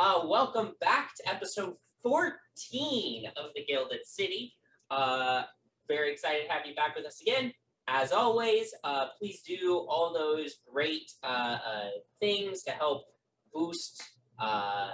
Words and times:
Uh, 0.00 0.20
welcome 0.26 0.74
back 0.80 1.12
to 1.16 1.28
episode 1.28 1.74
14 2.04 3.24
of 3.36 3.46
The 3.56 3.64
Gilded 3.66 4.06
City. 4.06 4.54
Uh, 4.92 5.42
very 5.88 6.12
excited 6.12 6.46
to 6.46 6.52
have 6.52 6.64
you 6.64 6.74
back 6.76 6.94
with 6.94 7.04
us 7.04 7.20
again. 7.20 7.52
As 7.88 8.12
always, 8.12 8.72
uh, 8.84 9.06
please 9.18 9.42
do 9.42 9.84
all 9.90 10.14
those 10.14 10.58
great 10.72 11.10
uh, 11.24 11.58
uh, 11.66 11.88
things 12.20 12.62
to 12.62 12.70
help 12.70 13.06
boost 13.52 14.00
uh, 14.38 14.90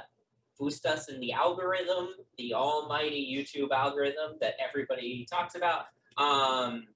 boost 0.59 0.87
us 0.87 1.11
in 1.11 1.21
the 1.21 1.33
algorithm, 1.33 2.09
the 2.39 2.55
almighty 2.55 3.31
YouTube 3.31 3.73
algorithm 3.73 4.39
that 4.41 4.55
everybody 4.59 5.27
talks 5.31 5.55
about. 5.55 5.85
Um, 6.17 6.87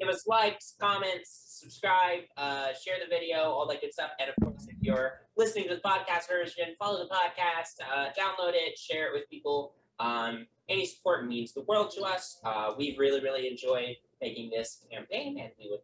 give 0.00 0.08
us 0.08 0.26
likes, 0.26 0.74
comments, 0.80 1.58
subscribe, 1.60 2.20
uh, 2.36 2.68
share 2.84 2.96
the 3.00 3.08
video, 3.08 3.42
all 3.42 3.66
that 3.68 3.80
good 3.82 3.92
stuff. 3.92 4.10
And 4.18 4.30
of 4.30 4.36
course, 4.42 4.66
if 4.68 4.76
you're 4.80 5.20
listening 5.36 5.68
to 5.68 5.74
the 5.74 5.80
podcast 5.82 6.28
version, 6.28 6.74
follow 6.78 6.98
the 6.98 7.10
podcast, 7.10 7.84
uh, 7.86 8.06
download 8.18 8.52
it, 8.54 8.78
share 8.78 9.08
it 9.08 9.12
with 9.12 9.28
people. 9.28 9.74
Um, 9.98 10.46
any 10.70 10.86
support 10.86 11.26
means 11.26 11.52
the 11.52 11.62
world 11.62 11.90
to 11.96 12.02
us. 12.02 12.40
Uh, 12.42 12.72
we've 12.78 12.98
really, 12.98 13.20
really 13.20 13.48
enjoyed 13.48 13.96
making 14.22 14.50
this 14.50 14.86
campaign, 14.90 15.38
and 15.38 15.50
we 15.58 15.68
would 15.70 15.80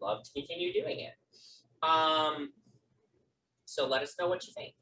love 0.00 0.22
to 0.22 0.30
continue 0.32 0.72
doing 0.72 1.00
it. 1.00 1.14
Um, 1.82 2.52
so 3.64 3.88
let 3.88 4.02
us 4.02 4.14
know 4.20 4.28
what 4.28 4.46
you 4.46 4.52
think. 4.52 4.74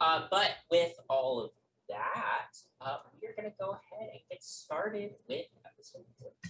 Uh, 0.00 0.26
but 0.30 0.50
with 0.70 0.92
all 1.08 1.40
of 1.40 1.50
that, 1.88 2.56
uh, 2.80 2.98
we're 3.20 3.34
going 3.36 3.50
to 3.50 3.56
go 3.58 3.70
ahead 3.70 4.10
and 4.12 4.20
get 4.30 4.42
started 4.42 5.10
with 5.28 5.46
episode 5.66 6.04
14. 6.20 6.49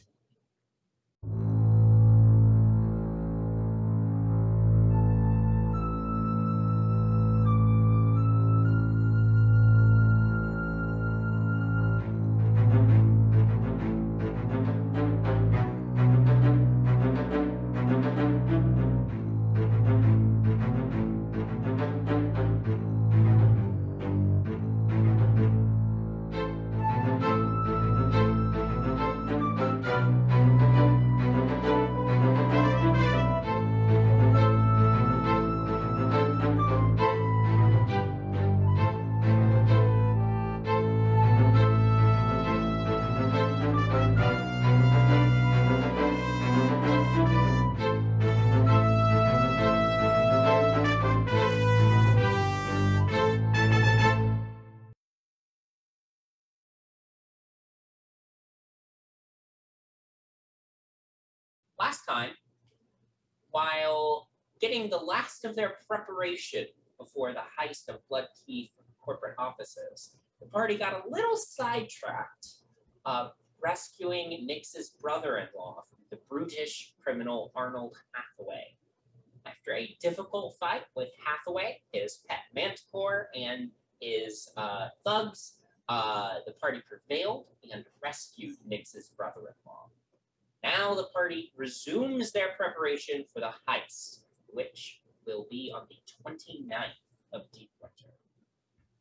Getting 64.71 64.89
the 64.89 64.99
last 64.99 65.45
of 65.45 65.57
their 65.57 65.79
preparation 65.89 66.65
before 66.97 67.33
the 67.33 67.43
heist 67.59 67.89
of 67.89 67.99
Bloodkith 68.09 68.71
corporate 69.01 69.35
offices, 69.37 70.15
the 70.39 70.47
party 70.47 70.77
got 70.77 70.93
a 70.93 71.09
little 71.11 71.37
sidetracked, 71.37 72.47
uh, 73.05 73.31
rescuing 73.61 74.47
Nix's 74.47 74.91
brother-in-law 74.91 75.83
from 75.91 75.99
the 76.13 76.21
brutish 76.29 76.95
criminal 77.03 77.51
Arnold 77.57 77.97
Hathaway. 78.13 78.77
After 79.45 79.73
a 79.75 79.97
difficult 80.01 80.55
fight 80.61 80.83
with 80.95 81.09
Hathaway, 81.27 81.81
his 81.93 82.21
pet 82.29 82.45
manticore, 82.55 83.27
and 83.35 83.71
his 84.01 84.51
uh, 84.57 84.91
thugs, 85.05 85.55
uh, 85.89 86.35
the 86.47 86.53
party 86.53 86.81
prevailed 86.89 87.47
and 87.73 87.85
rescued 88.01 88.55
Nix's 88.65 89.09
brother-in-law. 89.17 89.89
Now 90.63 90.95
the 90.95 91.09
party 91.13 91.51
resumes 91.57 92.31
their 92.31 92.51
preparation 92.57 93.25
for 93.35 93.41
the 93.41 93.51
heist, 93.69 94.21
which 94.53 95.01
will 95.27 95.47
be 95.51 95.73
on 95.75 95.83
the 95.89 95.97
29th 96.25 97.01
of 97.33 97.43
Deep 97.53 97.71
Winter. 97.81 98.15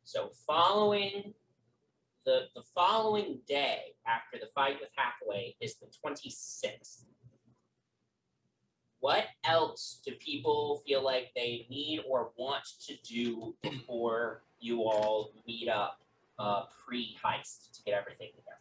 So 0.04 0.30
following 0.46 1.34
the 2.24 2.48
the 2.54 2.62
following 2.74 3.40
day 3.48 3.94
after 4.06 4.38
the 4.38 4.50
fight 4.54 4.76
with 4.80 4.90
Hathaway 4.96 5.56
is 5.60 5.76
the 5.76 5.86
26th. 5.86 7.04
What 9.00 9.24
else 9.44 10.02
do 10.04 10.12
people 10.12 10.82
feel 10.86 11.02
like 11.02 11.32
they 11.34 11.66
need 11.70 12.02
or 12.06 12.32
want 12.36 12.64
to 12.86 12.94
do 13.02 13.54
before 13.62 14.42
you 14.58 14.82
all 14.82 15.32
meet 15.46 15.70
up 15.70 16.00
uh, 16.38 16.64
pre-heist 16.84 17.72
to 17.72 17.82
get 17.84 17.94
everything 17.94 18.28
together? 18.36 18.59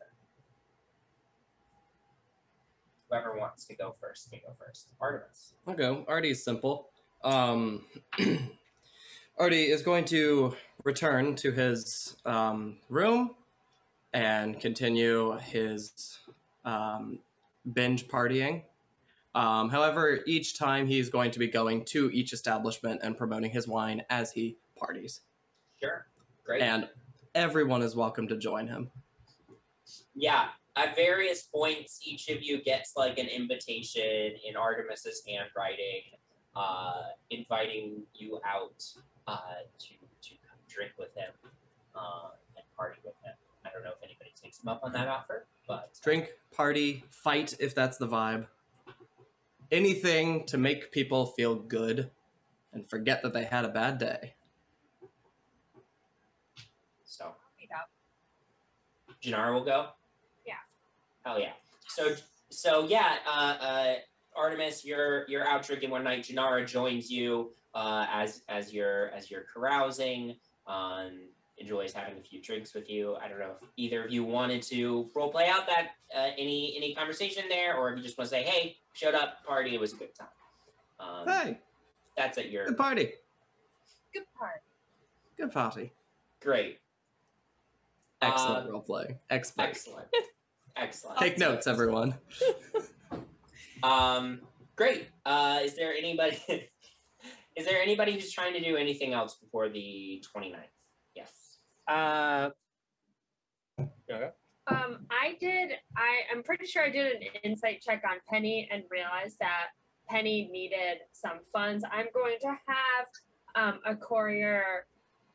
Whoever 3.09 3.37
wants 3.37 3.65
to 3.65 3.75
go 3.75 3.95
first 3.99 4.29
can 4.31 4.39
go 4.45 4.53
first. 4.59 4.87
Artemis. 4.99 5.53
I'll 5.67 5.73
go. 5.73 6.05
Artie's 6.07 6.43
simple. 6.43 6.89
Um, 7.23 7.85
Artie 9.37 9.71
is 9.71 9.81
going 9.81 10.05
to 10.05 10.55
return 10.83 11.35
to 11.37 11.51
his 11.51 12.15
um, 12.25 12.77
room 12.89 13.31
and 14.13 14.59
continue 14.59 15.37
his 15.37 16.19
um, 16.65 17.19
binge 17.71 18.07
partying. 18.07 18.63
Um, 19.35 19.69
however, 19.69 20.19
each 20.25 20.57
time 20.57 20.87
he's 20.87 21.09
going 21.09 21.31
to 21.31 21.39
be 21.39 21.47
going 21.47 21.85
to 21.85 22.09
each 22.11 22.33
establishment 22.33 23.01
and 23.03 23.17
promoting 23.17 23.51
his 23.51 23.67
wine 23.67 24.03
as 24.09 24.31
he 24.31 24.57
parties. 24.77 25.21
Sure. 25.79 26.05
Great. 26.45 26.61
And 26.61 26.89
everyone 27.35 27.81
is 27.81 27.95
welcome 27.95 28.27
to 28.27 28.37
join 28.37 28.67
him. 28.67 28.89
yeah, 30.15 30.47
at 30.75 30.95
various 30.95 31.43
points, 31.43 31.99
each 32.03 32.29
of 32.29 32.41
you 32.41 32.61
gets 32.61 32.93
like 32.95 33.17
an 33.17 33.27
invitation 33.27 34.33
in 34.47 34.55
Artemis's 34.55 35.21
handwriting, 35.27 36.03
uh, 36.55 37.03
inviting 37.29 38.03
you 38.13 38.39
out 38.45 38.83
uh, 39.27 39.39
to 39.79 39.93
to 40.21 40.29
come 40.47 40.57
drink 40.67 40.91
with 40.97 41.15
him 41.15 41.31
uh, 41.95 42.29
and 42.55 42.65
party 42.77 42.99
with 43.03 43.15
him. 43.23 43.33
I 43.65 43.69
don't 43.71 43.83
know 43.83 43.91
if 43.91 44.03
anybody 44.03 44.31
takes 44.41 44.61
him 44.61 44.69
up 44.69 44.81
on 44.83 44.93
that 44.93 45.07
offer, 45.07 45.47
but 45.67 45.91
Drink, 46.01 46.29
party, 46.51 47.03
fight 47.09 47.55
if 47.59 47.75
that's 47.75 47.97
the 47.97 48.07
vibe. 48.07 48.47
Anything 49.71 50.45
to 50.47 50.57
make 50.57 50.91
people 50.91 51.27
feel 51.27 51.55
good 51.55 52.09
and 52.73 52.89
forget 52.89 53.21
that 53.23 53.33
they 53.33 53.43
had 53.43 53.65
a 53.65 53.69
bad 53.69 53.97
day. 53.97 54.33
so 57.05 57.35
Made 57.59 57.69
up. 57.75 57.89
Janara 59.21 59.53
will 59.53 59.65
go. 59.65 59.89
Yeah. 61.25 61.31
Hell 61.31 61.39
yeah. 61.41 61.51
So 61.87 62.15
so 62.49 62.85
yeah, 62.87 63.17
uh, 63.27 63.29
uh, 63.59 63.93
Artemis, 64.35 64.85
you're 64.85 65.27
you're 65.27 65.47
out 65.47 65.63
drinking 65.65 65.89
one 65.89 66.03
night. 66.03 66.23
Janara 66.23 66.65
joins 66.65 67.09
you 67.11 67.51
uh, 67.73 68.05
as 68.11 68.41
as 68.49 68.73
you're 68.73 69.09
as 69.09 69.29
you're 69.29 69.45
carousing. 69.53 70.35
Um, 70.67 71.21
enjoys 71.57 71.91
having 71.91 72.17
a 72.17 72.21
few 72.21 72.41
drinks 72.41 72.73
with 72.73 72.89
you. 72.89 73.15
I 73.15 73.27
don't 73.27 73.39
know 73.39 73.51
if 73.61 73.67
either 73.75 74.05
of 74.05 74.11
you 74.11 74.23
wanted 74.23 74.61
to 74.63 75.09
role 75.15 75.29
play 75.31 75.47
out 75.49 75.67
that 75.67 75.89
uh, 76.15 76.29
any 76.37 76.73
any 76.77 76.95
conversation 76.95 77.43
there, 77.49 77.75
or 77.75 77.91
if 77.91 77.97
you 77.97 78.03
just 78.03 78.17
want 78.17 78.29
to 78.29 78.35
say, 78.35 78.43
"Hey, 78.43 78.77
showed 78.93 79.15
up, 79.15 79.43
party, 79.45 79.73
it 79.75 79.79
was 79.79 79.93
a 79.93 79.97
good 79.97 80.15
time." 80.15 80.27
Um, 80.99 81.27
Hey, 81.27 81.57
That's 82.17 82.37
at 82.37 82.49
your 82.51 82.65
good 82.67 82.77
party. 82.77 83.13
Good 84.13 84.23
party. 84.37 84.59
Good 85.37 85.51
party. 85.51 85.91
great, 86.41 86.79
Excellent 88.21 88.67
Uh, 88.67 88.71
role 88.71 88.81
play. 88.81 89.17
Expert. 89.29 89.61
excellent, 89.63 90.07
excellent. 90.75 91.19
Take 91.19 91.37
notes, 91.37 91.67
everyone. 91.67 92.15
Um, 93.83 94.41
great. 94.75 95.07
Uh, 95.25 95.59
is 95.63 95.75
there 95.75 95.93
anybody? 95.93 96.37
Is 97.55 97.65
there 97.65 97.81
anybody 97.81 98.13
who's 98.13 98.31
trying 98.31 98.53
to 98.53 98.61
do 98.61 98.77
anything 98.77 99.13
else 99.13 99.35
before 99.35 99.67
the 99.67 100.23
29th? 100.33 100.55
Yes. 101.13 101.57
Uh, 101.89 102.51
okay. 104.09 104.29
Um, 104.67 105.05
I 105.11 105.35
did. 105.41 105.71
I 105.97 106.19
I'm 106.31 106.41
pretty 106.43 106.65
sure 106.65 106.83
I 106.83 106.89
did 106.89 107.17
an 107.17 107.21
insight 107.43 107.81
check 107.81 108.03
on 108.09 108.17
Penny 108.29 108.69
and 108.71 108.83
realized 108.89 109.37
that 109.39 109.67
Penny 110.07 110.47
needed 110.51 110.99
some 111.11 111.39
funds. 111.51 111.83
I'm 111.91 112.07
going 112.13 112.37
to 112.41 112.47
have 112.47 113.07
um, 113.55 113.79
a 113.85 113.95
courier 113.95 114.85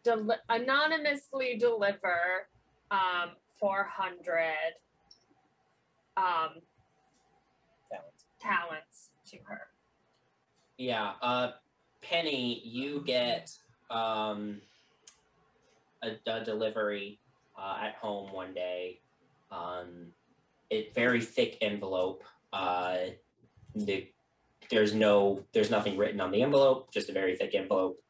deli- 0.02 0.36
anonymously 0.48 1.56
deliver 1.58 2.48
um, 2.90 3.32
400 3.60 4.54
um, 6.16 6.60
Talents. 7.90 8.24
talents 8.40 9.10
to 9.26 9.38
her. 9.44 9.60
Yeah. 10.78 11.12
Uh, 11.22 11.52
Penny, 12.02 12.60
you 12.64 13.02
get 13.06 13.50
um, 13.90 14.60
a, 16.02 16.16
a 16.30 16.44
delivery 16.44 17.20
uh, 17.58 17.78
at 17.82 17.94
home 17.94 18.32
one 18.32 18.52
day. 18.54 19.00
Um, 19.50 20.08
a 20.70 20.90
very 20.94 21.20
thick 21.20 21.58
envelope. 21.60 22.22
Uh, 22.52 22.96
the, 23.74 24.08
there's 24.70 24.94
no, 24.94 25.44
there's 25.52 25.70
nothing 25.70 25.96
written 25.96 26.20
on 26.20 26.30
the 26.30 26.42
envelope. 26.42 26.92
Just 26.92 27.08
a 27.08 27.12
very 27.12 27.36
thick 27.36 27.54
envelope. 27.54 28.00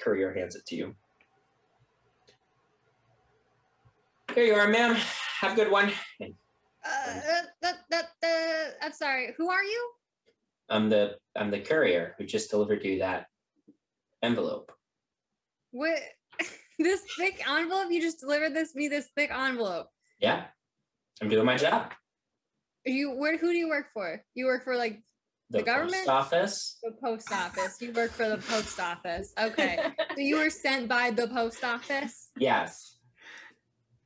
Courier 0.00 0.32
hands 0.32 0.54
it 0.54 0.66
to 0.66 0.76
you. 0.76 0.94
Here 4.34 4.44
you 4.44 4.54
are, 4.54 4.68
ma'am. 4.68 4.96
Have 5.40 5.52
a 5.52 5.56
good 5.56 5.70
one. 5.70 5.92
Uh, 6.20 6.28
that, 6.82 7.46
that, 7.62 7.76
that, 7.90 8.04
uh, 8.24 8.84
I'm 8.84 8.92
sorry. 8.92 9.34
Who 9.36 9.50
are 9.50 9.62
you? 9.62 9.90
I'm 10.68 10.88
the 10.88 11.16
I'm 11.36 11.50
the 11.50 11.60
courier 11.60 12.14
who 12.18 12.24
just 12.24 12.50
delivered 12.50 12.84
you 12.84 12.98
that 12.98 13.26
envelope. 14.22 14.72
What? 15.70 15.98
this 16.78 17.02
thick 17.16 17.42
envelope? 17.48 17.90
You 17.90 18.00
just 18.00 18.20
delivered 18.20 18.54
this 18.54 18.74
me 18.74 18.88
this 18.88 19.08
thick 19.16 19.30
envelope. 19.30 19.88
Yeah, 20.20 20.44
I'm 21.22 21.28
doing 21.28 21.46
my 21.46 21.56
job. 21.56 21.92
Are 22.86 22.90
you 22.90 23.12
where? 23.12 23.36
Who 23.36 23.52
do 23.52 23.58
you 23.58 23.68
work 23.68 23.86
for? 23.92 24.24
You 24.34 24.46
work 24.46 24.64
for 24.64 24.76
like 24.76 25.02
The 25.50 25.62
government? 25.62 26.06
post 26.06 26.08
office. 26.08 26.78
the 26.82 26.92
post 27.02 27.32
office. 27.32 27.76
You 27.80 27.92
work 27.92 28.10
for 28.10 28.28
the 28.28 28.38
post 28.38 28.80
office. 28.80 29.32
Okay. 29.38 29.78
so 30.14 30.18
you 30.20 30.38
were 30.38 30.50
sent 30.50 30.88
by 30.88 31.10
the 31.10 31.28
post 31.28 31.62
office. 31.62 32.30
Yes. 32.38 32.95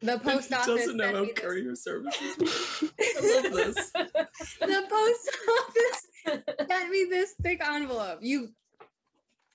The 0.02 0.18
post 0.18 0.52
office. 0.52 0.66
doesn't 0.66 0.96
know 0.96 1.04
sent 1.04 1.16
how 1.16 1.22
me 1.22 1.28
this- 1.34 1.38
courier 1.44 1.74
services. 1.74 2.36
I 3.00 3.42
love 3.42 3.52
this. 3.52 3.90
the 3.92 4.84
post 4.88 5.38
office 5.60 6.68
sent 6.68 6.90
me 6.90 7.06
this 7.10 7.34
thick 7.42 7.60
envelope. 7.66 8.18
You, 8.22 8.48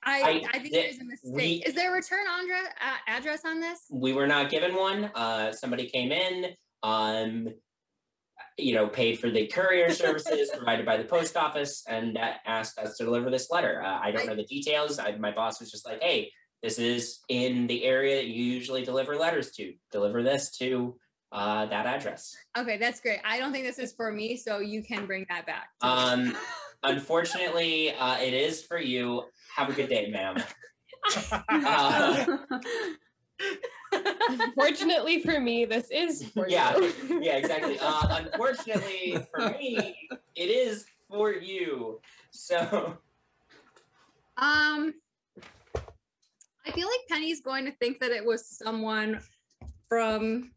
I, 0.04 0.22
I- 0.22 0.44
I, 0.54 0.60
think 0.60 0.66
the- 0.66 0.82
there's 0.82 1.00
a 1.00 1.04
mistake. 1.04 1.32
we- 1.34 1.64
Is 1.66 1.74
there 1.74 1.92
a 1.92 1.96
return 1.96 2.26
andra- 2.40 2.58
uh, 2.80 2.98
address 3.08 3.42
on 3.46 3.60
this? 3.60 3.80
We 3.90 4.14
were 4.14 4.28
not 4.28 4.52
given 4.52 4.76
one. 4.76 5.06
Uh, 5.16 5.52
somebody 5.52 5.88
came 5.90 6.12
in. 6.12 6.52
Um, 6.84 7.48
you 8.58 8.74
know, 8.76 8.88
paid 8.88 9.20
for 9.20 9.30
the 9.30 9.48
courier 9.48 9.92
services 9.92 10.50
provided 10.56 10.86
by 10.86 10.96
the 10.98 11.04
post 11.06 11.36
office, 11.36 11.84
and 11.90 12.18
uh, 12.18 12.34
asked 12.46 12.78
us 12.78 12.96
to 12.98 13.04
deliver 13.04 13.30
this 13.30 13.50
letter. 13.50 13.82
Uh, 13.84 14.00
I 14.02 14.12
don't 14.12 14.22
I- 14.22 14.26
know 14.26 14.36
the 14.36 14.46
details. 14.46 15.00
I, 15.00 15.16
my 15.18 15.32
boss 15.32 15.60
was 15.60 15.72
just 15.72 15.86
like, 15.86 16.02
"Hey, 16.04 16.32
this 16.66 16.80
is 16.80 17.20
in 17.30 17.68
the 17.68 17.84
area 17.84 18.16
that 18.16 18.26
you 18.26 18.44
usually 18.44 18.84
deliver 18.84 19.16
letters 19.16 19.52
to. 19.52 19.74
Deliver 19.92 20.24
this 20.24 20.50
to 20.58 20.98
uh, 21.32 21.68
that 21.68 21.86
address." 21.86 22.36
Okay, 22.58 22.78
that's 22.78 23.00
great. 23.00 23.20
I 23.24 23.38
don't 23.38 23.52
think 23.52 23.66
this 23.66 23.78
is 23.78 23.94
for 23.94 24.12
me, 24.12 24.36
so 24.36 24.60
you 24.60 24.82
can 24.84 25.06
bring 25.06 25.28
that 25.30 25.46
back. 25.46 25.70
Um, 25.82 26.36
unfortunately, 26.84 27.94
uh, 27.94 28.18
it 28.20 28.34
is 28.34 28.64
for 28.64 28.80
you. 28.80 29.26
Have 29.56 29.70
a 29.70 29.74
good 29.74 29.90
day, 29.90 30.10
ma'am. 30.10 30.44
Uh, 31.50 32.26
Fortunately 34.56 35.22
for 35.22 35.40
me, 35.40 35.66
this 35.66 35.90
is 35.92 36.28
for 36.32 36.50
Yeah, 36.50 36.76
you. 36.78 37.20
yeah, 37.22 37.38
exactly. 37.38 37.78
Uh, 37.80 38.24
unfortunately 38.24 39.24
for 39.32 39.52
me, 39.52 39.96
it 40.36 40.50
is 40.50 40.86
for 41.08 41.32
you. 41.32 42.02
So, 42.32 42.98
Um, 44.38 44.96
I 46.68 46.72
feel 46.72 46.88
like 46.88 47.02
Penny's 47.10 47.42
going 47.42 47.66
to 47.66 47.72
think 47.72 48.00
that 48.00 48.12
it 48.12 48.26
was 48.26 48.48
someone 48.48 49.20
from 49.88 50.52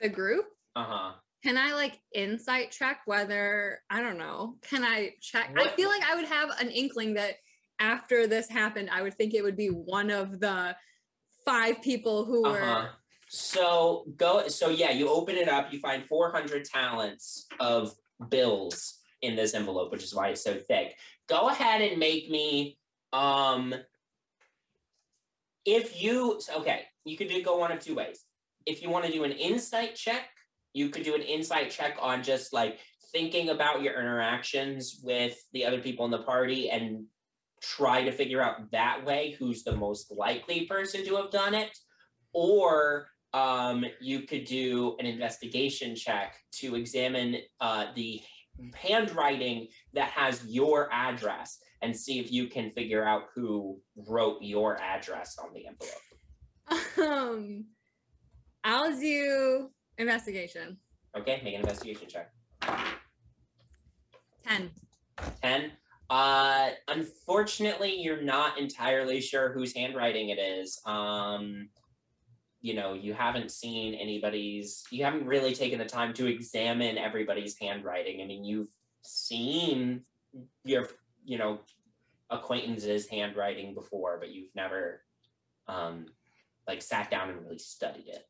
the 0.00 0.08
group. 0.08 0.46
uh 0.76 0.84
huh. 0.84 1.12
Can 1.44 1.56
I 1.56 1.72
like 1.72 2.00
insight 2.12 2.72
check 2.72 3.02
whether 3.06 3.78
I 3.88 4.00
don't 4.00 4.18
know? 4.18 4.56
Can 4.62 4.84
I 4.84 5.14
check? 5.20 5.50
I 5.56 5.68
feel 5.68 5.88
like 5.88 6.02
I 6.02 6.16
would 6.16 6.24
have 6.24 6.50
an 6.60 6.68
inkling 6.68 7.14
that 7.14 7.36
after 7.78 8.26
this 8.26 8.48
happened, 8.48 8.90
I 8.92 9.02
would 9.02 9.14
think 9.14 9.34
it 9.34 9.42
would 9.44 9.56
be 9.56 9.68
one 9.68 10.10
of 10.10 10.40
the 10.40 10.74
five 11.44 11.80
people 11.80 12.24
who 12.24 12.44
Uh 12.44 12.50
were. 12.50 12.58
huh. 12.60 12.86
So 13.28 14.04
go. 14.16 14.48
So 14.48 14.68
yeah, 14.70 14.90
you 14.90 15.08
open 15.08 15.36
it 15.36 15.48
up. 15.48 15.72
You 15.72 15.78
find 15.78 16.04
four 16.04 16.32
hundred 16.32 16.64
talents 16.64 17.46
of 17.60 17.94
bills 18.30 18.98
in 19.22 19.36
this 19.36 19.54
envelope, 19.54 19.92
which 19.92 20.02
is 20.02 20.12
why 20.12 20.30
it's 20.30 20.42
so 20.42 20.54
thick. 20.54 20.96
Go 21.28 21.48
ahead 21.50 21.82
and 21.82 21.98
make 22.00 22.28
me. 22.28 22.78
Um. 23.12 23.74
If 25.68 26.02
you 26.02 26.40
okay, 26.56 26.84
you 27.04 27.18
could 27.18 27.28
do 27.28 27.42
go 27.42 27.58
one 27.58 27.70
of 27.70 27.78
two 27.78 27.94
ways. 27.94 28.24
If 28.64 28.82
you 28.82 28.88
want 28.88 29.04
to 29.04 29.12
do 29.12 29.24
an 29.24 29.32
insight 29.32 29.94
check, 29.94 30.30
you 30.72 30.88
could 30.88 31.02
do 31.02 31.14
an 31.14 31.20
insight 31.20 31.70
check 31.70 31.98
on 32.00 32.22
just 32.22 32.54
like 32.54 32.78
thinking 33.12 33.50
about 33.50 33.82
your 33.82 34.00
interactions 34.00 35.00
with 35.02 35.36
the 35.52 35.66
other 35.66 35.78
people 35.78 36.06
in 36.06 36.10
the 36.10 36.22
party 36.22 36.70
and 36.70 37.04
try 37.60 38.02
to 38.02 38.12
figure 38.12 38.40
out 38.40 38.70
that 38.70 39.04
way 39.04 39.36
who's 39.38 39.62
the 39.62 39.76
most 39.76 40.10
likely 40.16 40.64
person 40.64 41.04
to 41.04 41.16
have 41.16 41.30
done 41.30 41.54
it 41.54 41.76
or 42.32 43.08
um, 43.34 43.84
you 44.00 44.22
could 44.22 44.46
do 44.46 44.96
an 44.98 45.04
investigation 45.04 45.94
check 45.94 46.36
to 46.52 46.76
examine 46.76 47.36
uh, 47.60 47.86
the 47.94 48.22
handwriting 48.74 49.68
that 49.94 50.10
has 50.10 50.44
your 50.46 50.88
address 50.92 51.58
and 51.82 51.96
see 51.96 52.18
if 52.18 52.32
you 52.32 52.48
can 52.48 52.70
figure 52.70 53.04
out 53.04 53.24
who 53.34 53.80
wrote 54.08 54.38
your 54.40 54.80
address 54.80 55.36
on 55.42 55.52
the 55.54 55.66
envelope. 55.66 55.94
Um, 56.98 57.64
I'll 58.64 58.98
do 58.98 59.70
investigation. 59.96 60.76
Okay, 61.16 61.40
make 61.42 61.54
an 61.54 61.60
investigation 61.60 62.08
check. 62.08 62.30
Ten. 64.46 64.70
10. 65.42 65.72
Uh, 66.10 66.70
unfortunately, 66.88 67.94
you're 68.00 68.22
not 68.22 68.58
entirely 68.58 69.20
sure 69.20 69.52
whose 69.52 69.74
handwriting 69.74 70.30
it 70.30 70.38
is. 70.38 70.80
Um, 70.86 71.68
you 72.60 72.74
know, 72.74 72.92
you 72.94 73.14
haven't 73.14 73.50
seen 73.50 73.94
anybody's, 73.94 74.82
you 74.90 75.04
haven't 75.04 75.26
really 75.26 75.54
taken 75.54 75.78
the 75.78 75.84
time 75.84 76.12
to 76.14 76.26
examine 76.26 76.98
everybody's 76.98 77.56
handwriting. 77.58 78.20
I 78.20 78.26
mean, 78.26 78.44
you've 78.44 78.70
seen 79.02 80.02
your, 80.64 80.88
you 81.24 81.38
know, 81.38 81.60
acquaintances' 82.30 83.06
handwriting 83.08 83.74
before, 83.74 84.18
but 84.18 84.30
you've 84.30 84.54
never, 84.54 85.02
um, 85.68 86.06
like 86.66 86.82
sat 86.82 87.10
down 87.10 87.30
and 87.30 87.40
really 87.40 87.58
studied 87.58 88.08
it. 88.08 88.24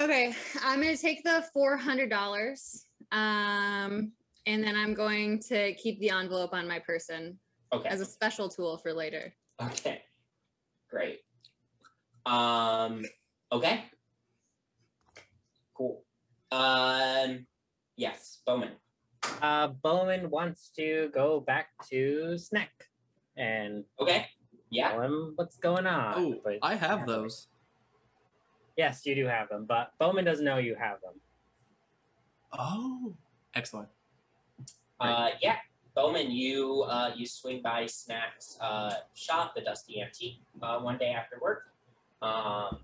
Okay, 0.00 0.32
I'm 0.62 0.80
gonna 0.80 0.96
take 0.96 1.24
the 1.24 1.44
four 1.52 1.76
hundred 1.76 2.08
dollars, 2.08 2.84
um, 3.10 4.12
and 4.46 4.62
then 4.62 4.76
I'm 4.76 4.94
going 4.94 5.40
to 5.48 5.74
keep 5.74 5.98
the 5.98 6.10
envelope 6.10 6.54
on 6.54 6.68
my 6.68 6.78
person 6.78 7.38
Okay. 7.72 7.88
as 7.88 8.00
a 8.00 8.04
special 8.06 8.48
tool 8.48 8.78
for 8.78 8.92
later. 8.94 9.34
Okay. 9.60 10.02
Great. 10.88 11.18
Um 12.28 13.04
okay. 13.50 13.84
Cool. 15.74 16.02
Um 16.52 17.46
yes, 17.96 18.40
Bowman. 18.46 18.72
Uh, 19.42 19.68
Bowman 19.68 20.30
wants 20.30 20.70
to 20.76 21.10
go 21.14 21.40
back 21.40 21.68
to 21.90 22.36
Snack 22.38 22.70
and 23.36 23.84
Okay. 24.00 24.26
Yeah. 24.70 24.90
tell 24.92 25.00
him 25.02 25.32
what's 25.36 25.56
going 25.56 25.86
on. 25.86 26.14
Oh, 26.16 26.34
but 26.44 26.58
I 26.62 26.74
have 26.76 27.06
those. 27.06 27.48
yes, 28.76 29.04
you 29.06 29.14
do 29.14 29.26
have 29.26 29.48
them, 29.48 29.64
but 29.66 29.92
Bowman 29.98 30.24
doesn't 30.24 30.44
know 30.44 30.58
you 30.58 30.74
have 30.76 31.00
them. 31.00 31.14
Oh, 32.52 33.14
excellent. 33.54 33.88
Uh 35.00 35.30
yeah. 35.40 35.56
Bowman, 35.94 36.30
you 36.30 36.82
uh 36.82 37.10
you 37.16 37.26
swing 37.26 37.62
by 37.62 37.86
Snack's 37.86 38.58
uh 38.60 38.94
shop, 39.14 39.54
the 39.54 39.62
Dusty 39.62 40.02
Antique, 40.02 40.40
uh 40.62 40.78
one 40.80 40.98
day 40.98 41.10
after 41.12 41.38
work. 41.40 41.72
Um 42.20 42.78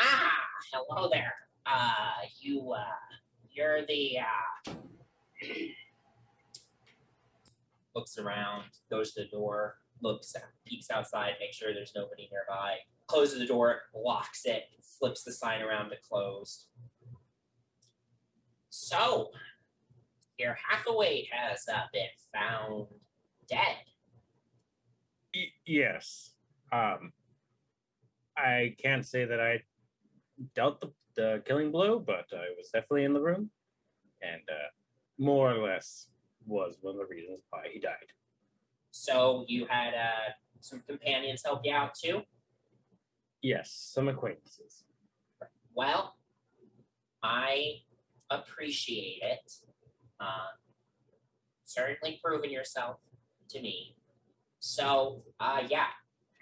Ah, 0.00 0.32
hello 0.72 1.08
there. 1.10 1.34
Uh 1.64 2.12
you 2.40 2.72
uh 2.72 2.84
you're 3.50 3.84
the 3.86 4.18
uh 4.18 4.72
looks 7.94 8.18
around, 8.18 8.64
goes 8.90 9.14
to 9.14 9.22
the 9.22 9.28
door, 9.28 9.78
looks 10.02 10.34
peeks 10.66 10.90
outside, 10.90 11.32
makes 11.40 11.56
sure 11.56 11.72
there's 11.74 11.92
nobody 11.96 12.28
nearby, 12.30 12.76
closes 13.08 13.38
the 13.38 13.46
door, 13.46 13.80
locks 13.94 14.42
it, 14.44 14.64
flips 14.98 15.24
the 15.24 15.32
sign 15.32 15.62
around 15.62 15.88
to 15.90 15.96
closed. 16.08 16.66
So, 18.68 19.30
your 20.38 20.56
Hathaway 20.68 21.26
has 21.32 21.64
uh, 21.72 21.84
been 21.92 22.08
found 22.34 22.88
dead. 23.48 23.76
Y- 25.34 25.52
yes. 25.64 26.35
Um, 26.72 27.12
I 28.36 28.74
can't 28.82 29.06
say 29.06 29.24
that 29.24 29.40
I 29.40 29.62
dealt 30.54 30.80
the, 30.80 30.92
the 31.14 31.42
killing 31.46 31.70
blow, 31.70 31.98
but 31.98 32.26
I 32.32 32.52
was 32.56 32.68
definitely 32.72 33.04
in 33.04 33.14
the 33.14 33.20
room, 33.20 33.50
and 34.22 34.42
uh, 34.48 34.68
more 35.18 35.50
or 35.50 35.58
less 35.66 36.08
was 36.46 36.76
one 36.80 36.94
of 36.94 37.00
the 37.00 37.06
reasons 37.06 37.40
why 37.50 37.68
he 37.72 37.80
died. 37.80 38.12
So 38.90 39.44
you 39.48 39.66
had 39.68 39.94
uh, 39.94 40.32
some 40.60 40.82
companions 40.86 41.42
help 41.44 41.62
you 41.64 41.74
out 41.74 41.94
too. 41.94 42.22
Yes, 43.42 43.70
some 43.94 44.08
acquaintances. 44.08 44.84
Well, 45.74 46.16
I 47.22 47.80
appreciate 48.30 49.20
it. 49.22 49.52
Uh, 50.18 50.48
certainly 51.64 52.20
proving 52.24 52.50
yourself 52.50 52.96
to 53.50 53.60
me. 53.60 53.96
So, 54.60 55.22
uh, 55.38 55.62
yeah, 55.68 55.88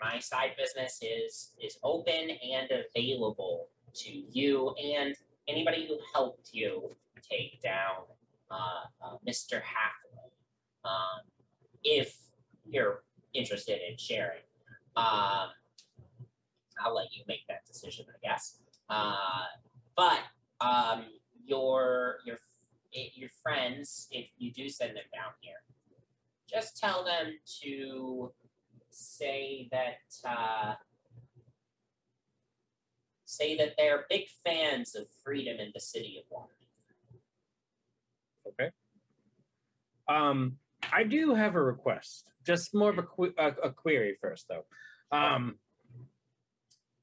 my 0.05 0.19
side 0.19 0.53
business 0.59 0.99
is 1.03 1.53
is 1.61 1.79
open 1.83 2.31
and 2.53 2.69
available 2.71 3.69
to 3.95 4.11
you 4.11 4.75
and 4.83 5.15
anybody 5.49 5.87
who 5.89 5.99
helped 6.13 6.51
you 6.53 6.95
take 7.31 7.63
down 7.63 8.05
uh, 8.51 8.85
uh, 9.03 9.17
Mr. 9.27 9.61
Hathaway. 9.63 10.31
Um, 10.85 11.23
if 11.83 12.17
you're 12.67 13.03
interested 13.33 13.79
in 13.89 13.97
sharing, 13.97 14.43
um, 14.97 15.49
I'll 16.81 16.95
let 16.95 17.15
you 17.15 17.23
make 17.27 17.47
that 17.49 17.65
decision, 17.67 18.07
I 18.09 18.19
guess. 18.23 18.59
Uh, 18.91 19.47
but 19.97 20.21
um, 20.61 21.05
your 21.47 22.17
your 22.27 22.37
eh, 22.95 23.09
your 23.15 23.31
friends, 23.43 24.09
if 24.11 24.27
you 24.39 24.53
do 24.53 24.69
send 24.69 24.91
them 24.91 25.09
down 25.13 25.33
here, 25.41 25.63
just 26.51 26.77
tell 26.77 27.05
them 27.05 27.39
to 27.63 28.33
say 28.95 29.69
that 29.73 30.29
uh, 30.29 30.75
say 33.25 33.57
that 33.57 33.75
they're 33.77 34.07
big 34.09 34.27
fans 34.45 34.95
of 34.95 35.07
freedom 35.25 35.59
in 35.59 35.71
the 35.75 35.81
city 35.81 36.23
of 36.23 36.25
Waterdeep. 36.37 37.21
Okay. 38.49 38.71
Um, 40.09 40.59
I 40.93 41.05
do 41.05 41.35
have 41.35 41.55
a 41.55 41.63
request. 41.63 42.29
Just 42.47 42.75
more 42.75 42.91
of 42.91 42.99
a, 42.99 43.03
que- 43.03 43.35
a, 43.39 43.49
a 43.69 43.71
query 43.73 44.17
first, 44.21 44.47
though. 44.49 44.65
Um, 45.11 45.57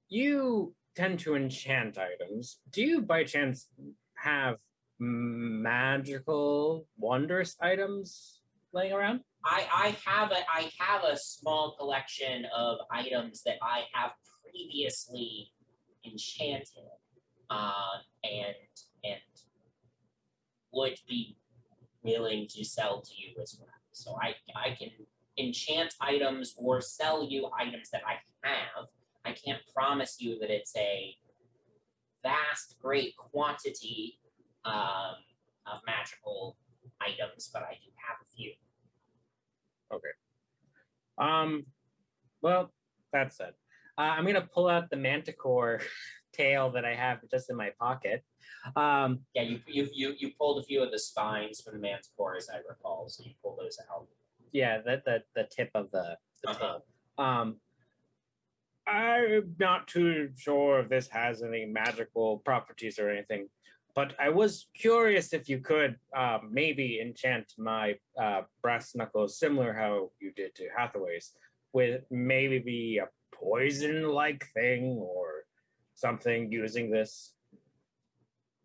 you 0.07 0.75
tend 0.95 1.19
to 1.19 1.35
enchant 1.35 1.97
items. 1.97 2.59
Do 2.71 2.83
you, 2.83 3.01
by 3.01 3.23
chance, 3.23 3.67
have 4.15 4.57
magical, 4.99 6.85
wondrous 6.97 7.55
items 7.59 8.41
laying 8.71 8.93
around? 8.93 9.21
I, 9.43 9.65
I 9.73 9.97
have 10.05 10.31
a 10.31 10.39
I 10.49 10.71
have 10.79 11.03
a 11.03 11.17
small 11.17 11.75
collection 11.77 12.45
of 12.55 12.77
items 12.91 13.41
that 13.43 13.57
I 13.61 13.83
have 13.93 14.11
previously 14.43 15.51
enchanted, 16.05 16.67
uh, 17.49 17.97
and 18.23 18.55
and 19.03 19.19
would 20.73 20.97
be 21.07 21.37
willing 22.03 22.47
to 22.49 22.63
sell 22.63 23.01
to 23.01 23.11
you 23.15 23.41
as 23.41 23.57
well. 23.59 23.69
So 23.91 24.17
I 24.21 24.35
I 24.55 24.75
can 24.75 24.89
enchant 25.37 25.93
items 25.99 26.53
or 26.57 26.81
sell 26.81 27.27
you 27.27 27.49
items 27.57 27.89
that 27.91 28.01
I 28.05 28.15
have. 28.47 28.85
I 29.25 29.33
can't 29.33 29.61
promise 29.73 30.17
you 30.19 30.39
that 30.39 30.49
it's 30.49 30.75
a 30.75 31.15
vast, 32.23 32.75
great 32.81 33.15
quantity 33.17 34.19
um, 34.65 35.15
of 35.65 35.79
magical 35.85 36.57
items, 37.01 37.49
but 37.51 37.63
I 37.63 37.73
do 37.73 37.89
have 38.07 38.17
few. 39.99 41.23
Um, 41.25 41.65
well, 42.41 42.71
that 43.13 43.33
said, 43.33 43.53
uh, 43.97 44.01
I'm 44.01 44.25
gonna 44.25 44.47
pull 44.53 44.67
out 44.67 44.89
the 44.89 44.97
manticore 44.97 45.81
tail 46.33 46.71
that 46.71 46.85
I 46.85 46.95
have 46.95 47.19
just 47.29 47.49
in 47.49 47.55
my 47.57 47.71
pocket. 47.79 48.23
Um, 48.75 49.19
Yeah, 49.33 49.43
you 49.43 49.59
you 49.67 49.89
you 49.93 50.15
you 50.17 50.31
pulled 50.39 50.61
a 50.61 50.65
few 50.65 50.81
of 50.81 50.91
the 50.91 50.99
spines 50.99 51.61
from 51.61 51.73
the 51.75 51.79
manticore, 51.79 52.35
as 52.37 52.49
I 52.49 52.57
recall. 52.67 53.09
So 53.09 53.23
you 53.25 53.33
pull 53.43 53.57
those 53.59 53.77
out. 53.93 54.07
yeah, 54.51 54.79
that 54.85 55.03
the 55.05 55.23
the 55.35 55.47
tip 55.55 55.69
of 55.75 55.91
the, 55.91 56.17
the 56.43 56.49
Uh-huh. 56.51 56.59
tail. 56.59 56.85
Um, 57.17 57.57
I'm 58.87 59.55
not 59.59 59.87
too 59.87 60.31
sure 60.37 60.79
if 60.79 60.89
this 60.89 61.07
has 61.09 61.43
any 61.43 61.65
magical 61.65 62.39
properties 62.39 62.97
or 62.97 63.09
anything, 63.09 63.47
but 63.95 64.13
I 64.19 64.29
was 64.29 64.67
curious 64.75 65.33
if 65.33 65.49
you 65.49 65.59
could 65.59 65.97
uh, 66.15 66.39
maybe 66.49 66.99
enchant 67.01 67.53
my 67.57 67.95
uh, 68.21 68.41
brass 68.61 68.95
knuckles, 68.95 69.37
similar 69.37 69.73
how 69.73 70.11
you 70.19 70.31
did 70.31 70.55
to 70.55 70.67
Hathaway's, 70.75 71.33
with 71.73 72.03
maybe 72.09 72.59
be 72.59 72.99
a 73.01 73.07
poison-like 73.35 74.45
thing 74.53 74.97
or 75.01 75.45
something 75.95 76.51
using 76.51 76.91
this. 76.91 77.33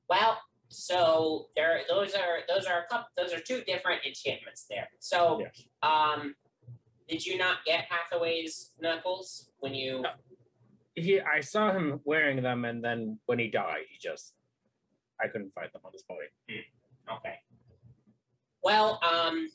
Well, 0.09 0.39
so 0.69 1.47
there 1.55 1.81
those 1.89 2.15
are 2.15 2.41
those 2.49 2.67
are 2.67 2.81
a 2.81 2.87
couple 2.89 3.07
those 3.17 3.33
are 3.33 3.41
two 3.41 3.63
different 3.63 4.05
enchantments 4.05 4.67
there. 4.69 4.89
So 4.99 5.43
um 5.83 6.35
did 7.09 7.25
you 7.25 7.39
not 7.39 7.59
get 7.65 7.85
Hathaway's 7.89 8.73
knuckles 8.81 9.51
when 9.61 9.75
you 9.75 10.03
No. 10.03 10.11
He, 10.99 11.21
I 11.21 11.41
saw 11.41 11.73
him 11.73 12.01
wearing 12.05 12.43
them, 12.43 12.65
and 12.65 12.83
then 12.83 13.19
when 13.27 13.39
he 13.39 13.49
died, 13.49 13.85
he 13.91 13.99
just, 14.01 14.33
I 15.21 15.29
couldn't 15.29 15.53
find 15.55 15.69
them 15.73 15.83
on 15.85 15.93
his 15.93 16.03
body. 16.03 16.27
Okay. 17.19 17.35
Well, 18.63 19.01
um, 19.03 19.49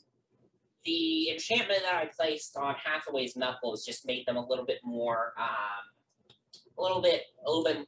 the 0.84 1.30
enchantment 1.30 1.82
that 1.82 1.94
I 1.94 2.06
placed 2.06 2.56
on 2.56 2.74
Hathaway's 2.82 3.36
knuckles 3.36 3.84
just 3.84 4.06
made 4.06 4.26
them 4.26 4.36
a 4.36 4.46
little 4.46 4.64
bit 4.64 4.80
more, 4.82 5.34
um, 5.38 6.34
a 6.78 6.82
little 6.82 7.02
bit, 7.02 7.22
a 7.46 7.50
little 7.50 7.64
bit 7.64 7.86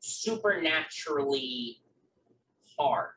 supernaturally 0.00 1.80
hard. 2.78 3.12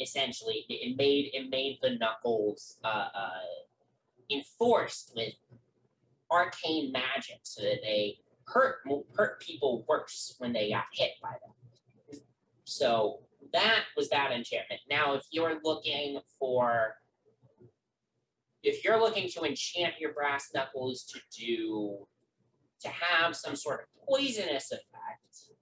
Essentially, 0.00 0.66
it 0.68 0.90
it 0.90 0.96
made 0.96 1.30
it 1.32 1.48
made 1.50 1.78
the 1.80 1.96
knuckles 1.96 2.78
uh, 2.84 3.08
uh, 3.14 3.30
enforced 4.30 5.12
with 5.14 5.34
arcane 6.30 6.90
magic, 6.92 7.40
so 7.44 7.62
that 7.62 7.78
they 7.82 8.18
hurt 8.46 8.76
hurt 9.16 9.40
people 9.40 9.84
worse 9.88 10.34
when 10.38 10.52
they 10.52 10.70
got 10.70 10.84
hit 10.92 11.12
by 11.22 11.30
them. 11.30 11.52
So 12.72 13.20
that 13.52 13.84
was 13.96 14.08
that 14.10 14.32
enchantment. 14.32 14.80
Now, 14.88 15.14
if 15.14 15.22
you're 15.30 15.60
looking 15.62 16.20
for, 16.38 16.94
if 18.62 18.84
you're 18.84 19.00
looking 19.00 19.28
to 19.30 19.42
enchant 19.42 19.94
your 20.00 20.12
brass 20.12 20.50
knuckles 20.54 21.04
to 21.04 21.20
do, 21.38 22.06
to 22.80 22.88
have 22.88 23.36
some 23.36 23.56
sort 23.56 23.80
of 23.80 24.06
poisonous 24.08 24.72
effect, 24.72 25.52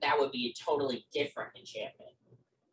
that 0.00 0.18
would 0.18 0.32
be 0.32 0.54
a 0.54 0.64
totally 0.64 1.04
different 1.12 1.50
enchantment. 1.56 2.10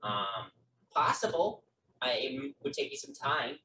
Um, 0.04 0.52
possible. 0.94 1.64
I, 2.02 2.12
it 2.12 2.56
would 2.64 2.74
take 2.74 2.90
me 2.90 2.96
some 2.96 3.14
time. 3.14 3.56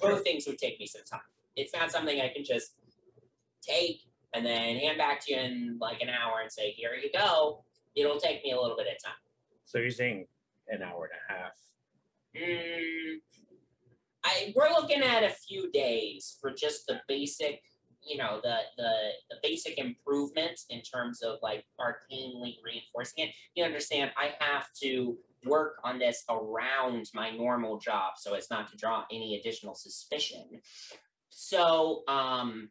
Both 0.00 0.22
things 0.24 0.46
would 0.46 0.58
take 0.58 0.80
me 0.80 0.86
some 0.86 1.04
time. 1.04 1.20
It's 1.54 1.74
not 1.74 1.90
something 1.92 2.20
I 2.20 2.28
can 2.28 2.44
just 2.44 2.72
take 3.60 4.02
and 4.32 4.44
then 4.44 4.76
hand 4.76 4.98
back 4.98 5.24
to 5.26 5.34
you 5.34 5.40
in 5.40 5.78
like 5.80 6.00
an 6.00 6.08
hour 6.08 6.40
and 6.42 6.50
say, 6.50 6.70
here 6.70 6.94
you 6.94 7.10
go. 7.12 7.64
It'll 7.98 8.18
take 8.18 8.44
me 8.44 8.52
a 8.52 8.60
little 8.60 8.76
bit 8.76 8.86
of 8.86 9.02
time. 9.02 9.14
So 9.64 9.78
you're 9.78 9.90
saying 9.90 10.26
an 10.68 10.82
hour 10.82 11.10
and 11.10 11.12
a 11.28 11.32
half. 11.32 11.52
Mm, 12.36 13.16
I 14.24 14.52
we're 14.54 14.70
looking 14.70 15.02
at 15.02 15.22
a 15.24 15.30
few 15.30 15.70
days 15.70 16.36
for 16.40 16.52
just 16.52 16.86
the 16.86 17.00
basic, 17.08 17.62
you 18.02 18.16
know, 18.16 18.40
the 18.42 18.56
the 18.76 18.92
the 19.30 19.36
basic 19.42 19.78
improvements 19.78 20.66
in 20.70 20.82
terms 20.82 21.22
of 21.22 21.38
like 21.42 21.64
arcanely 21.80 22.56
reinforcing 22.64 23.24
it. 23.24 23.30
You 23.54 23.64
understand? 23.64 24.12
I 24.16 24.32
have 24.40 24.68
to 24.82 25.16
work 25.44 25.76
on 25.84 25.98
this 25.98 26.24
around 26.28 27.06
my 27.14 27.30
normal 27.30 27.78
job 27.78 28.14
so 28.16 28.34
as 28.34 28.50
not 28.50 28.68
to 28.70 28.76
draw 28.76 29.04
any 29.10 29.36
additional 29.36 29.74
suspicion. 29.74 30.60
So, 31.30 32.02
um, 32.08 32.70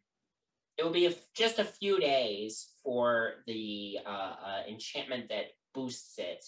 it 0.78 0.84
will 0.84 0.92
be 0.92 1.06
a 1.06 1.14
just 1.34 1.58
a 1.58 1.64
few 1.64 1.98
days 1.98 2.68
for 2.82 3.42
the 3.46 3.98
uh, 4.06 4.34
uh, 4.44 4.62
enchantment 4.68 5.28
that 5.28 5.46
boosts 5.74 6.18
it. 6.18 6.44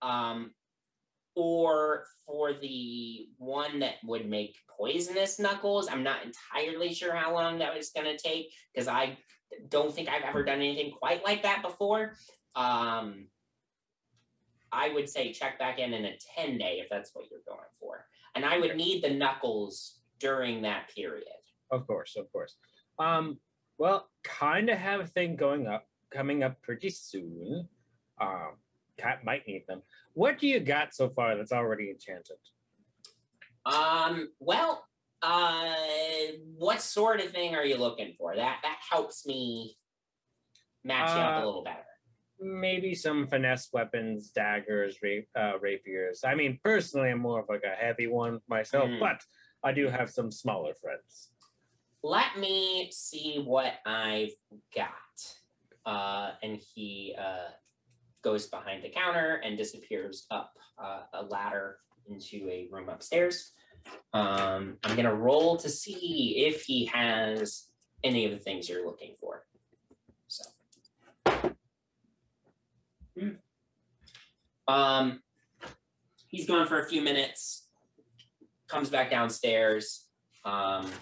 Um, 0.00 0.52
or 1.36 2.04
for 2.26 2.52
the 2.52 3.26
one 3.38 3.80
that 3.80 3.94
would 4.04 4.28
make 4.28 4.56
poisonous 4.78 5.38
knuckles. 5.38 5.88
I'm 5.88 6.04
not 6.04 6.18
entirely 6.24 6.94
sure 6.94 7.14
how 7.14 7.34
long 7.34 7.58
that 7.58 7.74
was 7.74 7.90
going 7.90 8.06
to 8.06 8.16
take 8.16 8.52
because 8.72 8.88
I 8.88 9.18
don't 9.68 9.92
think 9.92 10.08
I've 10.08 10.22
ever 10.22 10.44
done 10.44 10.58
anything 10.58 10.92
quite 10.92 11.24
like 11.24 11.42
that 11.42 11.62
before. 11.62 12.14
Um, 12.54 13.26
I 14.70 14.90
would 14.92 15.08
say 15.08 15.32
check 15.32 15.58
back 15.58 15.78
in 15.78 15.92
in 15.92 16.04
a 16.04 16.16
10 16.36 16.58
day 16.58 16.80
if 16.82 16.88
that's 16.88 17.10
what 17.14 17.24
you're 17.30 17.40
going 17.46 17.68
for. 17.80 18.06
And 18.34 18.44
I 18.44 18.58
would 18.58 18.76
need 18.76 19.02
the 19.02 19.10
knuckles 19.10 20.00
during 20.18 20.62
that 20.62 20.92
period. 20.94 21.24
Of 21.70 21.86
course, 21.86 22.16
of 22.16 22.30
course. 22.32 22.56
Um, 22.98 23.38
well, 23.78 24.08
kind 24.22 24.70
of 24.70 24.78
have 24.78 25.00
a 25.00 25.06
thing 25.06 25.36
going 25.36 25.66
up, 25.66 25.86
coming 26.10 26.42
up 26.42 26.60
pretty 26.62 26.90
soon. 26.90 27.68
Um, 28.20 28.52
cat 28.96 29.24
might 29.24 29.46
need 29.46 29.64
them. 29.66 29.82
What 30.12 30.38
do 30.38 30.46
you 30.46 30.60
got 30.60 30.94
so 30.94 31.08
far 31.10 31.36
that's 31.36 31.52
already 31.52 31.90
enchanted? 31.90 32.36
Um, 33.66 34.30
well, 34.38 34.84
uh, 35.22 35.74
what 36.56 36.80
sort 36.82 37.20
of 37.20 37.30
thing 37.32 37.54
are 37.56 37.64
you 37.64 37.76
looking 37.76 38.14
for? 38.18 38.36
That 38.36 38.58
that 38.62 38.78
helps 38.90 39.26
me 39.26 39.76
match 40.84 41.08
you 41.10 41.16
up 41.20 41.40
Uh, 41.40 41.44
a 41.44 41.46
little 41.46 41.64
better. 41.64 41.78
Maybe 42.38 42.94
some 42.94 43.26
finesse 43.26 43.72
weapons, 43.72 44.30
daggers, 44.30 44.98
ra- 45.02 45.40
uh, 45.40 45.58
rapiers. 45.60 46.24
I 46.24 46.34
mean, 46.34 46.60
personally, 46.62 47.08
I'm 47.10 47.20
more 47.20 47.40
of 47.40 47.48
like 47.48 47.62
a 47.64 47.74
heavy 47.74 48.06
one 48.06 48.40
myself, 48.48 48.90
Hmm. 48.90 49.00
but 49.00 49.22
I 49.62 49.72
do 49.72 49.88
have 49.88 50.10
some 50.10 50.30
smaller 50.30 50.74
friends. 50.74 51.30
Let 52.04 52.38
me 52.38 52.90
see 52.92 53.42
what 53.42 53.76
I've 53.86 54.34
got. 54.76 54.90
Uh, 55.86 56.32
and 56.42 56.60
he 56.74 57.16
uh, 57.18 57.48
goes 58.22 58.46
behind 58.46 58.84
the 58.84 58.90
counter 58.90 59.40
and 59.42 59.56
disappears 59.56 60.26
up 60.30 60.52
uh, 60.78 61.04
a 61.14 61.22
ladder 61.22 61.78
into 62.06 62.46
a 62.50 62.68
room 62.70 62.90
upstairs. 62.90 63.52
Um, 64.12 64.76
I'm 64.84 64.96
gonna 64.96 65.14
roll 65.14 65.56
to 65.56 65.70
see 65.70 66.44
if 66.46 66.64
he 66.64 66.84
has 66.92 67.68
any 68.02 68.26
of 68.26 68.32
the 68.32 68.38
things 68.38 68.68
you're 68.68 68.84
looking 68.84 69.14
for. 69.18 69.46
So, 70.28 70.44
Hmm. 73.18 73.30
um, 74.68 75.22
he's 76.28 76.46
gone 76.46 76.66
for 76.68 76.80
a 76.80 76.86
few 76.86 77.00
minutes. 77.00 77.66
Comes 78.68 78.90
back 78.90 79.10
downstairs. 79.10 80.06
Um, 80.44 80.92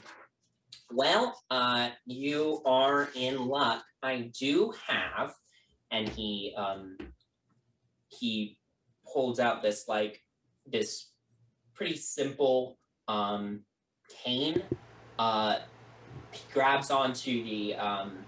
well, 0.95 1.41
uh, 1.51 1.91
you 2.07 2.63
are 2.65 3.09
in 3.15 3.47
luck. 3.47 3.85
I 4.03 4.31
do 4.39 4.73
have, 4.87 5.35
and 5.91 6.09
he 6.09 6.55
um, 6.57 6.97
he 8.09 8.59
holds 9.05 9.41
out 9.41 9.63
this 9.63 9.87
like 9.89 10.23
this 10.67 11.11
pretty 11.75 11.97
simple 11.97 12.79
um, 13.09 13.61
cane. 14.25 14.63
Uh, 15.19 15.59
he 16.33 16.43
grabs 16.53 16.91
onto 16.91 17.45
the 17.45 17.75
um, 17.77 18.19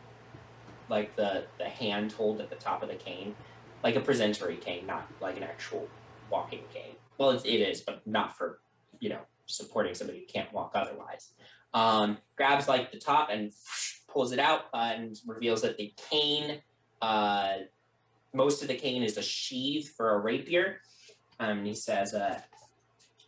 like 0.89 1.15
the 1.17 1.45
the 1.59 1.65
handhold 1.65 2.41
at 2.41 2.51
the 2.51 2.57
top 2.57 2.83
of 2.83 2.89
the 2.89 2.97
cane, 2.97 3.35
like 3.83 3.97
a 3.97 4.01
presentory 4.01 4.61
cane, 4.61 4.87
not 4.87 5.07
like 5.21 5.37
an 5.37 5.43
actual 5.43 5.89
walking 6.31 6.63
cane. 6.73 6.97
Well, 7.19 7.31
it 7.31 7.45
is, 7.47 7.81
but 7.81 8.07
not 8.07 8.37
for 8.37 8.61
you 9.01 9.09
know 9.09 9.21
supporting 9.47 9.95
somebody 9.95 10.21
who 10.21 10.27
can't 10.27 10.51
walk 10.53 10.73
otherwise 10.75 11.35
um, 11.75 12.19
grabs 12.37 12.69
like 12.69 12.93
the 12.93 12.99
top 12.99 13.29
and 13.31 13.53
pulls 14.09 14.33
it 14.33 14.39
out 14.39 14.67
uh, 14.73 14.93
and 14.95 15.17
reveals 15.27 15.63
that 15.63 15.77
the 15.77 15.93
cane, 16.11 16.63
uh, 17.03 17.55
most 18.33 18.63
of 18.63 18.69
the 18.69 18.77
cane 18.77 19.03
is 19.03 19.19
a 19.19 19.23
sheath 19.23 19.93
for 19.97 20.15
a 20.15 20.19
rapier. 20.21 20.81
Um, 21.41 21.65
he 21.65 21.75
says, 21.75 22.15
uh, 22.15 22.41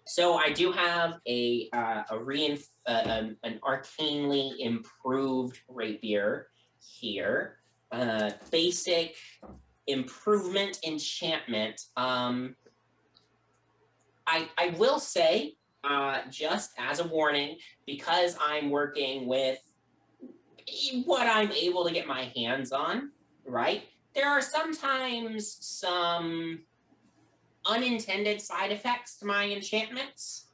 "So 0.06 0.34
I 0.34 0.52
do 0.52 0.70
have 0.70 1.14
a 1.26 1.68
uh, 1.72 2.02
a 2.10 2.14
reinf- 2.14 2.68
uh, 2.86 3.02
um, 3.04 3.36
an 3.42 3.58
arcanely 3.64 4.54
improved 4.60 5.58
rapier 5.68 6.48
here, 6.78 7.58
uh, 7.90 8.30
basic 8.52 9.16
improvement 9.88 10.78
enchantment. 10.86 11.80
Um, 11.96 12.54
I 14.26 14.48
I 14.56 14.68
will 14.78 15.00
say." 15.00 15.56
Uh, 15.88 16.22
just 16.30 16.72
as 16.78 16.98
a 17.00 17.04
warning, 17.06 17.56
because 17.86 18.36
I'm 18.40 18.70
working 18.70 19.26
with 19.28 19.58
what 21.04 21.26
I'm 21.28 21.52
able 21.52 21.84
to 21.84 21.92
get 21.92 22.06
my 22.08 22.24
hands 22.34 22.72
on, 22.72 23.12
right? 23.44 23.84
There 24.14 24.28
are 24.28 24.40
sometimes 24.42 25.48
some 25.60 26.62
unintended 27.64 28.40
side 28.40 28.72
effects 28.72 29.16
to 29.18 29.26
my 29.26 29.44
enchantments. 29.48 30.46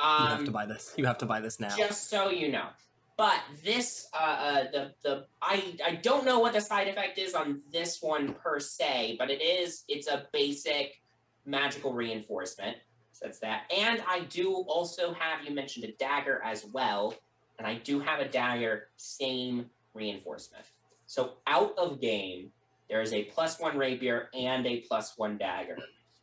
you 0.00 0.04
have 0.06 0.38
Um, 0.40 0.44
to 0.44 0.50
buy 0.52 0.66
this. 0.66 0.94
You 0.96 1.06
have 1.06 1.18
to 1.18 1.26
buy 1.26 1.40
this 1.40 1.58
now. 1.58 1.74
just 1.76 2.08
so 2.08 2.30
you 2.30 2.48
know. 2.52 2.68
But 3.16 3.40
this, 3.64 4.06
uh, 4.14 4.16
uh, 4.16 4.70
the 4.70 4.94
the 5.02 5.26
I 5.42 5.76
I 5.84 5.96
don't 5.96 6.24
know 6.24 6.38
what 6.38 6.52
the 6.52 6.60
side 6.60 6.86
effect 6.86 7.18
is 7.18 7.34
on 7.34 7.62
this 7.72 8.00
one 8.00 8.34
per 8.34 8.60
se, 8.60 9.16
but 9.18 9.28
it 9.28 9.42
is 9.42 9.82
it's 9.88 10.06
a 10.06 10.28
basic 10.32 11.02
magical 11.44 11.92
reinforcement. 11.92 12.76
So 13.18 13.26
that's 13.26 13.40
that. 13.40 13.62
And 13.76 14.00
I 14.06 14.20
do 14.20 14.52
also 14.68 15.12
have 15.12 15.44
you 15.44 15.52
mentioned 15.52 15.84
a 15.84 15.92
dagger 15.92 16.40
as 16.44 16.64
well, 16.72 17.14
and 17.58 17.66
I 17.66 17.74
do 17.74 17.98
have 17.98 18.20
a 18.20 18.28
dagger, 18.28 18.90
same 18.96 19.66
reinforcement. 19.92 20.64
So 21.06 21.38
out 21.48 21.76
of 21.76 22.00
game, 22.00 22.52
there 22.88 23.02
is 23.02 23.12
a 23.12 23.24
plus 23.24 23.58
one 23.58 23.76
rapier 23.76 24.28
and 24.34 24.64
a 24.66 24.82
plus 24.82 25.18
one 25.18 25.36
dagger, 25.36 25.78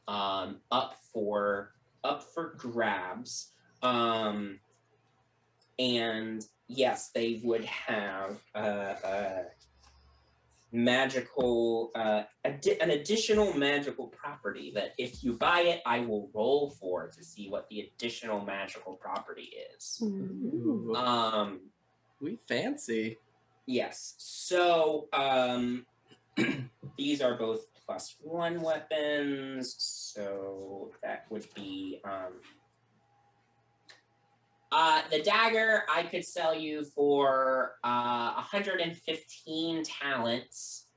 um, 0.08 0.62
up 0.72 0.96
for 1.12 1.74
up 2.06 2.24
for 2.24 2.54
grabs. 2.58 3.52
Um, 3.82 4.62
and 5.78 6.46
yes, 6.70 7.10
they 7.10 7.42
would 7.44 7.66
have 7.66 8.40
uh, 8.56 8.58
uh, 9.04 9.44
magical, 10.76 11.92
uh, 11.96 12.24
addi- 12.46 12.80
an 12.82 12.92
additional 12.92 13.54
magical 13.54 14.08
property 14.08 14.72
that 14.76 14.94
if 14.98 15.24
you 15.24 15.34
buy 15.34 15.62
it, 15.62 15.82
I 15.86 16.02
will 16.02 16.30
roll 16.34 16.70
for 16.70 17.08
to 17.08 17.24
see 17.24 17.50
what 17.50 17.68
the 17.70 17.80
additional 17.82 18.42
magical 18.46 18.94
property 18.96 19.50
is. 19.76 20.00
Ooh, 20.04 20.94
Um, 20.96 21.62
we 22.22 22.38
fancy. 22.48 23.18
Yes. 23.66 24.16
So 24.18 25.08
um, 25.14 25.86
these 26.98 27.22
are 27.22 27.36
both 27.36 27.66
plus 27.86 28.16
one 28.22 28.62
weapons. 28.62 29.76
So 29.80 30.92
that 31.04 31.26
would 31.30 31.48
be 31.56 32.02
um, 32.04 32.34
uh, 34.76 35.02
the 35.10 35.22
dagger. 35.22 35.84
I 35.90 36.04
could 36.04 36.26
sell 36.26 36.54
you 36.54 36.84
for 36.84 37.76
uh, 37.82 38.34
115 38.34 39.84
talents. 39.86 40.88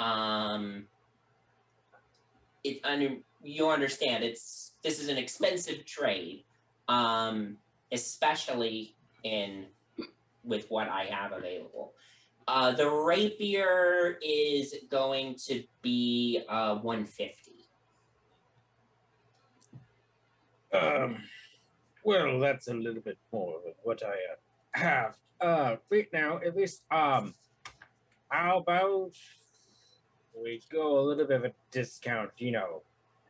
Um, 0.00 0.86
it. 2.64 2.80
You 3.42 3.70
understand. 3.70 4.24
It's 4.24 4.72
this 4.82 5.00
is 5.00 5.08
an 5.08 5.16
expensive 5.16 5.86
trade, 5.86 6.42
um, 6.88 7.56
especially 7.92 8.96
in 9.22 9.66
with 10.42 10.68
what 10.68 10.88
I 10.88 11.04
have 11.04 11.30
available. 11.30 11.92
Uh, 12.48 12.72
the 12.72 12.90
rapier 12.90 14.18
is 14.20 14.74
going 14.90 15.36
to 15.46 15.62
be 15.82 16.42
uh, 16.48 16.74
150. 16.78 17.52
Um, 20.72 21.18
well, 22.10 22.40
that's 22.40 22.68
a 22.68 22.74
little 22.74 23.02
bit 23.02 23.18
more 23.32 23.56
of 23.56 23.74
what 23.82 24.02
I 24.02 24.08
uh, 24.08 24.36
have 24.72 25.16
uh, 25.40 25.76
right 25.90 26.08
now. 26.12 26.38
At 26.44 26.56
least, 26.56 26.82
um, 26.90 27.34
how 28.28 28.58
about 28.58 29.12
we 30.34 30.60
go 30.70 30.98
a 30.98 31.02
little 31.02 31.26
bit 31.26 31.36
of 31.36 31.44
a 31.44 31.52
discount? 31.70 32.30
You 32.38 32.52
know, 32.52 32.82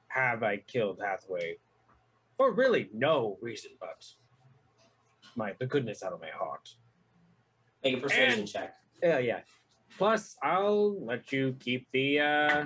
have 0.08 0.42
I 0.42 0.58
killed 0.58 1.00
Hathaway 1.04 1.56
for 2.36 2.52
really 2.52 2.88
no 2.94 3.36
reason 3.40 3.72
but 3.78 4.06
my 5.36 5.54
the 5.58 5.66
goodness 5.66 6.02
out 6.02 6.12
of 6.12 6.20
my 6.20 6.30
heart. 6.30 6.74
Make 7.84 7.98
a 7.98 8.00
persuasion 8.00 8.40
And- 8.40 8.48
check. 8.48 8.74
Yeah, 9.02 9.18
yeah. 9.18 9.40
Plus, 9.98 10.36
I'll 10.42 11.02
let 11.04 11.32
you 11.32 11.56
keep 11.58 11.86
the 11.92 12.20
uh, 12.20 12.64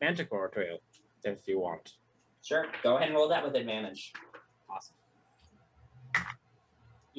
Manticore 0.00 0.48
trail 0.48 0.78
if 1.24 1.46
you 1.46 1.58
want. 1.60 1.94
Sure. 2.42 2.66
Go 2.82 2.96
ahead 2.96 3.08
and 3.08 3.16
roll 3.16 3.28
that 3.28 3.44
with 3.44 3.54
advantage. 3.54 4.12
Awesome. 4.68 4.94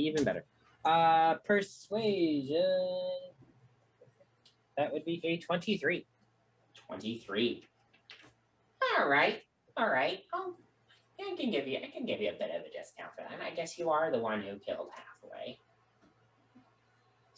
Even 0.08 0.24
better. 0.24 0.46
Uh, 0.84 1.36
persuasion. 1.46 2.62
That 4.78 4.92
would 4.92 5.06
be 5.06 5.22
a 5.24 5.38
twenty-three. 5.38 6.06
23. 6.88 7.68
All 8.98 9.08
right. 9.08 9.42
All 9.78 9.90
right. 9.90 10.20
Oh, 10.34 10.56
I 11.20 11.36
can 11.38 11.52
give 11.52 11.68
you. 11.68 11.78
I 11.78 11.90
can 11.90 12.06
give 12.06 12.20
you 12.20 12.30
a 12.30 12.34
bit 12.34 12.50
of 12.50 12.62
a 12.62 12.70
discount 12.70 13.12
for 13.16 13.22
that. 13.22 13.40
I 13.46 13.52
guess 13.56 13.78
you 13.78 13.90
are 13.90 14.12
the 14.12 14.20
one 14.20 14.42
who 14.42 14.58
killed 14.60 14.90
Hathaway. 14.94 15.60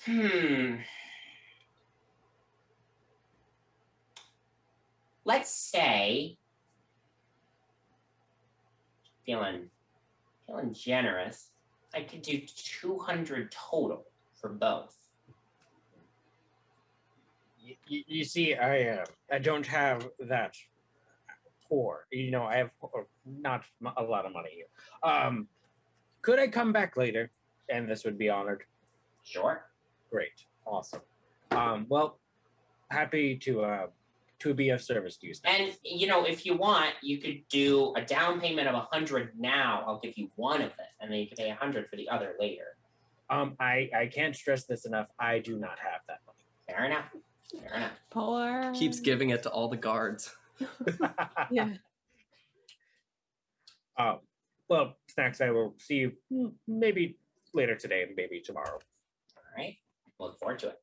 Hmm. 0.05 0.75
Let's 5.25 5.49
say 5.49 6.37
feeling 9.25 9.69
feeling 10.47 10.73
generous. 10.73 11.52
I 11.93 12.01
could 12.01 12.21
do 12.21 12.39
200 12.39 13.51
total 13.51 14.05
for 14.39 14.49
both. 14.49 14.97
You, 17.87 18.03
you, 18.07 18.23
see, 18.25 18.55
I 18.55 18.89
uh, 18.89 19.05
I 19.31 19.39
don't 19.39 19.65
have 19.67 20.09
that 20.19 20.55
poor. 21.69 22.05
You 22.11 22.31
know, 22.31 22.43
I 22.43 22.57
have 22.57 22.71
uh, 22.83 23.03
not 23.25 23.63
a 23.95 24.03
lot 24.03 24.25
of 24.25 24.33
money 24.33 24.49
here. 24.53 24.65
Um, 25.01 25.47
could 26.21 26.39
I 26.39 26.47
come 26.47 26.73
back 26.73 26.97
later, 26.97 27.31
and 27.69 27.89
this 27.89 28.03
would 28.03 28.17
be 28.17 28.29
honored? 28.29 28.63
Sure. 29.23 29.65
Great, 30.11 30.45
awesome. 30.65 31.01
Um, 31.51 31.85
well, 31.87 32.19
happy 32.91 33.37
to 33.37 33.61
uh, 33.61 33.87
to 34.43 34.53
be 34.53 34.69
of 34.69 34.81
service 34.81 35.17
to 35.17 35.27
you. 35.27 35.33
Snacks. 35.33 35.57
And 35.59 35.71
you 35.83 36.07
know, 36.07 36.25
if 36.25 36.45
you 36.45 36.55
want, 36.55 36.93
you 37.01 37.17
could 37.17 37.43
do 37.49 37.93
a 37.95 38.01
down 38.01 38.41
payment 38.41 38.67
of 38.67 38.75
a 38.75 38.87
hundred 38.91 39.31
now. 39.39 39.83
I'll 39.87 39.99
give 39.99 40.17
you 40.17 40.29
one 40.35 40.61
of 40.61 40.71
it, 40.71 40.91
and 40.99 41.11
then 41.11 41.19
you 41.19 41.27
can 41.27 41.37
pay 41.37 41.49
a 41.49 41.55
hundred 41.55 41.89
for 41.89 41.95
the 41.95 42.09
other 42.09 42.33
later. 42.39 42.77
Um, 43.29 43.55
I 43.59 43.89
I 43.97 44.07
can't 44.13 44.35
stress 44.35 44.65
this 44.65 44.85
enough. 44.85 45.07
I 45.19 45.39
do 45.39 45.57
not 45.57 45.79
have 45.79 46.01
that 46.07 46.19
money. 46.27 46.43
Fair 46.67 46.85
enough. 46.85 47.05
Fair 47.51 47.77
enough. 47.77 47.91
Poor. 48.09 48.71
Keeps 48.75 48.99
giving 48.99 49.29
it 49.29 49.43
to 49.43 49.49
all 49.49 49.69
the 49.69 49.77
guards. 49.77 50.31
Yeah. 51.51 51.69
um, 53.97 54.19
well, 54.69 54.95
snacks. 55.07 55.41
I 55.41 55.51
will 55.51 55.75
see 55.77 55.95
you 55.95 56.53
maybe 56.67 57.17
later 57.53 57.75
today, 57.75 58.05
maybe 58.15 58.39
tomorrow. 58.39 58.79
All 58.79 59.43
right. 59.57 59.77
Look 60.19 60.39
forward 60.39 60.59
to 60.59 60.69
it. 60.69 60.82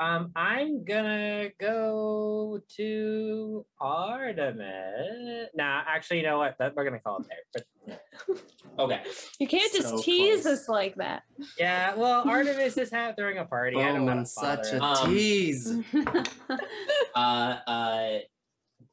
Um, 0.00 0.30
I'm 0.36 0.84
gonna 0.84 1.50
go 1.58 2.60
to 2.76 3.66
Artemis. 3.80 5.48
Nah, 5.56 5.82
actually, 5.86 6.18
you 6.18 6.22
know 6.22 6.38
what? 6.38 6.56
That, 6.58 6.76
we're 6.76 6.84
gonna 6.84 7.00
call 7.00 7.18
it 7.20 7.26
there. 7.28 7.64
But 7.88 8.38
Okay. 8.78 9.02
You 9.40 9.48
can't 9.48 9.72
just 9.72 9.88
So 9.88 10.00
tease 10.00 10.42
close. 10.42 10.60
us 10.60 10.68
like 10.68 10.94
that. 10.96 11.22
yeah, 11.58 11.96
well, 11.96 12.22
Artemis 12.28 12.76
is 12.76 12.92
ha- 12.92 13.12
throwing 13.18 13.38
a 13.38 13.44
party. 13.44 13.76
I 13.80 13.92
don't 13.92 14.06
want 14.06 14.20
to 14.24 14.26
such 14.30 14.68
a 14.72 14.80
Um, 14.82 15.08
tease. 15.10 15.76
Uh, 17.14 17.56
uh, 17.66 18.18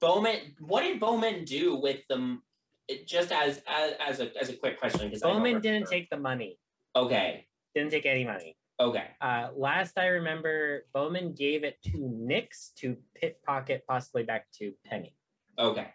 Bowman. 0.02 0.38
What 0.60 0.82
did 0.82 1.00
Bowman 1.00 1.46
do 1.46 1.76
with 1.76 2.00
them? 2.10 2.42
It, 2.88 3.06
just 3.08 3.32
as 3.32 3.62
as 3.68 3.94
as 4.00 4.20
a 4.20 4.32
as 4.42 4.50
a 4.50 4.54
quick 4.54 4.80
question, 4.80 5.08
because 5.08 5.22
Bowman 5.22 5.62
didn't 5.62 5.88
take 5.88 6.10
the 6.10 6.18
money. 6.18 6.58
Okay. 6.96 7.46
Didn't 7.76 7.92
take 7.92 8.06
any 8.08 8.24
money. 8.26 8.56
Okay. 8.80 9.08
Uh, 9.22 9.50
last 9.56 9.98
I 9.98 10.08
remember, 10.08 10.86
Bowman 10.94 11.34
gave 11.34 11.64
it 11.64 11.78
to 11.86 11.98
Nix 11.98 12.72
to 12.78 12.96
pit 13.16 13.38
pickpocket, 13.46 13.86
possibly 13.88 14.24
back 14.24 14.48
to 14.60 14.74
Penny. 14.86 15.16
Okay. 15.58 15.88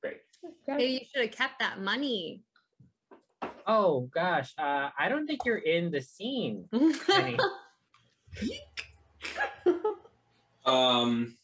Great. 0.00 0.18
Maybe 0.68 0.92
you 0.92 1.00
should 1.12 1.22
have 1.22 1.32
kept 1.32 1.58
that 1.58 1.80
money. 1.80 2.44
Oh 3.66 4.08
gosh, 4.14 4.52
uh, 4.56 4.90
I 4.98 5.08
don't 5.08 5.26
think 5.26 5.40
you're 5.44 5.58
in 5.58 5.90
the 5.90 6.00
scene, 6.00 6.68
Penny. 7.06 7.38
Um. 10.64 11.34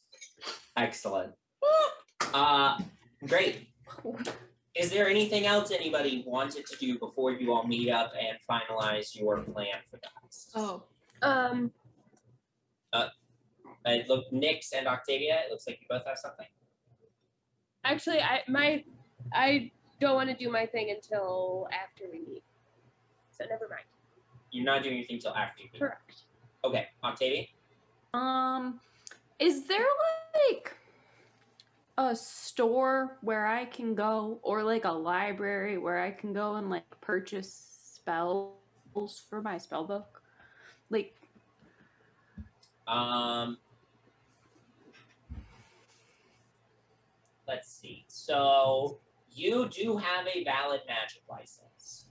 Excellent. 0.76 1.32
Uh, 2.34 2.78
great. 3.26 3.68
Is 4.74 4.90
there 4.90 5.08
anything 5.08 5.46
else 5.46 5.70
anybody 5.70 6.24
wanted 6.26 6.66
to 6.66 6.76
do 6.76 6.98
before 6.98 7.30
you 7.32 7.52
all 7.52 7.66
meet 7.66 7.90
up 7.90 8.12
and 8.18 8.36
finalize 8.50 9.14
your 9.14 9.38
plan 9.38 9.76
for 9.88 9.98
that? 10.02 10.34
Oh. 10.56 10.82
Um, 11.22 11.70
It 13.86 14.08
look 14.08 14.32
Nix 14.32 14.72
and 14.72 14.86
Octavia. 14.88 15.40
It 15.44 15.50
looks 15.50 15.66
like 15.66 15.78
you 15.80 15.86
both 15.88 16.06
have 16.06 16.18
something. 16.18 16.46
actually, 17.84 18.20
I 18.20 18.40
my 18.48 18.82
I 19.32 19.70
don't 20.00 20.14
want 20.14 20.30
to 20.30 20.36
do 20.36 20.50
my 20.50 20.64
thing 20.66 20.90
until 20.90 21.68
after 21.70 22.04
we 22.10 22.20
meet. 22.20 22.42
So 23.30 23.44
never 23.44 23.68
mind. 23.68 23.84
You're 24.50 24.64
not 24.64 24.82
doing 24.82 24.96
anything 24.96 25.18
till 25.18 25.34
after 25.34 25.62
you 25.62 25.68
meet. 25.72 25.78
Correct. 25.80 26.22
Okay, 26.64 26.86
Octavia. 27.02 27.44
Um, 28.14 28.80
is 29.38 29.66
there 29.66 29.86
like 30.48 30.74
a 31.96 32.14
store 32.16 33.18
where 33.20 33.46
I 33.46 33.64
can 33.66 33.94
go, 33.94 34.38
or 34.42 34.62
like 34.62 34.84
a 34.84 34.92
library 34.92 35.78
where 35.78 36.00
I 36.00 36.10
can 36.10 36.32
go 36.32 36.56
and 36.56 36.70
like 36.70 36.84
purchase 37.00 37.52
spells 37.94 38.54
for 39.28 39.40
my 39.42 39.58
spell 39.58 39.84
book? 39.84 40.22
Like, 40.90 41.14
Um, 42.86 43.58
let's 47.48 47.68
see. 47.72 48.04
So 48.08 48.98
you 49.32 49.68
do 49.68 49.96
have 49.96 50.26
a 50.26 50.44
valid 50.44 50.82
magic 50.86 51.22
license. 51.28 52.06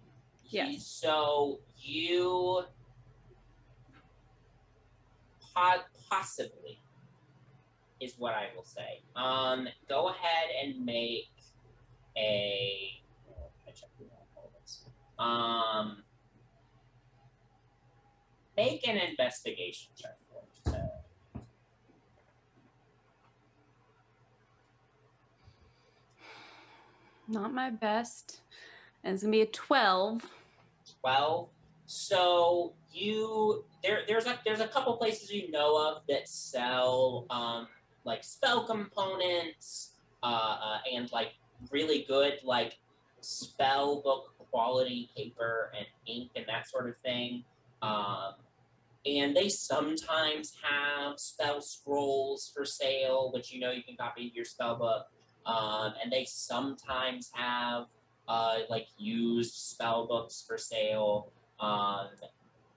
Ye- 0.49 0.73
Yes. 0.73 0.85
So 0.85 1.59
you 1.77 2.63
po- 5.55 5.83
possibly 6.09 6.79
is 7.99 8.15
what 8.17 8.33
I 8.33 8.49
will 8.55 8.63
say. 8.63 9.01
Um, 9.15 9.67
go 9.87 10.09
ahead 10.09 10.49
and 10.63 10.85
make 10.85 11.29
a. 12.17 13.01
oh, 13.29 13.49
I 13.67 13.71
checked 13.71 13.97
the 13.97 14.05
wrong 14.05 14.27
elements. 14.37 14.85
Um, 15.19 16.03
make 18.57 18.87
an 18.87 18.97
investigation 18.97 19.89
check 19.95 20.17
for 20.29 20.41
me. 20.43 20.79
not 27.27 27.53
my 27.53 27.69
best. 27.69 28.41
And 29.03 29.13
it's 29.13 29.23
gonna 29.23 29.31
be 29.31 29.41
a 29.41 29.45
twelve. 29.45 30.25
12 31.01 31.49
so 31.85 32.73
you 32.91 33.63
there 33.83 34.01
there's 34.07 34.25
a 34.25 34.39
there's 34.45 34.61
a 34.61 34.67
couple 34.67 34.95
places 34.97 35.31
you 35.31 35.51
know 35.51 35.77
of 35.77 36.03
that 36.07 36.27
sell 36.27 37.25
um 37.29 37.67
like 38.05 38.23
spell 38.23 38.65
components 38.65 39.93
uh, 40.21 40.25
uh 40.25 40.77
and 40.91 41.11
like 41.11 41.33
really 41.71 42.05
good 42.07 42.39
like 42.43 42.77
spell 43.21 44.01
book 44.01 44.33
quality 44.51 45.09
paper 45.15 45.71
and 45.77 45.85
ink 46.05 46.29
and 46.35 46.45
that 46.47 46.69
sort 46.69 46.87
of 46.87 46.95
thing 47.03 47.43
um 47.81 48.33
and 49.05 49.35
they 49.35 49.49
sometimes 49.49 50.53
have 50.61 51.19
spell 51.19 51.61
scrolls 51.61 52.51
for 52.55 52.65
sale 52.65 53.31
which 53.33 53.51
you 53.51 53.59
know 53.59 53.71
you 53.71 53.83
can 53.83 53.95
copy 53.95 54.31
your 54.35 54.45
spell 54.45 54.75
book 54.75 55.07
um 55.45 55.93
and 56.01 56.11
they 56.11 56.25
sometimes 56.25 57.31
have 57.33 57.85
uh, 58.27 58.59
like 58.69 58.87
used 58.97 59.53
spell 59.53 60.07
books 60.07 60.43
for 60.47 60.57
sale. 60.57 61.31
Um, 61.59 62.07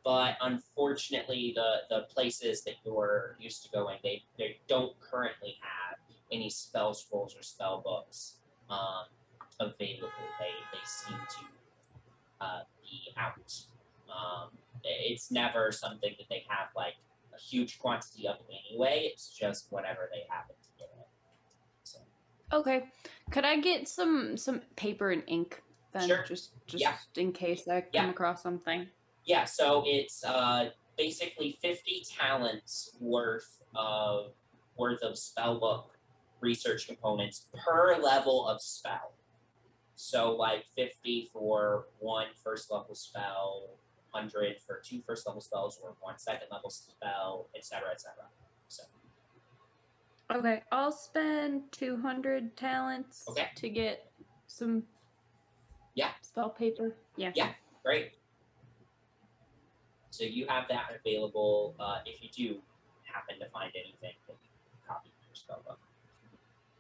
but 0.07 0.37
unfortunately, 0.41 1.53
the 1.57 1.79
the 1.91 2.03
places 2.03 2.63
that 2.63 2.75
you're 2.85 3.37
used 3.41 3.65
to 3.65 3.71
going, 3.71 3.99
they 4.05 4.23
they 4.39 4.57
don't 4.69 4.99
currently 5.01 5.57
have 5.61 5.99
any 6.31 6.49
spell 6.49 6.95
scrolls 6.95 7.35
or 7.37 7.43
spell 7.43 7.83
books 7.85 8.37
um, 8.71 9.07
available. 9.59 10.29
They 10.39 10.55
they 10.73 10.85
seem 10.85 11.17
to 11.19 11.45
uh, 12.41 12.61
be 12.81 13.13
out. 13.17 13.53
Um, 14.09 14.51
it's 14.85 15.33
never 15.33 15.73
something 15.73 16.15
that 16.17 16.29
they 16.31 16.45
have 16.49 16.69
like 16.77 16.95
a 17.37 17.41
huge 17.41 17.81
quantity 17.81 18.29
of 18.29 18.37
anyway. 18.49 19.11
It's 19.13 19.37
just 19.37 19.67
whatever 19.71 20.09
they 20.13 20.23
happen 20.31 20.55
to 20.55 20.69
get. 20.79 21.09
So. 21.83 21.99
Okay. 22.53 22.85
Could 23.33 23.45
I 23.45 23.59
get 23.59 23.89
some 23.89 24.37
some 24.37 24.61
paper 24.77 25.11
and 25.11 25.25
ink 25.27 25.61
then? 25.93 26.07
Sure. 26.07 26.23
Just 26.29 26.53
just 26.69 26.81
Yeah. 26.81 26.95
in 27.17 27.33
case 27.33 27.67
I 27.67 27.81
come 27.81 27.91
Yeah. 27.93 28.11
across 28.11 28.41
something. 28.41 28.87
Yeah, 29.27 29.45
so 29.45 29.83
it's 29.85 30.25
uh, 30.25 30.71
basically 30.97 31.59
50 31.61 32.05
talents 32.17 32.97
worth 33.01 33.61
of 33.75 34.33
worth 34.79 35.03
of 35.03 35.15
spellbook 35.15 35.87
research 36.41 36.87
components 36.87 37.49
per 37.65 37.97
level 37.97 38.47
of 38.47 38.61
spell. 38.63 39.15
So 39.97 40.33
like 40.37 40.65
50 40.77 41.31
for 41.33 41.87
one 41.99 42.27
first 42.45 42.71
level 42.71 42.95
spell, 42.95 43.79
100 44.13 44.57
for 44.67 44.81
two 44.85 45.01
first 45.07 45.27
level 45.27 45.41
spells 45.41 45.81
or 45.83 45.97
one 46.01 46.19
second 46.19 46.49
level 46.53 46.71
spell, 46.71 47.49
etc., 47.57 47.91
etc. 47.93 48.15
So 48.69 48.85
Okay, 50.31 50.63
I'll 50.73 50.93
spend 50.93 51.63
two 51.73 51.97
hundred 52.01 52.57
talents 52.57 53.25
Okay. 53.29 53.49
to 53.57 53.69
get 53.69 54.11
some 54.47 54.83
Yeah. 55.95 56.11
spell 56.21 56.51
paper. 56.51 56.97
Yeah. 57.17 57.33
Yeah. 57.35 57.53
great. 57.85 58.13
So 60.17 60.25
you 60.25 60.47
have 60.49 60.65
that 60.71 60.87
available 60.99 61.75
uh, 61.79 61.99
if 62.07 62.23
you 62.23 62.31
do 62.35 62.59
happen 63.05 63.39
to 63.39 63.51
find 63.51 63.71
anything 63.75 64.17
that 64.31 64.37
you 64.43 64.49
can 64.71 64.89
copy 64.89 65.11
from 65.11 65.29
your 65.29 65.37
spellbook. 65.37 65.77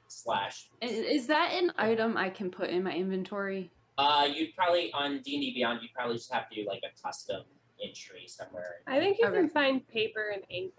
Slash 0.08 0.68
Is 0.80 1.26
that 1.26 1.52
an 1.52 1.70
item 1.76 2.16
I 2.16 2.30
can 2.30 2.50
put 2.50 2.70
in 2.70 2.82
my 2.82 2.92
inventory? 2.92 3.70
Uh, 3.98 4.26
you'd 4.34 4.54
probably 4.56 4.90
on 4.94 5.20
D 5.20 5.34
and 5.34 5.42
D 5.42 5.52
Beyond, 5.54 5.80
you'd 5.82 5.92
probably 5.92 6.16
just 6.16 6.32
have 6.32 6.48
to 6.48 6.54
do 6.56 6.66
like 6.66 6.80
a 6.82 7.06
custom 7.06 7.42
entry 7.84 8.24
somewhere, 8.26 8.76
I 8.86 8.98
think 8.98 9.18
you 9.18 9.26
Okay. 9.26 9.36
can 9.36 9.50
find 9.50 9.86
paper 9.86 10.30
and 10.32 10.42
ink 10.48 10.72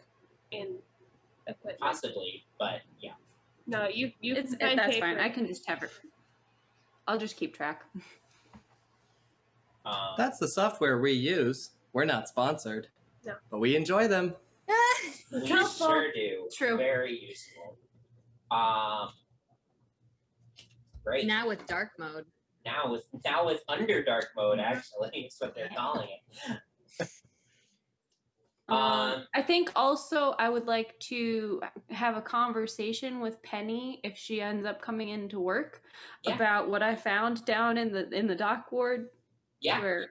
in 0.49 0.77
equipment. 1.45 1.79
possibly. 1.79 2.43
But 2.57 2.81
yeah, 2.99 3.11
No, 3.67 3.87
you 3.87 4.11
you 4.19 4.33
It's 4.35 4.51
can 4.55 4.59
find 4.59 4.79
that's 4.79 4.95
paper. 4.95 5.05
fine. 5.05 5.19
I 5.19 5.29
can 5.29 5.45
just 5.45 5.67
have 5.67 5.83
it. 5.83 5.91
I'll 7.07 7.19
just 7.19 7.37
keep 7.37 7.55
track. 7.55 7.83
um, 9.85 10.15
That's 10.17 10.39
the 10.39 10.47
software 10.47 10.99
we 10.99 11.11
use. 11.11 11.69
We're 11.97 12.05
not 12.05 12.29
sponsored. 12.29 12.89
No. 13.25 13.33
But 13.49 13.57
we 13.57 13.75
enjoy 13.75 14.07
them. 14.07 14.35
we 15.31 15.47
helpful. 15.47 15.87
sure 15.87 16.11
do. 16.13 16.47
True. 16.55 16.77
Very 16.77 17.19
useful. 17.19 17.75
Um, 18.51 19.09
great. 21.03 21.25
Now 21.25 21.47
with 21.47 21.65
dark 21.65 21.93
mode. 21.97 22.25
Now 22.63 22.91
with 22.91 23.05
now 23.25 23.47
with 23.47 23.65
Underdark 23.67 24.25
mode, 24.35 24.59
actually, 24.59 25.09
is 25.25 25.37
what 25.39 25.55
they're 25.55 25.71
calling 25.75 26.09
it. 26.09 26.47
Um, 28.69 28.77
Um, 28.77 29.27
I 29.33 29.41
think 29.41 29.71
also 29.77 30.35
I 30.37 30.49
would 30.49 30.67
like 30.67 30.99
to 30.99 31.61
have 31.89 32.17
a 32.17 32.21
conversation 32.21 33.21
with 33.21 33.41
Penny 33.41 34.01
if 34.03 34.17
she 34.17 34.41
ends 34.41 34.65
up 34.65 34.81
coming 34.81 35.07
into 35.09 35.39
work 35.39 35.81
Yeah. 36.23 36.35
about 36.35 36.69
what 36.69 36.83
I 36.83 36.93
found 36.95 37.45
down 37.45 37.77
in 37.77 37.93
the 37.93 38.09
in 38.09 38.27
the 38.27 38.35
dock 38.35 38.71
ward. 38.71 39.07
Yeah. 39.61 39.79
Where 39.79 40.09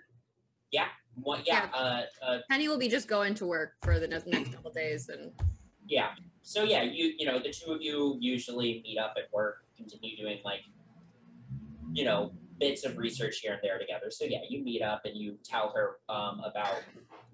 Well, 1.22 1.40
yeah. 1.44 1.68
Uh, 1.72 2.02
uh, 2.22 2.38
Penny 2.50 2.68
will 2.68 2.78
be 2.78 2.88
just 2.88 3.08
going 3.08 3.34
to 3.34 3.46
work 3.46 3.74
for 3.82 3.98
the 3.98 4.06
next 4.06 4.26
next 4.26 4.52
couple 4.52 4.70
days, 4.70 5.08
and 5.08 5.32
yeah. 5.86 6.10
So 6.42 6.62
yeah, 6.62 6.82
you 6.82 7.14
you 7.18 7.26
know 7.26 7.38
the 7.38 7.50
two 7.50 7.72
of 7.72 7.82
you 7.82 8.16
usually 8.20 8.82
meet 8.84 8.98
up 8.98 9.14
at 9.16 9.32
work, 9.32 9.64
continue 9.76 10.16
doing 10.16 10.38
like, 10.44 10.60
you 11.92 12.04
know, 12.04 12.32
bits 12.60 12.84
of 12.84 12.96
research 12.98 13.38
here 13.38 13.52
and 13.52 13.60
there 13.62 13.78
together. 13.78 14.10
So 14.10 14.24
yeah, 14.24 14.40
you 14.48 14.62
meet 14.62 14.82
up 14.82 15.02
and 15.04 15.16
you 15.16 15.38
tell 15.42 15.72
her 15.74 15.98
um, 16.08 16.40
about 16.44 16.82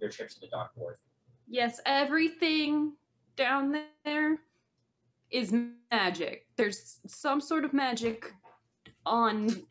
your 0.00 0.10
trip 0.10 0.28
to 0.30 0.40
the 0.40 0.48
dock 0.48 0.72
ward. 0.76 0.96
yes, 1.48 1.80
everything 1.84 2.92
down 3.36 3.76
there 4.04 4.38
is 5.30 5.54
magic. 5.90 6.46
There's 6.56 7.00
some 7.06 7.40
sort 7.40 7.64
of 7.64 7.72
magic 7.72 8.32
on 9.06 9.64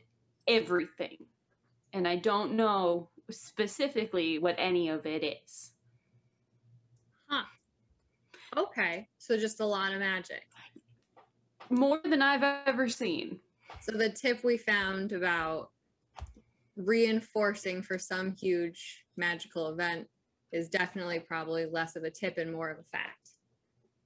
everything. 0.48 1.18
And 1.94 2.08
I 2.08 2.16
don't 2.16 2.54
know 2.54 3.10
specifically 3.32 4.40
what 4.40 4.56
any 4.58 4.90
of 4.90 5.06
it 5.06 5.24
is. 5.24 5.74
Huh. 7.30 7.44
Okay, 8.58 9.08
so 9.18 9.38
just 9.38 9.62
a 9.62 9.66
lot 9.66 9.94
of 9.94 10.00
magic. 10.00 10.44
More 11.70 12.00
than 12.04 12.22
I've 12.22 12.44
ever 12.68 12.90
seen. 12.90 13.40
So 13.82 13.98
the 13.98 14.10
tip 14.10 14.44
we 14.44 14.58
found 14.58 15.14
about 15.14 15.70
reinforcing 16.76 17.82
for 17.82 17.98
some 17.98 18.36
huge 18.36 19.06
magical 19.16 19.70
event 19.70 20.08
is 20.52 20.68
definitely 20.68 21.20
probably 21.20 21.66
less 21.66 21.96
of 21.96 22.04
a 22.04 22.12
tip 22.12 22.38
and 22.38 22.52
more 22.52 22.70
of 22.70 22.80
a 22.80 22.84
fact. 22.84 23.30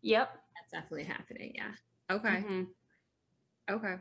Yep. 0.01 0.29
That's 0.55 0.71
definitely 0.71 1.05
happening. 1.05 1.53
Yeah. 1.55 1.71
Okay. 2.11 2.43
Mhm. 2.43 2.67
Okay. 3.69 3.95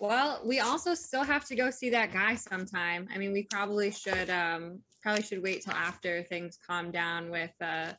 Well, 0.00 0.40
we 0.44 0.60
also 0.60 0.94
still 0.94 1.24
have 1.24 1.44
to 1.46 1.56
go 1.56 1.70
see 1.70 1.90
that 1.90 2.12
guy 2.12 2.36
sometime. 2.36 3.08
I 3.12 3.18
mean, 3.18 3.32
we 3.32 3.44
probably 3.50 3.90
should 3.90 4.30
um 4.30 4.80
probably 5.02 5.22
should 5.22 5.42
wait 5.42 5.62
till 5.62 5.74
after 5.74 6.22
things 6.24 6.58
calm 6.64 6.90
down 6.90 7.30
with 7.30 7.52
uh 7.60 7.92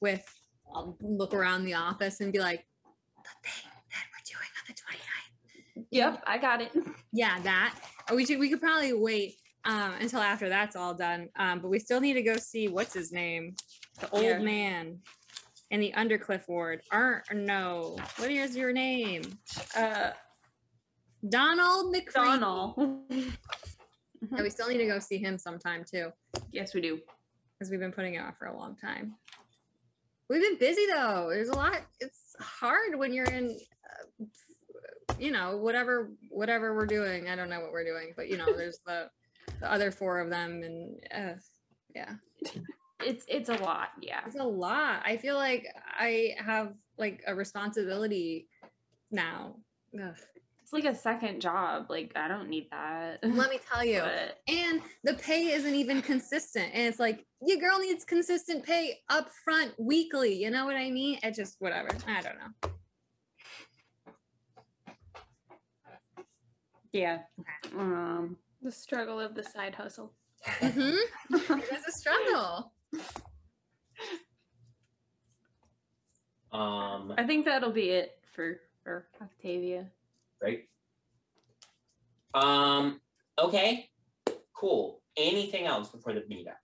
with 0.00 0.24
I'll 0.74 0.96
look 1.00 1.34
around 1.34 1.64
the 1.64 1.74
office 1.74 2.20
and 2.20 2.32
be 2.32 2.38
like 2.38 2.64
the 3.24 3.48
thing 3.48 3.70
that 3.90 4.04
we're 4.12 4.24
doing 4.26 4.50
on 4.58 4.64
the 4.68 4.74
29th. 4.74 5.86
Yep, 5.90 6.22
I 6.26 6.38
got 6.38 6.60
it. 6.62 6.72
Yeah, 7.12 7.40
that. 7.44 7.74
Or 8.10 8.16
we 8.16 8.26
should 8.26 8.38
we 8.38 8.50
could 8.50 8.60
probably 8.60 8.92
wait 8.92 9.34
um 9.64 9.94
until 10.00 10.20
after 10.20 10.48
that's 10.48 10.76
all 10.76 10.94
done. 10.94 11.28
Um 11.36 11.60
but 11.60 11.68
we 11.68 11.78
still 11.78 12.00
need 12.00 12.14
to 12.14 12.22
go 12.22 12.36
see 12.36 12.68
what's 12.68 12.94
his 12.94 13.10
name? 13.12 13.54
The 14.00 14.10
old 14.10 14.22
Yeah. 14.24 14.38
man 14.38 14.98
in 15.70 15.80
the 15.80 15.92
Undercliff 15.96 16.46
ward. 16.46 16.82
Ar 16.92 17.24
no. 17.32 17.96
What 18.18 18.30
is 18.30 18.54
your 18.56 18.72
name? 18.72 19.22
Uh 19.74 20.10
Donald 21.28 21.92
McCready. 21.92 22.38
Donald. 22.40 23.00
Yeah, 24.34 24.42
we 24.42 24.50
still 24.50 24.68
need 24.68 24.78
to 24.78 24.86
go 24.86 24.98
see 24.98 25.18
him 25.18 25.38
sometime 25.38 25.84
too, 25.84 26.10
yes, 26.50 26.74
we 26.74 26.80
do. 26.80 26.98
because 27.58 27.70
we've 27.70 27.78
been 27.78 27.92
putting 27.92 28.14
it 28.14 28.18
off 28.18 28.36
for 28.38 28.46
a 28.46 28.56
long 28.56 28.74
time. 28.74 29.14
We've 30.28 30.42
been 30.42 30.58
busy 30.58 30.86
though. 30.86 31.28
There's 31.30 31.50
a 31.50 31.54
lot. 31.54 31.82
It's 32.00 32.34
hard 32.40 32.98
when 32.98 33.12
you're 33.12 33.26
in, 33.26 33.56
uh, 34.20 34.24
you 35.18 35.30
know, 35.30 35.58
whatever 35.58 36.10
whatever 36.30 36.74
we're 36.74 36.86
doing. 36.86 37.28
I 37.28 37.36
don't 37.36 37.50
know 37.50 37.60
what 37.60 37.72
we're 37.72 37.84
doing, 37.84 38.14
but 38.16 38.28
you 38.28 38.36
know, 38.38 38.46
there's 38.56 38.78
the 38.86 39.10
the 39.60 39.70
other 39.70 39.90
four 39.92 40.18
of 40.18 40.30
them, 40.30 40.62
and 40.64 40.98
uh, 41.14 41.38
yeah, 41.94 42.14
It's 43.04 43.24
it's 43.28 43.50
a 43.50 43.56
lot, 43.58 43.90
yeah. 44.00 44.20
it's 44.26 44.36
a 44.36 44.42
lot. 44.42 45.02
I 45.04 45.18
feel 45.18 45.36
like 45.36 45.66
I 45.86 46.34
have 46.38 46.72
like 46.98 47.22
a 47.26 47.34
responsibility 47.34 48.48
now. 49.12 49.56
Ugh. 50.02 50.16
It's 50.66 50.72
like 50.72 50.84
a 50.84 50.96
second 50.96 51.40
job. 51.40 51.86
Like 51.88 52.10
I 52.16 52.26
don't 52.26 52.48
need 52.48 52.66
that. 52.72 53.20
Let 53.22 53.50
me 53.50 53.60
tell 53.72 53.84
you. 53.84 54.00
But 54.00 54.40
And 54.48 54.82
the 55.04 55.14
pay 55.14 55.52
isn't 55.52 55.74
even 55.76 56.02
consistent. 56.02 56.72
And 56.74 56.88
it's 56.88 56.98
like, 56.98 57.24
your 57.40 57.58
girl 57.58 57.78
needs 57.78 58.04
consistent 58.04 58.64
pay 58.64 58.98
up 59.08 59.30
front 59.44 59.74
weekly. 59.78 60.34
You 60.34 60.50
know 60.50 60.64
what 60.64 60.74
I 60.74 60.90
mean? 60.90 61.20
It 61.22 61.36
just, 61.36 61.54
whatever. 61.60 61.90
I 62.08 62.20
don't 62.20 62.34
know. 62.40 62.70
yeah. 66.92 67.18
Um 67.78 68.36
The 68.60 68.72
struggle 68.72 69.20
of 69.20 69.36
the 69.36 69.44
side 69.44 69.76
hustle. 69.76 70.14
Mm-hmm. 70.58 71.34
it 71.60 71.72
is 71.72 71.84
a 71.86 71.92
struggle. 71.92 72.72
Um, 76.50 77.14
I 77.16 77.24
think 77.24 77.44
that'll 77.44 77.70
be 77.70 77.90
it 77.90 78.18
for 78.34 78.58
for 78.82 79.06
Octavia. 79.22 79.86
Great. 80.40 80.64
Um, 82.34 83.00
okay, 83.38 83.88
cool. 84.54 85.00
Anything 85.16 85.66
else 85.66 85.88
before 85.88 86.12
the 86.12 86.20
meetup? 86.20 86.56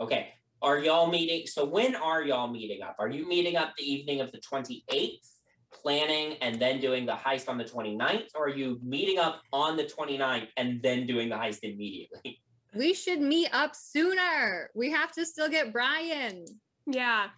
Okay, 0.00 0.28
are 0.62 0.78
y'all 0.78 1.06
meeting? 1.06 1.46
So 1.46 1.64
when 1.64 1.94
are 1.94 2.22
y'all 2.22 2.48
meeting 2.48 2.82
up? 2.82 2.96
Are 2.98 3.08
you 3.08 3.26
meeting 3.26 3.56
up 3.56 3.72
the 3.78 3.84
evening 3.84 4.20
of 4.20 4.30
the 4.32 4.38
28th, 4.38 5.28
planning 5.72 6.36
and 6.42 6.60
then 6.60 6.80
doing 6.80 7.06
the 7.06 7.12
heist 7.12 7.48
on 7.48 7.56
the 7.56 7.64
29th? 7.64 8.28
Or 8.34 8.46
are 8.46 8.54
you 8.54 8.78
meeting 8.82 9.18
up 9.18 9.40
on 9.52 9.76
the 9.76 9.84
29th 9.84 10.48
and 10.56 10.82
then 10.82 11.06
doing 11.06 11.28
the 11.28 11.36
heist 11.36 11.60
immediately? 11.62 12.42
We 12.74 12.94
should 12.94 13.20
meet 13.20 13.48
up 13.52 13.74
sooner. 13.74 14.70
We 14.74 14.90
have 14.90 15.12
to 15.12 15.26
still 15.26 15.48
get 15.48 15.72
Brian. 15.72 16.44
Yeah. 16.86 17.28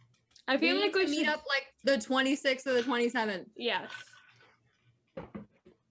I 0.49 0.57
feel 0.57 0.77
we 0.77 0.83
like 0.83 0.95
we 0.95 1.07
to 1.07 1.09
should 1.09 1.19
meet 1.19 1.29
up 1.29 1.45
like 1.49 1.67
the 1.85 2.05
26th 2.05 2.67
or 2.67 2.75
the 2.75 2.83
27th. 2.83 3.47
Yes. 3.57 3.91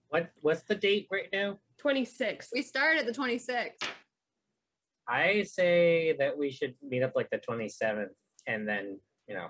What 0.09 0.29
what's 0.41 0.63
the 0.63 0.75
date 0.75 1.07
right 1.11 1.29
now? 1.31 1.57
26. 1.79 2.49
We 2.53 2.61
start 2.61 2.97
at 2.97 3.05
the 3.05 3.13
26th. 3.13 3.81
I 5.07 5.43
say 5.43 6.15
that 6.19 6.37
we 6.37 6.51
should 6.51 6.75
meet 6.87 7.01
up 7.01 7.13
like 7.15 7.29
the 7.31 7.39
27th 7.39 8.09
and 8.47 8.67
then, 8.67 8.99
you 9.27 9.35
know, 9.35 9.47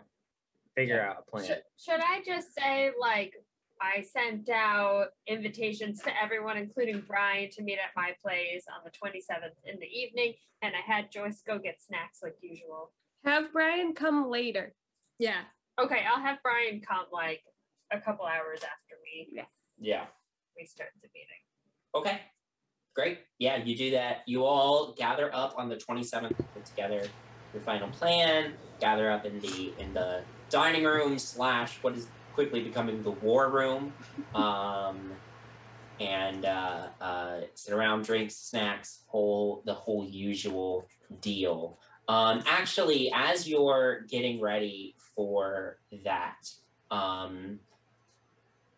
figure 0.76 1.02
out 1.02 1.18
a 1.20 1.30
plan. 1.30 1.46
Should, 1.46 1.62
should 1.78 2.00
I 2.00 2.22
just 2.26 2.56
say, 2.58 2.92
like, 3.00 3.34
I 3.82 4.02
sent 4.02 4.50
out 4.50 5.08
invitations 5.28 6.02
to 6.04 6.12
everyone, 6.22 6.58
including 6.58 7.04
Brian, 7.08 7.50
to 7.52 7.64
meet 7.64 7.80
at 7.80 7.92
my 7.96 8.14
place 8.24 8.66
on 8.74 8.82
the 8.84 8.92
27th 8.92 9.56
in 9.66 9.80
the 9.80 9.88
evening, 9.88 10.34
and 10.62 10.74
I 10.76 10.80
had 10.80 11.12
Joyce 11.12 11.42
go 11.46 11.58
get 11.58 11.82
snacks 11.82 12.20
like 12.24 12.36
usual. 12.42 12.94
Have 13.26 13.52
Brian 13.52 13.94
come 13.94 14.30
later. 14.30 14.74
Yeah. 15.22 15.42
Okay, 15.80 16.02
I'll 16.12 16.20
have 16.20 16.40
Brian 16.42 16.82
come 16.82 17.06
like 17.14 17.44
a 17.92 18.02
couple 18.02 18.26
hours 18.26 18.62
after 18.64 18.96
we 19.04 19.28
Yeah. 19.32 19.44
yeah. 19.80 20.06
we 20.58 20.66
start 20.66 20.90
the 21.00 21.10
meeting. 21.14 21.38
Okay, 21.94 22.22
great. 22.96 23.20
Yeah, 23.38 23.58
you 23.58 23.78
do 23.78 23.92
that. 23.92 24.24
You 24.26 24.44
all 24.44 24.94
gather 24.94 25.34
up 25.34 25.54
on 25.58 25.70
the 25.70 25.76
27th, 25.76 26.36
put 26.56 26.66
together 26.66 27.04
your 27.54 27.62
final 27.62 27.88
plan, 27.90 28.54
gather 28.80 29.12
up 29.12 29.24
in 29.26 29.40
the 29.42 29.74
in 29.78 29.94
the 29.94 30.24
dining 30.50 30.86
room 30.86 31.20
slash 31.20 31.78
what 31.84 31.96
is 31.96 32.08
quickly 32.34 32.64
becoming 32.64 33.04
the 33.04 33.12
war 33.12 33.52
room, 33.52 33.94
um, 34.34 35.12
and 36.00 36.46
uh, 36.46 36.88
uh, 37.00 37.42
sit 37.54 37.76
around, 37.76 38.06
drinks, 38.06 38.36
snacks, 38.38 39.04
whole 39.06 39.62
the 39.68 39.74
whole 39.76 40.04
usual 40.04 40.88
deal. 41.22 41.78
Um, 42.08 42.44
actually, 42.48 43.12
as 43.14 43.48
you're 43.48 44.02
getting 44.10 44.42
ready 44.42 44.96
for 45.22 45.78
that, 46.04 46.50
um, 46.90 47.60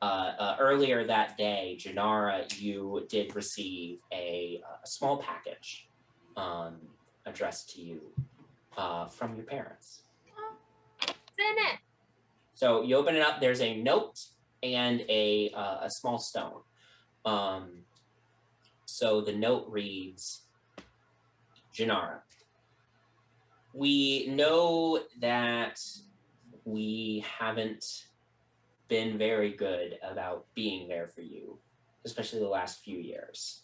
uh, 0.01 0.34
uh, 0.38 0.56
earlier 0.60 1.08
that 1.08 1.38
day, 1.38 1.77
Janara, 1.79 2.60
you 2.60 3.06
did 3.08 3.34
receive 3.34 3.99
a, 4.12 4.62
a 4.84 4.88
small 4.88 5.15
package 5.17 5.88
um, 6.36 6.75
addressed 7.25 7.73
to 7.73 7.82
you 7.82 8.01
uh, 8.77 9.06
from 9.08 9.36
your 9.38 9.45
parents. 9.45 10.01
In 11.01 11.08
it? 11.39 11.79
So 12.53 12.82
you 12.82 12.97
open 12.97 13.15
it 13.15 13.21
up. 13.21 13.39
There's 13.39 13.62
a 13.62 13.82
note 13.82 14.19
and 14.62 14.99
a 15.08 15.51
uh, 15.56 15.79
a 15.84 15.89
small 15.89 16.19
stone. 16.19 16.62
Um, 17.23 17.84
so 18.86 19.21
the 19.21 19.34
note 19.34 19.65
reads, 19.69 20.41
Janara. 21.73 22.19
We 23.73 24.27
know 24.27 24.99
that 25.21 25.79
we 26.65 27.26
haven't 27.39 28.06
been 28.88 29.17
very 29.17 29.52
good 29.52 29.97
about 30.04 30.45
being 30.56 30.88
there 30.88 31.08
for 31.08 31.21
you, 31.21 31.58
especially 32.06 32.39
the 32.39 32.47
last 32.47 32.84
few 32.84 32.97
years. 32.97 33.63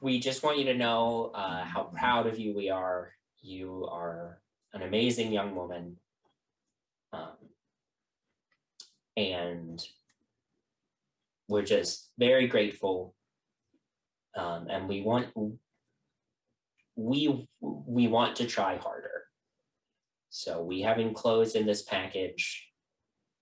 We 0.00 0.18
just 0.18 0.42
want 0.42 0.58
you 0.58 0.64
to 0.64 0.74
know 0.74 1.30
uh, 1.34 1.64
how 1.64 1.84
proud 1.84 2.26
of 2.26 2.38
you 2.38 2.54
we 2.54 2.70
are. 2.70 3.12
You 3.42 3.86
are 3.90 4.40
an 4.72 4.82
amazing 4.82 5.32
young 5.32 5.54
woman. 5.54 5.96
Um, 7.12 7.36
and 9.16 9.82
we're 11.48 11.62
just 11.62 12.10
very 12.18 12.46
grateful. 12.46 13.14
Um, 14.36 14.68
and 14.70 14.88
we 14.88 15.02
want 15.02 15.28
we 16.96 17.48
we 17.60 18.08
want 18.08 18.36
to 18.36 18.46
try 18.46 18.76
harder. 18.76 19.19
So 20.30 20.62
we 20.62 20.80
have 20.82 20.98
enclosed 21.00 21.56
in 21.56 21.66
this 21.66 21.82
package 21.82 22.68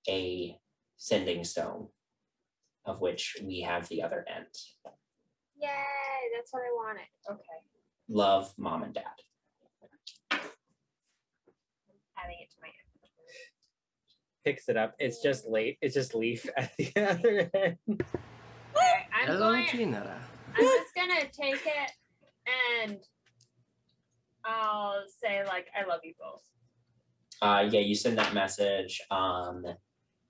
a 0.09 0.57
sending 0.96 1.44
stone, 1.44 1.88
of 2.87 3.01
which 3.03 3.37
we 3.44 3.61
have 3.61 3.87
the 3.88 4.03
other 4.03 4.24
end. 4.29 4.46
Yay, 5.61 5.68
that's 6.35 6.51
what 6.53 6.62
I 6.62 6.72
wanted. 6.72 7.03
Okay, 7.31 7.62
Love, 8.09 8.55
mom 8.57 8.85
and 8.85 8.94
dad. 8.94 9.05
adding 10.33 10.40
it 12.40 12.51
to 12.51 12.57
my 12.62 12.68
end. 12.68 13.11
Picks 14.44 14.68
it 14.70 14.79
up. 14.79 14.94
It's 14.98 15.20
just 15.22 15.46
late. 15.46 15.77
It's 15.83 15.94
just 15.94 16.14
leaf 16.14 16.48
at 16.57 16.74
the 16.79 16.90
other 16.96 17.51
end. 17.55 17.77
Okay, 17.87 19.07
I'm 19.14 19.27
Hello, 19.27 19.53
going. 19.53 19.66
Gina. 19.70 20.18
I'm 20.57 20.64
just 20.64 20.94
gonna 20.94 21.29
take 21.31 21.61
it 21.66 21.92
and 22.83 22.98
I'll 24.44 25.03
say 25.22 25.44
like 25.44 25.66
I 25.79 25.85
love 25.87 26.01
you 26.03 26.14
both. 26.18 26.42
Uh, 27.40 27.68
yeah, 27.70 27.81
you 27.81 27.94
send 27.94 28.18
that 28.18 28.35
message, 28.35 29.01
um, 29.11 29.64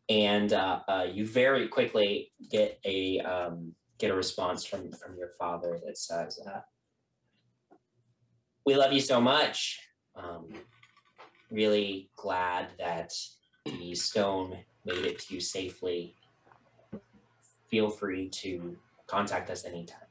and 0.08 0.52
uh, 0.52 0.80
uh, 0.88 1.06
you 1.10 1.26
very 1.26 1.68
quickly 1.68 2.32
get 2.50 2.78
a 2.84 3.18
um, 3.20 3.72
get 3.98 4.10
a 4.10 4.14
response 4.14 4.64
from 4.64 4.92
from 4.92 5.16
your 5.16 5.30
father 5.38 5.80
that 5.86 5.96
says, 5.96 6.38
uh, 6.46 6.60
"We 8.66 8.76
love 8.76 8.92
you 8.92 9.00
so 9.00 9.20
much. 9.20 9.80
Um, 10.14 10.48
really 11.50 12.10
glad 12.16 12.68
that 12.78 13.12
the 13.64 13.94
stone 13.94 14.58
made 14.84 15.04
it 15.06 15.18
to 15.20 15.34
you 15.34 15.40
safely. 15.40 16.14
Feel 17.70 17.88
free 17.88 18.28
to 18.28 18.76
contact 19.06 19.48
us 19.48 19.64
anytime." 19.64 20.08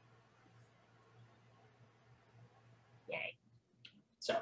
Yay. 3.08 3.36
So, 4.18 4.34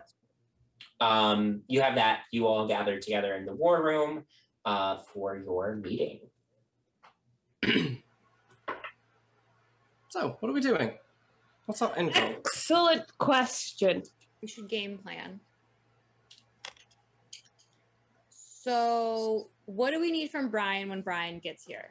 um, 1.00 1.62
you 1.68 1.80
have 1.80 1.96
that. 1.96 2.20
You 2.30 2.46
all 2.46 2.66
gathered 2.66 3.02
together 3.02 3.34
in 3.34 3.44
the 3.44 3.54
war 3.54 3.82
room 3.82 4.24
uh, 4.64 4.98
for 5.12 5.36
your 5.36 5.76
meeting. 5.76 6.20
So, 10.16 10.38
what 10.40 10.48
are 10.48 10.52
we 10.52 10.62
doing? 10.62 10.92
What's 11.66 11.82
our 11.82 11.94
end 11.94 12.14
goal? 12.14 12.22
Excellent 12.38 13.18
question. 13.18 14.02
We 14.40 14.48
should 14.48 14.66
game 14.66 14.96
plan. 14.96 15.40
So, 18.30 19.48
what 19.66 19.90
do 19.90 20.00
we 20.00 20.10
need 20.10 20.30
from 20.30 20.48
Brian 20.48 20.88
when 20.88 21.02
Brian 21.02 21.38
gets 21.38 21.66
here? 21.66 21.90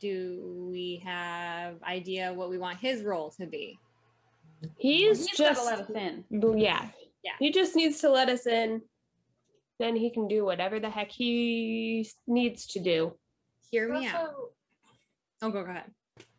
Do 0.00 0.66
we 0.72 1.02
have 1.04 1.80
idea 1.84 2.32
what 2.32 2.50
we 2.50 2.58
want 2.58 2.78
his 2.78 3.04
role 3.04 3.30
to 3.38 3.46
be? 3.46 3.78
He's 4.78 5.24
He's 5.24 5.38
gotta 5.38 5.54
just 5.54 5.66
let 5.66 5.80
us 5.82 5.90
in. 5.90 6.24
Well, 6.30 6.56
yeah. 6.56 6.88
Yeah. 7.22 7.32
He 7.38 7.50
just 7.52 7.76
needs 7.76 8.00
to 8.00 8.10
let 8.10 8.28
us 8.28 8.46
in. 8.46 8.82
Then 9.78 9.96
he 9.96 10.10
can 10.10 10.28
do 10.28 10.44
whatever 10.44 10.78
the 10.78 10.90
heck 10.90 11.10
he 11.10 12.08
needs 12.26 12.66
to 12.68 12.80
do. 12.80 13.14
Hear 13.70 13.92
He's 13.92 14.02
me 14.02 14.06
out. 14.08 14.30
Oh, 15.42 15.50
go, 15.50 15.64
go 15.64 15.70
ahead. 15.70 15.90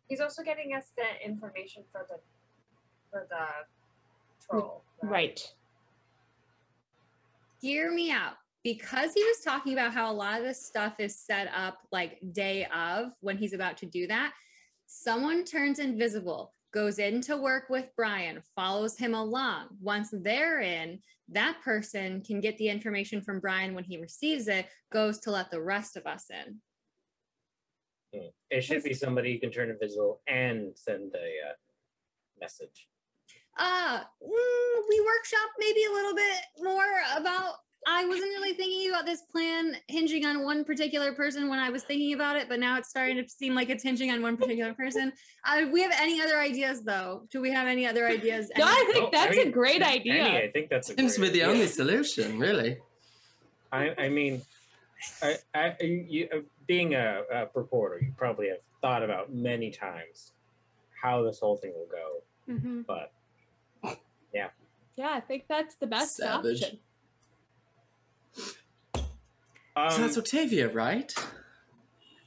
he's 0.08 0.20
also 0.20 0.42
getting 0.42 0.74
us 0.74 0.92
the 0.96 1.28
information 1.28 1.82
for 1.90 2.06
the 2.08 2.16
for 3.10 3.26
the 3.28 3.46
troll. 4.46 4.84
Right. 5.02 5.40
Hear 7.60 7.92
me 7.92 8.10
out. 8.10 8.34
Because 8.64 9.12
he 9.12 9.24
was 9.24 9.40
talking 9.44 9.72
about 9.72 9.92
how 9.92 10.10
a 10.10 10.14
lot 10.14 10.38
of 10.38 10.44
this 10.46 10.64
stuff 10.64 11.00
is 11.00 11.18
set 11.18 11.48
up 11.54 11.78
like 11.90 12.18
day 12.32 12.66
of 12.72 13.10
when 13.20 13.36
he's 13.36 13.54
about 13.54 13.76
to 13.78 13.86
do 13.86 14.06
that, 14.06 14.32
someone 14.86 15.44
turns 15.44 15.80
invisible, 15.80 16.52
goes 16.72 16.98
in 16.98 17.20
to 17.22 17.36
work 17.36 17.68
with 17.68 17.90
Brian, 17.96 18.42
follows 18.56 18.96
him 18.96 19.14
along. 19.14 19.68
Once 19.80 20.08
they're 20.12 20.60
in, 20.60 20.98
that 21.28 21.58
person 21.62 22.22
can 22.22 22.40
get 22.40 22.56
the 22.58 22.68
information 22.68 23.20
from 23.20 23.40
Brian 23.40 23.74
when 23.74 23.84
he 23.84 23.98
receives 23.98 24.48
it, 24.48 24.66
goes 24.92 25.18
to 25.20 25.30
let 25.30 25.50
the 25.50 25.60
rest 25.60 25.96
of 25.96 26.06
us 26.06 26.26
in. 26.30 26.60
It 28.50 28.62
should 28.62 28.82
be 28.82 28.92
somebody 28.92 29.32
who 29.32 29.40
can 29.40 29.50
turn 29.50 29.70
invisible 29.70 30.20
and 30.26 30.72
send 30.74 31.12
a 31.14 31.50
uh, 31.50 31.54
message. 32.40 32.88
uh 33.58 34.00
mm, 34.00 34.82
we 34.88 35.00
workshop 35.00 35.50
maybe 35.58 35.84
a 35.84 35.92
little 35.92 36.14
bit 36.14 36.40
more 36.58 36.84
about 37.16 37.54
i 37.86 38.04
wasn't 38.04 38.24
really 38.24 38.52
thinking 38.54 38.90
about 38.90 39.04
this 39.06 39.22
plan 39.22 39.76
hinging 39.88 40.24
on 40.24 40.44
one 40.44 40.64
particular 40.64 41.12
person 41.12 41.48
when 41.48 41.58
i 41.58 41.68
was 41.70 41.82
thinking 41.82 42.12
about 42.14 42.36
it 42.36 42.48
but 42.48 42.60
now 42.60 42.78
it's 42.78 42.88
starting 42.88 43.16
to 43.16 43.28
seem 43.28 43.54
like 43.54 43.68
it's 43.70 43.82
hinging 43.82 44.10
on 44.10 44.22
one 44.22 44.36
particular 44.36 44.72
person 44.74 45.12
uh, 45.46 45.62
we 45.72 45.82
have 45.82 45.92
any 45.98 46.20
other 46.20 46.38
ideas 46.38 46.82
though 46.82 47.22
do 47.30 47.40
we 47.40 47.50
have 47.50 47.66
any 47.66 47.86
other 47.86 48.06
ideas 48.06 48.50
No, 48.56 48.64
I 48.66 48.84
think 48.92 49.04
Oh, 49.04 49.06
I 49.08 49.10
that's 49.10 49.38
a 49.38 49.50
great 49.50 49.80
Penny, 49.82 50.00
idea. 50.00 50.38
I 50.44 50.50
think 50.52 50.68
that's 50.70 50.90
a. 50.90 50.94
Seems 50.94 51.14
to 51.16 51.22
be 51.22 51.28
the 51.30 51.42
only 51.44 51.66
solution, 51.66 52.38
really. 52.38 52.78
I, 53.72 53.94
I 53.98 54.08
mean, 54.08 54.42
I, 55.22 55.36
I, 55.54 55.74
you, 55.82 56.28
uh, 56.32 56.38
being 56.68 56.94
a, 56.94 57.22
a 57.32 57.48
reporter, 57.54 57.98
you 58.00 58.12
probably 58.16 58.48
have 58.50 58.58
thought 58.80 59.02
about 59.02 59.32
many 59.32 59.70
times 59.70 60.32
how 61.02 61.22
this 61.24 61.40
whole 61.40 61.56
thing 61.56 61.72
will 61.74 61.88
go. 61.90 62.52
Mhm. 62.52 62.86
But 62.86 63.10
yeah. 64.32 64.48
Yeah, 64.96 65.10
I 65.14 65.20
think 65.20 65.44
that's 65.48 65.74
the 65.76 65.86
best 65.86 66.16
Savage. 66.16 66.62
option. 66.62 66.78
Um, 69.76 69.90
so 69.90 69.98
that's 70.02 70.18
Octavia, 70.18 70.68
right? 70.72 71.12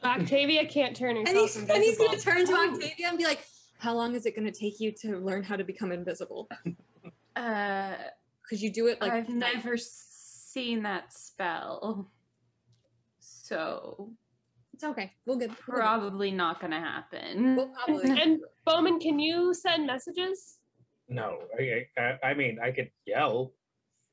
Octavia 0.04 0.66
can't 0.66 0.96
turn 0.96 1.18
and 1.18 1.28
herself 1.28 1.54
he's, 1.54 1.70
and 1.70 1.84
he's 1.84 1.98
gonna 1.98 2.18
turn 2.18 2.46
to 2.46 2.54
octavia 2.54 3.08
and 3.08 3.18
be 3.18 3.24
like 3.24 3.44
how 3.80 3.94
long 3.94 4.16
is 4.16 4.26
it 4.26 4.36
going 4.36 4.46
to 4.52 4.58
take 4.58 4.80
you 4.80 4.92
to 4.92 5.18
learn 5.18 5.44
how 5.44 5.56
to 5.56 5.64
become 5.64 5.92
invisible 5.92 6.48
Uh, 7.36 7.96
because 8.42 8.64
you 8.64 8.72
do 8.72 8.88
it 8.88 9.02
like 9.02 9.12
I've 9.12 9.28
never 9.28 9.76
seen 9.78 10.84
that 10.84 11.12
spell. 11.12 12.10
So 13.20 14.14
it's 14.74 14.86
okay 14.86 15.12
we'll 15.26 15.38
get 15.38 15.50
we'll 15.50 15.58
get- 15.58 15.60
probably 15.60 16.32
not 16.32 16.62
gonna 16.62 16.80
happen. 16.80 17.58
we'll 17.58 17.68
probably 17.86 18.10
And 18.22 18.40
Bowman, 18.66 19.00
can 19.00 19.20
you 19.20 19.54
send 19.54 19.86
messages? 19.86 20.60
no, 21.10 21.40
I, 21.60 21.88
I, 22.02 22.28
I 22.30 22.34
mean, 22.34 22.58
I 22.64 22.72
could 22.72 22.90
yell. 23.06 23.52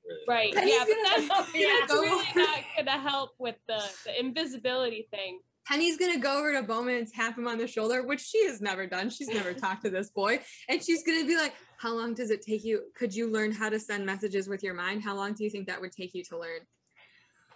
Really 0.07 0.25
Right. 0.29 0.55
Penny's 0.55 0.75
yeah, 0.75 0.85
but 0.85 0.89
gonna- 0.89 1.29
that's, 1.29 1.55
Yeah, 1.55 1.69
that's 1.81 1.93
really 1.93 2.27
not 2.35 2.65
gonna 2.77 2.99
help 2.99 3.31
with 3.39 3.57
the, 3.67 3.83
the 4.05 4.21
invisibility 4.21 5.09
thing. 5.11 5.41
Penny's 5.67 5.97
gonna 5.97 6.19
go 6.19 6.39
over 6.39 6.53
to 6.53 6.63
Bowman 6.63 6.97
and 6.97 7.09
tap 7.09 7.39
him 7.39 7.47
on 7.47 7.59
the 7.59 7.67
shoulder, 7.67 8.05
which 8.05 8.21
she 8.21 8.47
has 8.47 8.61
never 8.61 8.87
done. 8.87 9.11
She's 9.11 9.29
never 9.29 9.53
talked 9.55 9.85
to 9.85 9.91
this 9.91 10.11
boy. 10.11 10.41
And 10.69 10.83
she's 10.83 11.05
gonna 11.05 11.25
be 11.25 11.37
like, 11.37 11.55
How 11.79 11.95
long 11.95 12.15
does 12.15 12.31
it 12.31 12.43
take 12.43 12.65
you? 12.65 12.91
Could 12.95 13.15
you 13.15 13.31
learn 13.31 13.53
how 13.53 13.69
to 13.69 13.79
send 13.79 14.05
messages 14.05 14.49
with 14.49 14.63
your 14.63 14.75
mind? 14.75 15.03
How 15.03 15.15
long 15.15 15.35
do 15.35 15.45
you 15.45 15.51
think 15.51 15.67
that 15.69 15.81
would 15.81 15.93
take 15.93 16.15
you 16.15 16.25
to 16.25 16.39
learn? 16.39 16.61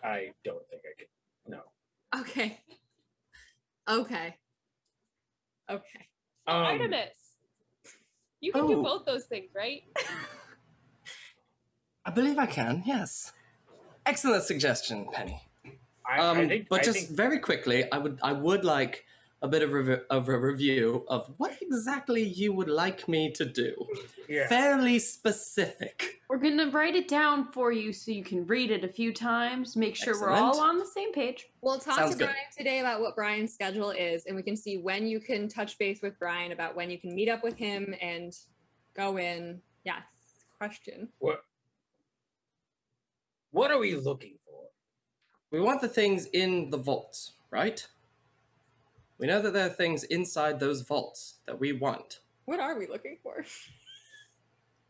I 0.02 0.30
don't 0.44 0.62
think 0.68 0.82
I 0.84 0.94
could. 0.98 1.08
No. 1.48 1.60
Okay. 2.20 2.60
Okay. 3.88 4.36
Okay. 5.70 6.06
Um, 6.46 6.56
Artemis, 6.56 7.16
you 8.40 8.52
can 8.52 8.62
oh. 8.62 8.68
do 8.68 8.82
both 8.82 9.04
those 9.04 9.24
things, 9.24 9.50
right? 9.54 9.82
I 12.06 12.10
believe 12.10 12.38
I 12.38 12.46
can, 12.46 12.82
yes. 12.86 13.32
Excellent 14.06 14.44
suggestion, 14.44 15.08
Penny. 15.12 15.42
I, 16.08 16.20
Um, 16.20 16.38
I 16.38 16.46
think, 16.48 16.68
but 16.68 16.80
I 16.80 16.84
just 16.84 16.98
think, 16.98 17.10
very 17.10 17.40
quickly, 17.40 17.90
I 17.90 17.98
would 17.98 18.20
I 18.22 18.32
would 18.32 18.64
like 18.64 19.04
a 19.42 19.48
bit 19.48 19.62
of, 19.62 19.72
rev- 19.72 20.04
of 20.08 20.28
a 20.28 20.38
review 20.38 21.04
of 21.08 21.34
what 21.36 21.58
exactly 21.60 22.22
you 22.22 22.52
would 22.52 22.68
like 22.70 23.06
me 23.08 23.30
to 23.32 23.44
do. 23.44 23.74
yeah. 24.28 24.46
Fairly 24.48 24.98
specific. 25.00 26.20
We're 26.30 26.38
gonna 26.38 26.70
write 26.70 26.94
it 26.94 27.08
down 27.08 27.50
for 27.52 27.72
you 27.72 27.92
so 27.92 28.12
you 28.12 28.22
can 28.24 28.46
read 28.46 28.70
it 28.70 28.84
a 28.84 28.88
few 28.88 29.12
times. 29.12 29.74
Make 29.76 29.96
sure 29.96 30.18
we're 30.20 30.30
all 30.30 30.60
on 30.60 30.78
the 30.78 30.86
same 30.86 31.12
page. 31.12 31.48
We'll 31.60 31.80
talk 31.80 31.98
Sounds 31.98 32.12
to 32.12 32.18
good. 32.18 32.24
Brian 32.26 32.46
today 32.56 32.78
about 32.78 33.00
what 33.00 33.16
Brian's 33.16 33.52
schedule 33.52 33.90
is, 33.90 34.26
and 34.26 34.36
we 34.36 34.42
can 34.44 34.56
see 34.56 34.78
when 34.78 35.06
you 35.08 35.18
can 35.20 35.48
touch 35.48 35.76
base 35.76 36.00
with 36.02 36.16
Brian 36.20 36.52
about 36.52 36.76
when 36.76 36.88
you 36.88 36.98
can 36.98 37.12
meet 37.14 37.28
up 37.28 37.42
with 37.42 37.56
him 37.56 37.94
and 38.00 38.32
go 38.94 39.18
in. 39.18 39.60
Yes. 39.84 40.02
Question. 40.58 41.08
What? 41.18 41.42
What 43.56 43.70
are 43.70 43.78
we 43.78 43.94
looking 43.96 44.34
for? 44.44 44.64
We 45.50 45.60
want 45.60 45.80
the 45.80 45.88
things 45.88 46.26
in 46.26 46.68
the 46.68 46.76
vaults, 46.76 47.32
right? 47.50 47.86
We 49.16 49.26
know 49.26 49.40
that 49.40 49.54
there 49.54 49.64
are 49.64 49.70
things 49.70 50.04
inside 50.04 50.60
those 50.60 50.82
vaults 50.82 51.36
that 51.46 51.58
we 51.58 51.72
want. 51.72 52.20
What 52.44 52.60
are 52.60 52.78
we 52.78 52.86
looking 52.86 53.16
for? 53.22 53.46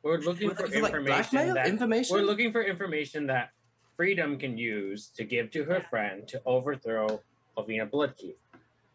We're 0.02 0.18
looking 0.18 0.48
We're 0.48 0.56
for 0.56 0.62
looking 0.64 0.80
for, 0.80 0.82
like, 0.82 0.94
information 0.94 1.54
that 1.54 1.68
Information? 1.68 2.16
we're 2.16 2.24
looking 2.24 2.50
for 2.50 2.60
information 2.60 3.28
that 3.28 3.50
Freedom 3.96 4.36
can 4.36 4.58
use 4.58 5.10
to 5.14 5.22
give 5.22 5.52
to 5.52 5.62
her 5.62 5.86
friend 5.88 6.26
to 6.26 6.42
overthrow 6.44 7.20
Ovina 7.56 7.88
Bloodkith. 7.88 8.34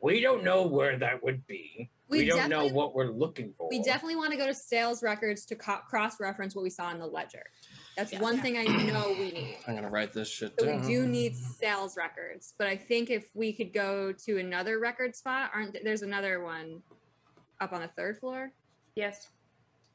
We 0.01 0.19
don't 0.19 0.43
know 0.43 0.67
where 0.67 0.97
that 0.97 1.23
would 1.23 1.47
be. 1.47 1.89
We, 2.09 2.19
We 2.19 2.25
don't 2.25 2.49
know 2.49 2.67
what 2.67 2.93
we're 2.93 3.05
looking 3.07 3.53
for. 3.57 3.69
We 3.69 3.81
definitely 3.81 4.17
want 4.17 4.31
to 4.31 4.37
go 4.37 4.47
to 4.47 4.53
sales 4.53 5.01
records 5.01 5.45
to 5.45 5.55
co- 5.55 5.79
cross 5.89 6.19
reference 6.19 6.57
what 6.57 6.63
we 6.63 6.69
saw 6.69 6.91
in 6.91 6.99
the 6.99 7.07
ledger. 7.07 7.43
That's 7.97 8.13
Yes. 8.13 8.21
one 8.21 8.39
thing 8.41 8.57
I 8.57 8.63
know 8.63 9.09
we 9.17 9.31
need. 9.33 9.57
I'm 9.67 9.75
gonna 9.75 9.89
write 9.89 10.13
this 10.13 10.29
shit 10.29 10.53
So 10.59 10.65
down. 10.65 10.81
we 10.81 10.87
do 10.87 11.07
need 11.07 11.35
sales 11.35 11.97
records, 11.97 12.53
but 12.57 12.67
I 12.67 12.75
think 12.77 13.09
if 13.09 13.29
we 13.33 13.51
could 13.53 13.73
go 13.73 14.13
to 14.25 14.37
another 14.39 14.79
record 14.79 15.15
spot, 15.15 15.51
aren't 15.53 15.73
th- 15.73 15.83
there's 15.83 16.01
another 16.01 16.41
one 16.43 16.81
up 17.59 17.73
on 17.73 17.81
the 17.81 17.89
third 17.89 18.17
floor? 18.17 18.51
Yes. 18.95 19.27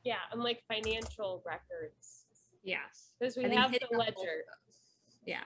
Yeah, 0.05 0.16
and 0.30 0.42
like 0.42 0.62
financial 0.68 1.42
records. 1.47 2.26
Yes. 2.62 3.11
Because 3.18 3.36
we 3.36 3.47
I 3.47 3.55
have 3.55 3.72
the 3.72 3.80
ledger. 3.97 4.44
Yeah. 5.24 5.44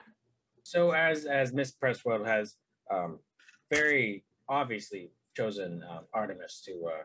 So 0.63 0.91
as 0.91 1.25
as 1.25 1.53
Miss 1.53 1.71
Presswell 1.71 2.25
has 2.25 2.55
um, 2.91 3.19
very 3.71 4.23
obviously 4.49 5.11
chosen 5.35 5.83
um, 5.89 6.01
Artemis 6.13 6.61
to 6.65 6.85
uh, 6.87 7.03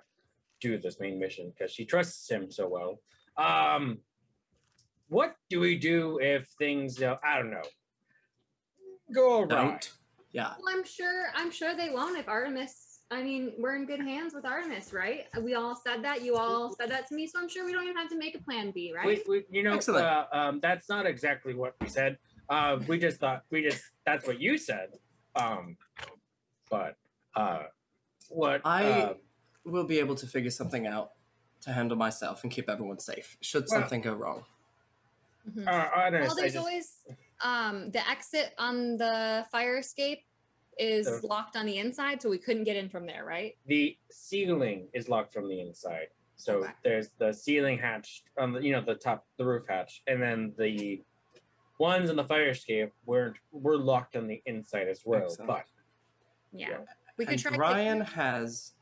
do 0.60 0.76
this 0.78 0.98
main 1.00 1.18
mission 1.18 1.52
because 1.56 1.72
she 1.72 1.84
trusts 1.84 2.28
him 2.28 2.50
so 2.50 2.68
well. 2.68 3.00
Um, 3.36 3.98
what 5.08 5.36
do 5.48 5.60
we 5.60 5.76
do 5.76 6.18
if 6.20 6.48
things 6.58 7.02
uh, 7.02 7.16
I 7.24 7.38
don't 7.38 7.50
know 7.50 7.62
go 9.14 9.40
awry? 9.42 9.46
Don't. 9.48 9.92
Yeah. 10.32 10.52
Well, 10.62 10.74
I'm 10.74 10.84
sure. 10.84 11.26
I'm 11.34 11.50
sure 11.50 11.76
they 11.76 11.90
won't 11.90 12.18
if 12.18 12.28
Artemis. 12.28 13.00
I 13.10 13.22
mean, 13.22 13.52
we're 13.58 13.76
in 13.76 13.86
good 13.86 14.00
hands 14.00 14.34
with 14.34 14.44
Artemis, 14.44 14.92
right? 14.92 15.26
We 15.40 15.54
all 15.54 15.76
said 15.76 16.02
that. 16.02 16.22
You 16.22 16.36
all 16.36 16.74
said 16.74 16.90
that 16.90 17.06
to 17.08 17.14
me, 17.14 17.28
so 17.28 17.38
I'm 17.38 17.48
sure 17.48 17.64
we 17.64 17.72
don't 17.72 17.84
even 17.84 17.96
have 17.96 18.10
to 18.10 18.18
make 18.18 18.34
a 18.34 18.42
plan 18.42 18.72
B, 18.72 18.92
right? 18.94 19.06
We, 19.06 19.22
we, 19.28 19.44
you 19.48 19.62
know, 19.62 19.74
Excellent. 19.74 20.04
uh, 20.04 20.24
um, 20.32 20.58
that's 20.60 20.88
not 20.88 21.06
exactly 21.06 21.54
what 21.54 21.76
we 21.80 21.88
said. 21.88 22.18
Uh, 22.48 22.78
we 22.88 22.98
just 22.98 23.20
thought 23.20 23.44
we 23.50 23.62
just 23.62 23.82
that's 24.04 24.26
what 24.26 24.40
you 24.40 24.58
said. 24.58 24.90
Um, 25.36 25.76
but 26.68 26.96
uh, 27.36 27.64
what 28.28 28.60
I 28.64 28.90
uh, 28.90 29.14
will 29.64 29.84
be 29.84 30.00
able 30.00 30.16
to 30.16 30.26
figure 30.26 30.50
something 30.50 30.86
out 30.86 31.10
to 31.62 31.72
handle 31.72 31.96
myself 31.96 32.42
and 32.42 32.50
keep 32.50 32.68
everyone 32.68 32.98
safe. 32.98 33.36
Should 33.40 33.66
Well- 33.70 33.80
something 33.80 34.00
go 34.00 34.14
wrong. 34.14 34.44
Mhm. 35.48 35.66
uh, 35.66 35.70
Artemis, 35.94 36.26
well, 36.28 36.36
there's 36.36 36.52
just- 36.52 36.56
always 36.56 37.06
um 37.42 37.90
the 37.90 38.08
exit 38.08 38.54
on 38.58 38.96
the 38.96 39.46
fire 39.50 39.78
escape 39.78 40.24
is 40.78 41.06
The- 41.20 41.26
locked 41.26 41.56
on 41.56 41.66
the 41.66 41.78
inside, 41.78 42.20
so 42.20 42.28
we 42.28 42.38
couldn't 42.38 42.64
get 42.64 42.76
in 42.76 42.88
from 42.88 43.06
there, 43.06 43.24
right? 43.24 43.56
the 43.66 43.96
ceiling 44.10 44.88
is 44.92 45.08
locked 45.08 45.32
from 45.32 45.48
the 45.48 45.60
inside. 45.60 46.08
So 46.36 46.64
Okay. 46.64 46.72
there's 46.82 47.10
the 47.18 47.32
ceiling 47.32 47.78
hatch 47.78 48.24
on 48.36 48.52
the 48.52 48.60
you 48.60 48.72
know 48.72 48.80
the 48.82 48.94
top 48.94 49.26
the 49.36 49.44
roof 49.44 49.66
hatch, 49.68 50.02
and 50.06 50.20
then 50.22 50.54
the 50.58 51.02
ones 51.78 52.10
on 52.10 52.16
the 52.16 52.24
fire 52.24 52.50
escape 52.50 52.92
were 53.04 53.34
were 53.52 53.76
locked 53.78 54.16
on 54.16 54.26
the 54.26 54.42
inside 54.46 54.88
as 54.88 55.04
well. 55.04 55.22
Excellent. 55.24 55.48
But 55.48 55.66
Yeah. 56.52 56.70
Yeah. 56.70 56.84
We 57.16 57.24
could 57.24 57.32
and 57.34 57.40
try. 57.42 57.56
Brian 57.56 58.00
has 58.00 58.74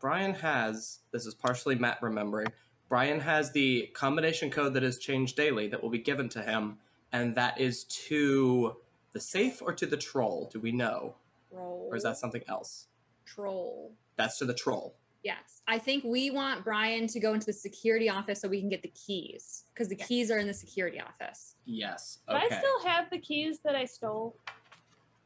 Brian 0.00 0.34
has 0.34 1.00
this 1.12 1.24
is 1.26 1.34
partially 1.34 1.74
Matt 1.76 2.02
remembering. 2.02 2.48
Brian 2.94 3.18
has 3.18 3.50
the 3.50 3.90
combination 3.92 4.50
code 4.50 4.74
that 4.74 4.84
is 4.84 4.98
changed 4.98 5.36
daily 5.36 5.66
that 5.66 5.82
will 5.82 5.90
be 5.90 5.98
given 5.98 6.28
to 6.28 6.40
him, 6.40 6.78
and 7.10 7.34
that 7.34 7.60
is 7.60 7.82
to 7.82 8.76
the 9.10 9.18
safe 9.18 9.60
or 9.60 9.72
to 9.72 9.84
the 9.84 9.96
troll. 9.96 10.48
Do 10.52 10.60
we 10.60 10.70
know, 10.70 11.16
troll. 11.50 11.88
or 11.90 11.96
is 11.96 12.04
that 12.04 12.18
something 12.18 12.42
else? 12.46 12.86
troll? 13.26 13.90
That's 14.14 14.38
to 14.38 14.44
the 14.44 14.54
troll. 14.54 14.94
Yes, 15.24 15.60
I 15.66 15.76
think 15.76 16.04
we 16.04 16.30
want 16.30 16.62
Brian 16.62 17.08
to 17.08 17.18
go 17.18 17.34
into 17.34 17.46
the 17.46 17.52
security 17.52 18.08
office 18.08 18.40
so 18.40 18.46
we 18.46 18.60
can 18.60 18.68
get 18.68 18.82
the 18.82 18.92
keys 18.94 19.64
because 19.74 19.88
the 19.88 19.96
keys 19.96 20.30
are 20.30 20.38
in 20.38 20.46
the 20.46 20.54
security 20.54 21.00
office. 21.00 21.56
Yes. 21.64 22.20
Do 22.28 22.36
I 22.36 22.46
still 22.46 22.84
have 22.84 23.10
the 23.10 23.18
keys 23.18 23.58
that 23.64 23.74
I 23.74 23.86
stole? 23.86 24.36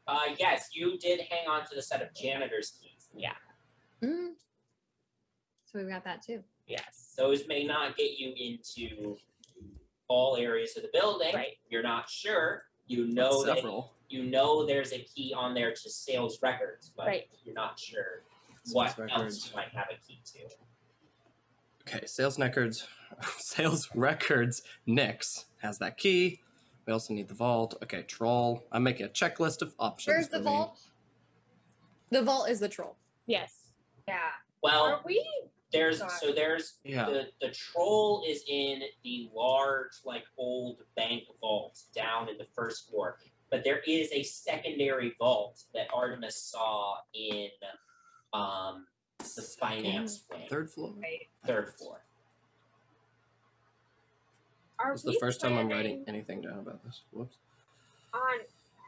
Uh, 0.07 0.33
yes, 0.39 0.69
you 0.73 0.97
did 0.97 1.19
hang 1.29 1.47
on 1.47 1.67
to 1.67 1.75
the 1.75 1.83
set 1.83 2.01
of 2.01 2.15
janitor's 2.15 2.73
keys. 2.81 3.09
Yeah. 3.15 3.33
Mm. 4.03 4.29
So 5.65 5.77
we've 5.77 5.87
got 5.87 6.03
that 6.05 6.23
too. 6.23 6.43
Yes, 6.69 7.08
those 7.19 7.45
may 7.47 7.65
not 7.65 7.97
get 7.97 8.17
you 8.17 8.33
into 8.37 9.17
all 10.07 10.37
areas 10.37 10.75
of 10.77 10.83
the 10.83 10.89
building. 10.93 11.35
Right. 11.35 11.57
You're 11.69 11.83
not 11.83 12.09
sure. 12.09 12.63
You 12.87 13.07
know 13.07 13.43
that 13.45 13.57
several. 13.57 13.93
you 14.07 14.23
know 14.23 14.65
there's 14.65 14.93
a 14.93 14.99
key 14.99 15.33
on 15.37 15.53
there 15.53 15.71
to 15.71 15.89
sales 15.89 16.39
records, 16.41 16.91
but 16.95 17.05
Right. 17.07 17.27
you're 17.43 17.53
not 17.53 17.77
sure 17.79 18.23
what 18.71 18.95
Sales 18.95 18.99
else 19.11 19.17
records. 19.19 19.49
you 19.49 19.55
might 19.57 19.69
have 19.69 19.87
a 19.91 19.97
key 20.07 20.21
to. 20.33 20.39
Okay, 21.95 22.05
sales 22.07 22.39
records, 22.39 22.87
sales 23.37 23.89
records. 23.93 24.61
Nyx 24.87 25.45
has 25.61 25.77
that 25.79 25.97
key. 25.97 26.39
We 26.85 26.93
also 26.93 27.13
need 27.13 27.27
the 27.27 27.35
vault. 27.35 27.75
Okay, 27.83 28.01
troll. 28.03 28.63
I'm 28.71 28.81
making 28.83 29.05
a 29.05 29.09
checklist 29.09 29.61
of 29.61 29.75
options. 29.77 30.13
Where's 30.15 30.27
the 30.29 30.37
for 30.37 30.43
me. 30.43 30.49
vault? 30.49 30.79
The 32.11 32.21
vault 32.23 32.49
is 32.49 32.59
the 32.59 32.69
troll. 32.69 32.95
Yes. 33.27 33.53
Yeah. 34.07 34.17
Well, 34.63 34.83
Are 34.85 35.01
we? 35.05 35.23
There's 35.71 35.99
so 36.19 36.31
there's 36.33 36.79
Yeah. 36.83 37.05
the 37.05 37.27
the 37.41 37.49
troll 37.51 38.23
is 38.27 38.43
in 38.47 38.81
the 39.03 39.29
large 39.33 39.91
like 40.05 40.25
old 40.37 40.77
bank 40.95 41.23
vault 41.39 41.79
down 41.93 42.27
in 42.29 42.37
the 42.37 42.47
first 42.55 42.89
floor, 42.89 43.17
but 43.51 43.63
there 43.63 43.79
is 43.87 44.09
a 44.11 44.23
secondary 44.23 45.15
vault 45.19 45.63
that 45.73 45.87
Artemis 45.93 46.35
saw 46.41 46.95
in 47.13 47.49
um 48.33 48.85
the 49.35 49.41
finance 49.41 50.23
wing, 50.31 50.47
Third 50.49 50.69
floor. 50.71 50.93
Right. 50.97 51.27
third 51.45 51.73
floor. 51.73 52.01
Are 54.79 54.91
This 54.93 55.01
is 55.01 55.05
the 55.05 55.11
we 55.11 55.19
first 55.19 55.41
time 55.41 55.57
I'm 55.57 55.67
writing 55.67 56.05
anything 56.07 56.41
down 56.41 56.59
about 56.59 56.83
this. 56.85 57.01
Whoops. 57.11 57.35
on 58.13 58.39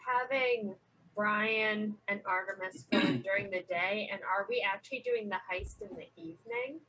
having 0.07 0.75
Brian 1.21 1.93
and 2.07 2.19
Artemis 2.25 2.85
go 2.91 2.99
during 3.23 3.51
the 3.51 3.63
day? 3.69 4.09
And 4.11 4.21
are 4.23 4.47
we 4.49 4.65
actually 4.67 5.03
doing 5.05 5.29
the 5.29 5.35
heist 5.35 5.83
in 5.83 5.95
the 5.95 6.07
evening? 6.15 6.79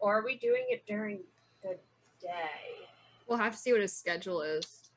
Or 0.00 0.18
are 0.18 0.24
we 0.24 0.38
doing 0.38 0.64
it 0.70 0.84
during 0.88 1.20
the 1.62 1.76
day? 2.20 2.88
We'll 3.28 3.38
have 3.38 3.52
to 3.52 3.58
see 3.58 3.70
what 3.70 3.80
his 3.80 3.96
schedule 3.96 4.42
is. 4.42 4.90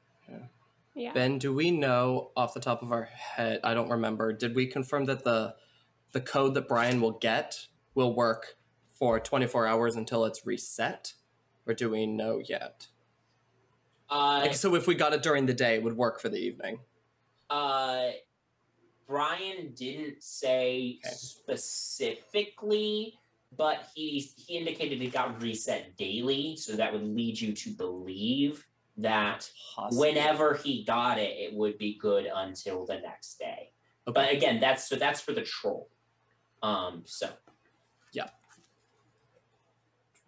Yeah. 0.96 1.14
Ben, 1.14 1.38
do 1.38 1.54
we 1.54 1.70
know 1.70 2.32
off 2.36 2.56
the 2.56 2.60
top 2.60 2.82
of 2.82 2.92
our 2.92 3.04
head? 3.04 3.60
I 3.64 3.76
don't 3.76 3.90
remember. 3.90 4.34
Did 4.34 4.56
we 4.56 4.66
confirm 4.66 5.06
that 5.06 5.24
the 5.24 5.54
the 6.12 6.22
code 6.22 6.56
that 6.56 6.68
Brian 6.68 7.00
will 7.00 7.12
get 7.20 7.68
will 7.94 8.16
work 8.16 8.58
for 8.92 9.20
24 9.20 9.68
hours 9.68 9.96
until 9.96 10.26
it's 10.26 10.48
reset, 10.48 11.14
or 11.68 11.76
do 11.76 11.92
we 11.92 12.08
know 12.08 12.42
yet? 12.44 12.88
Uh, 14.10 14.40
Like, 14.42 14.56
so 14.56 14.74
if 14.74 14.88
we 14.88 14.96
got 14.96 15.14
it 15.14 15.22
during 15.22 15.46
the 15.46 15.54
day, 15.54 15.76
it 15.76 15.84
would 15.84 15.98
work 15.98 16.20
for 16.20 16.30
the 16.30 16.38
evening. 16.38 16.80
Uh, 17.50 18.10
Brian 19.14 19.74
didn't 19.76 20.24
say 20.24 20.98
Okay. 21.06 21.14
specifically, 21.16 23.14
but 23.56 23.88
he 23.94 24.20
he 24.38 24.58
indicated 24.58 25.00
it 25.04 25.14
got 25.14 25.40
reset 25.40 25.96
daily, 25.98 26.56
so 26.58 26.76
that 26.76 26.92
would 26.92 27.04
lead 27.04 27.40
you 27.40 27.54
to 27.54 27.70
believe 27.70 28.66
that 28.98 29.48
Possibly. 29.76 30.10
whenever 30.10 30.56
he 30.56 30.84
got 30.84 31.20
it, 31.20 31.30
it 31.38 31.54
would 31.54 31.78
be 31.78 31.94
good 32.00 32.26
until 32.26 32.88
the 32.88 32.98
next 33.02 33.38
day. 33.38 33.72
Okay. 34.08 34.14
But 34.16 34.32
again, 34.34 34.60
that's 34.60 34.88
so 34.90 34.96
that's 34.96 35.22
for 35.22 35.34
the 35.34 35.44
troll. 35.44 35.92
Um, 36.64 37.04
so 37.06 37.30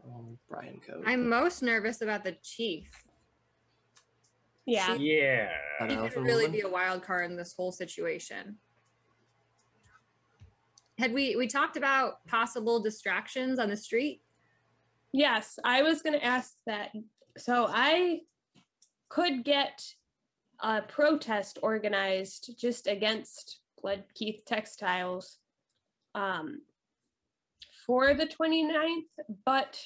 Oh, 0.07 0.37
Brian 0.47 0.79
code. 0.85 1.01
I'm 1.07 1.27
most 1.27 1.63
nervous 1.63 1.99
about 2.03 2.23
the 2.23 2.33
chief. 2.43 2.87
Yeah. 4.67 4.93
yeah, 4.97 5.49
An 5.79 5.89
He 5.89 5.95
could 5.95 6.01
elephant 6.01 6.25
really 6.27 6.43
woman? 6.45 6.59
be 6.59 6.61
a 6.61 6.69
wild 6.69 7.01
card 7.01 7.31
in 7.31 7.35
this 7.37 7.53
whole 7.57 7.71
situation. 7.71 8.59
Had 10.97 11.13
we 11.13 11.35
we 11.35 11.47
talked 11.47 11.75
about 11.77 12.25
possible 12.27 12.79
distractions 12.81 13.59
on 13.59 13.69
the 13.69 13.77
street? 13.77 14.21
Yes, 15.11 15.59
I 15.63 15.81
was 15.81 16.01
going 16.01 16.17
to 16.17 16.23
ask 16.25 16.53
that. 16.67 16.91
So 17.37 17.67
I 17.69 18.21
could 19.09 19.43
get 19.43 19.81
a 20.61 20.81
protest 20.81 21.59
organized 21.61 22.55
just 22.57 22.87
against 22.87 23.59
Blood 23.81 24.03
Keith 24.13 24.41
Textiles 24.45 25.37
um, 26.15 26.61
for 27.85 28.13
the 28.13 28.25
29th, 28.25 29.03
but 29.45 29.79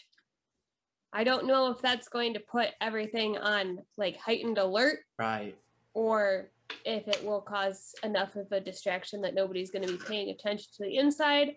I 1.12 1.24
don't 1.24 1.48
know 1.48 1.72
if 1.72 1.80
that's 1.82 2.08
going 2.08 2.36
to 2.36 2.40
put 2.40 2.70
everything 2.82 3.38
on 3.38 3.80
like 3.98 4.18
heightened 4.18 4.60
alert 4.60 5.00
Right. 5.18 5.56
or 5.96 6.52
if 6.86 7.08
it 7.08 7.24
will 7.24 7.42
cause 7.42 7.96
enough 8.04 8.36
of 8.36 8.52
a 8.52 8.60
distraction 8.60 9.22
that 9.22 9.34
nobody's 9.34 9.72
going 9.72 9.86
to 9.86 9.92
be 9.92 10.00
paying 10.00 10.30
attention 10.30 10.68
to 10.78 10.84
the 10.84 10.98
inside 10.98 11.56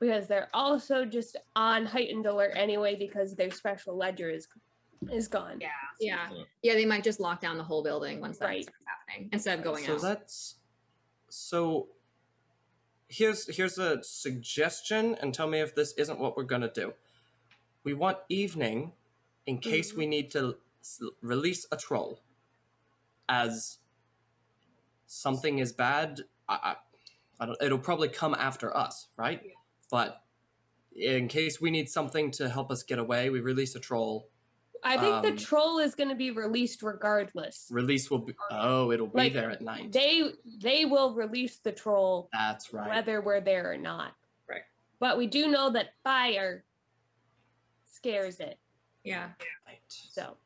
because 0.00 0.26
they're 0.26 0.48
also 0.52 1.04
just 1.04 1.36
on 1.54 1.86
heightened 1.86 2.26
alert 2.26 2.52
anyway 2.56 2.96
because 2.96 3.34
their 3.36 3.50
special 3.50 3.96
ledger 3.96 4.30
is 4.30 4.48
is 5.10 5.28
gone. 5.28 5.58
Yeah. 5.60 5.68
Yeah. 6.00 6.28
Yeah. 6.30 6.44
Yeah, 6.62 6.74
they 6.74 6.86
might 6.86 7.04
just 7.04 7.20
lock 7.20 7.40
down 7.40 7.56
the 7.58 7.64
whole 7.64 7.82
building 7.82 8.20
once 8.20 8.38
that 8.38 8.46
Right. 8.46 8.62
starts 8.62 8.78
happening 8.86 9.28
instead 9.32 9.58
of 9.58 9.64
going 9.64 9.84
so 9.84 9.94
out. 9.94 10.02
that's 10.02 10.56
so 11.28 11.88
here's 13.08 13.54
here's 13.54 13.78
a 13.78 14.02
suggestion 14.02 15.16
and 15.20 15.34
tell 15.34 15.46
me 15.46 15.60
if 15.60 15.74
this 15.74 15.92
isn't 15.94 16.18
what 16.18 16.36
we're 16.36 16.44
going 16.44 16.62
to 16.62 16.72
do 16.74 16.94
we 17.84 17.94
want 17.94 18.18
evening 18.28 18.92
in 19.46 19.58
case 19.58 19.90
mm-hmm. 19.90 19.98
we 19.98 20.06
need 20.06 20.30
to 20.30 20.56
release 21.20 21.66
a 21.72 21.76
troll 21.76 22.20
as 23.28 23.78
something 25.12 25.58
is 25.58 25.72
bad 25.72 26.20
I, 26.48 26.54
I, 26.62 26.76
I 27.40 27.46
don't, 27.46 27.62
it'll 27.62 27.78
probably 27.78 28.08
come 28.08 28.34
after 28.34 28.74
us 28.76 29.08
right 29.16 29.42
but 29.90 30.22
in 30.96 31.28
case 31.28 31.60
we 31.60 31.70
need 31.70 31.88
something 31.88 32.30
to 32.32 32.48
help 32.48 32.70
us 32.70 32.82
get 32.82 32.98
away 32.98 33.28
we 33.30 33.40
release 33.40 33.74
a 33.74 33.80
troll 33.80 34.28
I 34.84 34.96
think 34.96 35.14
Um, 35.14 35.22
the 35.22 35.36
troll 35.40 35.78
is 35.78 35.94
going 35.94 36.08
to 36.08 36.16
be 36.16 36.32
released 36.32 36.82
regardless. 36.82 37.68
release 37.70 38.10
will 38.10 38.18
be 38.18 38.34
oh 38.50 38.90
it'll 38.90 39.06
be 39.06 39.18
Like, 39.18 39.32
there 39.32 39.50
at 39.50 39.60
night 39.60 39.92
They 39.92 40.32
they 40.60 40.86
will 40.86 41.14
release 41.14 41.58
the 41.58 41.72
troll 41.72 42.28
that's 42.32 42.72
right 42.72 42.88
whether 42.88 43.20
we're 43.20 43.40
there 43.40 43.70
or 43.70 43.76
not. 43.76 44.12
Right. 44.48 44.62
But 44.98 45.18
we 45.18 45.26
do 45.26 45.48
know 45.48 45.70
that 45.70 45.90
fire 46.02 46.64
scares 47.86 48.40
it. 48.40 48.58
Yeah. 49.04 49.28
Right. 49.66 49.78
So 49.88 50.36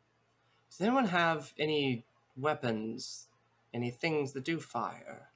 Does 0.71 0.81
anyone 0.81 1.07
have 1.07 1.53
any 1.59 2.05
weapons, 2.37 3.26
any 3.77 3.91
things 3.91 4.33
that 4.33 4.45
do 4.45 4.59
fire, 4.59 5.29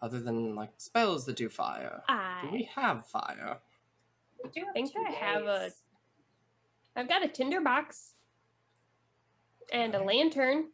other 0.00 0.18
than 0.18 0.54
like 0.54 0.72
spells 0.78 1.26
that 1.26 1.36
do 1.36 1.48
fire? 1.48 2.02
Do 2.42 2.50
we 2.50 2.68
have 2.74 3.06
fire? 3.06 3.58
We 4.42 4.50
do 4.50 4.64
have 4.64 4.74
think 4.74 4.92
two 4.92 5.04
I 5.06 5.10
have 5.12 5.42
a 5.42 5.60
days. 5.60 5.82
I've 6.96 7.08
got 7.08 7.22
a 7.22 7.28
tinder 7.28 7.60
box 7.60 8.14
and 9.70 9.94
a 9.94 10.02
lantern 10.02 10.70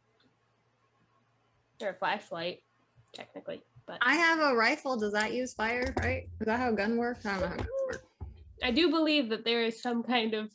or 1.83 1.89
a 1.89 1.95
flashlight, 1.95 2.63
technically. 3.13 3.63
But 3.85 3.99
I 4.01 4.15
have 4.15 4.39
a 4.39 4.55
rifle. 4.55 4.97
Does 4.97 5.13
that 5.13 5.35
use 5.35 5.53
fire, 5.53 5.93
right? 6.01 6.29
Is 6.41 6.47
that 6.47 6.61
how 6.61 6.71
a 6.71 6.73
gun 6.73 6.97
works? 6.97 7.27
I 7.27 7.33
don't 7.33 7.41
know 7.41 7.49
how 7.49 7.57
guns 7.57 7.69
work. 7.89 8.05
I 8.63 8.71
do 8.71 8.91
believe 8.91 9.29
that 9.31 9.45
there 9.45 9.65
is 9.65 9.83
some 9.83 10.05
kind 10.05 10.35
of 10.35 10.53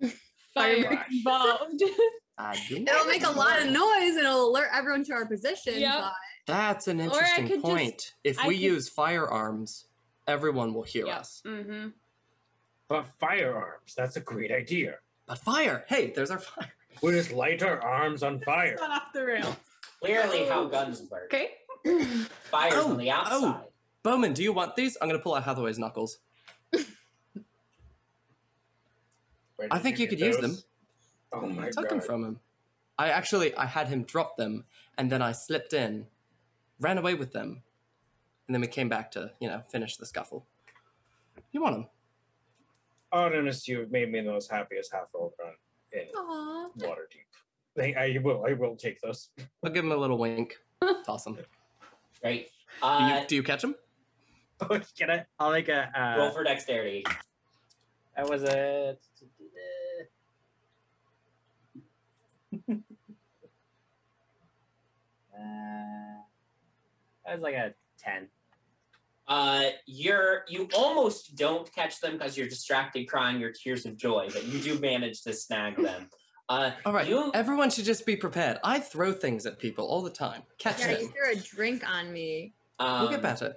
Fire 0.54 0.82
fire 0.84 1.06
involved. 1.10 1.82
I 2.38 2.58
do. 2.68 2.76
It'll 2.76 3.04
make 3.06 3.24
a 3.24 3.30
lot 3.30 3.60
of 3.60 3.66
noise 3.68 4.16
and 4.16 4.20
it'll 4.26 4.50
alert 4.50 4.68
everyone 4.72 5.04
to 5.04 5.12
our 5.12 5.26
position. 5.26 5.78
Yep. 5.78 6.00
but- 6.00 6.12
That's 6.46 6.88
an 6.88 6.98
interesting 7.00 7.46
could 7.46 7.54
just- 7.62 7.64
point. 7.64 8.14
if 8.24 8.38
I 8.40 8.48
we 8.48 8.54
could- 8.54 8.62
use 8.62 8.88
firearms, 8.88 9.86
everyone 10.26 10.74
will 10.74 10.82
hear 10.82 11.06
Yep. 11.06 11.16
us. 11.18 11.42
mm-hmm. 11.46 11.88
But 12.88 13.06
firearms, 13.20 13.94
that's 13.96 14.16
a 14.16 14.20
great 14.20 14.50
idea. 14.50 14.98
But 15.26 15.38
fire! 15.38 15.84
Hey, 15.88 16.10
there's 16.10 16.30
our 16.30 16.38
fire. 16.40 16.72
We'll 17.00 17.12
just 17.12 17.30
light 17.32 17.62
our 17.62 17.80
arms 17.80 18.22
on 18.22 18.40
fire. 18.40 18.76
off 18.82 19.12
the 19.14 19.24
rails. 19.24 19.56
Clearly, 20.00 20.44
how 20.46 20.64
guns 20.66 21.02
work. 21.10 21.32
Okay. 21.32 21.54
Fire's 22.50 22.74
Oh, 22.74 22.90
on 22.90 22.96
the 22.98 23.10
outside. 23.10 23.62
oh. 23.64 23.72
Bowman, 24.02 24.32
do 24.34 24.42
you 24.42 24.52
want 24.52 24.74
these? 24.76 24.96
I'm 25.00 25.08
gonna 25.08 25.20
pull 25.20 25.34
out 25.34 25.44
Hathaway's 25.44 25.78
knuckles. 25.78 26.18
I 29.70 29.78
think 29.78 29.98
you 29.98 30.06
get 30.06 30.18
could 30.18 30.20
use 30.20 30.36
those? 30.38 30.64
Oh 31.32 31.46
my 31.46 31.64
I 31.64 31.70
took 31.70 31.88
god. 31.88 31.90
them 31.90 32.00
from 32.00 32.24
him. 32.24 32.40
I 32.98 33.08
actually 33.08 33.54
I 33.56 33.66
had 33.66 33.88
him 33.88 34.04
drop 34.04 34.36
them, 34.36 34.64
and 34.98 35.10
then 35.10 35.22
I 35.22 35.32
slipped 35.32 35.72
in, 35.72 36.06
ran 36.80 36.98
away 36.98 37.14
with 37.14 37.32
them, 37.32 37.62
and 38.46 38.54
then 38.54 38.60
we 38.60 38.66
came 38.66 38.88
back 38.88 39.10
to 39.12 39.32
you 39.40 39.48
know 39.48 39.62
finish 39.70 39.96
the 39.96 40.06
scuffle. 40.06 40.46
You 41.52 41.62
want 41.62 41.76
them? 41.76 41.86
Artemis, 43.12 43.68
you've 43.68 43.90
made 43.90 44.10
me 44.10 44.20
the 44.20 44.30
most 44.30 44.50
happiest 44.50 44.92
half 44.92 45.08
orc 45.12 45.32
run 45.38 45.52
in 45.92 46.06
Aw. 46.16 46.68
Waterdeep. 46.78 47.26
They, 47.74 47.94
I 47.94 48.18
will, 48.22 48.44
I 48.46 48.52
will 48.52 48.76
take 48.76 49.00
those. 49.00 49.30
I'll 49.64 49.70
give 49.70 49.84
him 49.84 49.92
a 49.92 49.96
little 49.96 50.18
wink. 50.18 50.56
Toss 51.06 51.24
them. 51.24 51.38
Right. 52.22 52.46
Do 52.80 52.86
Uh, 52.86 53.18
you, 53.20 53.26
do 53.26 53.34
you 53.36 53.42
catch 53.42 53.64
him? 53.64 53.74
Oh, 54.70 54.78
can 54.96 55.10
I? 55.10 55.26
I'll 55.40 55.50
make 55.50 55.68
a. 55.68 55.90
Uh, 55.98 56.18
roll 56.18 56.30
for 56.30 56.44
dexterity. 56.44 57.04
That 58.16 58.28
was 58.30 58.44
a. 58.44 58.96
Uh, 65.34 66.20
that 67.24 67.34
was 67.34 67.40
like 67.42 67.54
a 67.54 67.72
ten. 67.98 68.28
Uh, 69.28 69.70
you're 69.86 70.44
you 70.48 70.68
almost 70.76 71.36
don't 71.36 71.72
catch 71.74 72.00
them 72.00 72.12
because 72.12 72.36
you're 72.36 72.48
distracted, 72.48 73.08
crying 73.08 73.40
your 73.40 73.50
tears 73.52 73.86
of 73.86 73.96
joy, 73.96 74.28
but 74.32 74.44
you 74.44 74.60
do 74.60 74.78
manage 74.78 75.22
to 75.22 75.32
snag 75.32 75.76
them. 75.76 76.08
Uh, 76.48 76.72
All 76.84 76.92
right. 76.92 77.08
You- 77.08 77.30
Everyone 77.32 77.70
should 77.70 77.84
just 77.84 78.04
be 78.04 78.16
prepared. 78.16 78.58
I 78.62 78.78
throw 78.80 79.12
things 79.12 79.46
at 79.46 79.58
people 79.58 79.86
all 79.86 80.02
the 80.02 80.10
time. 80.10 80.42
Catch 80.58 80.80
Yeah, 80.80 80.98
you 80.98 81.08
threw 81.08 81.32
a 81.32 81.36
drink 81.36 81.88
on 81.88 82.12
me. 82.12 82.52
um, 82.78 83.02
we'll 83.02 83.10
get 83.10 83.22
better. 83.22 83.54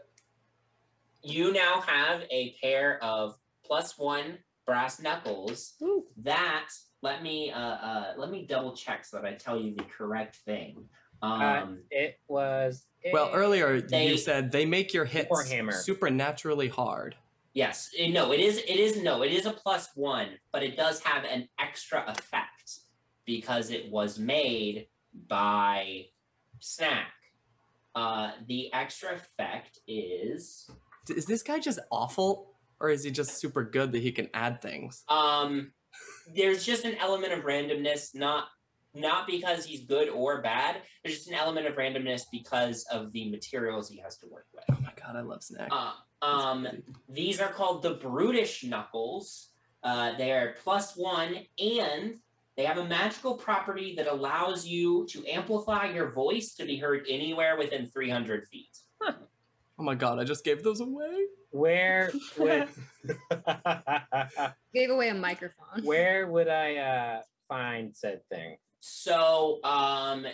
You 1.24 1.52
now 1.52 1.82
have 1.82 2.22
a 2.32 2.56
pair 2.62 3.04
of 3.04 3.36
plus 3.66 3.98
one 3.98 4.38
brass 4.66 5.02
knuckles. 5.02 5.74
Ooh. 5.82 6.06
That 6.18 6.70
let 7.06 7.22
me 7.22 7.52
uh, 7.52 7.60
uh 7.60 8.14
let 8.18 8.32
me 8.32 8.46
double 8.48 8.76
check 8.76 9.06
so 9.06 9.18
that 9.18 9.26
I 9.26 9.34
tell 9.34 9.58
you 9.60 9.76
the 9.76 9.84
correct 9.84 10.38
thing. 10.38 10.90
Um, 11.22 11.42
Uh, 11.42 11.68
it 11.92 12.20
was. 12.28 12.88
Well, 13.14 13.30
earlier 13.34 13.80
they- 13.80 14.08
you 14.10 14.18
said 14.18 14.52
they 14.52 14.66
make 14.66 14.94
your 14.94 15.06
hits 15.06 15.30
Warhammer. 15.32 15.74
supernaturally 15.74 16.68
hard. 16.68 17.16
Yes, 17.54 17.92
no, 18.10 18.34
it 18.34 18.40
is. 18.42 18.58
It 18.58 18.80
is 18.88 19.02
no, 19.02 19.22
it 19.24 19.32
is 19.32 19.46
a 19.46 19.52
plus 19.54 19.90
one, 19.96 20.30
but 20.52 20.62
it 20.64 20.76
does 20.76 21.00
have 21.04 21.24
an 21.24 21.48
extra 21.60 22.04
effect 22.08 22.80
because 23.24 23.70
it 23.70 23.90
was 23.90 24.20
made 24.20 24.88
by 25.28 26.08
Snack. 26.60 27.14
Uh, 27.94 28.32
the 28.48 28.74
extra 28.74 29.14
effect 29.14 29.80
is 29.88 30.70
Is 31.08 31.26
this 31.28 31.44
guy 31.44 31.60
just 31.60 31.80
awful, 31.92 32.56
or 32.82 32.90
is 32.90 33.04
he 33.06 33.12
just 33.12 33.38
super 33.38 33.64
good 33.64 33.92
that 33.94 34.02
he 34.02 34.12
can 34.12 34.28
add 34.34 34.62
things? 34.62 35.04
um, 35.08 35.72
there's 36.34 36.66
just 36.66 36.86
an 36.86 36.96
element 36.96 37.34
of 37.34 37.44
randomness, 37.44 38.16
not 38.16 38.46
not 38.94 39.28
because 39.28 39.66
he's 39.66 39.82
good 39.82 40.08
or 40.08 40.42
bad. 40.42 40.78
There's 41.04 41.18
just 41.18 41.28
an 41.28 41.34
element 41.34 41.68
of 41.68 41.76
randomness 41.76 42.24
because 42.32 42.86
of 42.90 43.12
the 43.12 43.30
materials 43.30 43.90
he 43.90 43.98
has 43.98 44.18
to 44.20 44.28
work 44.28 44.46
with. 44.54 44.64
Oh 44.72 44.78
my 44.82 44.94
god, 44.96 45.18
I 45.18 45.22
love 45.22 45.44
snack. 45.44 45.68
Uh, 45.70 45.92
um, 46.22 46.68
These 47.10 47.42
are 47.42 47.52
called 47.52 47.84
the 47.84 47.96
Brutish 47.96 48.64
Knuckles. 48.64 49.50
Uh, 49.84 50.18
they 50.18 50.32
are 50.32 50.56
plus 50.64 50.96
one, 50.96 51.36
and 51.60 52.16
they 52.56 52.64
have 52.64 52.78
a 52.78 52.86
magical 52.86 53.36
property 53.36 53.96
that 53.98 54.08
allows 54.08 54.66
you 54.66 55.06
to 55.08 55.26
amplify 55.28 55.92
your 55.92 56.12
voice 56.12 56.56
to 56.56 56.66
be 56.66 56.78
heard 56.78 57.06
anywhere 57.10 57.58
within 57.58 57.88
300 57.88 58.48
feet. 58.48 58.78
Oh 59.78 59.84
my 59.84 59.96
god, 59.96 60.20
I 60.20 60.24
just 60.24 60.46
gave 60.46 60.64
those 60.64 60.80
away. 60.80 61.26
Where 61.52 62.12
would 62.38 62.68
Gave 64.74 64.90
away 64.90 65.10
a 65.10 65.14
microphone. 65.14 65.84
where 65.84 66.28
would 66.28 66.48
I 66.48 66.76
uh, 66.78 67.22
find 67.48 67.96
said 67.96 68.22
thing? 68.30 68.58
So, 68.80 69.60
um, 69.64 70.26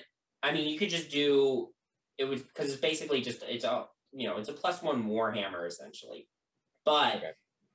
I 0.43 0.51
mean, 0.51 0.67
you 0.67 0.77
could 0.77 0.89
just 0.89 1.09
do 1.09 1.69
it 2.17 2.25
would 2.25 2.43
because 2.47 2.71
it's 2.71 2.81
basically 2.81 3.21
just 3.21 3.43
it's 3.47 3.63
a 3.65 3.85
you 4.11 4.27
know 4.27 4.37
it's 4.37 4.49
a 4.49 4.53
plus 4.53 4.81
one 4.83 5.05
Warhammer 5.07 5.65
essentially, 5.67 6.27
but 6.85 7.15
Okay. 7.17 7.31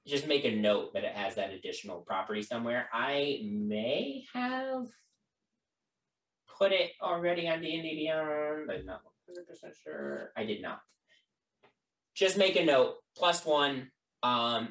just 0.07 0.27
make 0.29 0.45
a 0.45 0.55
note 0.55 0.93
that 0.95 1.03
it 1.05 1.15
has 1.15 1.35
that 1.37 1.51
additional 1.51 2.01
property 2.03 2.43
somewhere. 2.43 2.89
I 2.93 3.41
may 3.45 4.25
have 4.33 4.87
put 6.59 6.73
it 6.73 6.93
already 7.03 7.49
on 7.49 7.61
D 7.61 7.75
and 7.75 7.83
D 7.83 7.95
Beyond. 7.97 8.71
I'm 8.71 8.87
not 8.87 9.03
100 9.27 9.47
percent 9.49 9.75
sure. 9.83 10.33
I 10.37 10.45
did 10.45 10.63
not. 10.63 10.81
Just 12.17 12.37
make 12.37 12.57
a 12.57 12.65
note. 12.65 12.97
Plus 13.17 13.45
one. 13.45 13.91
Um, 14.23 14.71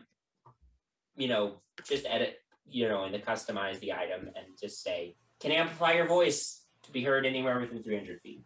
you 1.15 1.29
know, 1.29 1.61
just 1.87 2.05
edit. 2.05 2.39
You 2.67 2.89
know, 2.89 3.03
and 3.03 3.13
to 3.13 3.21
customize 3.21 3.79
the 3.79 3.93
item 3.93 4.27
and 4.35 4.47
just 4.59 4.83
say 4.83 5.15
can 5.39 5.51
amplify 5.51 5.93
your 5.93 6.07
voice 6.07 6.63
to 6.83 6.91
be 6.91 7.03
heard 7.03 7.25
anywhere 7.25 7.59
within 7.59 7.83
300 7.83 8.19
feet. 8.21 8.43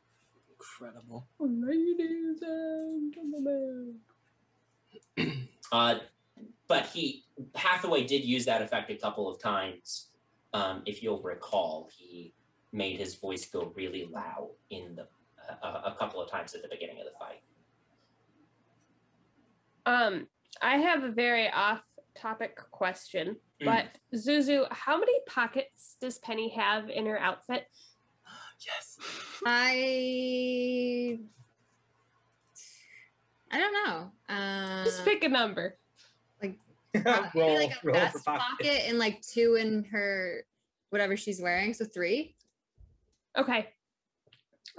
Incredible. 0.52 1.28
Ladies 1.40 2.42
and 2.42 3.14
gentlemen. 3.14 4.00
Uh, 5.72 6.00
but 6.68 6.88
he 6.88 7.26
Hathaway 7.54 8.04
did 8.04 8.24
use 8.24 8.46
that 8.46 8.62
effect 8.62 8.90
a 8.90 8.96
couple 8.96 9.30
of 9.30 9.40
times. 9.40 10.10
Um, 10.52 10.82
if 10.88 11.04
you'll 11.04 11.22
recall, 11.22 11.90
he 11.96 12.34
made 12.72 13.00
his 13.00 13.16
voice 13.16 13.46
go 13.46 13.72
really 13.76 14.10
loud 14.12 14.50
in 14.72 14.96
the 14.96 15.08
uh, 15.64 15.82
a 15.86 15.96
couple 15.98 16.22
of 16.22 16.30
times 16.30 16.56
at 16.56 16.64
the 16.64 16.68
beginning 16.68 17.00
of 17.00 17.06
the 17.06 17.12
fight. 17.20 17.42
Um, 19.90 20.28
I 20.62 20.78
have 20.78 21.04
a 21.04 21.10
very 21.10 21.50
off-topic 21.50 22.58
question, 22.72 23.36
Mm. 23.62 23.66
but 23.66 23.86
Zuzu, 24.18 24.72
how 24.72 24.98
many 25.00 25.12
pockets 25.28 25.98
does 26.00 26.18
Penny 26.20 26.50
have 26.50 26.90
in 26.90 27.06
her 27.06 27.20
outfit? 27.20 27.68
Yes. 28.66 28.98
I 29.46 31.18
I 33.52 33.58
don't 33.58 33.74
know. 33.74 34.12
Uh, 34.28 34.84
Just 34.84 35.06
pick 35.06 35.24
a 35.24 35.30
number. 35.30 35.78
probably 36.42 36.58
maybe 36.94 37.40
roll, 37.40 37.56
like 37.56 37.72
a 37.84 37.92
vest 37.92 38.26
pocket. 38.26 38.42
pocket 38.42 38.82
and 38.88 39.00
like 39.00 39.22
two 39.22 39.56
in 39.56 39.86
her 39.86 40.44
whatever 40.90 41.16
she's 41.16 41.40
wearing. 41.42 41.74
So 41.74 41.86
three. 41.86 42.36
Okay. 43.38 43.70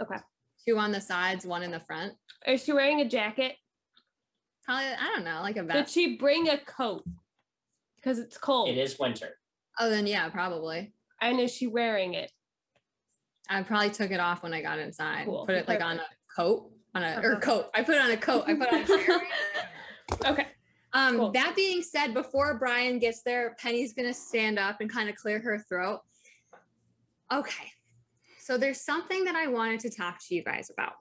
Okay. 0.00 0.16
Two 0.68 0.76
on 0.76 0.92
the 0.92 1.00
sides, 1.00 1.46
one 1.46 1.62
in 1.62 1.70
the 1.70 1.80
front. 1.80 2.12
Is 2.46 2.62
she 2.62 2.72
wearing 2.74 3.00
a 3.00 3.08
jacket? 3.08 3.56
Probably 4.70 4.86
I 4.86 5.12
don't 5.16 5.24
know, 5.24 5.40
like 5.42 5.56
a 5.56 5.64
Did 5.64 5.88
she 5.88 6.16
bring 6.16 6.48
a 6.48 6.56
coat? 6.58 7.02
Because 7.96 8.20
it's 8.20 8.38
cold. 8.38 8.68
It 8.68 8.78
is 8.78 9.00
winter. 9.00 9.30
Oh, 9.80 9.90
then 9.90 10.06
yeah, 10.06 10.28
probably. 10.28 10.92
And 11.20 11.40
is 11.40 11.52
she 11.52 11.66
wearing 11.66 12.14
it? 12.14 12.30
I 13.48 13.64
probably 13.64 13.90
took 13.90 14.12
it 14.12 14.20
off 14.20 14.44
when 14.44 14.54
I 14.54 14.62
got 14.62 14.78
inside. 14.78 15.24
Cool. 15.26 15.44
Put 15.44 15.56
it 15.56 15.66
like 15.66 15.82
on 15.82 15.98
a 15.98 16.04
coat, 16.36 16.70
on 16.94 17.02
a 17.02 17.20
or 17.20 17.32
Uh-huh. 17.32 17.40
coat. 17.40 17.70
I 17.74 17.82
put 17.82 17.96
it 17.96 18.00
on 18.00 18.12
a 18.12 18.16
coat. 18.16 18.44
I 18.46 18.54
put 18.54 18.72
on 18.72 18.82
a. 18.82 19.20
Okay. 20.30 20.46
Um, 20.92 21.16
Cool. 21.16 21.32
that 21.32 21.56
being 21.56 21.82
said, 21.82 22.14
before 22.14 22.56
Brian 22.56 23.00
gets 23.00 23.22
there, 23.22 23.56
Penny's 23.58 23.92
gonna 23.92 24.14
stand 24.14 24.56
up 24.56 24.80
and 24.80 24.88
kind 24.88 25.08
of 25.08 25.16
clear 25.16 25.40
her 25.40 25.58
throat. 25.68 25.98
Okay. 27.32 27.72
So 28.38 28.56
there's 28.56 28.80
something 28.82 29.24
that 29.24 29.34
I 29.34 29.48
wanted 29.48 29.80
to 29.80 29.90
talk 29.90 30.20
to 30.28 30.34
you 30.36 30.44
guys 30.44 30.70
about. 30.70 30.92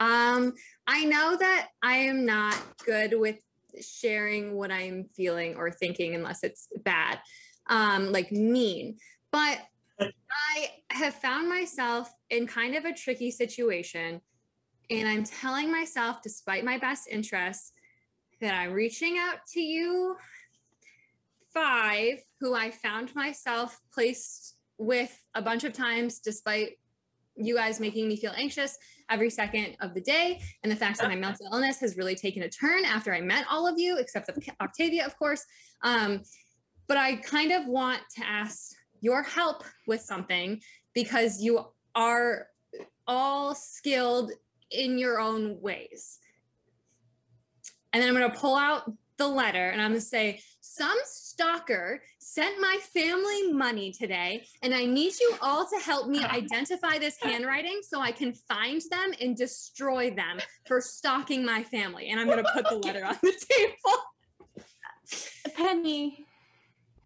Um, 0.00 0.54
I 0.90 1.04
know 1.04 1.36
that 1.36 1.68
I 1.82 1.96
am 1.96 2.24
not 2.24 2.56
good 2.86 3.12
with 3.14 3.36
sharing 3.78 4.54
what 4.54 4.72
I'm 4.72 5.04
feeling 5.14 5.54
or 5.54 5.70
thinking 5.70 6.14
unless 6.14 6.42
it's 6.42 6.68
bad. 6.82 7.20
um, 7.68 8.12
like 8.12 8.32
mean. 8.32 8.96
But 9.30 9.60
I 10.00 10.70
have 10.90 11.14
found 11.14 11.48
myself 11.48 12.10
in 12.30 12.46
kind 12.46 12.74
of 12.74 12.86
a 12.86 12.94
tricky 12.94 13.30
situation. 13.30 14.22
And 14.90 15.06
I'm 15.06 15.24
telling 15.24 15.70
myself, 15.70 16.22
despite 16.22 16.64
my 16.64 16.78
best 16.78 17.08
interests, 17.08 17.72
that 18.40 18.54
I'm 18.54 18.72
reaching 18.72 19.18
out 19.18 19.38
to 19.52 19.60
you 19.60 20.16
five, 21.52 22.22
who 22.40 22.54
I 22.54 22.70
found 22.70 23.14
myself 23.14 23.78
placed 23.92 24.54
with 24.78 25.14
a 25.34 25.42
bunch 25.42 25.64
of 25.64 25.72
times, 25.72 26.20
despite 26.20 26.78
you 27.36 27.56
guys 27.56 27.80
making 27.80 28.08
me 28.08 28.16
feel 28.16 28.32
anxious 28.34 28.78
every 29.10 29.30
second 29.30 29.76
of 29.80 29.94
the 29.94 30.00
day. 30.00 30.40
And 30.62 30.70
the 30.70 30.76
fact 30.76 30.98
that 30.98 31.08
my 31.08 31.16
mental 31.16 31.46
illness 31.52 31.80
has 31.80 31.96
really 31.96 32.14
taken 32.14 32.42
a 32.42 32.48
turn 32.48 32.84
after 32.84 33.14
I 33.14 33.20
met 33.20 33.44
all 33.50 33.66
of 33.66 33.78
you, 33.78 33.98
except 33.98 34.30
Octavia, 34.60 35.06
of 35.06 35.16
course. 35.18 35.44
Um, 35.82 36.22
but 36.86 36.96
I 36.96 37.16
kind 37.16 37.52
of 37.52 37.66
want 37.66 38.00
to 38.16 38.26
ask 38.26 38.72
your 39.00 39.22
help 39.22 39.64
with 39.86 40.00
something 40.00 40.60
because 40.94 41.40
you 41.42 41.66
are 41.94 42.46
all 43.06 43.54
skilled 43.54 44.32
in 44.70 44.98
your 44.98 45.20
own 45.20 45.60
ways. 45.60 46.18
And 47.92 48.02
then 48.02 48.08
I'm 48.08 48.16
going 48.16 48.30
to 48.30 48.38
pull 48.38 48.56
out 48.56 48.92
the 49.18 49.28
letter 49.28 49.68
and 49.70 49.82
I'm 49.82 49.90
going 49.90 50.00
to 50.00 50.06
say, 50.06 50.40
Some 50.60 50.96
stalker 51.04 52.00
sent 52.18 52.60
my 52.60 52.78
family 52.94 53.52
money 53.52 53.92
today, 53.92 54.44
and 54.62 54.74
I 54.74 54.86
need 54.86 55.12
you 55.20 55.34
all 55.42 55.66
to 55.68 55.76
help 55.84 56.08
me 56.08 56.24
identify 56.30 56.98
this 56.98 57.16
handwriting 57.20 57.80
so 57.82 58.00
I 58.00 58.12
can 58.12 58.32
find 58.32 58.80
them 58.90 59.12
and 59.20 59.36
destroy 59.36 60.10
them 60.10 60.38
for 60.66 60.80
stalking 60.80 61.44
my 61.44 61.62
family. 61.64 62.08
And 62.08 62.18
I'm 62.20 62.26
going 62.26 62.42
to 62.44 62.50
put 62.52 62.68
the 62.68 62.76
letter 62.76 63.04
on 63.04 63.16
the 63.22 63.32
table. 63.50 63.98
Penny, 65.56 66.26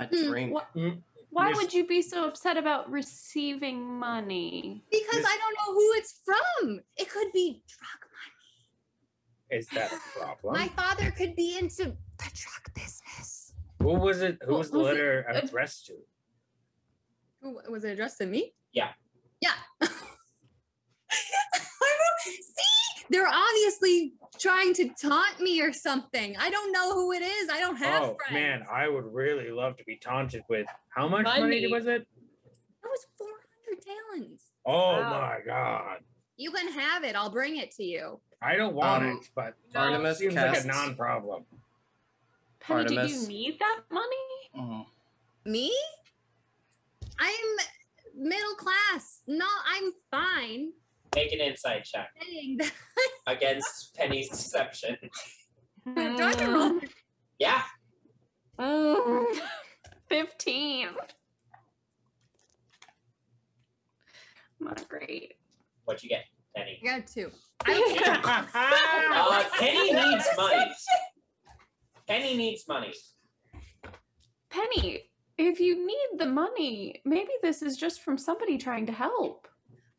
A 0.00 0.06
Hmm, 0.06 0.28
drink. 0.30 0.52
what, 0.52 0.68
Mm, 0.76 1.02
why 1.30 1.48
Miss- 1.50 1.56
would 1.58 1.72
you 1.74 1.86
be 1.86 2.02
so 2.02 2.26
upset 2.26 2.56
about 2.56 2.90
receiving 2.90 3.82
money? 3.98 4.84
Because 4.90 5.16
Miss- 5.16 5.26
I 5.26 5.38
don't 5.38 5.54
know 5.54 5.74
who 5.74 5.92
it's 5.94 6.20
from. 6.24 6.80
It 6.96 7.08
could 7.10 7.32
be 7.32 7.62
drug 7.68 7.88
money. 7.90 8.01
Is 9.52 9.68
that 9.68 9.92
a 9.92 10.18
problem? 10.18 10.54
My 10.54 10.68
father 10.68 11.10
could 11.10 11.36
be 11.36 11.58
into 11.58 11.84
the 11.84 12.30
truck 12.34 12.72
business. 12.74 13.52
Who 13.80 13.94
was 13.98 14.22
it? 14.22 14.38
Who 14.46 14.54
was 14.54 14.70
the 14.70 14.78
was 14.78 14.88
it- 14.88 14.94
letter 14.94 15.26
uh, 15.28 15.38
addressed 15.44 15.86
to? 15.86 15.94
Who 17.42 17.60
was 17.70 17.84
it 17.84 17.90
addressed 17.90 18.18
to 18.18 18.26
me? 18.26 18.54
Yeah. 18.72 18.90
Yeah. 19.42 19.50
See, 22.22 23.04
they're 23.10 23.28
obviously 23.28 24.14
trying 24.38 24.72
to 24.74 24.88
taunt 25.00 25.40
me 25.40 25.60
or 25.60 25.72
something. 25.72 26.36
I 26.38 26.48
don't 26.50 26.72
know 26.72 26.94
who 26.94 27.12
it 27.12 27.20
is. 27.22 27.50
I 27.50 27.58
don't 27.60 27.76
have 27.76 28.02
Oh 28.02 28.16
friends. 28.28 28.32
man, 28.32 28.66
I 28.72 28.88
would 28.88 29.04
really 29.12 29.50
love 29.50 29.76
to 29.78 29.84
be 29.84 29.96
taunted 29.96 30.42
with 30.48 30.66
how 30.88 31.08
much 31.08 31.24
money, 31.24 31.40
Money. 31.40 31.66
was 31.72 31.86
it? 31.86 32.06
that 32.82 32.88
was 32.88 33.06
400 33.18 33.82
talents. 34.22 34.44
Oh 34.64 34.72
Wow. 35.00 35.10
my 35.20 35.38
god. 35.44 35.98
You 36.36 36.50
can 36.50 36.72
have 36.72 37.04
it. 37.04 37.14
I'll 37.14 37.30
bring 37.30 37.56
it 37.58 37.70
to 37.72 37.84
you. 37.84 38.20
I 38.40 38.56
don't 38.56 38.74
want 38.74 39.04
Um, 39.04 39.18
it, 39.18 39.30
but 39.34 39.54
Artemis 39.74 40.18
seems 40.18 40.34
like 40.34 40.50
a 40.50 40.52
casts- 40.54 40.64
non-problem. 40.66 41.44
Penny, 42.60 42.84
do 42.88 42.96
Artemis. 42.98 43.22
you 43.22 43.28
need 43.28 43.58
that 43.58 43.80
money? 43.90 44.50
Mhm. 44.56 44.86
Me? 45.44 45.76
I'm 47.18 47.56
middle 48.14 48.54
class. 48.56 49.22
No, 49.26 49.46
I'm 49.66 49.92
fine. 50.10 50.72
Make 51.14 51.32
an 51.32 51.40
insight 51.40 51.84
check 51.84 52.10
Saying 52.22 52.56
that- 52.58 52.72
against 53.26 53.94
Penny's 53.94 54.28
deception. 54.30 54.96
Do 55.84 55.92
I 55.96 56.02
have 56.28 56.36
to 56.38 56.46
roll? 56.50 56.80
Yeah, 57.38 57.62
Mm, 58.58 59.40
15. 60.08 60.88
Not 64.60 64.88
great. 64.88 65.34
What 65.84 66.02
you 66.02 66.08
get, 66.08 66.24
Penny? 66.56 66.80
I 66.82 66.98
got 66.98 67.06
two. 67.06 67.30
I 67.64 68.46
Uh, 69.14 69.44
Penny 69.58 69.92
needs 69.92 70.26
money. 70.36 70.72
Penny 72.06 72.36
needs 72.36 72.64
money. 72.68 72.92
Penny, 74.50 75.10
if 75.38 75.60
you 75.60 75.86
need 75.86 76.18
the 76.18 76.26
money, 76.26 77.00
maybe 77.04 77.30
this 77.42 77.62
is 77.62 77.76
just 77.76 78.02
from 78.02 78.18
somebody 78.18 78.58
trying 78.58 78.86
to 78.86 78.92
help. 78.92 79.48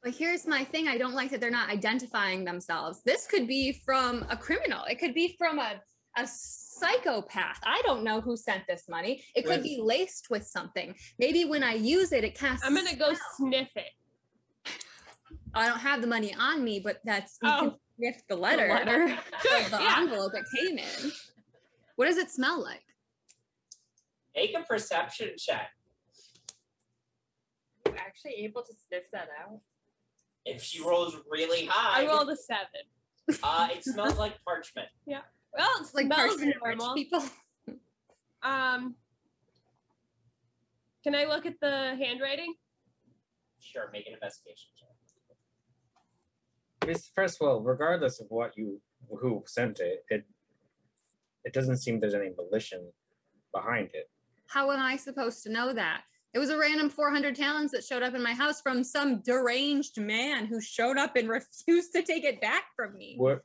But 0.04 0.14
here's 0.14 0.46
my 0.46 0.64
thing 0.64 0.88
I 0.88 0.98
don't 0.98 1.14
like 1.14 1.32
that 1.32 1.40
they're 1.40 1.50
not 1.50 1.70
identifying 1.70 2.44
themselves. 2.44 3.02
This 3.04 3.26
could 3.26 3.48
be 3.48 3.82
from 3.86 4.26
a 4.30 4.38
criminal, 4.38 4.84
it 4.86 5.00
could 5.00 5.14
be 5.14 5.36
from 5.38 5.60
a, 5.60 5.82
a 6.18 6.28
psychopath. 6.28 7.60
I 7.66 7.82
don't 7.86 8.04
know 8.04 8.20
who 8.20 8.36
sent 8.36 8.64
this 8.68 8.84
money. 8.90 9.24
It 9.36 9.46
could 9.46 9.64
be 9.64 9.80
laced 9.82 10.28
with 10.30 10.46
something. 10.46 10.94
Maybe 11.18 11.46
when 11.46 11.64
I 11.64 11.76
use 11.76 12.12
it, 12.12 12.24
it 12.24 12.36
casts. 12.36 12.66
I'm 12.66 12.76
gonna 12.76 12.96
go 12.96 13.14
sniff 13.38 13.70
it. 13.76 13.92
I 15.54 15.68
don't 15.68 15.80
have 15.80 16.02
the 16.02 16.08
money 16.08 16.34
on 16.38 16.64
me, 16.64 16.80
but 16.80 17.00
that's 17.06 17.38
you 17.42 17.50
Oh. 17.50 17.78
sniff 17.98 18.18
the 18.28 18.36
The 18.36 18.42
letter, 18.42 18.68
letter. 18.70 19.04
of 19.04 19.10
the 19.72 19.78
Yeah. 19.82 19.96
envelope 20.00 20.34
it 20.36 20.46
came 20.58 20.78
in. 20.78 21.12
What 21.96 22.06
does 22.08 22.18
it 22.18 22.32
smell 22.32 22.62
like? 22.62 22.84
Make 24.36 24.56
a 24.58 24.64
perception 24.64 25.32
check. 25.38 25.70
you 27.86 27.94
actually 27.98 28.34
able 28.46 28.64
to 28.64 28.74
sniff 28.88 29.04
that 29.12 29.28
out? 29.42 29.60
If 30.46 30.64
she 30.64 30.82
rolls 30.82 31.16
really 31.30 31.66
high, 31.68 32.04
I 32.04 32.08
rolled 32.08 32.30
a 32.30 32.36
seven. 32.36 33.38
uh, 33.44 33.68
it 33.72 33.84
smells 33.84 34.18
like 34.18 34.44
parchment. 34.44 34.88
Yeah. 35.06 35.22
Well, 35.56 35.70
it 35.78 35.82
It's 35.82 35.94
like 35.94 36.10
parchment 36.10 36.56
rich 36.64 36.78
normal. 36.78 36.96
people. 36.96 37.24
Um, 38.42 38.96
can 41.04 41.14
I 41.16 41.26
look 41.26 41.46
at 41.46 41.60
the 41.62 41.96
handwriting? 41.96 42.56
Sure, 43.60 43.90
make 43.94 44.08
an 44.08 44.14
investigation 44.14 44.70
check. 44.78 44.83
Miss- 46.88 47.10
First 47.16 47.42
of 47.42 47.48
all, 47.48 47.62
regardless 47.62 48.20
of 48.20 48.28
what 48.30 48.58
you 48.58 48.80
who 49.20 49.44
sent 49.48 49.80
it, 49.80 50.06
it 50.10 50.26
it 51.44 51.54
doesn't 51.54 51.78
seem 51.78 52.00
there's 52.00 52.14
any 52.14 52.32
volition 52.36 52.92
behind 53.54 53.90
it. 53.94 54.10
How 54.48 54.72
am 54.72 54.80
I 54.82 54.96
supposed 54.98 55.44
to 55.44 55.52
know 55.52 55.74
that? 55.74 56.02
It 56.34 56.40
was 56.40 56.50
a 56.50 56.58
random 56.58 56.90
400 56.90 57.36
talents 57.36 57.74
that 57.74 57.84
showed 57.84 58.02
up 58.02 58.16
in 58.16 58.24
my 58.24 58.34
house 58.34 58.60
from 58.62 58.84
some 58.84 59.22
deranged 59.22 60.00
man 60.00 60.46
who 60.48 60.60
showed 60.62 60.98
up 60.98 61.16
and 61.16 61.30
refused 61.40 61.92
to 61.94 62.02
take 62.02 62.24
it 62.24 62.42
back 62.42 62.64
from 62.76 62.96
me. 62.98 63.16
What 63.18 63.44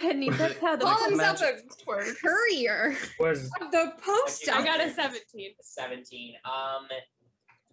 Penny, 0.00 0.28
Was 0.28 0.38
that's 0.38 0.54
it 0.54 0.60
how 0.60 0.76
the 0.76 0.84
Call 0.84 1.08
himself 1.10 1.40
magic- 1.40 1.64
a 1.64 1.84
works. 1.88 2.20
courier 2.20 2.96
was 3.18 3.50
of 3.60 3.72
the 3.72 3.92
post 4.00 4.48
I 4.48 4.60
I 4.60 4.64
got 4.64 4.80
a 4.80 4.90
17. 4.90 5.54
17. 5.60 6.34
Um, 6.44 6.86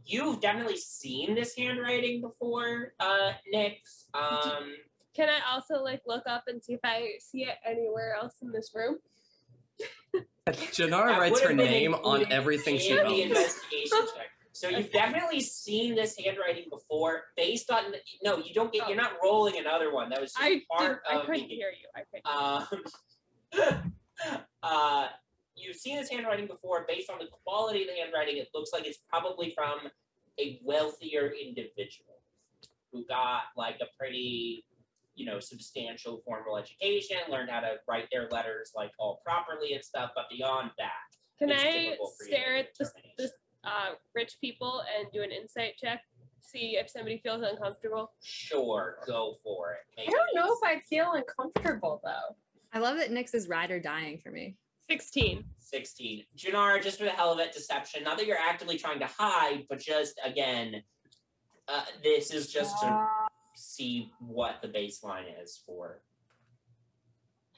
you've 0.06 0.40
definitely 0.42 0.78
seen 0.78 1.36
this 1.36 1.54
handwriting 1.56 2.22
before, 2.22 2.94
uh, 3.00 3.34
Nick. 3.52 3.78
Um, 4.16 4.74
Can 5.16 5.30
I 5.30 5.40
also 5.54 5.82
like 5.82 6.02
look 6.06 6.24
up 6.28 6.44
and 6.48 6.64
see 6.64 6.74
if 6.74 6.82
I 6.84 7.14
see 7.20 7.44
it 7.44 7.56
anywhere 7.66 8.16
else 8.16 8.36
in 8.42 8.52
this 8.52 8.72
room? 8.76 8.98
Janara 10.48 11.18
writes 11.18 11.42
her 11.42 11.54
name 11.54 11.94
on 11.96 12.32
everything 12.32 12.78
she 12.78 12.92
in 12.92 13.00
owns. 13.00 13.20
investigation 13.20 14.00
check. 14.16 14.28
So 14.56 14.70
you've 14.70 14.92
definitely 14.92 15.42
seen 15.42 15.96
this 15.96 16.16
handwriting 16.18 16.66
before, 16.70 17.24
based 17.36 17.70
on 17.70 17.94
no, 18.24 18.38
you 18.38 18.54
don't 18.54 18.72
get. 18.72 18.88
You're 18.88 18.96
not 18.96 19.14
rolling 19.22 19.58
another 19.58 19.94
one. 19.94 20.10
That 20.10 20.22
was 20.22 20.32
just 20.32 20.42
I 20.42 20.50
did, 20.50 20.68
part 20.70 21.02
I 21.10 21.16
of 21.16 21.26
couldn't 21.26 21.50
the 21.50 21.56
hear 21.56 21.72
you. 21.72 21.90
I 21.94 22.70
couldn't. 23.52 23.84
Um, 23.84 24.42
uh, 24.64 25.08
you've 25.58 25.76
seen 25.76 25.98
this 25.98 26.10
handwriting 26.10 26.48
before. 26.48 26.86
Based 26.88 27.10
on 27.10 27.20
the 27.20 27.28
quality 27.44 27.82
of 27.82 27.90
the 27.90 27.96
handwriting, 28.02 28.38
it 28.38 28.48
looks 28.54 28.72
like 28.72 28.86
it's 28.86 29.00
probably 29.10 29.52
from 29.54 29.80
a 30.40 30.62
wealthier 30.64 31.34
individual 31.34 32.22
who 32.94 33.06
got 33.08 33.42
like 33.58 33.76
a 33.82 33.88
pretty, 34.00 34.64
you 35.16 35.26
know, 35.26 35.40
substantial 35.40 36.22
formal 36.26 36.58
education, 36.58 37.18
learned 37.30 37.50
how 37.50 37.62
to 37.62 37.76
write 37.88 38.08
their 38.12 38.28
letters 38.30 38.72
like 38.76 38.92
all 39.00 39.22
properly 39.26 39.74
and 39.74 39.84
stuff. 39.84 40.12
But 40.16 40.26
beyond 40.30 40.72
that, 40.78 40.90
Can 41.40 41.50
it's 41.50 41.64
I 41.64 41.72
difficult 41.72 42.14
for 42.18 42.26
you 42.26 42.30
to 42.30 42.36
stare 42.36 42.56
at 42.58 42.68
the, 42.78 42.86
determination. 42.86 43.16
the 43.64 43.70
uh, 43.70 43.90
rich 44.14 44.34
people 44.42 44.84
and 44.98 45.08
do 45.12 45.22
an 45.22 45.32
insight 45.32 45.74
check? 45.78 46.02
See 46.42 46.78
if 46.78 46.90
somebody 46.90 47.20
feels 47.24 47.42
uncomfortable. 47.42 48.12
Sure, 48.22 48.98
go 49.08 49.36
for 49.44 49.74
it. 49.74 50.08
I 50.08 50.12
don't 50.12 50.36
know 50.36 50.54
if 50.54 50.60
I 50.64 50.80
feel 50.82 51.14
uncomfortable 51.14 52.02
though. 52.04 52.36
I 52.74 52.80
love 52.80 52.98
that 52.98 53.10
Nyx 53.10 53.34
is 53.34 53.48
ride 53.48 53.72
or 53.72 53.80
dying 53.80 54.20
for 54.22 54.32
me. 54.32 54.56
16. 54.90 55.44
16. 55.58 56.24
Janara, 56.38 56.84
just 56.84 57.00
for 57.00 57.06
the 57.06 57.10
hell 57.10 57.32
of 57.32 57.40
it, 57.40 57.52
deception. 57.54 58.04
Not 58.04 58.18
that 58.18 58.28
you're 58.28 58.38
actively 58.38 58.78
trying 58.78 59.00
to 59.00 59.08
hide, 59.08 59.64
but 59.70 59.80
just 59.80 60.20
again, 60.24 60.84
uh, 61.68 61.82
this 62.04 62.32
is 62.32 62.52
just 62.54 62.80
to 62.82 63.08
see 63.56 64.12
what 64.20 64.62
the 64.62 64.68
baseline 64.68 65.26
is 65.42 65.62
for 65.66 66.02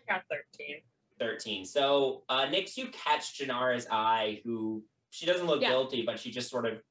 I 0.09 0.13
got 0.13 0.23
13. 0.29 0.77
13. 1.19 1.65
So, 1.65 2.23
uh, 2.29 2.45
Nyx, 2.45 2.77
you 2.77 2.87
catch 2.89 3.37
Janara's 3.39 3.87
eye, 3.91 4.39
who 4.45 4.83
she 5.09 5.25
doesn't 5.25 5.47
look 5.47 5.61
Yeah. 5.61 5.69
guilty, 5.69 6.03
but 6.03 6.19
she 6.19 6.31
just 6.31 6.49
sort 6.49 6.65
of 6.65 6.81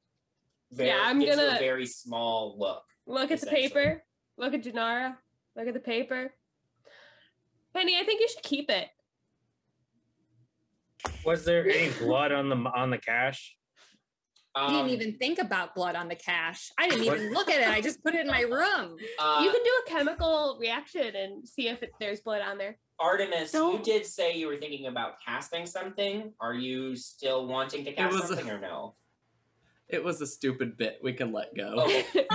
very, 0.72 0.90
Yeah, 0.90 1.00
I'm 1.02 1.20
gives 1.20 1.36
you 1.36 1.42
gonna- 1.42 1.56
a 1.56 1.60
very 1.60 1.86
small 1.86 2.58
look. 2.58 2.84
Look 3.06 3.30
at 3.30 3.40
the 3.40 3.46
paper. 3.46 4.04
Look 4.36 4.52
at 4.52 4.62
Janara. 4.62 5.16
Look 5.54 5.68
at 5.68 5.74
the 5.74 5.80
paper. 5.80 6.34
Penny, 7.72 7.96
I 7.96 8.04
think 8.04 8.20
you 8.20 8.28
should 8.28 8.42
keep 8.42 8.68
it. 8.70 8.90
was 11.24 11.44
there 11.44 11.68
any 11.68 11.92
blood 11.98 12.32
on 12.32 12.48
the 12.48 12.56
on 12.56 12.90
the 12.90 12.98
cash? 12.98 13.56
I 14.56 14.66
Um, 14.66 14.72
didn't 14.72 14.90
even 14.90 15.18
think 15.18 15.38
about 15.38 15.74
blood 15.74 15.96
on 15.96 16.08
the 16.08 16.14
cash. 16.14 16.70
I 16.78 16.88
didn't 16.88 17.04
even 17.04 17.32
look 17.34 17.50
at 17.50 17.60
it. 17.60 17.68
I 17.68 17.82
just 17.82 18.02
put 18.02 18.14
it 18.14 18.22
in 18.22 18.26
my 18.26 18.40
room. 18.40 18.96
uh, 19.18 19.40
you 19.44 19.50
can 19.50 19.62
do 19.62 19.72
a 19.86 19.90
chemical 19.90 20.56
reaction 20.58 21.14
and 21.14 21.46
see 21.46 21.68
if 21.68 21.82
it, 21.82 21.92
there's 22.00 22.20
blood 22.22 22.40
on 22.40 22.56
there. 22.56 22.78
Artemis, 22.98 23.52
you 23.52 23.60
Don't- 23.60 23.84
did 23.84 24.06
say 24.06 24.32
you 24.34 24.46
were 24.46 24.56
thinking 24.56 24.86
about 24.86 25.20
casting 25.22 25.66
something. 25.66 26.32
Are 26.40 26.54
you 26.54 26.96
still 26.96 27.46
wanting 27.46 27.84
to 27.84 27.92
cast 27.92 28.14
was 28.14 28.22
a- 28.24 28.26
something 28.28 28.50
or 28.50 28.58
no? 28.58 28.94
It 29.88 30.02
was 30.02 30.20
a 30.20 30.26
stupid 30.26 30.76
bit. 30.76 30.98
We 31.00 31.12
can 31.12 31.32
let 31.32 31.54
go. 31.54 31.74
Okay. 31.84 32.04
We'll 32.18 32.32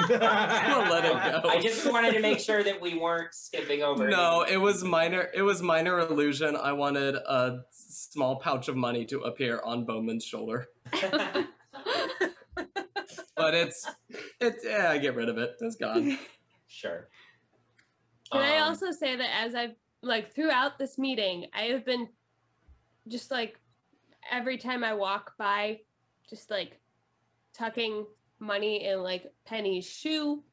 let 0.90 1.04
it 1.04 1.12
go. 1.44 1.50
I 1.50 1.60
just 1.62 1.86
wanted 1.92 2.14
to 2.14 2.22
make 2.22 2.40
sure 2.40 2.64
that 2.64 2.80
we 2.80 2.98
weren't 2.98 3.34
skipping 3.34 3.82
over. 3.84 4.08
No, 4.08 4.42
anything. 4.42 4.54
it 4.54 4.64
was 4.64 4.84
minor. 4.86 5.30
It 5.34 5.42
was 5.42 5.62
minor 5.62 6.00
illusion. 6.00 6.56
I 6.56 6.72
wanted 6.74 7.16
a 7.16 7.64
small 7.72 8.38
pouch 8.38 8.68
of 8.70 8.78
money 8.78 9.04
to 9.08 9.22
appear 9.22 9.60
on 9.66 9.84
Bowman's 9.86 10.24
shoulder, 10.24 10.70
but 13.42 13.54
it's 13.54 13.88
it's 14.40 14.64
yeah. 14.66 14.90
I 14.92 14.98
get 14.98 15.16
rid 15.16 15.30
of 15.30 15.38
it. 15.38 15.56
It's 15.60 15.76
gone. 15.76 16.18
sure. 16.68 17.10
Can 18.32 18.42
I 18.42 18.58
Um, 18.58 18.70
also 18.70 18.92
say 18.92 19.16
that 19.16 19.30
as 19.44 19.56
I've 19.56 19.76
like 20.02 20.34
throughout 20.34 20.78
this 20.80 20.98
meeting, 20.98 21.48
I 21.54 21.64
have 21.64 21.86
been 21.86 22.08
just 23.08 23.32
like 23.32 23.60
every 24.32 24.58
time 24.58 24.84
I 24.84 24.94
walk 24.94 25.34
by, 25.38 25.80
just 26.30 26.50
like 26.52 26.80
tucking 27.54 28.06
money 28.40 28.86
in 28.86 29.04
like 29.04 29.32
Penny's 29.46 29.86
shoe 29.86 30.44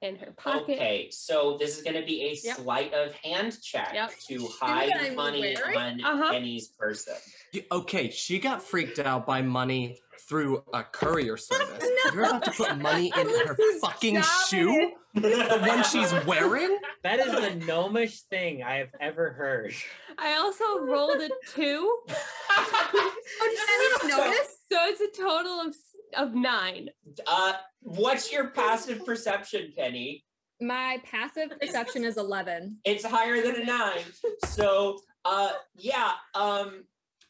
in 0.00 0.16
her 0.16 0.32
pocket. 0.36 0.62
Okay, 0.74 1.08
so 1.10 1.56
this 1.58 1.76
is 1.76 1.82
going 1.82 1.96
to 1.96 2.06
be 2.06 2.22
a 2.24 2.34
Yep. 2.46 2.56
sleight 2.58 2.94
of 2.94 3.12
hand 3.14 3.60
check 3.62 3.90
Yep. 3.94 4.12
to 4.28 4.46
hide 4.60 5.14
money 5.16 5.56
wearing? 5.56 5.76
on 5.76 6.04
Uh-huh. 6.04 6.32
Penny's 6.32 6.68
person. 6.68 7.16
You- 7.52 7.64
Okay, 7.72 8.10
she 8.10 8.38
got 8.38 8.62
freaked 8.62 8.98
out 8.98 9.26
by 9.26 9.42
money 9.42 10.00
through 10.28 10.62
a 10.72 10.84
courier 10.84 11.36
service. 11.36 11.82
You're 12.14 12.24
about 12.24 12.44
to 12.44 12.50
put 12.52 12.76
money 12.78 13.12
in 13.16 13.28
her 13.28 13.56
fucking 13.80 14.22
shoe, 14.48 14.92
the 15.14 15.58
one 15.66 15.82
she's 15.84 16.12
wearing. 16.26 16.78
That 17.02 17.18
is 17.20 17.32
the 17.32 17.64
gnomish 17.66 18.20
thing 18.22 18.62
I 18.62 18.76
have 18.76 18.90
ever 19.00 19.32
heard. 19.32 19.74
I 20.18 20.34
also 20.36 20.78
rolled 20.80 21.20
a 21.22 21.30
two, 21.54 21.98
Oh, 22.10 22.12
did 24.02 24.12
I 24.12 24.16
notice? 24.16 24.58
so 24.70 24.78
it's 24.86 25.00
a 25.00 25.20
total 25.22 25.60
of 25.60 25.68
s- 25.68 25.87
of 26.16 26.34
nine. 26.34 26.90
uh, 27.26 27.54
what's 27.80 28.32
your 28.32 28.48
passive 28.48 29.04
perception, 29.04 29.72
Penny? 29.76 30.24
My 30.60 30.98
passive 31.04 31.50
perception 31.60 32.04
is 32.04 32.16
11. 32.16 32.78
It's 32.84 33.04
higher 33.04 33.40
than 33.42 33.62
a 33.62 33.64
nine. 33.64 34.02
So, 34.46 34.98
uh, 35.24 35.52
yeah, 35.76 36.12
um, 36.34 36.84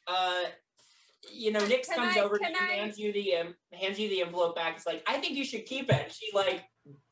uh, 0.06 0.44
you 1.30 1.52
know, 1.52 1.60
Nyx 1.60 1.88
comes 1.94 2.16
I- 2.16 2.20
over 2.20 2.38
to 2.38 2.44
you, 2.48 2.56
I- 2.58 2.64
hands 2.74 2.98
you 2.98 3.12
the 3.12 3.36
um, 3.36 3.54
hands 3.72 3.98
you 3.98 4.08
the 4.08 4.22
envelope 4.22 4.56
back. 4.56 4.76
It's 4.76 4.86
like, 4.86 5.02
I 5.06 5.18
think 5.18 5.36
you 5.36 5.44
should 5.44 5.66
keep 5.66 5.92
it. 5.92 6.10
She 6.10 6.30
like, 6.34 6.64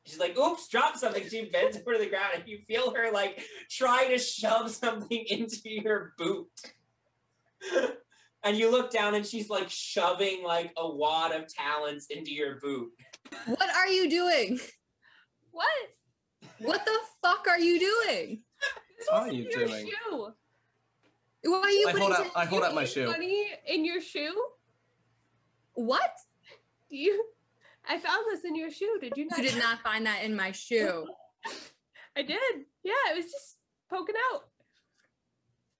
she's 0.06 0.18
like, 0.18 0.38
oops, 0.38 0.68
dropped 0.68 0.98
something. 0.98 1.28
She 1.28 1.50
bends 1.50 1.76
over 1.76 1.92
to 1.92 1.98
the 1.98 2.08
ground, 2.08 2.32
and 2.36 2.44
you 2.46 2.60
feel 2.66 2.94
her 2.94 3.10
like 3.12 3.42
try 3.70 4.08
to 4.08 4.16
shove 4.18 4.70
something 4.70 5.22
into 5.28 5.58
your 5.64 6.14
boot. 6.16 6.48
and 8.46 8.56
you 8.56 8.70
look 8.70 8.92
down, 8.92 9.14
and 9.16 9.26
she's 9.26 9.50
like 9.50 9.68
shoving 9.68 10.44
like 10.44 10.72
a 10.76 10.88
wad 10.88 11.32
of 11.32 11.52
talents 11.52 12.06
into 12.06 12.32
your 12.32 12.60
boot. 12.60 12.90
What 13.46 13.68
are 13.74 13.88
you 13.88 14.08
doing? 14.08 14.60
What? 15.50 15.68
What 16.60 16.84
the 16.84 16.98
fuck 17.22 17.46
are 17.48 17.58
you 17.58 17.78
doing? 17.80 18.42
This 18.98 19.08
What 19.10 19.22
are 19.22 19.32
you 19.32 19.48
your 19.50 19.66
doing? 19.66 19.88
shoe. 19.88 20.28
Why 21.42 21.58
are 21.58 21.70
you 21.70 21.88
I 21.88 21.92
putting 21.92 22.08
hold 22.08 22.26
up. 22.26 22.32
I 22.36 22.44
hold 22.44 22.62
up 22.62 22.74
my 22.74 22.84
shoe. 22.84 23.06
Money 23.06 23.46
in 23.66 23.84
your 23.84 24.00
shoe? 24.00 24.34
What? 25.74 26.12
Do 26.88 26.96
you? 26.96 27.24
I 27.88 27.98
found 27.98 28.24
this 28.30 28.44
in 28.44 28.54
your 28.56 28.70
shoe. 28.70 28.98
Did 29.00 29.14
you 29.16 29.26
not? 29.26 29.38
You 29.38 29.50
did 29.50 29.58
not 29.58 29.80
find 29.80 30.06
that 30.06 30.22
in 30.22 30.34
my 30.34 30.52
shoe. 30.52 31.06
I 32.16 32.22
did. 32.22 32.38
Yeah, 32.82 32.92
it 33.12 33.16
was 33.16 33.26
just 33.26 33.56
poking 33.90 34.14
out. 34.32 34.44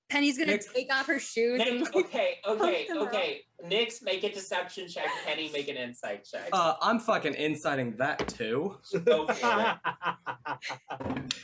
Penny's 0.09 0.39
gonna 0.39 0.53
Nick- 0.53 0.73
take 0.73 0.93
off 0.95 1.07
her 1.07 1.19
shoes 1.19 1.61
and 1.61 1.81
Nick, 1.81 1.95
like, 1.95 2.05
okay, 2.07 2.39
okay, 2.47 2.87
them 2.87 2.99
up. 2.99 3.09
okay. 3.09 3.41
Nyx, 3.65 4.03
make 4.03 4.23
a 4.23 4.33
deception 4.33 4.87
check. 4.89 5.09
Penny, 5.25 5.51
make 5.53 5.67
an 5.69 5.77
insight 5.77 6.25
check. 6.25 6.49
Uh, 6.53 6.75
I'm 6.81 7.01
fucking 7.01 7.35
inciting 7.35 7.97
that 7.97 8.29
too. 8.29 8.77
Go 9.05 9.27
for 9.27 9.77
it. 10.95 11.35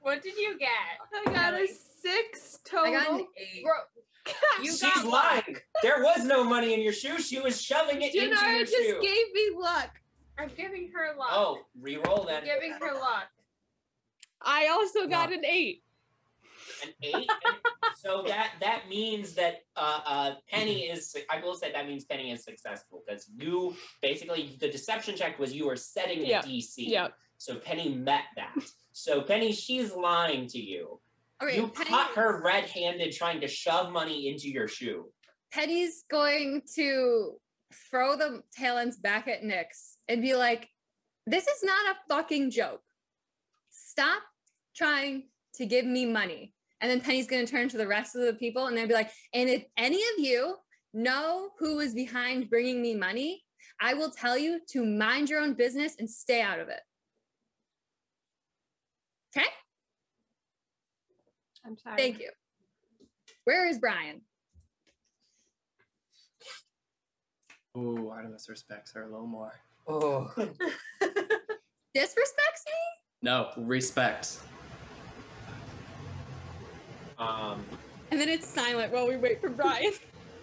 What 0.00 0.22
did 0.22 0.36
you 0.36 0.58
get? 0.58 0.68
I 1.26 1.32
got 1.32 1.54
a 1.54 1.66
six 1.66 2.58
total. 2.64 2.94
I 2.94 3.04
got 3.04 3.10
an 3.20 3.26
eight. 3.36 3.62
Bro, 3.64 4.32
you 4.62 4.70
She's 4.70 4.80
got 4.82 5.04
lying. 5.06 5.56
There 5.82 6.02
was 6.02 6.24
no 6.24 6.44
money 6.44 6.72
in 6.74 6.80
your 6.80 6.92
shoe. 6.92 7.18
She 7.18 7.40
was 7.40 7.60
shoving 7.60 8.00
it 8.00 8.14
into 8.14 8.34
Janara 8.36 8.56
your 8.58 8.64
just 8.66 8.76
shoe. 8.76 8.98
gave 9.02 9.32
me 9.34 9.50
luck. 9.58 9.90
I'm 10.38 10.50
giving 10.56 10.90
her 10.94 11.14
luck. 11.18 11.28
oh, 11.32 11.58
re-roll 11.80 12.28
I'm 12.30 12.44
giving 12.44 12.72
her 12.72 12.94
luck. 12.94 13.28
I 14.40 14.68
also 14.68 15.06
got 15.06 15.32
an 15.32 15.44
eight. 15.44 15.82
An 16.82 16.90
eight. 17.02 17.28
so 17.96 18.22
that 18.26 18.52
that 18.60 18.88
means 18.88 19.34
that 19.34 19.62
uh, 19.76 20.00
uh, 20.06 20.34
Penny 20.48 20.82
is. 20.82 21.14
I 21.30 21.40
will 21.40 21.54
say 21.54 21.72
that 21.72 21.86
means 21.86 22.04
Penny 22.04 22.30
is 22.30 22.44
successful 22.44 23.02
because 23.06 23.28
you 23.36 23.74
basically 24.02 24.56
the 24.60 24.68
deception 24.68 25.16
check 25.16 25.38
was 25.38 25.52
you 25.52 25.66
were 25.66 25.76
setting 25.76 26.20
the 26.20 26.28
Yeah. 26.28 26.42
DC. 26.42 26.88
So 27.38 27.56
Penny 27.56 27.94
met 27.94 28.24
that. 28.36 28.54
So 28.92 29.22
Penny, 29.22 29.52
she's 29.52 29.92
lying 29.94 30.46
to 30.48 30.58
you. 30.58 31.00
Okay, 31.42 31.56
you 31.56 31.68
Penny, 31.68 31.88
caught 31.88 32.10
her 32.16 32.42
red-handed 32.42 33.12
trying 33.12 33.40
to 33.40 33.48
shove 33.48 33.90
money 33.92 34.28
into 34.28 34.48
your 34.50 34.68
shoe. 34.68 35.06
Penny's 35.52 36.04
going 36.10 36.62
to 36.74 37.32
throw 37.90 38.16
the 38.16 38.42
talents 38.52 38.98
back 38.98 39.26
at 39.26 39.42
Nyx 39.42 39.96
and 40.08 40.20
be 40.20 40.34
like, 40.34 40.68
this 41.26 41.46
is 41.46 41.62
not 41.62 41.94
a 41.94 42.14
fucking 42.14 42.50
joke. 42.50 42.82
Stop 43.70 44.22
trying 44.76 45.28
to 45.54 45.66
give 45.66 45.86
me 45.86 46.04
money. 46.06 46.52
And 46.80 46.90
then 46.90 47.00
Penny's 47.00 47.26
going 47.26 47.44
to 47.44 47.50
turn 47.50 47.68
to 47.70 47.76
the 47.76 47.86
rest 47.86 48.16
of 48.16 48.22
the 48.22 48.32
people 48.34 48.66
and 48.66 48.76
they'll 48.76 48.88
be 48.88 48.94
like, 48.94 49.10
and 49.34 49.48
if 49.48 49.64
any 49.76 49.96
of 49.96 50.18
you 50.18 50.56
know 50.94 51.50
who 51.58 51.80
is 51.80 51.94
behind 51.94 52.48
bringing 52.48 52.80
me 52.80 52.94
money, 52.94 53.42
I 53.80 53.94
will 53.94 54.10
tell 54.10 54.36
you 54.36 54.60
to 54.70 54.84
mind 54.84 55.28
your 55.30 55.40
own 55.40 55.54
business 55.54 55.96
and 55.98 56.08
stay 56.08 56.40
out 56.40 56.60
of 56.60 56.68
it. 56.68 56.80
Okay? 59.36 59.46
I'm 61.64 61.76
sorry. 61.76 61.96
Thank 61.96 62.20
you. 62.20 62.30
Where 63.44 63.68
is 63.68 63.78
Brian? 63.78 64.22
Oh, 67.74 68.10
Artemis 68.10 68.48
respects 68.48 68.92
her 68.94 69.04
a 69.04 69.10
little 69.10 69.26
more. 69.26 69.52
oh. 69.86 70.30
Disrespects 71.96 72.64
me? 72.66 72.72
No, 73.22 73.50
respect. 73.56 74.38
Um, 77.20 77.64
And 78.10 78.20
then 78.20 78.28
it's 78.28 78.46
silent 78.46 78.92
while 78.92 79.06
we 79.06 79.16
wait 79.16 79.40
for 79.40 79.50
Brian. 79.50 79.92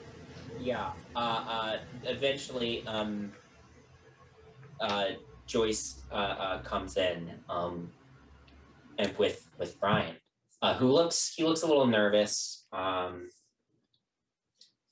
yeah. 0.62 0.92
Uh, 1.16 1.20
uh, 1.20 1.78
eventually, 2.04 2.86
um, 2.88 3.34
uh, 4.80 5.08
Joyce 5.48 6.04
uh, 6.12 6.16
uh, 6.16 6.62
comes 6.62 6.96
in, 6.98 7.32
um, 7.50 7.90
and 9.00 9.18
with 9.18 9.50
with 9.58 9.80
Brian, 9.80 10.16
uh, 10.62 10.76
who 10.76 10.88
looks 10.92 11.34
he 11.36 11.44
looks 11.44 11.64
a 11.64 11.68
little 11.68 11.88
nervous. 11.88 12.66
Um, 12.72 13.30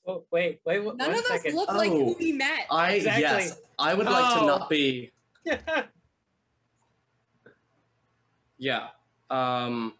Oh, 0.08 0.22
wait, 0.30 0.60
wait, 0.64 0.76
w- 0.76 0.96
None 0.96 1.08
one 1.10 1.18
of 1.18 1.24
us 1.24 1.42
second. 1.42 1.56
look 1.56 1.68
like 1.68 1.90
who 1.90 2.10
Oh. 2.10 2.16
we 2.16 2.30
met. 2.32 2.66
I 2.70 2.92
Exactly. 2.92 3.22
yes, 3.22 3.58
I 3.76 3.92
would 3.92 4.06
like 4.06 4.34
to 4.34 4.40
Oh. 4.42 4.46
not 4.46 4.70
be. 4.70 5.10
Yeah. 8.58 8.88
Um. 9.30 9.94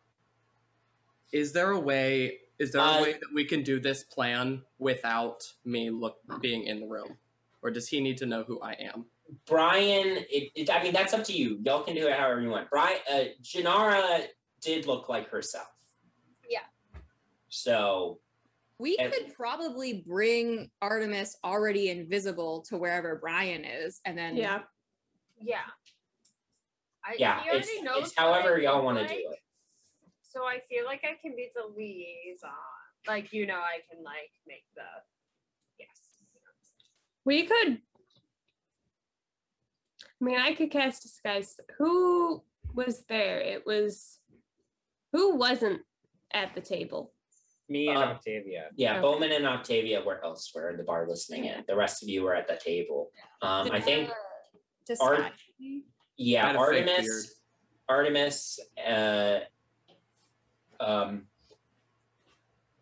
Is 1.32 1.52
there 1.52 1.70
a 1.70 1.78
way? 1.80 2.38
Is 2.58 2.72
there 2.72 2.80
Uh, 2.80 2.98
a 2.98 3.02
way 3.02 3.12
that 3.12 3.32
we 3.34 3.44
can 3.44 3.62
do 3.62 3.78
this 3.80 4.02
plan 4.04 4.62
without 4.78 5.42
me 5.64 5.90
look 5.90 6.18
being 6.40 6.64
in 6.64 6.80
the 6.80 6.86
room, 6.86 7.18
or 7.62 7.70
does 7.70 7.88
he 7.88 8.00
need 8.00 8.16
to 8.18 8.26
know 8.26 8.44
who 8.44 8.60
I 8.60 8.72
am? 8.74 9.06
Brian, 9.46 10.24
it, 10.30 10.52
it, 10.54 10.70
I 10.70 10.82
mean 10.82 10.92
that's 10.92 11.12
up 11.12 11.24
to 11.24 11.32
you. 11.32 11.58
Y'all 11.64 11.82
can 11.82 11.94
do 11.96 12.06
it 12.06 12.16
however 12.16 12.40
you 12.40 12.48
want. 12.50 12.70
Brian, 12.70 12.98
uh, 13.10 13.24
Janara 13.42 14.26
did 14.60 14.86
look 14.86 15.08
like 15.08 15.28
herself. 15.28 15.68
Yeah. 16.48 16.60
So 17.48 18.20
We 18.78 18.96
And- 18.98 19.10
could 19.12 19.32
probably 19.34 20.02
bring 20.06 20.70
Artemis 20.82 21.36
already 21.42 21.88
invisible 21.88 22.60
to 22.68 22.76
wherever 22.76 23.16
Brian 23.16 23.64
is, 23.64 24.00
and 24.04 24.16
then 24.18 24.36
Yeah. 24.36 24.62
Yeah. 25.40 25.62
I, 27.02 27.16
yeah, 27.18 27.42
it's, 27.46 27.68
it's 27.70 28.14
however 28.16 28.58
y'all 28.60 28.84
want 28.84 28.98
to 28.98 29.06
do 29.06 29.30
it. 29.32 29.38
So 30.36 30.42
I 30.44 30.58
feel 30.68 30.84
like 30.84 31.00
I 31.02 31.16
can 31.22 31.34
be 31.34 31.48
the 31.54 31.62
liaison. 31.74 32.50
Like, 33.08 33.32
you 33.32 33.46
know, 33.46 33.54
I 33.54 33.78
can 33.90 34.04
like 34.04 34.30
make 34.46 34.64
the 34.74 34.82
yes. 35.78 35.88
We 37.24 37.44
could. 37.46 37.78
I 40.20 40.24
mean, 40.24 40.38
I 40.38 40.52
could 40.54 40.70
cast 40.70 41.02
disguise. 41.04 41.58
Who 41.78 42.42
was 42.74 43.04
there? 43.08 43.40
It 43.40 43.64
was. 43.64 44.18
Who 45.12 45.36
wasn't 45.36 45.80
at 46.34 46.54
the 46.54 46.60
table? 46.60 47.14
Me 47.70 47.88
and 47.88 47.96
Uh, 47.96 48.02
Octavia. 48.02 48.68
Yeah, 48.76 48.92
Okay. 48.92 49.00
Bowman 49.00 49.32
and 49.32 49.46
Octavia 49.46 50.04
were 50.04 50.22
elsewhere 50.22 50.68
in 50.68 50.76
the 50.76 50.84
bar 50.84 51.08
listening 51.08 51.46
in. 51.46 51.64
The 51.66 51.76
rest 51.76 52.02
of 52.02 52.10
you 52.10 52.24
were 52.24 52.34
at 52.34 52.46
the 52.46 52.56
table. 52.62 53.10
Um, 53.40 53.70
I 53.72 53.80
think, 53.80 54.10
Just 54.86 55.00
Art- 55.00 55.32
yeah, 56.18 56.46
Had 56.48 56.56
a 56.56 56.58
fake 56.58 56.84
beard. 56.86 56.96
Artemis, 56.98 57.40
Artemis, 57.88 58.60
uh, 58.86 59.40
um, 60.80 61.26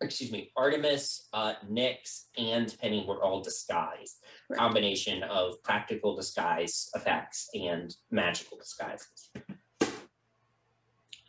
excuse 0.01 0.31
me, 0.31 0.51
Artemis, 0.57 1.29
uh, 1.33 1.55
Nyx, 1.71 2.25
and 2.37 2.75
Penny 2.81 3.05
were 3.07 3.23
all 3.23 3.41
disguised. 3.43 4.23
Right. 4.49 4.59
Combination 4.59 5.23
of 5.25 5.63
practical 5.63 6.15
disguise 6.17 6.91
effects 6.95 7.49
and 7.55 7.95
magical 8.11 8.59
disguises. 8.59 9.31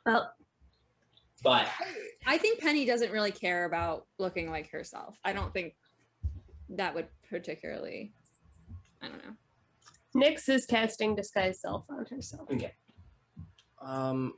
Well, 0.05 0.31
But 1.43 1.67
I 2.27 2.37
think 2.37 2.59
Penny 2.59 2.85
doesn't 2.85 3.11
really 3.11 3.31
care 3.31 3.65
about 3.65 4.05
looking 4.19 4.51
like 4.51 4.69
herself. 4.71 5.17
I 5.23 5.33
don't 5.33 5.53
think 5.53 5.75
that 6.69 6.93
would 6.93 7.07
particularly. 7.29 8.13
I 9.01 9.07
don't 9.07 9.23
know. 9.23 9.33
Nyx 10.15 10.47
is 10.49 10.65
casting 10.65 11.15
disguise 11.15 11.61
self 11.61 11.85
on 11.89 12.05
herself. 12.09 12.49
Okay. 12.51 12.73
Um, 13.81 14.33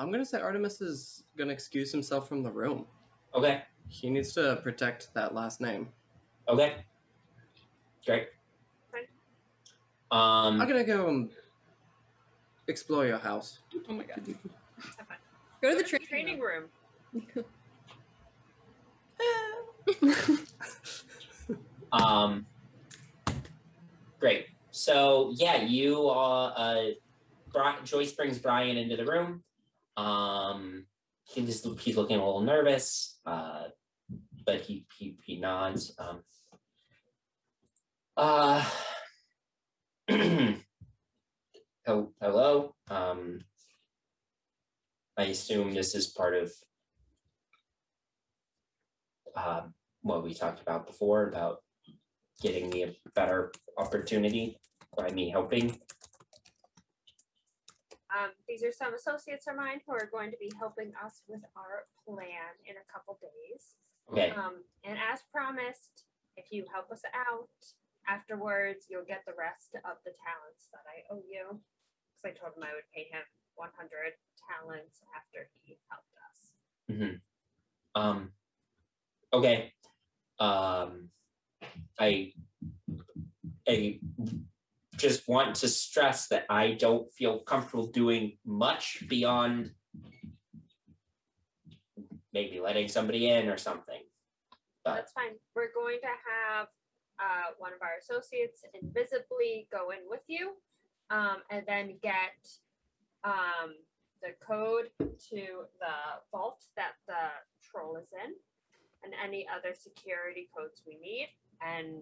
I'm 0.00 0.10
gonna 0.10 0.24
say 0.24 0.40
Artemis 0.40 0.80
is 0.80 1.24
gonna 1.36 1.52
excuse 1.52 1.92
himself 1.92 2.26
from 2.26 2.42
the 2.42 2.50
room. 2.50 2.86
okay, 3.34 3.64
He 3.88 4.08
needs 4.08 4.32
to 4.32 4.58
protect 4.62 5.12
that 5.12 5.34
last 5.34 5.60
name. 5.60 5.88
okay, 6.48 6.76
great. 8.06 8.28
Fine. 8.90 9.02
Um, 10.10 10.58
I'm 10.58 10.66
gonna 10.66 10.84
go 10.84 11.08
and 11.08 11.30
explore 12.66 13.04
your 13.04 13.18
house. 13.18 13.58
Oh 13.90 13.92
my 13.92 14.04
god. 14.04 14.22
Go 15.60 15.70
to 15.72 15.76
the 15.76 15.82
training, 15.82 16.08
training 16.08 16.40
room. 16.40 16.70
room. 20.00 20.38
Um, 21.92 22.46
great. 24.20 24.46
So 24.70 25.32
yeah, 25.34 25.62
you 25.62 26.08
uh, 26.08 26.46
uh 26.50 26.84
Bri- 27.52 27.82
Joyce 27.84 28.12
brings 28.12 28.38
Brian 28.38 28.76
into 28.76 28.94
the 28.96 29.04
room. 29.04 29.42
Um, 29.96 30.86
he's 31.24 31.66
he's 31.80 31.96
looking 31.96 32.16
a 32.16 32.24
little 32.24 32.40
nervous, 32.42 33.18
uh, 33.26 33.64
but 34.44 34.62
he 34.62 34.86
he 34.96 35.16
he 35.24 35.38
nods. 35.38 35.94
Um, 35.98 36.22
uh, 38.16 38.64
hello. 41.86 42.74
Um, 42.88 43.40
I 45.16 45.24
assume 45.24 45.74
this 45.74 45.94
is 45.94 46.06
part 46.08 46.34
of 46.34 46.52
um, 49.36 49.74
what 50.02 50.24
we 50.24 50.34
talked 50.34 50.60
about 50.60 50.86
before 50.86 51.28
about 51.28 51.58
getting 52.42 52.70
me 52.70 52.84
a 52.84 52.94
better 53.14 53.52
opportunity 53.78 54.58
by 54.96 55.10
me 55.10 55.30
helping. 55.30 55.78
Um, 58.10 58.30
these 58.48 58.62
are 58.64 58.72
some 58.72 58.94
associates 58.94 59.46
of 59.46 59.56
mine 59.56 59.80
who 59.86 59.92
are 59.94 60.08
going 60.10 60.30
to 60.30 60.36
be 60.38 60.50
helping 60.58 60.92
us 61.04 61.22
with 61.28 61.40
our 61.56 61.86
plan 62.04 62.50
in 62.66 62.74
a 62.76 62.86
couple 62.92 63.18
days. 63.22 63.76
Okay, 64.10 64.30
Um, 64.30 64.64
and 64.84 64.98
as 64.98 65.22
promised, 65.32 66.04
if 66.36 66.46
you 66.50 66.64
help 66.72 66.90
us 66.90 67.02
out 67.14 67.48
afterwards, 68.08 68.86
you'll 68.90 69.04
get 69.06 69.22
the 69.26 69.34
rest 69.38 69.74
of 69.76 69.96
the 70.04 70.10
talents 70.18 70.66
that 70.72 70.82
I 70.90 71.06
owe 71.14 71.22
you. 71.28 71.60
Because 72.10 72.24
I 72.24 72.30
told 72.34 72.56
him 72.56 72.64
I 72.64 72.74
would 72.74 72.90
pay 72.94 73.04
him 73.04 73.22
100 73.54 73.70
talents 74.42 75.00
after 75.14 75.48
he 75.62 75.78
helped 75.88 76.14
us. 76.26 76.52
mhm. 76.90 77.20
Um, 77.94 78.32
okay. 79.32 79.72
Um, 80.40 81.10
I, 81.98 82.32
I 83.68 84.00
just 85.00 85.26
want 85.26 85.54
to 85.56 85.68
stress 85.68 86.28
that 86.28 86.44
I 86.50 86.72
don't 86.72 87.12
feel 87.14 87.40
comfortable 87.40 87.86
doing 87.86 88.36
much 88.44 89.02
beyond 89.08 89.72
maybe 92.32 92.60
letting 92.60 92.88
somebody 92.88 93.30
in 93.30 93.48
or 93.48 93.56
something. 93.56 94.02
But 94.84 94.94
That's 94.94 95.12
fine. 95.12 95.32
We're 95.54 95.72
going 95.74 95.98
to 96.02 96.06
have 96.06 96.68
uh, 97.18 97.54
one 97.58 97.72
of 97.72 97.82
our 97.82 97.96
associates 98.00 98.62
invisibly 98.80 99.68
go 99.72 99.90
in 99.90 99.98
with 100.08 100.22
you 100.26 100.52
um, 101.10 101.38
and 101.50 101.64
then 101.66 101.98
get 102.02 102.48
um, 103.24 103.74
the 104.22 104.30
code 104.44 104.90
to 104.98 105.66
the 105.80 105.96
vault 106.30 106.62
that 106.76 106.92
the 107.08 107.28
troll 107.62 107.96
is 107.96 108.08
in 108.24 108.32
and 109.02 109.12
any 109.22 109.46
other 109.48 109.74
security 109.74 110.48
codes 110.56 110.82
we 110.86 110.98
need. 111.00 111.28
And 111.60 112.00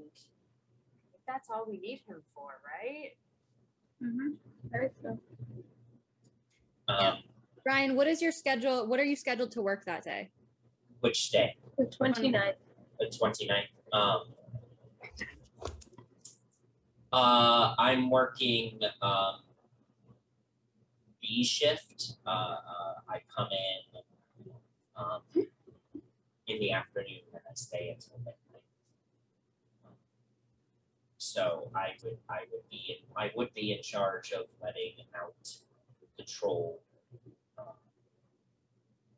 that's 1.29 1.49
all 1.51 1.67
we 1.69 1.79
need 1.79 2.01
him 2.09 2.23
for, 2.35 2.55
right? 2.65 3.11
Mm-hmm. 4.03 4.29
Very 4.71 4.91
so. 5.03 5.19
um, 6.89 7.19
Brian, 7.65 7.95
what 7.95 8.09
is 8.09 8.21
your 8.21 8.33
schedule? 8.33 8.87
What 8.89 8.99
are 8.99 9.05
you 9.05 9.15
scheduled 9.15 9.53
to 9.53 9.63
work 9.63 9.85
that 9.85 10.03
day? 10.03 10.31
which 11.01 11.31
day? 11.31 11.57
The 11.77 11.85
29th. 11.85 12.55
the 12.99 13.07
29th. 13.07 13.63
Um, 13.93 14.21
uh, 17.13 17.75
I'm 17.79 18.11
working 18.11 18.81
um, 19.01 19.41
B 21.23 21.45
shift. 21.45 22.15
Uh, 22.27 22.31
uh, 22.31 22.95
I 23.09 23.21
come 23.37 23.49
in 23.51 24.51
um, 24.97 25.47
in 26.47 26.59
the 26.61 26.73
afternoon 26.73 27.21
and 27.33 27.43
I 27.49 27.55
stay 27.55 27.95
until 27.95 28.19
midnight. 28.19 28.48
So 31.39 31.71
I 31.73 31.91
would 32.03 32.19
I 32.29 32.41
would 32.51 32.69
be 32.69 32.83
in, 32.89 32.97
I 33.17 33.31
would 33.37 33.55
be 33.55 33.73
in 33.73 33.81
charge 33.81 34.33
of 34.33 34.47
letting 34.61 34.95
out 35.15 35.37
the 36.17 36.25
troll 36.25 36.81
uh, 37.57 37.63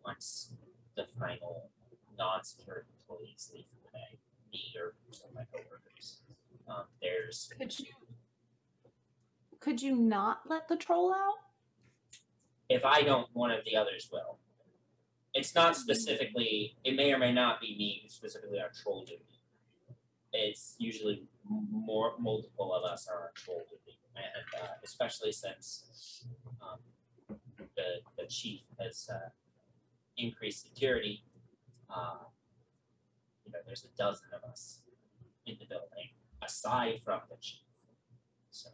once 0.04 0.52
the 0.96 1.06
final 1.18 1.70
non-secure 2.18 2.84
employees 3.00 3.50
leave 3.54 3.64
for 3.64 3.76
the 3.84 3.96
day, 3.96 4.18
me 4.52 4.60
or 4.78 4.92
some 5.12 5.30
of 5.30 5.34
my 5.34 5.44
coworkers. 5.50 6.20
Um, 6.68 6.84
there's 7.00 7.50
Could 7.56 7.78
you 7.78 7.86
could 9.58 9.80
you 9.80 9.96
not 9.96 10.42
let 10.46 10.68
the 10.68 10.76
troll 10.76 11.14
out? 11.14 11.38
if 12.68 12.84
I 12.84 13.00
don't, 13.02 13.28
one 13.32 13.50
of 13.50 13.64
the 13.64 13.76
others 13.76 14.10
will. 14.12 14.38
It's 15.32 15.54
not 15.54 15.74
specifically. 15.74 16.76
It 16.84 16.96
may 16.96 17.12
or 17.14 17.18
may 17.18 17.32
not 17.32 17.62
be 17.62 17.74
me 17.78 18.04
specifically 18.08 18.60
on 18.60 18.68
troll 18.82 19.04
duty. 19.06 19.39
It's 20.32 20.76
usually 20.78 21.24
more 21.48 22.14
multiple 22.18 22.72
of 22.74 22.84
us 22.84 23.08
are 23.08 23.24
on 23.24 23.28
troll 23.34 23.62
duty, 23.68 23.98
and 24.16 24.62
uh, 24.62 24.68
especially 24.84 25.32
since 25.32 26.24
um, 26.62 26.78
the 27.76 28.00
the 28.16 28.26
chief 28.28 28.60
has 28.80 29.08
uh, 29.12 29.28
increased 30.16 30.62
security. 30.62 31.24
Uh, 31.88 32.24
you 33.44 33.52
know, 33.52 33.58
there's 33.66 33.84
a 33.84 33.96
dozen 33.98 34.26
of 34.32 34.48
us 34.48 34.82
in 35.46 35.56
the 35.58 35.66
building 35.66 36.10
aside 36.42 37.00
from 37.04 37.20
the 37.28 37.36
chief. 37.40 37.60
So 38.50 38.68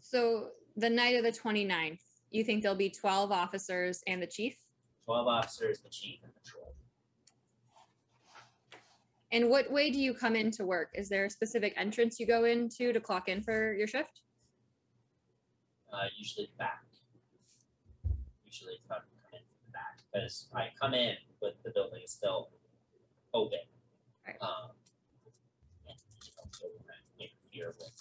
So 0.00 0.48
the 0.76 0.90
night 0.90 1.16
of 1.16 1.24
the 1.24 1.32
29th, 1.32 2.00
you 2.30 2.44
think 2.44 2.62
there'll 2.62 2.76
be 2.76 2.90
12 2.90 3.32
officers 3.32 4.02
and 4.06 4.22
the 4.22 4.26
chief? 4.26 4.56
twelve 5.04 5.26
officers, 5.26 5.80
the 5.80 5.88
chief, 5.88 6.20
and 6.22 6.32
the 6.32 6.48
troll. 6.48 6.61
And 9.32 9.48
what 9.48 9.72
way 9.72 9.90
do 9.90 9.98
you 9.98 10.14
come 10.14 10.36
into 10.36 10.64
work? 10.64 10.90
Is 10.94 11.08
there 11.08 11.24
a 11.24 11.30
specific 11.30 11.74
entrance 11.76 12.20
you 12.20 12.26
go 12.26 12.44
into 12.44 12.92
to 12.92 13.00
clock 13.00 13.28
in 13.28 13.42
for 13.42 13.72
your 13.74 13.86
shift? 13.86 14.20
uh, 15.92 16.08
usually 16.16 16.46
the 16.46 16.56
back. 16.58 16.82
Usually 18.44 18.80
come, 18.88 18.98
come 18.98 19.32
in 19.32 19.44
from 19.44 19.60
the 19.66 19.72
back 19.72 20.00
because 20.12 20.46
I 20.54 20.68
come 20.80 20.94
in, 20.94 21.16
but 21.40 21.56
the 21.64 21.70
building 21.70 22.00
is 22.04 22.10
still 22.10 22.50
open. 23.34 23.60
Right. 24.26 24.36
Um, 24.40 24.72
and 25.88 25.96
you 26.24 26.32
know, 26.36 26.48
so 26.52 26.66
we're 26.68 26.86
not 26.86 27.00
interfere 27.18 27.74
with 27.78 27.92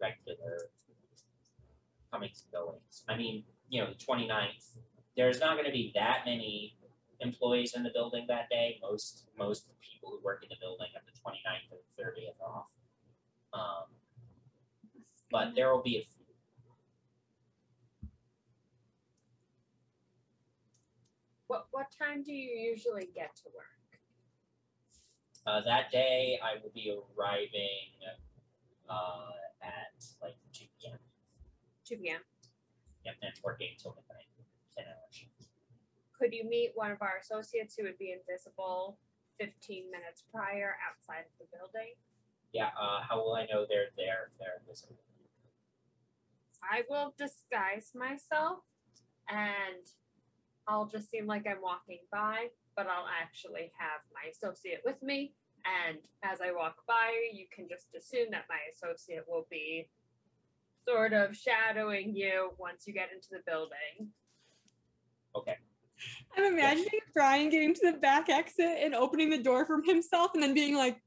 regular 0.00 0.70
comings 2.12 2.44
and 2.44 2.52
goings. 2.52 3.04
I 3.08 3.16
mean, 3.16 3.44
you 3.68 3.82
know, 3.82 3.88
the 3.90 3.96
29th, 3.96 4.78
there's 5.16 5.40
not 5.40 5.54
going 5.54 5.66
to 5.66 5.72
be 5.72 5.92
that 5.94 6.22
many 6.24 6.76
employees 7.20 7.74
in 7.74 7.82
the 7.82 7.90
building 7.90 8.26
that 8.28 8.48
day. 8.48 8.78
Most 8.82 9.24
most 9.38 9.68
people 9.80 10.10
who 10.10 10.24
work 10.24 10.42
in 10.42 10.48
the 10.48 10.56
building 10.60 10.88
have 10.94 11.02
the 11.04 11.12
29th 11.12 11.70
and 11.72 12.06
30th 12.06 12.40
off. 12.44 12.70
Um, 13.52 13.86
but 15.30 15.54
there 15.54 15.72
will 15.72 15.82
be 15.82 15.96
a 15.96 16.02
few. 16.02 16.24
What 21.46 21.66
what 21.70 21.86
time 21.96 22.22
do 22.22 22.32
you 22.32 22.50
usually 22.70 23.08
get 23.14 23.36
to 23.36 23.42
work? 23.54 23.66
Uh, 25.46 25.60
that 25.60 25.92
day, 25.92 26.40
I 26.42 26.60
will 26.60 26.72
be 26.74 26.90
arriving 26.90 27.94
uh, 28.90 29.30
at 29.62 30.04
like 30.20 30.34
2 30.52 30.64
p.m. 30.80 30.98
2 31.86 31.96
p.m. 31.98 32.20
Yep, 33.04 33.14
and 33.22 33.32
working 33.44 33.68
until 33.72 33.94
midnight, 33.94 34.26
10 34.76 34.84
hours. 34.86 35.35
Could 36.18 36.32
you 36.32 36.48
meet 36.48 36.72
one 36.74 36.90
of 36.90 37.02
our 37.02 37.18
associates 37.20 37.74
who 37.76 37.84
would 37.84 37.98
be 37.98 38.14
invisible 38.14 38.98
15 39.40 39.90
minutes 39.90 40.24
prior 40.32 40.76
outside 40.88 41.24
of 41.28 41.34
the 41.38 41.46
building? 41.56 41.94
Yeah. 42.52 42.70
Uh, 42.80 43.00
how 43.06 43.16
will 43.18 43.34
I 43.34 43.46
know 43.46 43.66
they're 43.68 43.92
there? 43.96 44.30
if 44.32 44.38
They're 44.38 44.60
invisible. 44.60 44.96
I 46.62 46.82
will 46.88 47.14
disguise 47.18 47.92
myself 47.94 48.60
and 49.28 49.84
I'll 50.66 50.86
just 50.86 51.10
seem 51.10 51.26
like 51.26 51.46
I'm 51.46 51.62
walking 51.62 52.00
by, 52.10 52.48
but 52.76 52.86
I'll 52.86 53.06
actually 53.22 53.70
have 53.78 54.00
my 54.12 54.30
associate 54.30 54.80
with 54.84 55.02
me. 55.02 55.34
And 55.88 55.98
as 56.22 56.40
I 56.40 56.52
walk 56.52 56.76
by, 56.86 57.10
you 57.32 57.46
can 57.54 57.68
just 57.68 57.86
assume 57.96 58.30
that 58.30 58.44
my 58.48 58.58
associate 58.72 59.24
will 59.28 59.46
be 59.50 59.88
sort 60.88 61.12
of 61.12 61.36
shadowing 61.36 62.14
you 62.14 62.50
once 62.58 62.86
you 62.86 62.92
get 62.92 63.10
into 63.12 63.28
the 63.30 63.40
building. 63.46 64.12
Okay. 65.34 65.56
I'm 66.36 66.44
imagining 66.52 67.00
Brian 67.14 67.48
getting 67.48 67.74
to 67.74 67.92
the 67.92 67.98
back 67.98 68.28
exit 68.28 68.78
and 68.82 68.94
opening 68.94 69.30
the 69.30 69.42
door 69.42 69.64
from 69.64 69.84
himself 69.84 70.32
and 70.34 70.42
then 70.42 70.54
being 70.54 70.76
like 70.76 71.00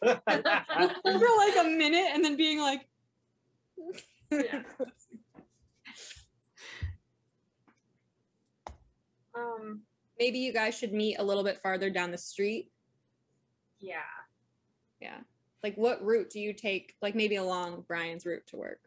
for 0.00 0.22
like 0.26 1.56
a 1.58 1.64
minute 1.64 2.06
and 2.14 2.24
then 2.24 2.36
being 2.36 2.60
like 2.60 2.86
Yeah. 4.30 4.62
Um, 9.34 9.80
maybe 10.18 10.38
you 10.38 10.52
guys 10.52 10.76
should 10.76 10.92
meet 10.92 11.16
a 11.18 11.22
little 11.22 11.42
bit 11.42 11.58
farther 11.62 11.90
down 11.90 12.10
the 12.10 12.18
street. 12.18 12.70
yeah. 13.80 13.96
Yeah. 15.00 15.18
Like 15.64 15.74
what 15.76 16.04
route 16.04 16.30
do 16.30 16.38
you 16.38 16.52
take? 16.52 16.94
Like 17.02 17.14
maybe 17.14 17.36
along 17.36 17.84
Brian's 17.88 18.24
route 18.24 18.46
to 18.48 18.56
work. 18.56 18.80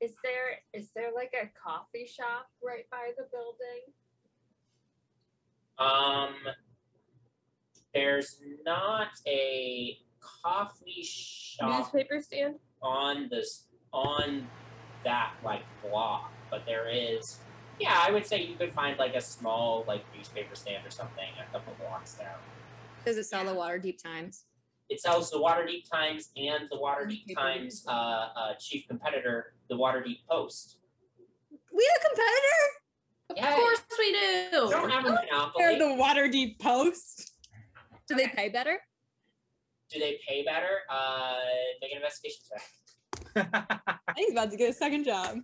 Is 0.00 0.12
there 0.22 0.60
is 0.72 0.90
there 0.94 1.10
like 1.14 1.32
a 1.34 1.50
coffee 1.58 2.06
shop 2.06 2.48
right 2.62 2.88
by 2.90 3.12
the 3.16 3.24
building? 3.32 3.82
Um, 5.78 6.34
there's 7.94 8.40
not 8.64 9.08
a 9.26 9.98
coffee 10.20 11.02
shop 11.02 11.92
Newspaper 11.92 12.20
stand. 12.20 12.56
on 12.82 13.28
this 13.30 13.68
on 13.92 14.46
that 15.04 15.32
like 15.44 15.62
block, 15.82 16.30
but 16.50 16.66
there 16.66 16.88
is. 16.88 17.38
Yeah, 17.78 17.98
I 18.02 18.10
would 18.10 18.26
say 18.26 18.42
you 18.42 18.56
could 18.56 18.72
find 18.72 18.98
like 18.98 19.14
a 19.14 19.20
small 19.20 19.84
like 19.86 20.04
newspaper 20.14 20.54
stand 20.54 20.86
or 20.86 20.90
something 20.90 21.28
a 21.40 21.52
couple 21.52 21.74
blocks 21.78 22.14
down. 22.14 22.38
Does 23.04 23.16
it 23.16 23.24
sell 23.24 23.44
the 23.44 23.52
Waterdeep 23.52 24.02
Times? 24.02 24.44
It 24.88 25.00
sells 25.00 25.30
the 25.30 25.38
Waterdeep 25.38 25.90
Times 25.90 26.30
and 26.36 26.68
the 26.70 26.76
Waterdeep 26.76 27.34
Times 27.34 27.84
uh, 27.88 27.90
uh, 27.90 28.54
chief 28.60 28.86
competitor, 28.88 29.54
the 29.68 29.74
Waterdeep 29.74 30.18
Post. 30.30 30.78
We 31.74 31.84
have 31.92 32.02
a 32.02 32.08
competitor. 32.08 32.62
Of 33.30 33.36
Yeah. 33.36 33.56
course 33.56 33.82
we 33.98 34.06
You 34.06 34.12
do. 34.52 34.70
don't 34.70 34.90
have 34.90 35.04
a 35.04 35.08
They're 35.58 35.72
monopoly. 35.76 35.78
the 35.78 36.02
Waterdeep 36.02 36.60
Post. 36.60 37.32
Do 38.08 38.14
they 38.14 38.28
pay 38.28 38.48
better? 38.48 38.78
Do 39.90 39.98
they 39.98 40.20
pay 40.26 40.44
better? 40.44 40.80
Uh, 40.88 41.34
make 41.82 41.90
an 41.90 41.96
investigation 41.98 42.40
check. 42.48 42.62
I 44.06 44.12
think 44.14 44.28
he's 44.28 44.32
about 44.32 44.50
to 44.52 44.56
get 44.56 44.70
a 44.70 44.72
second 44.72 45.04
job. 45.04 45.38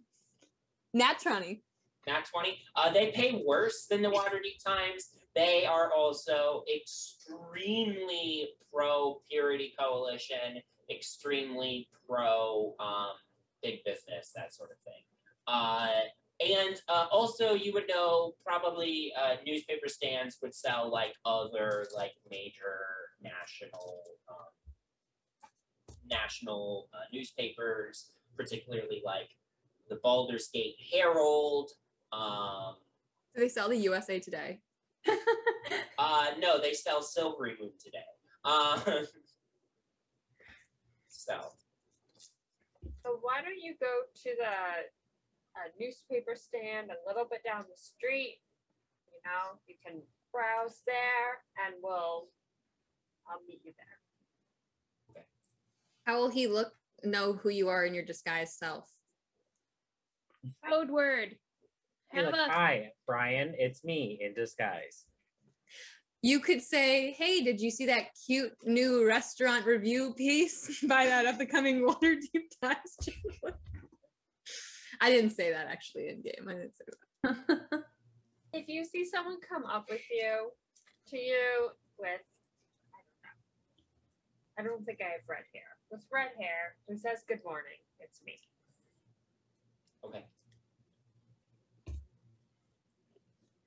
Nat 0.94 1.18
20. 1.20 1.62
Nat 2.06 2.24
20. 2.32 2.58
Uh, 2.76 2.92
they 2.92 3.10
pay 3.10 3.42
worse 3.44 3.86
than 3.90 4.02
the 4.02 4.08
Waterdeep 4.08 4.62
Times. 4.64 5.08
They 5.34 5.64
are 5.64 5.90
also 5.92 6.64
extremely 6.74 8.50
pro 8.72 9.22
Purity 9.30 9.72
Coalition, 9.78 10.62
extremely 10.90 11.88
pro 12.06 12.74
um, 12.78 13.12
big 13.62 13.82
business, 13.84 14.32
that 14.34 14.54
sort 14.54 14.70
of 14.70 14.76
thing. 14.84 15.02
Uh, 15.46 15.88
and 16.40 16.80
uh, 16.88 17.06
also, 17.10 17.54
you 17.54 17.72
would 17.72 17.88
know 17.88 18.34
probably 18.44 19.12
uh, 19.20 19.36
newspaper 19.46 19.88
stands 19.88 20.38
would 20.42 20.54
sell 20.54 20.90
like 20.90 21.14
other 21.24 21.86
like 21.94 22.12
major 22.30 22.80
national 23.22 24.02
um, 24.28 25.94
national 26.10 26.88
uh, 26.92 27.04
newspapers, 27.12 28.12
particularly 28.36 29.02
like 29.04 29.30
the 29.88 29.98
Baldur's 30.02 30.48
Gate 30.48 30.76
Herald. 30.92 31.70
Um, 32.12 32.74
Do 33.34 33.40
they 33.40 33.48
sell 33.48 33.68
the 33.68 33.76
USA 33.78 34.18
Today? 34.18 34.60
uh, 35.98 36.26
no, 36.38 36.60
they 36.60 36.72
sell 36.72 37.02
Silverymoon 37.02 37.78
today. 37.82 38.04
Um, 38.44 38.82
so, 41.08 41.40
So 43.04 43.18
why 43.20 43.40
don't 43.42 43.60
you 43.60 43.74
go 43.80 44.02
to 44.22 44.30
the 44.38 44.44
uh, 44.44 45.68
newspaper 45.78 46.34
stand 46.34 46.90
a 46.90 47.08
little 47.08 47.26
bit 47.30 47.42
down 47.44 47.62
the 47.62 47.76
street? 47.76 48.38
You 49.12 49.20
know, 49.24 49.58
you 49.66 49.74
can 49.84 50.02
browse 50.32 50.82
there, 50.86 51.42
and 51.64 51.74
we'll 51.82 52.28
I'll 53.28 53.40
meet 53.46 53.60
you 53.64 53.72
there. 53.76 55.24
How 56.04 56.18
will 56.18 56.30
he 56.30 56.48
look, 56.48 56.72
know 57.04 57.32
who 57.32 57.48
you 57.48 57.68
are 57.68 57.84
in 57.84 57.94
your 57.94 58.04
disguised 58.04 58.54
self? 58.54 58.88
Code 60.68 60.90
word. 60.90 61.36
You're 62.12 62.24
Have 62.24 62.32
like, 62.32 62.48
a 62.48 62.52
Hi, 62.52 62.92
Brian. 63.06 63.54
It's 63.58 63.84
me 63.84 64.18
in 64.20 64.34
disguise. 64.34 65.06
You 66.20 66.40
could 66.40 66.62
say, 66.62 67.12
hey, 67.12 67.42
did 67.42 67.60
you 67.60 67.70
see 67.70 67.86
that 67.86 68.08
cute 68.26 68.52
new 68.64 69.06
restaurant 69.06 69.66
review 69.66 70.14
piece 70.14 70.84
by 70.88 71.06
that 71.06 71.26
up 71.26 71.40
and 71.40 71.50
coming 71.50 71.82
Waterdeep 71.86 72.48
Times? 72.62 72.96
channel?" 73.02 73.58
I 75.00 75.10
didn't 75.10 75.30
say 75.30 75.50
that 75.50 75.66
actually 75.66 76.10
in 76.10 76.22
game. 76.22 76.48
I 76.48 76.52
didn't 76.52 76.76
say 76.76 76.84
that. 77.24 77.84
If 78.52 78.68
you 78.68 78.84
see 78.84 79.04
someone 79.04 79.38
come 79.40 79.64
up 79.64 79.86
with 79.90 80.02
you, 80.10 80.50
to 81.08 81.18
you 81.18 81.70
with 81.98 82.20
I 82.92 83.00
don't 83.24 83.24
know. 83.24 83.38
I 84.58 84.62
don't 84.62 84.84
think 84.84 84.98
I 85.00 85.12
have 85.12 85.22
red 85.26 85.44
hair. 85.54 85.64
With 85.90 86.04
red 86.12 86.30
hair, 86.38 86.76
who 86.86 86.96
says 86.96 87.24
good 87.26 87.40
morning? 87.44 87.80
It's 87.98 88.20
me. 88.24 88.38
okay. 90.04 90.24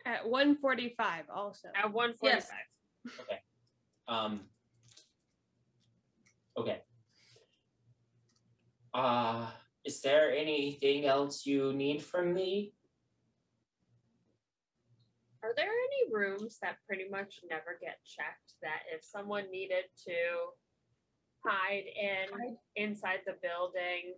At 0.05 0.27
145 0.27 1.25
also. 1.33 1.69
At 1.75 1.91
one 1.91 2.13
forty-five. 2.13 3.11
Okay. 3.21 3.39
Um, 4.07 4.41
okay. 6.57 6.81
Uh, 8.93 9.47
is 9.83 10.01
there 10.01 10.31
anything 10.31 11.05
else 11.05 11.45
you 11.45 11.73
need 11.73 12.01
from 12.01 12.33
me? 12.33 12.73
Are 15.43 15.53
there 15.55 15.65
any 15.69 16.13
rooms 16.13 16.57
that 16.61 16.77
pretty 16.87 17.07
much 17.09 17.41
never 17.49 17.77
get 17.79 17.99
checked 18.03 18.53
that 18.63 18.81
if 18.91 19.03
someone 19.03 19.51
needed 19.51 19.85
to 20.07 20.13
hide 21.45 21.83
in 21.85 22.57
inside 22.75 23.19
the 23.27 23.35
building, 23.43 24.15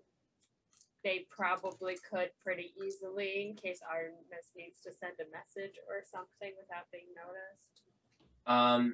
they 1.08 1.26
probably 1.30 1.96
could 2.10 2.30
pretty 2.44 2.74
easily 2.76 3.48
in 3.48 3.56
case 3.56 3.80
Artemis 3.90 4.52
needs 4.58 4.82
to 4.82 4.92
send 4.92 5.14
a 5.22 5.32
message 5.32 5.76
or 5.88 6.04
something 6.04 6.52
without 6.60 6.84
being 6.92 7.06
noticed? 7.16 7.86
Um, 8.46 8.94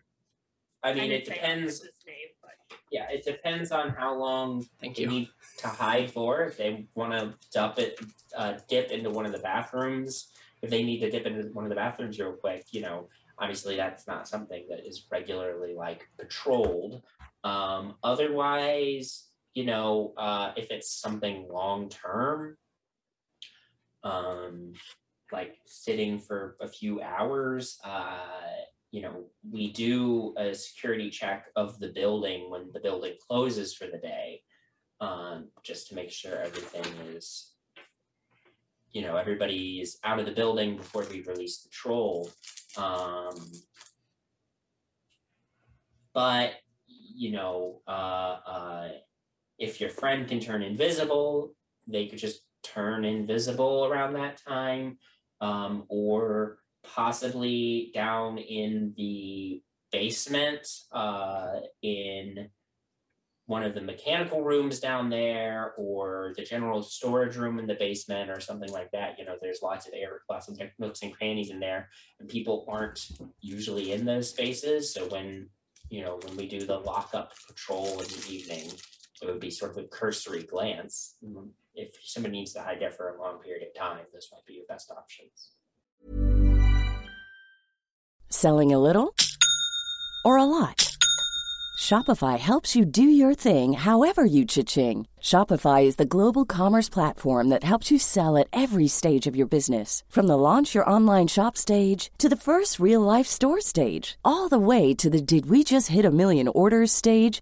I 0.83 0.93
mean, 0.93 1.09
didn't 1.09 1.21
it 1.21 1.25
depends. 1.25 1.79
Artemis's 1.79 2.05
name, 2.05 2.27
but 2.39 2.77
Yeah, 2.91 3.07
it 3.09 3.25
depends 3.25 3.71
on 3.71 3.89
how 3.89 4.15
long 4.15 4.63
Thank 4.79 4.97
they 4.97 5.03
you. 5.03 5.09
need 5.09 5.29
to 5.57 5.67
hide 5.67 6.11
for. 6.11 6.43
If 6.43 6.57
they 6.57 6.85
want 6.93 7.13
to 7.13 7.33
dump 7.51 7.79
it, 7.79 7.99
uh, 8.37 8.59
dip 8.69 8.91
into 8.91 9.09
one 9.09 9.25
of 9.25 9.31
the 9.31 9.39
bathrooms. 9.39 10.27
If 10.61 10.69
they 10.69 10.83
need 10.83 10.99
to 10.99 11.09
dip 11.09 11.25
into 11.25 11.41
one 11.53 11.65
of 11.65 11.69
the 11.69 11.75
bathrooms 11.75 12.19
real 12.19 12.33
quick, 12.33 12.65
you 12.69 12.81
know, 12.81 13.09
obviously 13.39 13.75
that's 13.75 14.05
not 14.05 14.27
something 14.27 14.65
that 14.69 14.87
is 14.87 15.07
regularly 15.11 15.73
like 15.73 16.07
patrolled. 16.19 17.01
Um, 17.43 17.95
otherwise, 18.03 19.29
you 19.53 19.65
know, 19.65 20.13
uh, 20.17 20.51
if 20.55 20.71
it's 20.71 20.89
something 20.99 21.47
long 21.49 21.89
term, 21.89 22.57
um, 24.03 24.73
like 25.31 25.55
sitting 25.65 26.19
for 26.19 26.57
a 26.61 26.67
few 26.67 27.01
hours, 27.01 27.79
uh, 27.83 28.17
you 28.91 29.01
know, 29.01 29.25
we 29.49 29.71
do 29.71 30.33
a 30.37 30.53
security 30.53 31.09
check 31.09 31.47
of 31.55 31.79
the 31.79 31.89
building 31.89 32.49
when 32.49 32.71
the 32.73 32.79
building 32.79 33.13
closes 33.27 33.73
for 33.73 33.87
the 33.87 33.97
day, 33.97 34.41
um, 35.01 35.49
just 35.63 35.87
to 35.87 35.95
make 35.95 36.11
sure 36.11 36.37
everything 36.37 36.85
is, 37.15 37.53
you 38.91 39.01
know, 39.01 39.15
everybody 39.15 39.79
is 39.81 39.97
out 40.03 40.19
of 40.19 40.25
the 40.25 40.31
building 40.31 40.77
before 40.77 41.05
we 41.09 41.21
release 41.23 41.63
the 41.63 41.69
troll. 41.69 42.29
Um, 42.77 43.35
but 46.13 46.53
you 46.87 47.31
know, 47.31 47.81
uh, 47.87 48.37
uh, 48.45 48.89
if 49.59 49.79
your 49.79 49.89
friend 49.89 50.27
can 50.27 50.39
turn 50.39 50.61
invisible, 50.61 51.53
they 51.87 52.07
could 52.07 52.19
just 52.19 52.41
turn 52.63 53.05
invisible 53.05 53.85
around 53.85 54.13
that 54.13 54.41
time, 54.45 54.97
um, 55.41 55.85
or 55.89 56.59
possibly 56.83 57.91
down 57.93 58.37
in 58.37 58.93
the 58.97 59.61
basement 59.91 60.67
uh, 60.91 61.59
in 61.81 62.49
one 63.45 63.63
of 63.63 63.75
the 63.75 63.81
mechanical 63.81 64.41
rooms 64.41 64.79
down 64.79 65.09
there 65.09 65.73
or 65.77 66.33
the 66.37 66.43
general 66.43 66.81
storage 66.81 67.35
room 67.35 67.59
in 67.59 67.67
the 67.67 67.75
basement 67.75 68.29
or 68.29 68.39
something 68.39 68.71
like 68.71 68.89
that. 68.91 69.19
You 69.19 69.25
know, 69.25 69.35
there's 69.41 69.61
lots 69.61 69.85
of 69.85 69.93
air, 69.93 70.21
lots 70.29 70.47
of 70.47 70.57
nooks 70.79 71.01
and 71.03 71.13
crannies 71.13 71.49
in 71.49 71.59
there, 71.59 71.89
and 72.19 72.29
people 72.29 72.65
aren't 72.69 73.05
usually 73.41 73.91
in 73.91 74.05
those 74.05 74.29
spaces. 74.29 74.93
So 74.93 75.07
when 75.07 75.49
you 75.89 76.03
know 76.03 76.19
when 76.23 76.37
we 76.37 76.47
do 76.47 76.65
the 76.65 76.79
lockup 76.79 77.33
patrol 77.47 77.99
in 77.99 78.07
the 78.07 78.25
evening, 78.29 78.71
it 79.23 79.27
would 79.31 79.39
be 79.39 79.49
sort 79.51 79.71
of 79.71 79.77
a 79.77 79.87
cursory 79.87 80.43
glance. 80.43 81.15
Mm, 81.25 81.49
If 81.75 81.91
somebody 82.03 82.33
needs 82.37 82.53
to 82.53 82.61
hide 82.61 82.79
there 82.79 82.91
for 82.91 83.09
a 83.09 83.19
long 83.21 83.39
period 83.39 83.67
of 83.67 83.73
time, 83.73 84.05
this 84.13 84.29
might 84.31 84.45
be 84.45 84.53
your 84.53 84.65
best 84.67 84.91
options. 84.91 85.51
Selling 88.29 88.73
a 88.73 88.79
little 88.79 89.15
or 90.25 90.37
a 90.37 90.43
lot? 90.43 90.89
Shopify 91.79 92.37
helps 92.39 92.75
you 92.75 92.85
do 92.85 93.03
your 93.03 93.33
thing 93.33 93.73
however 93.73 94.23
you 94.23 94.45
cha-ching. 94.45 95.05
Shopify 95.19 95.83
is 95.83 95.95
the 95.97 96.05
global 96.05 96.45
commerce 96.45 96.87
platform 96.89 97.49
that 97.49 97.63
helps 97.63 97.91
you 97.91 97.97
sell 97.99 98.37
at 98.37 98.47
every 98.53 98.87
stage 98.87 99.27
of 99.27 99.35
your 99.35 99.47
business. 99.47 100.03
From 100.09 100.27
the 100.27 100.37
launch 100.37 100.73
your 100.75 100.89
online 100.89 101.27
shop 101.27 101.57
stage 101.57 102.11
to 102.19 102.29
the 102.29 102.35
first 102.37 102.79
real 102.79 103.01
life 103.01 103.27
store 103.27 103.59
stage, 103.59 104.17
all 104.23 104.47
the 104.49 104.59
way 104.59 104.93
to 104.93 105.09
the 105.09 105.21
did 105.21 105.49
we 105.49 105.63
just 105.63 105.89
hit 105.89 106.05
a 106.05 106.11
million 106.11 106.47
orders 106.47 106.91
stage. 106.91 107.41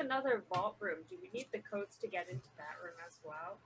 Another 0.00 0.44
vault 0.52 0.76
room. 0.80 0.98
Do 1.08 1.16
we 1.22 1.30
need 1.32 1.46
the 1.52 1.60
codes 1.60 1.96
to 1.98 2.08
get 2.08 2.28
into 2.28 2.48
that 2.56 2.76
room 2.82 2.94
as 3.06 3.18
well? 3.22 3.58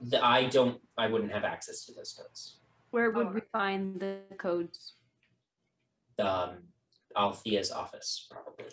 The, 0.00 0.24
I 0.24 0.44
don't. 0.46 0.80
I 0.96 1.06
wouldn't 1.06 1.32
have 1.32 1.44
access 1.44 1.84
to 1.86 1.92
those 1.94 2.12
codes. 2.12 2.58
Where 2.90 3.10
would 3.10 3.28
Oh. 3.28 3.30
we 3.30 3.40
find 3.52 3.98
the 4.00 4.20
codes? 4.38 4.94
Um, 6.18 6.58
Althea's 7.16 7.70
office 7.70 8.26
probably. 8.30 8.66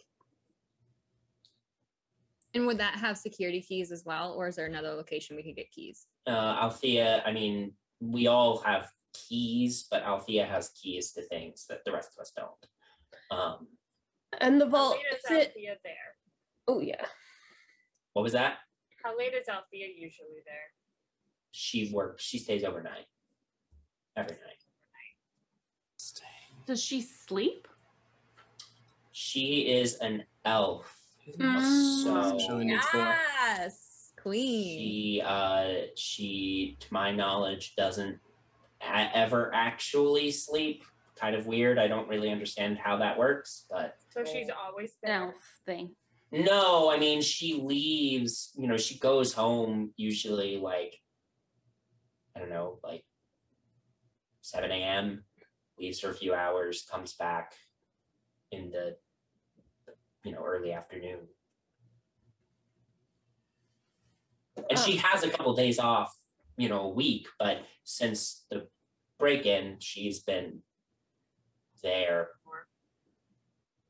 And 2.53 2.65
would 2.67 2.77
that 2.77 2.95
have 2.95 3.17
security 3.17 3.61
keys 3.61 3.91
as 3.91 4.05
well, 4.05 4.33
or 4.33 4.47
is 4.47 4.55
there 4.55 4.65
another 4.65 4.93
location 4.93 5.35
we 5.35 5.43
could 5.43 5.55
get 5.55 5.71
keys? 5.71 6.07
uh, 6.27 6.57
Althea, 6.61 7.21
I 7.25 7.31
mean, 7.33 7.73
we 7.99 8.27
all 8.27 8.59
have 8.59 8.89
keys, 9.13 9.85
but 9.91 10.03
Althea 10.03 10.45
has 10.45 10.69
keys 10.69 11.11
to 11.13 11.21
things 11.23 11.65
that 11.69 11.83
the 11.85 11.91
rest 11.91 12.11
of 12.17 12.21
us 12.21 12.31
don't. 12.35 12.51
Um, 13.31 13.67
And 14.41 14.59
the 14.59 14.65
How 14.65 14.71
vault 14.71 14.97
late 14.97 15.17
is 15.19 15.25
is 15.25 15.45
it? 15.47 15.53
There? 15.83 15.93
Oh 16.67 16.79
yeah. 16.81 17.05
what 18.13 18.23
was 18.23 18.33
that? 18.33 18.57
How 19.03 19.17
late 19.17 19.33
is 19.33 19.47
Althea 19.47 19.87
usually 19.87 20.41
there? 20.45 20.71
She 21.51 21.91
works. 21.93 22.23
She 22.23 22.37
stays 22.39 22.63
overnight. 22.63 23.05
Every 24.17 24.33
night. 24.35 24.41
Does 26.65 26.81
she 26.81 27.01
sleep? 27.01 27.67
She 29.11 29.71
is 29.71 29.95
an 29.97 30.23
elf. 30.45 30.91
Mm. 31.39 32.03
So 32.03 32.39
She 32.39 32.49
only 32.49 32.65
needs 32.65 32.85
four. 32.87 33.15
Yes, 33.47 34.11
queen. 34.21 34.79
she, 34.79 35.21
uh, 35.23 35.67
she, 35.95 36.75
to 36.79 36.87
my 36.91 37.11
knowledge, 37.11 37.75
doesn't 37.75 38.19
ever 38.81 39.51
actually 39.53 40.31
sleep. 40.31 40.83
Kind 41.19 41.35
of 41.35 41.47
weird. 41.47 41.79
I 41.79 41.87
don't 41.87 42.09
really 42.09 42.29
understand 42.29 42.77
how 42.77 42.97
that 42.97 43.17
works, 43.17 43.65
but 43.69 43.95
So 44.09 44.23
she's 44.25 44.49
always 44.49 44.91
An 45.03 45.09
there. 45.09 45.21
elf 45.27 45.59
thing. 45.65 45.95
No, 46.31 46.91
I 46.91 46.97
mean 46.97 47.21
she 47.21 47.55
leaves, 47.61 48.51
you 48.55 48.67
know, 48.67 48.77
she 48.77 48.97
goes 48.99 49.33
home 49.33 49.93
usually 49.95 50.57
like 50.57 50.99
I 52.35 52.39
don't 52.39 52.49
know, 52.49 52.79
like 52.83 53.05
7 54.41 54.69
a.m., 54.69 55.23
leaves 55.79 56.01
for 56.01 56.09
a 56.09 56.13
few 56.13 56.33
hours, 56.33 56.85
comes 56.91 57.13
back 57.13 57.53
in 58.51 58.69
the 58.71 58.97
you 60.25 60.33
know, 60.33 60.43
early 60.43 60.73
afternoon. 60.73 61.19
And 64.69 64.79
she 64.79 64.97
has 64.97 65.23
a 65.23 65.29
couple 65.29 65.53
days 65.55 65.79
off, 65.79 66.13
you 66.57 66.67
know, 66.67 66.81
a 66.81 66.89
week, 66.89 67.27
but 67.39 67.59
since 67.83 68.45
the 68.49 68.67
break 69.19 69.45
in, 69.45 69.77
she's 69.79 70.19
been 70.19 70.61
there 71.85 72.29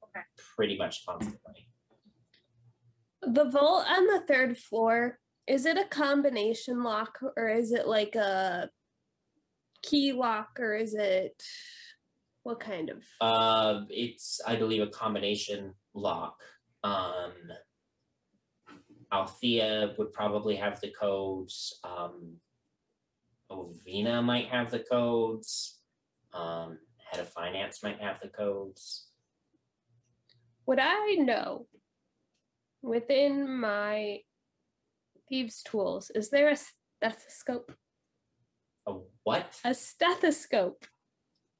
Okay. 0.03 0.25
pretty 0.55 0.77
much 0.77 1.05
constantly. 1.05 1.67
The 3.21 3.45
vault 3.45 3.85
on 3.89 4.05
the 4.05 4.23
third 4.27 4.57
floor, 4.57 5.17
is 5.47 5.65
it 5.65 5.77
a 5.77 5.85
combination 5.85 6.83
lock 6.83 7.17
or 7.37 7.49
is 7.49 7.71
it 7.71 7.87
like 7.87 8.15
a 8.15 8.69
key 9.81 10.11
lock 10.13 10.59
or 10.59 10.75
is 10.75 10.93
it 10.93 11.41
what 12.43 12.59
kind 12.59 12.89
of 12.89 13.03
Uh, 13.21 13.81
it's 13.89 14.39
I 14.45 14.55
believe 14.55 14.81
a 14.83 14.87
combination 14.87 15.73
lock. 15.93 16.37
Um, 16.83 17.33
Althea 19.11 19.93
would 19.97 20.11
probably 20.13 20.55
have 20.55 20.79
the 20.81 20.91
codes. 20.99 21.79
Um, 21.83 22.35
Ovina 23.51 24.23
might 24.23 24.47
have 24.49 24.71
the 24.71 24.79
codes. 24.79 25.81
Um, 26.33 26.77
head 27.15 27.25
of 27.25 27.29
finance 27.31 27.81
might 27.83 27.99
have 28.01 28.17
the 28.21 28.27
codes. 28.29 29.07
would 30.67 30.79
I 30.79 31.15
know 31.19 31.67
within 32.81 33.57
my 33.59 34.19
thieves 35.29 35.63
tools 35.63 36.11
is 36.13 36.29
there 36.29 36.49
a 36.49 36.55
stethoscope 36.57 37.71
A 38.87 38.93
what? 39.23 39.59
a 39.63 39.73
stethoscope 39.73 40.85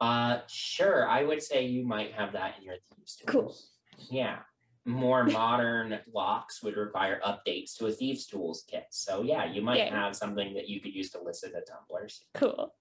Uh, 0.02 0.40
sure. 0.48 1.08
I 1.08 1.24
would 1.24 1.42
say 1.42 1.66
you 1.66 1.86
might 1.88 2.12
have 2.14 2.34
that 2.34 2.56
in 2.58 2.64
your 2.66 2.76
thieves 2.94 3.16
tools. 3.16 3.26
Cool. 3.32 4.08
Yeah. 4.12 4.40
More 4.86 5.24
modern 5.42 6.00
locks 6.14 6.62
would 6.62 6.76
require 6.76 7.22
updates 7.26 7.78
to 7.78 7.86
a 7.88 7.92
thieves 7.92 8.26
tools 8.28 8.66
kit. 8.70 8.88
So 8.92 9.24
yeah, 9.24 9.46
you 9.46 9.62
might 9.62 9.78
Yeah. 9.78 9.96
have 10.04 10.16
something 10.16 10.54
that 10.56 10.68
you 10.68 10.82
could 10.82 10.94
use 10.94 11.10
to 11.12 11.22
listen 11.24 11.54
to 11.54 11.62
tumblers. 11.62 12.26
cool 12.34 12.76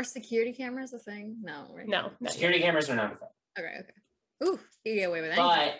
Are 0.00 0.04
security 0.04 0.54
cameras 0.54 0.94
a 0.94 0.98
thing? 0.98 1.36
No, 1.42 1.66
right? 1.76 1.86
no, 1.86 2.10
no 2.20 2.30
Security 2.30 2.58
cameras 2.60 2.88
are 2.88 2.96
not 2.96 3.12
a 3.12 3.16
thing. 3.16 3.28
Okay, 3.58 3.74
okay. 3.80 4.48
Ooh, 4.48 4.58
you 4.82 4.94
get 4.94 5.10
away 5.10 5.20
with 5.20 5.30
anything. 5.32 5.74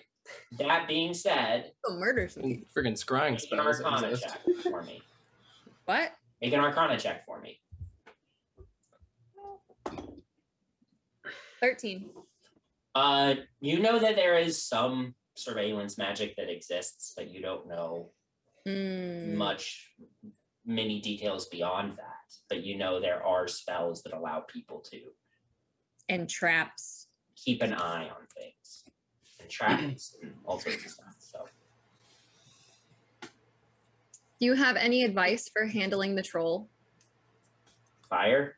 But 0.52 0.58
that 0.68 0.86
being 0.86 1.14
said, 1.14 1.72
Go 1.86 1.96
murder 1.98 2.28
some 2.28 2.42
And 2.42 2.56
people. 2.58 2.68
Friggin' 2.82 3.02
scrying 3.02 3.30
make 3.30 3.32
an 3.32 3.38
spells 3.38 3.80
arcana 3.80 4.08
exist. 4.08 4.24
check 4.28 4.56
for 4.70 4.82
me. 4.82 5.00
What? 5.86 6.12
Make 6.42 6.52
an 6.52 6.60
arcana 6.60 6.98
check 7.00 7.24
for 7.24 7.40
me. 7.40 7.60
Thirteen. 11.58 12.10
Uh, 12.94 13.36
you 13.62 13.80
know 13.80 13.98
that 14.00 14.16
there 14.16 14.36
is 14.36 14.60
some 14.62 15.14
surveillance 15.34 15.96
magic 15.96 16.36
that 16.36 16.50
exists, 16.50 17.14
but 17.16 17.30
you 17.30 17.40
don't 17.40 17.66
know 17.66 18.10
Mm. 18.66 19.36
much 19.36 19.94
many 20.66 21.00
details 21.00 21.46
beyond 21.48 21.96
that. 21.96 22.19
But 22.48 22.64
you 22.64 22.76
know 22.76 23.00
there 23.00 23.24
are 23.24 23.46
spells 23.48 24.02
that 24.02 24.12
allow 24.12 24.40
people 24.40 24.80
to 24.90 24.98
And 26.08 26.28
traps. 26.28 27.08
keep 27.36 27.62
an 27.62 27.72
eye 27.74 28.04
on 28.08 28.26
things 28.36 28.84
and 29.40 29.48
traps 29.48 30.16
and 30.22 30.34
all 30.44 30.58
sorts 30.58 30.84
of 30.84 30.90
stuff. 30.90 31.14
So 31.18 31.46
Do 33.22 34.46
you 34.46 34.54
have 34.54 34.76
any 34.76 35.04
advice 35.04 35.48
for 35.52 35.66
handling 35.66 36.14
the 36.14 36.22
troll? 36.22 36.68
fire, 38.08 38.56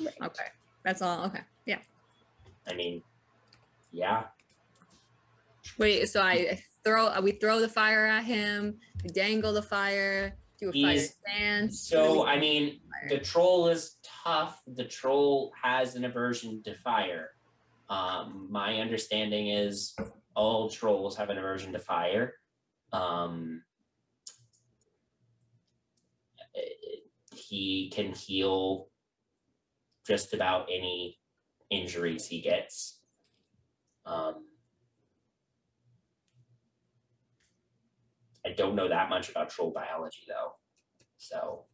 Okay, 0.00 0.44
that's 0.84 1.02
all. 1.02 1.24
Okay, 1.26 1.40
yeah. 1.66 1.78
I 2.68 2.74
mean, 2.74 3.02
yeah. 3.90 4.24
Wait, 5.78 6.08
so 6.08 6.22
I 6.22 6.62
throw 6.84 7.06
uh, 7.08 7.20
we 7.20 7.32
throw 7.32 7.60
the 7.60 7.68
fire 7.68 8.06
at 8.06 8.22
him, 8.24 8.78
we 9.02 9.10
dangle 9.10 9.52
the 9.52 9.62
fire, 9.62 10.36
do 10.58 10.70
a 10.70 10.72
fire 10.72 10.92
He's- 10.92 11.14
dance. 11.24 11.80
So 11.80 12.26
I 12.26 12.38
mean, 12.38 12.80
the 13.08 13.18
troll 13.18 13.68
is 13.68 13.96
tough. 14.02 14.60
The 14.66 14.84
troll 14.84 15.52
has 15.60 15.94
an 15.94 16.04
aversion 16.04 16.62
to 16.64 16.74
fire. 16.74 17.30
Um, 17.88 18.48
my 18.50 18.80
understanding 18.80 19.48
is 19.48 19.94
all 20.34 20.68
trolls 20.68 21.16
have 21.16 21.30
an 21.30 21.38
aversion 21.38 21.72
to 21.72 21.78
fire. 21.78 22.34
Um, 22.92 23.62
eh, 26.54 26.60
he 27.34 27.90
can 27.90 28.12
heal 28.12 28.88
just 30.06 30.34
about 30.34 30.68
any 30.72 31.18
injuries 31.70 32.26
he 32.26 32.40
gets. 32.40 33.00
Um, 34.06 34.47
I 38.48 38.52
don't 38.54 38.74
know 38.74 38.88
that 38.88 39.10
much 39.10 39.28
about 39.28 39.50
troll 39.50 39.70
biology 39.70 40.22
though, 40.26 40.52
so. 41.18 41.64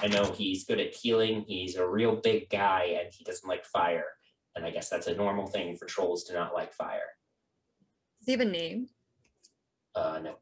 I 0.00 0.06
know 0.06 0.32
he's 0.32 0.64
good 0.64 0.78
at 0.78 0.94
healing. 0.94 1.44
He's 1.46 1.76
a 1.76 1.86
real 1.86 2.16
big 2.16 2.48
guy 2.50 2.98
and 3.00 3.12
he 3.12 3.24
doesn't 3.24 3.48
like 3.48 3.64
fire. 3.64 4.06
And 4.54 4.64
I 4.64 4.70
guess 4.70 4.88
that's 4.88 5.08
a 5.08 5.14
normal 5.14 5.46
thing 5.46 5.76
for 5.76 5.86
trolls 5.86 6.24
to 6.24 6.34
not 6.34 6.54
like 6.54 6.72
fire. 6.72 7.16
Does 8.20 8.26
he 8.26 8.32
have 8.32 8.40
a 8.40 8.44
name? 8.44 8.88
Uh, 9.94 10.20
no. 10.22 10.34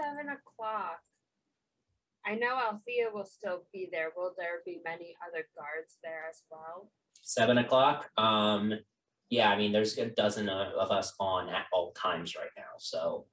Seven 0.00 0.28
o'clock. 0.28 0.98
I 2.26 2.34
know 2.34 2.56
Althea 2.56 3.06
will 3.12 3.24
still 3.24 3.64
be 3.72 3.88
there. 3.92 4.10
Will 4.16 4.34
there 4.36 4.62
be 4.66 4.80
many 4.84 5.14
other 5.26 5.46
guards 5.56 5.98
there 6.02 6.22
as 6.28 6.42
well? 6.50 6.90
Seven 7.22 7.58
o'clock. 7.58 8.10
Um, 8.16 8.72
yeah, 9.30 9.50
I 9.50 9.56
mean, 9.56 9.72
there's 9.72 9.96
a 9.98 10.06
dozen 10.06 10.48
of, 10.48 10.72
of 10.74 10.90
us 10.90 11.14
on 11.18 11.48
at 11.48 11.66
all 11.72 11.92
times 11.92 12.34
right 12.36 12.50
now. 12.56 12.72
So 12.78 13.24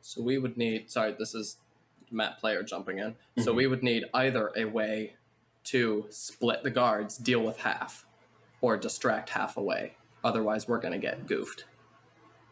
So 0.00 0.22
we 0.22 0.38
would 0.38 0.56
need. 0.56 0.90
Sorry, 0.90 1.14
this 1.18 1.34
is 1.34 1.56
Matt 2.10 2.38
player 2.38 2.62
jumping 2.62 2.98
in. 2.98 3.16
So 3.42 3.52
Mhm. 3.52 3.56
we 3.56 3.66
would 3.66 3.82
need 3.82 4.04
either 4.14 4.52
a 4.56 4.64
way 4.66 5.16
to 5.64 6.06
split 6.10 6.62
the 6.62 6.70
guards, 6.70 7.16
deal 7.16 7.40
with 7.40 7.58
half, 7.58 8.06
or 8.60 8.76
distract 8.76 9.30
half 9.30 9.56
away. 9.56 9.96
Otherwise, 10.22 10.68
we're 10.68 10.78
gonna 10.78 10.98
get 10.98 11.26
goofed. 11.26 11.64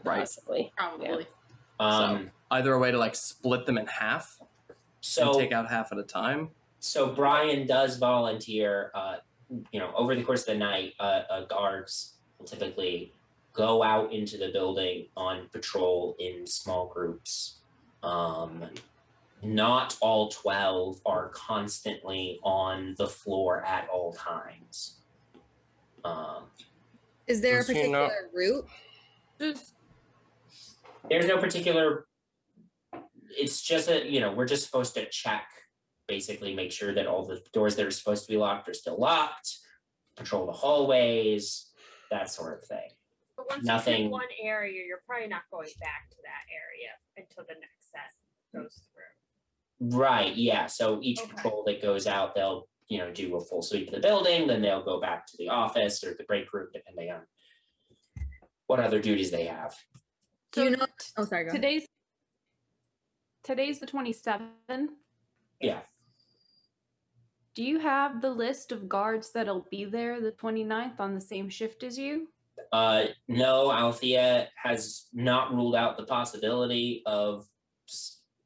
Right. 0.03 0.21
Possibly. 0.21 0.73
Probably. 0.77 1.27
um, 1.79 2.31
Either 2.51 2.75
a 2.75 2.79
way 2.79 2.91
to 2.91 2.99
like 2.99 3.15
split 3.15 3.65
them 3.67 3.79
in 3.79 3.87
half 3.87 4.39
so 5.03 5.31
and 5.33 5.39
take 5.41 5.53
out 5.53 5.69
half 5.69 5.93
at 5.93 5.99
a 5.99 6.03
time. 6.03 6.49
so 6.81 7.09
Brian 7.13 7.67
does 7.67 7.99
volunteer. 7.99 8.91
Uh, 8.95 9.17
you 9.71 9.79
know, 9.79 9.93
over 9.95 10.15
the 10.15 10.23
course 10.23 10.41
of 10.43 10.47
the 10.47 10.55
night, 10.57 10.95
uh, 10.99 11.23
uh, 11.29 11.45
guards 11.45 12.15
will 12.39 12.47
typically 12.47 13.13
go 13.53 13.83
out 13.83 14.11
into 14.13 14.39
the 14.39 14.49
building 14.49 15.07
on 15.15 15.47
patrol 15.53 16.17
in 16.19 16.47
small 16.47 16.87
groups. 16.87 17.59
Um, 18.03 18.65
not 19.43 19.99
all 20.01 20.29
twelve 20.31 21.01
are 21.05 21.29
constantly 21.29 22.39
on 22.43 22.95
the 22.97 23.07
floor 23.09 23.63
at 23.65 23.89
all 23.93 24.13
times. 24.15 24.97
Um, 26.05 26.45
Is 27.27 27.41
there 27.43 27.57
a 27.61 27.65
Does 27.65 27.69
not- 27.69 27.75
particular 27.77 28.11
route? 28.33 28.67
There's 31.11 31.27
no 31.27 31.39
particular. 31.39 32.07
It's 33.37 33.61
just 33.63 33.89
a 33.89 34.09
you 34.09 34.21
know 34.21 34.33
we're 34.33 34.47
just 34.47 34.65
supposed 34.67 34.95
to 34.95 35.09
check, 35.09 35.47
basically 36.09 36.55
make 36.55 36.73
sure 36.73 36.95
that 36.95 37.07
all 37.07 37.25
the 37.27 37.41
doors 37.53 37.77
that 37.77 37.87
are 37.87 37.91
supposed 37.91 38.27
to 38.27 38.33
be 38.33 38.39
locked 38.39 38.69
are 38.69 38.75
still 38.75 38.99
locked, 38.99 39.57
patrol 40.17 40.47
the 40.47 40.53
hallways, 40.53 41.71
that 42.11 42.31
sort 42.31 42.59
of 42.59 42.65
thing. 42.69 42.91
But 43.37 43.49
once 43.49 43.63
you 43.63 43.67
Nothing- 43.69 44.03
hit 44.05 44.11
one 44.11 44.29
area, 44.41 44.85
you're 44.87 45.03
probably 45.07 45.29
not 45.29 45.43
going 45.51 45.71
back 45.81 46.11
to 46.11 46.17
that 46.23 46.45
area 46.53 46.91
until 47.17 47.45
the 47.49 47.55
next 47.61 47.91
set 47.91 48.13
goes 48.55 48.81
through. 48.93 49.99
Right, 49.99 50.35
yeah. 50.37 50.67
So 50.67 51.01
each 51.03 51.19
Okay. 51.21 51.33
patrol 51.33 51.65
that 51.65 51.81
goes 51.83 52.07
out, 52.07 52.35
they'll, 52.35 52.69
you 52.89 52.99
know, 52.99 53.11
do 53.11 53.35
a 53.37 53.41
full 53.41 53.63
sweep 53.63 53.89
of 53.89 53.95
the 53.95 54.01
building, 54.01 54.47
then 54.47 54.63
they'll 54.63 54.85
go 54.85 55.01
back 55.01 55.27
to 55.29 55.37
the 55.39 55.49
office 55.49 56.05
or 56.05 56.15
the 56.15 56.25
break 56.25 56.53
room, 56.53 56.69
depending 56.73 57.11
on 57.11 57.27
what 58.67 58.79
other 58.81 59.01
duties 59.01 59.31
they 59.31 59.47
have. 59.47 59.77
Do 60.53 60.65
you 60.65 60.71
So 60.75 60.77
know? 60.77 60.87
Oh, 61.17 61.25
sorry. 61.25 61.45
Go 61.45 61.49
ahead. 61.51 61.63
today's 61.63 61.89
today's 63.43 63.79
the 63.79 63.87
27th. 63.87 64.89
Yeah. 65.61 65.81
Do 67.55 67.63
you 67.63 67.79
have 67.81 68.23
the 68.23 68.31
list 68.31 68.73
of 68.73 68.89
guards 68.89 69.31
that'll 69.33 69.67
be 69.71 69.85
there 69.85 70.21
the 70.21 70.33
29th 70.33 70.99
on 70.99 71.15
the 71.15 71.21
same 71.21 71.49
shift 71.49 71.83
as 71.83 71.99
you? 71.99 72.29
Uh, 72.73 73.05
no, 73.29 73.71
Althea 73.71 74.49
has 74.57 75.07
not 75.13 75.55
ruled 75.55 75.75
out 75.75 75.97
the 75.97 76.05
possibility 76.05 77.03
of 77.05 77.47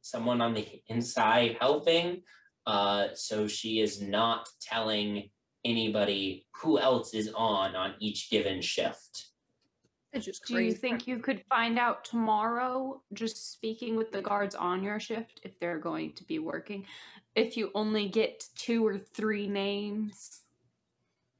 someone 0.01 0.41
on 0.41 0.55
the 0.55 0.67
inside 0.89 1.57
helping. 1.61 2.23
Uh, 2.67 3.09
so 3.15 3.47
she 3.47 3.81
is 3.81 4.03
not 4.03 4.49
telling 4.61 5.31
anybody 5.65 6.47
who 6.57 6.79
else 6.79 7.15
is 7.15 7.31
on 7.35 7.77
on 7.77 7.95
each 8.01 8.31
given 8.31 8.61
shift. 8.61 9.29
It's 10.17 10.25
just 10.25 10.47
Do 10.47 10.59
you 10.59 10.73
think 10.73 11.07
you 11.07 11.19
could 11.19 11.43
find 11.51 11.79
out 11.79 12.05
tomorrow, 12.05 13.03
just 13.13 13.53
speaking 13.53 13.97
with 13.97 14.13
the 14.13 14.23
guards 14.23 14.55
on 14.55 14.83
your 14.83 14.99
shift, 14.99 15.41
if 15.43 15.61
they're 15.61 15.79
going 15.79 16.15
to 16.15 16.25
be 16.25 16.39
working? 16.39 16.87
If 17.35 17.57
you 17.57 17.71
only 17.75 18.09
get 18.09 18.47
two 18.57 18.87
or 18.87 18.97
three 18.97 19.47
names? 19.47 20.41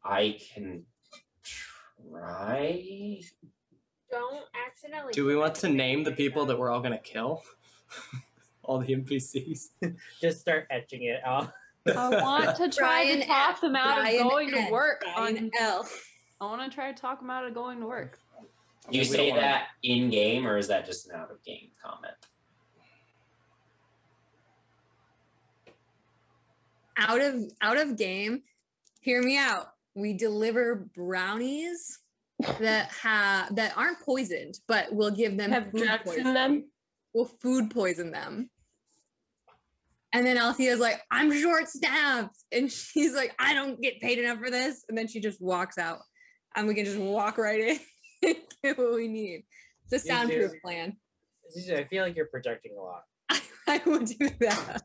I 0.05 0.39
can 0.55 0.85
try. 1.43 3.23
Don't 4.11 4.45
accidentally. 4.67 5.13
Do 5.15 5.25
we 5.25 5.37
want 5.37 5.55
to 5.57 5.71
name 5.71 6.05
the 6.05 6.13
people 6.13 6.45
that 6.47 6.59
we're 6.59 6.71
all 6.71 6.81
gonna 6.81 6.99
kill? 6.99 7.43
all 8.63 8.79
the 8.79 8.95
NPCs. 8.95 9.69
Just 10.21 10.41
start 10.41 10.67
etching 10.71 11.05
it 11.05 11.21
out. 11.25 11.51
I 11.87 12.09
want 12.21 12.57
to 12.57 12.69
try 12.69 13.05
Brian 13.05 13.21
to 13.21 13.27
talk 13.27 13.51
F, 13.55 13.61
them 13.63 13.77
out 13.77 14.01
Brian 14.01 14.27
of 14.27 14.31
going 14.31 14.55
N, 14.55 14.67
to 14.67 14.73
work. 14.73 15.05
Brian 15.15 15.39
On, 15.39 15.51
L. 15.59 15.89
I 16.41 16.45
want 16.45 16.71
to 16.71 16.75
try 16.75 16.93
to 16.93 17.01
talk 17.01 17.21
them 17.21 17.31
out 17.31 17.47
of 17.47 17.55
going 17.55 17.81
to 17.81 17.87
work. 17.87 18.19
Do 18.91 18.99
you 18.99 19.03
We 19.03 19.07
don't 19.09 19.17
say 19.17 19.31
wanna- 19.31 19.41
that 19.43 19.69
in 19.83 20.11
game 20.11 20.47
or 20.47 20.57
is 20.59 20.69
that 20.69 20.87
just 20.87 21.09
an 21.09 21.17
out 21.17 21.31
of 21.31 21.43
game 21.45 21.71
comment? 21.83 22.15
Out 26.97 27.21
of 27.21 27.53
out 27.61 27.77
of 27.77 27.97
game. 27.97 28.43
Hear 29.01 29.23
me 29.23 29.37
out. 29.37 29.67
We 29.95 30.15
deliver 30.15 30.77
brownies 30.95 31.99
that 32.61 32.91
have 33.03 33.55
that 33.57 33.77
aren't 33.77 34.01
poisoned, 34.01 34.59
but 34.67 34.93
we'll 34.93 35.11
give 35.11 35.37
them 35.37 35.51
Have 35.51 35.71
food 35.71 35.83
drugs 35.85 36.05
poison. 36.05 36.27
in 36.29 36.35
them. 36.35 36.71
We'll 37.13 37.27
food 37.27 37.71
poison 37.71 38.11
them. 38.13 38.51
And 40.13 40.25
then 40.27 40.39
Althea's 40.39 40.81
like, 40.81 41.03
I'm 41.11 41.31
short 41.33 41.69
staffed. 41.69 42.37
And 42.51 42.71
she's 42.73 43.15
like, 43.15 43.35
I 43.39 43.53
don't 43.53 43.81
get 43.83 44.01
paid 44.01 44.19
enough 44.19 44.39
for 44.39 44.51
this. 44.51 44.85
And 44.89 44.97
then 44.97 45.09
she 45.09 45.21
just 45.21 45.43
walks 45.43 45.77
out. 45.77 45.99
And 46.55 46.67
we 46.67 46.75
can 46.75 46.87
just 46.87 46.97
walk 46.99 47.37
right 47.37 47.61
in 47.61 47.69
and 47.71 47.81
get 48.23 48.79
what 48.79 48.95
we 48.95 49.09
need. 49.09 49.45
It's 49.85 50.05
a 50.05 50.07
soundproof 50.07 50.53
do. 50.53 50.61
plan. 50.63 50.97
I 51.75 51.85
feel 51.85 52.05
like 52.05 52.17
you're 52.17 52.27
projecting 52.27 52.73
a 52.79 52.83
lot. 52.83 53.05
I 53.69 53.81
will 53.87 54.01
do 54.01 54.29
that. 54.41 54.83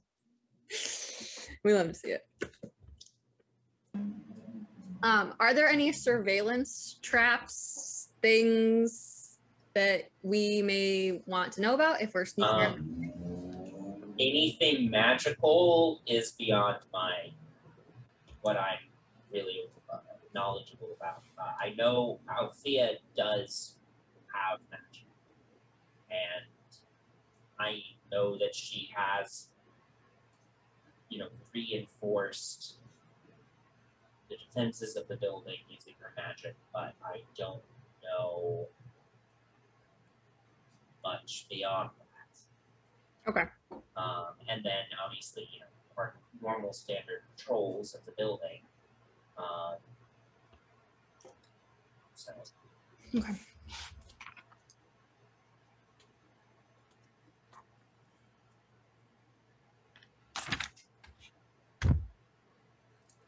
We 1.64 1.74
love 1.74 1.88
to 1.88 1.94
see 1.94 2.10
it. 2.10 2.26
Um, 5.04 5.34
are 5.40 5.54
there 5.54 5.68
any 5.68 5.92
surveillance 5.92 7.00
traps, 7.02 8.10
things 8.22 9.40
that 9.74 10.10
we 10.22 10.62
may 10.62 11.22
want 11.26 11.54
to 11.54 11.62
know 11.62 11.74
about 11.74 12.02
if 12.02 12.14
we're 12.14 12.26
sneaking? 12.26 12.54
Um, 12.54 14.14
anything 14.20 14.90
magical 14.92 16.02
is 16.06 16.34
beyond 16.34 16.78
my 16.94 17.32
what 18.42 18.58
I'm 18.58 18.80
really 19.32 19.70
knowledgeable 20.34 20.96
about. 20.98 21.24
Uh, 21.38 21.52
I 21.60 21.74
know 21.76 22.20
Althea 22.30 22.94
does 23.16 23.76
have 24.34 24.60
magic, 24.70 25.08
and 26.10 26.46
I 27.60 27.82
know 28.12 28.38
that 28.38 28.56
she 28.56 28.90
has, 28.96 29.50
you 31.10 31.20
know, 31.20 31.28
reinforced 31.54 32.76
the 34.30 34.38
defenses 34.38 34.96
of 34.96 35.08
the 35.08 35.18
building 35.18 35.58
using 35.70 35.94
her 36.00 36.14
magic, 36.16 36.56
but 36.74 36.94
I 37.04 37.22
don't 37.38 37.62
know 38.04 38.68
much 41.04 41.48
beyond 41.50 41.90
that. 41.98 43.30
Okay. 43.30 43.50
Um, 43.98 44.34
and 44.50 44.64
then 44.64 44.86
obviously, 45.04 45.48
you 45.54 45.60
know, 45.60 45.66
our 45.98 46.16
normal 46.42 46.74
standard 46.74 47.22
patrols 47.36 47.94
of 47.94 48.06
the 48.06 48.14
building. 48.18 48.62
Um, 49.38 49.76
so 52.22 52.32
Okay. 53.14 53.34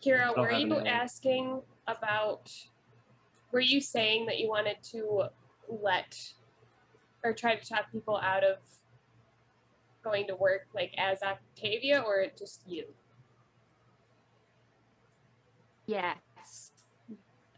Kira, 0.03 0.37
were 0.37 0.51
you 0.51 0.79
asking 0.79 1.61
about? 1.87 2.51
Were 3.51 3.59
you 3.59 3.81
saying 3.81 4.25
that 4.27 4.39
you 4.39 4.49
wanted 4.49 4.77
to 4.91 5.29
let 5.67 6.33
or 7.23 7.33
try 7.33 7.55
to 7.55 7.65
talk 7.65 7.91
people 7.91 8.17
out 8.17 8.43
of 8.43 8.57
going 10.03 10.27
to 10.27 10.35
work 10.35 10.67
like 10.73 10.93
as 10.97 11.21
Octavia 11.21 12.01
or 12.05 12.25
just 12.37 12.61
you? 12.67 12.85
Yes. 15.85 16.17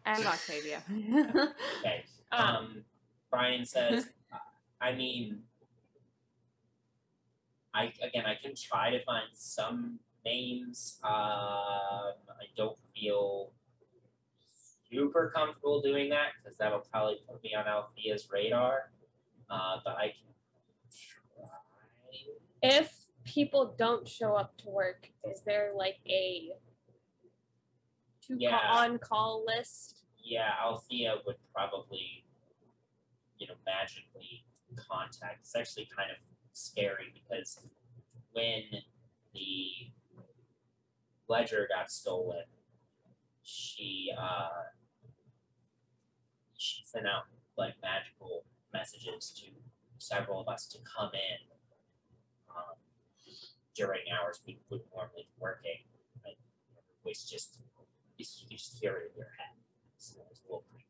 And 0.06 0.26
Octavia. 0.26 0.84
Okay. 1.80 2.04
Um, 2.32 2.46
Um, 2.46 2.84
Brian 3.32 3.66
says, 3.66 4.08
I 4.82 4.94
mean, 4.94 5.40
I 7.74 7.92
again, 8.02 8.26
I 8.26 8.36
can 8.42 8.54
try 8.56 8.90
to 8.92 9.04
find 9.04 9.28
some 9.34 10.00
names. 10.26 11.00
Um, 11.04 11.12
I 11.12 12.46
don't 12.56 12.78
feel 12.96 13.52
super 14.90 15.32
comfortable 15.36 15.82
doing 15.82 16.10
that 16.10 16.30
because 16.42 16.58
that'll 16.58 16.86
probably 16.92 17.18
put 17.28 17.42
me 17.44 17.54
on 17.56 17.68
Althea's 17.68 18.28
radar. 18.32 18.92
Uh, 19.50 19.78
but 19.84 19.96
I 19.98 20.08
can 20.08 20.32
try. 21.42 22.78
if 22.78 22.94
people 23.26 23.76
don't 23.78 24.08
show 24.08 24.36
up 24.36 24.58
to 24.60 24.70
work, 24.70 25.10
is 25.30 25.42
there 25.46 25.72
like 25.76 25.98
a 26.08 26.52
to 28.28 28.36
Yeah. 28.38 28.60
call 28.60 28.78
on 28.78 29.00
call 29.00 29.46
list? 29.46 30.04
Yeah, 30.18 30.56
Althea 30.60 31.22
would 31.26 31.38
probably, 31.54 32.26
you 33.38 33.48
know, 33.48 33.56
magically 33.66 34.46
contact. 34.76 35.40
It's 35.42 35.56
actually 35.56 35.86
kind 35.86 36.12
of 36.12 36.18
scary 36.52 37.12
because 37.14 37.60
when 38.32 38.64
the 39.34 39.92
ledger 41.28 41.68
got 41.70 41.92
stolen, 41.92 42.46
she 43.44 44.12
uh 44.18 44.64
she 46.58 46.84
sent 46.84 47.06
out 47.06 47.26
like 47.58 47.76
magical 47.82 48.44
messages 48.74 49.30
to 49.30 49.52
several 50.00 50.42
of 50.42 50.48
us 50.48 50.66
to 50.68 50.80
come 50.80 51.12
in 51.14 51.48
um, 52.50 52.76
during 53.76 54.02
hours 54.12 54.42
we 54.48 54.58
would 54.70 54.82
normally 54.94 55.24
be 55.24 55.36
working. 55.40 55.78
But 56.24 56.34
her 56.76 56.82
voice 57.04 57.24
just 58.18 58.44
you 58.50 58.58
just 58.58 58.78
hear 58.80 58.94
it 58.98 59.12
in 59.14 59.18
your 59.18 59.28
head. 59.38 59.56
So 59.98 60.20
it 60.20 60.28
was 60.30 60.42
a 60.42 60.48
little 60.48 60.64
creepy. 60.72 60.86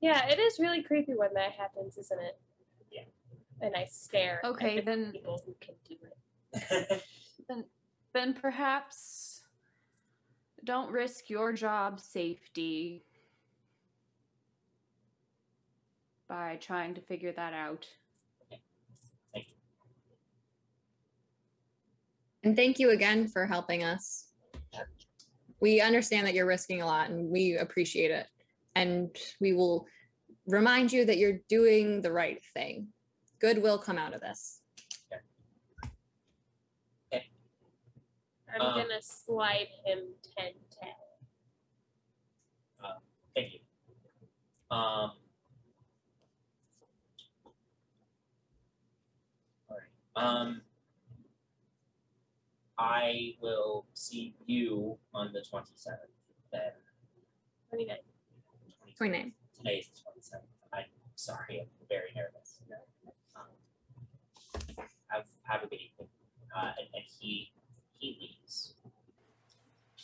Yeah, 0.00 0.28
it 0.28 0.38
is 0.38 0.58
really 0.58 0.82
creepy 0.82 1.14
when 1.14 1.32
that 1.34 1.52
happens, 1.52 1.96
isn't 1.98 2.20
it? 2.20 2.38
Yeah. 2.90 3.02
And 3.60 3.74
I 3.76 3.84
stare. 3.86 4.40
at 4.44 4.50
Okay, 4.50 4.80
then- 4.80 5.12
people 5.12 5.40
who 5.44 5.54
can 5.60 5.74
do 5.88 5.96
it. 6.02 7.02
then 7.48 7.64
then 8.12 8.32
perhaps 8.34 9.42
don't 10.64 10.90
risk 10.90 11.28
your 11.28 11.52
job 11.52 12.00
safety 12.00 13.04
by 16.28 16.56
trying 16.60 16.94
to 16.94 17.00
figure 17.00 17.32
that 17.32 17.52
out. 17.52 17.86
Thank 19.34 19.46
you. 19.48 19.54
And 22.42 22.56
thank 22.56 22.78
you 22.78 22.90
again 22.90 23.28
for 23.28 23.46
helping 23.46 23.84
us. 23.84 24.26
We 25.60 25.80
understand 25.80 26.26
that 26.26 26.34
you're 26.34 26.46
risking 26.46 26.82
a 26.82 26.86
lot 26.86 27.10
and 27.10 27.30
we 27.30 27.56
appreciate 27.56 28.10
it. 28.10 28.26
And 28.74 29.16
we 29.40 29.52
will 29.54 29.86
remind 30.46 30.92
you 30.92 31.04
that 31.06 31.16
you're 31.18 31.40
doing 31.48 32.02
the 32.02 32.12
right 32.12 32.42
thing. 32.54 32.88
Good 33.40 33.62
will 33.62 33.78
come 33.78 33.98
out 33.98 34.14
of 34.14 34.20
this. 34.20 34.60
I'm 37.12 38.62
Um, 38.62 38.74
gonna 38.80 39.02
slide 39.02 39.68
him 39.84 40.14
ten 40.36 40.52
ten. 40.70 40.94
Thank 43.34 43.52
you. 43.52 43.60
Um. 44.70 45.12
All 49.68 49.76
right. 49.76 49.80
Um. 50.16 50.62
I 52.78 53.34
will 53.40 53.86
see 53.94 54.34
you 54.46 54.98
on 55.14 55.32
the 55.32 55.42
twenty 55.48 55.72
seventh. 55.74 56.10
Then 56.52 56.72
Twenty 57.70 57.86
nine. 57.86 57.98
29. 58.96 59.32
Today's 59.58 59.88
the 59.94 60.00
twenty 60.02 60.20
seventh. 60.20 60.48
I'm 60.72 60.84
sorry. 61.16 61.60
I'm 61.60 61.68
very 61.88 62.12
nervous. 62.14 62.58
Um, 63.34 63.42
have 65.08 65.24
have 65.42 65.62
a 65.62 65.66
good 65.66 65.80
evening. 65.80 66.08
Uh, 66.54 66.72
and, 66.78 66.88
and 66.94 67.04
he 67.20 67.52
he 67.98 68.16
leaves. 68.20 68.74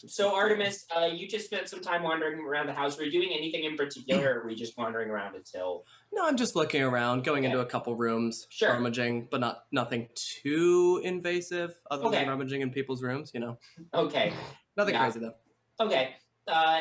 So 0.06 0.34
Artemis, 0.34 0.84
uh, 0.96 1.06
you 1.06 1.28
just 1.28 1.46
spent 1.46 1.68
some 1.68 1.80
time 1.80 2.02
wandering 2.02 2.40
around 2.40 2.66
the 2.66 2.72
house. 2.72 2.96
Were 2.98 3.04
you 3.04 3.12
doing 3.12 3.32
anything 3.36 3.64
in 3.64 3.76
particular, 3.76 4.40
or 4.40 4.44
were 4.44 4.50
you 4.50 4.56
just 4.56 4.76
wandering 4.76 5.10
around 5.10 5.36
until? 5.36 5.84
No, 6.12 6.26
I'm 6.26 6.36
just 6.36 6.56
looking 6.56 6.82
around, 6.82 7.24
going 7.24 7.44
into 7.44 7.60
a 7.60 7.66
couple 7.66 7.94
rooms, 7.94 8.46
Sure. 8.50 8.70
rummaging, 8.70 9.28
but 9.30 9.40
not 9.40 9.64
nothing 9.70 10.08
too 10.14 11.00
invasive 11.04 11.78
other 11.90 12.06
Okay. 12.06 12.18
than 12.18 12.28
rummaging 12.28 12.62
in 12.62 12.70
people's 12.70 13.02
rooms, 13.02 13.30
you 13.32 13.40
know. 13.40 13.58
Okay, 13.94 14.32
Nothing 14.76 14.94
Yeah. 14.94 15.02
crazy 15.04 15.20
though. 15.20 15.34
okay. 15.80 16.16
Uh, 16.48 16.80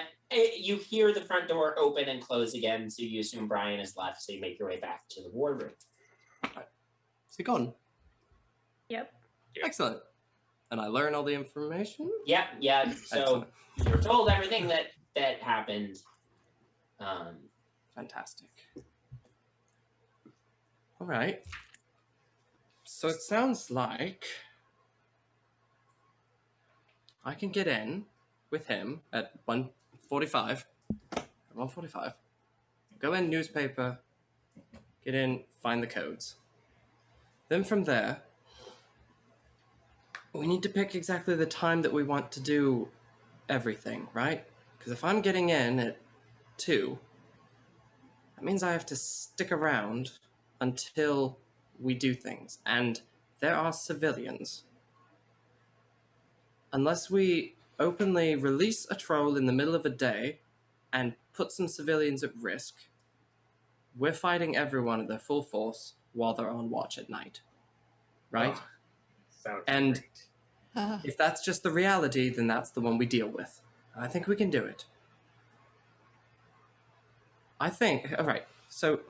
you 0.58 0.78
hear 0.78 1.14
the 1.14 1.22
front 1.22 1.48
door 1.48 1.78
open 1.78 2.08
and 2.10 2.22
close 2.22 2.54
again, 2.56 2.90
so 2.90 3.04
you 3.04 3.20
assume 3.20 3.48
Brian 3.48 3.80
is 3.80 3.96
left. 3.98 4.22
So 4.22 4.32
you 4.32 4.40
make 4.42 4.58
your 4.58 4.68
way 4.70 4.80
back 4.80 5.08
to 5.10 5.22
the 5.22 5.30
wardroom. 5.30 5.74
Is 7.30 7.36
he 7.38 7.44
gone? 7.44 7.74
Yep. 8.90 9.14
Excellent. 9.64 10.02
And 10.72 10.80
I 10.80 10.88
learn 10.88 11.14
all 11.14 11.24
the 11.24 11.34
information. 11.34 12.10
Yeah, 12.26 12.46
yeah. 12.60 12.94
So 13.06 13.46
you're 13.86 14.02
told 14.02 14.30
everything 14.30 14.68
that 14.68 14.88
that 15.16 15.42
happened. 15.42 15.98
Um, 17.00 17.36
Fantastic. 17.96 18.48
All 21.00 21.08
right. 21.08 21.44
So 22.84 23.10
it 23.10 23.22
sounds 23.22 23.70
like 23.70 24.26
I 27.26 27.34
can 27.34 27.50
get 27.50 27.68
in 27.68 28.06
with 28.50 28.68
him 28.68 29.02
at 29.12 29.32
145. 29.46 30.66
145. 31.12 32.14
Go 33.00 33.14
in 33.14 33.30
newspaper, 33.30 34.00
get 35.04 35.16
in, 35.16 35.44
find 35.62 35.82
the 35.82 35.88
codes. 35.88 36.36
Then 37.50 37.64
from 37.64 37.84
there, 37.84 38.22
we 40.34 40.48
need 40.48 40.64
to 40.64 40.70
pick 40.70 40.96
exactly 40.96 41.36
the 41.36 41.46
time 41.46 41.82
that 41.82 41.94
we 41.94 42.04
want 42.04 42.32
to 42.34 42.40
do 42.40 42.88
everything, 43.50 44.08
right? 44.14 44.46
Because 44.78 44.94
if 44.94 45.04
I'm 45.04 45.22
getting 45.22 45.50
in 45.50 45.80
at 45.80 45.98
2, 46.58 46.98
that 48.36 48.44
means 48.44 48.64
I 48.64 48.72
have 48.72 48.86
to 48.88 48.96
stick 48.96 49.52
around 49.52 50.12
until 50.60 51.38
we 51.80 51.94
do 51.94 52.14
things. 52.14 52.60
And 52.66 53.02
there 53.40 53.56
are 53.56 53.74
civilians. 53.74 54.64
Unless 56.72 57.10
we 57.10 57.56
openly 57.80 58.36
release 58.36 58.88
a 58.90 58.96
troll 58.96 59.36
in 59.36 59.46
the 59.48 59.54
middle 59.54 59.76
of 59.76 59.86
a 59.86 59.90
day 59.90 60.40
and 60.94 61.16
put 61.34 61.52
some 61.52 61.68
civilians 61.68 62.24
at 62.24 62.32
risk, 62.40 62.76
we're 63.98 64.14
fighting 64.14 64.56
everyone 64.56 65.02
at 65.02 65.08
their 65.08 65.20
full 65.20 65.44
force 65.44 65.96
while 66.14 66.34
they're 66.34 66.50
on 66.50 66.70
watch 66.70 66.98
at 66.98 67.10
night. 67.10 67.42
Right? 68.30 68.56
Oh, 68.56 68.64
sounds 69.42 69.64
And- 69.68 69.94
great. 70.00 70.08
If 71.04 71.18
that's 71.18 71.44
just 71.44 71.64
the 71.64 71.72
reality, 71.72 72.30
then 72.30 72.48
that's 72.48 72.72
the 72.72 72.80
one 72.82 72.98
we 72.98 73.06
deal 73.06 73.28
with. 73.28 73.62
I 73.96 74.08
think 74.08 74.28
we 74.28 74.36
can 74.38 74.50
do 74.50 74.64
it. 74.64 74.86
I 77.60 77.70
think, 77.70 78.14
all 78.18 78.26
right, 78.26 78.48
so 78.70 79.02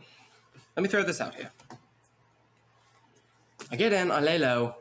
let 0.76 0.84
me 0.84 0.90
throw 0.90 1.04
this 1.04 1.22
out 1.22 1.36
here. 1.36 1.52
I 3.72 3.76
get 3.76 3.94
in, 3.94 4.12
I 4.12 4.20
lay 4.20 4.38
low. 4.40 4.76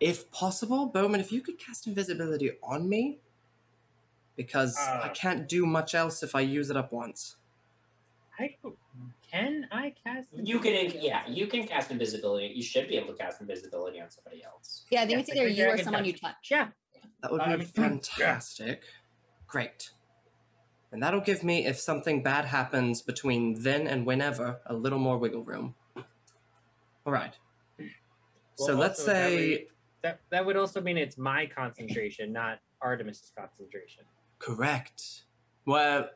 If 0.00 0.30
possible, 0.30 0.86
Bowman, 0.86 1.20
if 1.20 1.30
you 1.32 1.40
could 1.40 1.58
cast 1.58 1.86
invisibility 1.86 2.52
on 2.62 2.88
me, 2.88 3.18
because 4.36 4.76
I 4.78 5.08
Uh. 5.08 5.12
can't 5.14 5.48
do 5.48 5.66
much 5.66 5.94
else 5.94 6.22
if 6.22 6.34
I 6.34 6.40
use 6.40 6.70
it 6.70 6.76
up 6.76 6.92
once. 6.92 7.36
I 8.38 8.56
don't- 8.62 8.78
can 9.34 9.66
I 9.72 9.92
cast? 10.04 10.28
you 10.32 10.58
can, 10.60 10.92
yeah, 11.00 11.22
you 11.28 11.46
can 11.46 11.66
cast 11.66 11.90
invisibility. 11.90 12.52
You 12.54 12.62
should 12.62 12.88
be 12.88 12.96
able 12.96 13.08
to 13.08 13.14
cast 13.14 13.40
invisibility 13.40 14.00
on 14.00 14.10
somebody 14.10 14.42
else. 14.44 14.84
Yeah, 14.90 15.02
I 15.02 15.06
think 15.06 15.18
Yes, 15.18 15.28
it's 15.28 15.38
I 15.38 15.40
either 15.42 15.48
you 15.50 15.68
or 15.70 15.76
can 15.76 15.84
someone 15.84 16.02
touch. 16.04 16.12
you 16.12 16.18
touch. 16.18 16.50
Yeah. 16.50 16.68
That 17.22 17.32
would 17.32 17.44
be 17.44 17.52
Um, 17.52 17.60
yeah. 17.60 17.66
fantastic. 17.66 18.82
Great. 19.46 19.90
And 20.92 21.02
that'll 21.02 21.20
give 21.20 21.42
me, 21.42 21.66
if 21.66 21.78
something 21.80 22.22
bad 22.22 22.44
happens 22.44 23.02
between 23.02 23.60
then 23.62 23.86
and 23.88 24.06
whenever, 24.06 24.60
a 24.66 24.74
little 24.74 24.98
more 25.00 25.18
wiggle 25.18 25.42
room. 25.42 25.74
All 27.06 27.12
right. 27.12 27.34
so 28.56 28.74
let's 28.74 29.00
also 29.00 29.12
that 29.12 29.28
say 29.30 29.66
that 30.02 30.20
that 30.30 30.46
would 30.46 30.56
also 30.56 30.80
mean 30.80 30.96
it's 30.96 31.18
my 31.18 31.46
concentration, 31.46 32.32
not 32.32 32.60
Artemis's 32.80 33.32
concentration. 33.36 34.04
correct. 34.38 35.24
Well, 35.66 36.08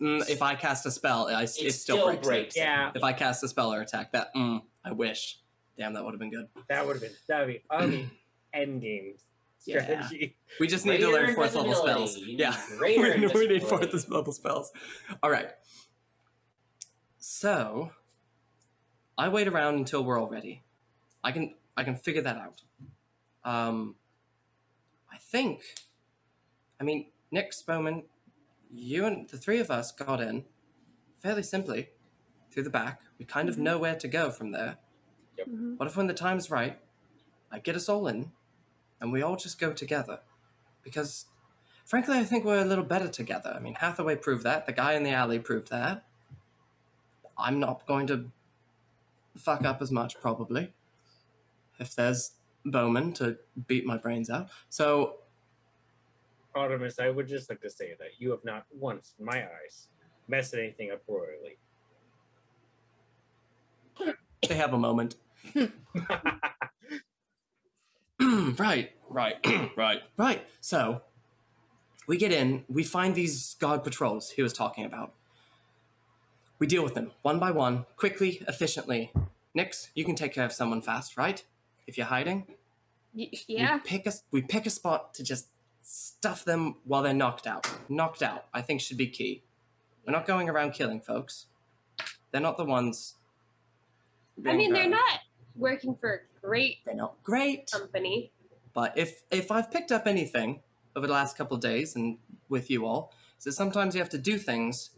mm, 0.00 0.28
if 0.28 0.42
I 0.42 0.54
cast 0.54 0.86
a 0.86 0.90
spell, 0.90 1.28
I, 1.28 1.42
it, 1.42 1.48
still, 1.48 1.70
still 1.70 2.06
breaks. 2.06 2.26
breaks. 2.26 2.56
Yeah, 2.56 2.90
If 2.94 3.02
I 3.04 3.12
cast 3.12 3.42
a 3.44 3.48
spell 3.48 3.72
or 3.72 3.80
attack, 3.80 4.12
that 4.12 4.34
mm, 4.34 4.62
I 4.84 4.92
wish. 4.92 5.38
Damn, 5.78 5.94
that 5.94 6.04
would 6.04 6.12
have 6.12 6.20
been 6.20 6.30
good. 6.30 6.48
that 6.68 6.86
would 6.86 6.94
have 6.96 7.02
been 7.02 7.12
that 7.28 7.46
would 7.46 7.90
be 7.90 7.96
be 7.96 8.10
end 8.52 8.82
Yeah. 8.82 9.82
strategy. 9.82 10.36
We 10.58 10.66
just 10.66 10.84
need 10.86 10.98
to 10.98 11.10
learn 11.10 11.34
fourth 11.34 11.54
level 11.54 11.74
spells. 11.74 12.18
Yeah. 12.18 12.56
we 12.80 12.96
need- 12.98 13.34
we 13.34 13.46
need 13.46 13.62
fourth 13.62 14.08
level 14.10 14.32
spells. 14.32 14.72
All 15.22 15.30
right. 15.30 15.50
So, 17.18 17.92
I 19.18 19.28
wait 19.28 19.46
around 19.48 19.74
until 19.74 20.02
we're 20.02 20.18
all 20.18 20.28
ready. 20.28 20.62
I 21.22 21.32
can 21.32 21.54
I 21.76 21.84
can 21.84 21.94
figure 21.96 22.22
that 22.22 22.36
out. 22.36 22.62
Um, 23.44 23.94
I 25.12 25.18
think. 25.18 25.62
I 26.80 26.84
mean, 26.84 27.06
Nyx 27.32 27.64
Bowman, 27.64 28.04
you 28.72 29.04
and 29.04 29.28
the 29.28 29.36
three 29.36 29.58
of 29.60 29.70
us 29.70 29.92
got 29.92 30.20
in 30.20 30.44
fairly 31.20 31.42
simply 31.42 31.90
through 32.50 32.62
the 32.62 32.70
back. 32.70 33.00
We 33.18 33.24
kind 33.24 33.48
of 33.48 33.58
know 33.58 33.78
where 33.78 33.96
to 33.96 34.08
go 34.08 34.30
from 34.30 34.52
there. 34.52 34.78
Mhm. 35.38 35.78
What 35.78 35.86
if, 35.88 35.96
when 35.96 36.06
the 36.06 36.14
time's 36.14 36.50
right, 36.50 36.78
I 37.50 37.58
get 37.58 37.76
us 37.76 37.88
all 37.88 38.06
in, 38.06 38.32
and 39.00 39.12
we 39.12 39.22
all 39.22 39.36
just 39.36 39.58
go 39.58 39.72
together? 39.72 40.20
Because, 40.82 41.26
frankly, 41.84 42.18
I 42.18 42.24
think 42.24 42.44
we're 42.44 42.60
a 42.62 42.64
little 42.64 42.84
better 42.84 43.08
together. 43.08 43.52
I 43.54 43.60
mean, 43.60 43.74
Hathaway 43.74 44.16
proved 44.16 44.44
that. 44.44 44.66
The 44.66 44.72
guy 44.72 44.94
in 44.94 45.02
the 45.02 45.10
alley 45.10 45.38
proved 45.38 45.70
that. 45.70 46.04
I'm 47.38 47.58
not 47.58 47.86
going 47.86 48.06
to 48.08 48.30
fuck 49.36 49.64
up 49.64 49.80
as 49.80 49.90
much, 49.90 50.20
probably, 50.20 50.72
if 51.78 51.94
there's 51.94 52.32
Bowman 52.64 53.12
to 53.14 53.38
beat 53.66 53.86
my 53.86 53.96
brains 53.96 54.28
out. 54.28 54.48
So, 54.68 55.20
Artemis, 56.54 56.98
I 56.98 57.10
would 57.10 57.28
just 57.28 57.48
like 57.50 57.60
to 57.62 57.70
say 57.70 57.94
that 57.98 58.08
you 58.18 58.30
have 58.30 58.44
not 58.44 58.64
once, 58.72 59.14
in 59.18 59.24
my 59.24 59.42
eyes, 59.42 59.88
messed 60.28 60.54
anything 60.54 60.90
up 60.90 61.02
royally. 61.08 61.58
they 64.48 64.54
have 64.56 64.72
a 64.74 64.78
moment. 64.78 65.16
right, 68.58 68.90
right, 69.08 69.36
right, 69.76 70.02
right. 70.16 70.44
So 70.60 71.02
we 72.06 72.16
get 72.16 72.32
in, 72.32 72.64
we 72.68 72.82
find 72.84 73.14
these 73.14 73.54
guard 73.60 73.82
patrols 73.84 74.30
he 74.30 74.42
was 74.42 74.52
talking 74.52 74.84
about. 74.84 75.14
We 76.58 76.66
deal 76.66 76.82
with 76.84 76.94
them 76.94 77.12
one 77.22 77.38
by 77.38 77.50
one, 77.52 77.86
quickly, 77.96 78.42
efficiently. 78.46 79.12
Nyx, 79.56 79.88
you 79.94 80.04
can 80.04 80.14
take 80.14 80.32
care 80.34 80.44
of 80.44 80.52
someone 80.52 80.82
fast, 80.82 81.16
right? 81.16 81.42
If 81.86 81.96
you're 81.96 82.06
hiding, 82.06 82.46
Y- 83.14 83.30
yeah. 83.48 83.74
we 83.76 83.80
pick 83.80 84.06
a 84.06 84.12
we 84.30 84.42
pick 84.42 84.66
a 84.66 84.70
spot 84.70 85.14
to 85.14 85.24
just 85.24 85.48
stuff 85.90 86.44
them 86.44 86.76
while 86.84 87.02
they're 87.02 87.12
knocked 87.12 87.46
out. 87.46 87.68
Knocked 87.88 88.22
out, 88.22 88.46
I 88.54 88.62
think, 88.62 88.80
should 88.80 88.96
be 88.96 89.08
key. 89.08 89.42
We're 90.06 90.12
not 90.12 90.26
going 90.26 90.48
around 90.48 90.72
killing 90.72 91.00
folks. 91.00 91.46
They're 92.30 92.40
not 92.40 92.56
the 92.56 92.64
ones. 92.64 93.16
I 94.46 94.54
mean, 94.54 94.72
they're 94.72 94.84
bad. 94.84 94.90
not 94.90 95.20
working 95.56 95.96
for 96.00 96.14
a 96.14 96.46
great 96.46 96.78
They're 96.86 96.94
not 96.94 97.20
great. 97.22 97.70
company. 97.70 98.30
But 98.72 98.96
if 98.96 99.22
if 99.30 99.50
I've 99.50 99.70
picked 99.70 99.90
up 99.90 100.06
anything 100.06 100.60
over 100.94 101.06
the 101.06 101.12
last 101.12 101.36
couple 101.36 101.56
of 101.56 101.62
days 101.62 101.96
and 101.96 102.18
with 102.48 102.70
you 102.70 102.86
all, 102.86 103.12
is 103.38 103.44
that 103.44 103.52
sometimes 103.52 103.94
you 103.94 104.00
have 104.00 104.10
to 104.10 104.18
do 104.18 104.38
things 104.38 104.90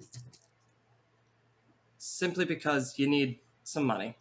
simply 1.96 2.44
because 2.44 2.98
you 2.98 3.08
need 3.08 3.38
some 3.64 3.84
money, 3.84 4.18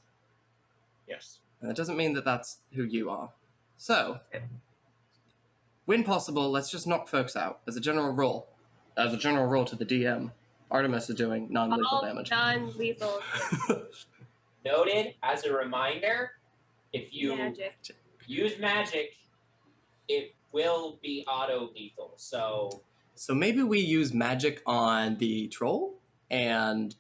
yes. 1.08 1.40
and 1.60 1.70
that 1.70 1.76
doesn't 1.76 1.98
mean 1.98 2.14
that 2.14 2.24
that's 2.24 2.60
who 2.74 2.84
you 2.84 3.10
are. 3.10 3.32
So, 3.78 4.20
when 5.86 6.04
possible, 6.04 6.50
let's 6.52 6.70
just 6.70 6.88
knock 6.88 7.08
folks 7.08 7.36
out 7.36 7.60
as 7.68 7.76
a 7.76 7.82
general 7.82 8.12
rule. 8.12 8.48
As 8.98 9.14
a 9.14 9.18
general 9.18 9.48
rule 9.48 9.66
to 9.66 9.76
the 9.76 9.86
DM, 9.86 10.32
Artemis 10.70 11.10
is 11.10 11.16
doing 11.16 11.48
non-lethal 11.50 11.88
All 11.90 12.02
damage. 12.02 12.30
non-lethal 12.30 13.22
Noted 14.66 15.16
as 15.24 15.44
a 15.46 15.54
reminder, 15.54 16.32
if 16.94 17.14
you 17.14 17.36
magic. 17.36 17.74
use 18.28 18.60
magic, 18.60 19.14
it 20.08 20.36
will 20.52 21.00
be 21.02 21.26
auto 21.28 21.70
lethal. 21.74 22.14
So 22.18 22.84
so 23.16 23.34
maybe 23.34 23.64
we 23.64 23.80
use 23.80 24.14
magic 24.14 24.62
on 24.66 25.18
the 25.18 25.48
troll 25.48 26.00
and 26.30 26.96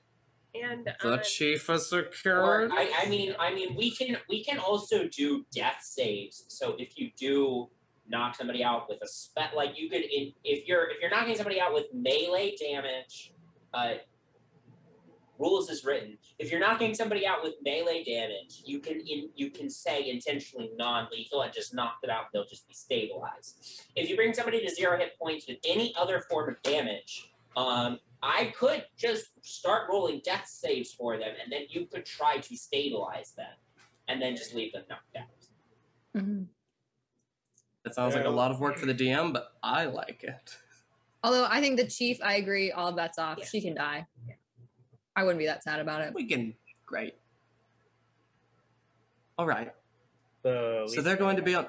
And 0.56 0.86
the 1.02 1.08
uh, 1.08 1.18
chief 1.18 1.70
of 1.70 1.76
or 1.76 1.80
security. 1.80 2.74
I, 2.76 3.03
I 3.06 3.10
mean 3.10 3.36
I 3.40 3.53
mean 3.53 3.76
we 3.76 3.91
can 3.91 4.18
we 4.28 4.44
can 4.44 4.58
also 4.58 5.08
do 5.08 5.45
death 5.53 5.80
saves. 5.82 6.45
So 6.48 6.76
if 6.80 6.98
you 6.98 7.12
do 7.16 7.70
knock 8.12 8.36
somebody 8.36 8.64
out 8.64 8.88
with 8.88 9.02
a 9.02 9.08
spell 9.08 9.50
like 9.56 9.80
you 9.80 9.90
could 9.90 10.04
in, 10.04 10.34
if 10.44 10.68
you're 10.68 10.90
if 10.92 11.02
you're 11.02 11.10
knocking 11.10 11.36
somebody 11.36 11.60
out 11.60 11.74
with 11.74 11.88
melee 11.94 12.56
damage, 12.58 13.34
uh 13.74 13.94
rules 15.40 15.72
is 15.72 15.84
written. 15.84 16.18
If 16.38 16.52
you're 16.52 16.60
knocking 16.60 16.94
somebody 16.94 17.26
out 17.26 17.42
with 17.42 17.56
melee 17.64 18.04
damage, 18.04 18.62
you 18.64 18.80
can 18.80 19.00
in 19.00 19.30
you 19.36 19.50
can 19.50 19.70
say 19.70 20.10
intentionally 20.10 20.70
non-lethal 20.78 21.42
and 21.42 21.52
just 21.52 21.74
knock 21.74 22.00
them 22.02 22.12
out. 22.12 22.26
They'll 22.32 22.46
just 22.46 22.68
be 22.68 22.76
stabilized. 22.76 23.88
If 23.96 24.10
you 24.10 24.16
bring 24.16 24.34
somebody 24.34 24.62
to 24.66 24.70
zero 24.70 24.98
hit 24.98 25.18
points 25.20 25.48
with 25.48 25.58
any 25.68 25.94
other 25.98 26.22
form 26.30 26.50
of 26.50 26.62
damage, 26.62 27.32
um, 27.58 28.00
I 28.22 28.54
could 28.58 28.86
just 28.98 29.26
start 29.42 29.90
rolling 29.90 30.22
death 30.24 30.48
saves 30.48 30.94
for 30.94 31.18
them, 31.18 31.34
and 31.44 31.52
then 31.52 31.64
you 31.70 31.88
could 31.88 32.06
try 32.06 32.38
to 32.38 32.56
stabilize 32.56 33.32
them, 33.32 33.56
and 34.08 34.22
then 34.22 34.36
just 34.36 34.54
leave 34.54 34.74
them 34.74 34.84
knocked 34.90 35.16
out. 35.18 36.22
Mhm. 36.22 36.48
That 37.84 37.95
sounds 37.95 38.14
like 38.16 38.26
a 38.26 38.30
lot 38.30 38.52
of 38.52 38.60
work 38.60 38.78
for 38.78 38.86
the 38.86 38.94
DM, 38.94 39.34
but 39.34 39.53
I 39.64 39.86
like 39.86 40.24
it. 40.24 40.58
Although 41.24 41.45
I 41.49 41.60
think 41.62 41.78
the 41.78 41.88
chief, 41.88 42.20
I 42.24 42.36
agree, 42.36 42.72
all 42.72 42.91
bets 42.91 43.18
off. 43.18 43.38
Yeah. 43.40 43.45
She 43.45 43.62
can 43.62 43.76
die. 43.76 44.06
Yeah. 44.28 44.36
I 45.16 45.24
wouldn't 45.24 45.40
be 45.40 45.45
that 45.45 45.64
sad 45.64 45.80
about 45.80 46.02
it. 46.02 46.14
We 46.14 46.26
can. 46.28 46.53
Great. 46.86 47.16
All 49.38 49.45
right. 49.45 49.72
The 50.44 50.88
So 50.94 51.02
they're 51.02 51.16
going 51.16 51.36
to 51.38 51.41
be 51.41 51.56
on- 51.56 51.68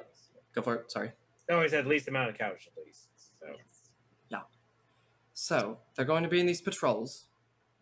Go 0.54 0.62
for 0.62 0.74
it. 0.76 0.90
Sorry. 0.90 1.12
No, 1.48 1.60
I 1.60 1.66
said 1.66 1.86
least 1.86 2.08
amount 2.08 2.30
of 2.30 2.38
couch 2.38 2.68
at 2.76 2.84
least. 2.84 3.08
So 3.40 3.46
Yeah. 4.30 4.42
So 5.34 5.78
they're 5.94 6.04
going 6.04 6.22
to 6.22 6.28
be 6.28 6.40
in 6.40 6.46
these 6.46 6.60
patrols. 6.60 7.26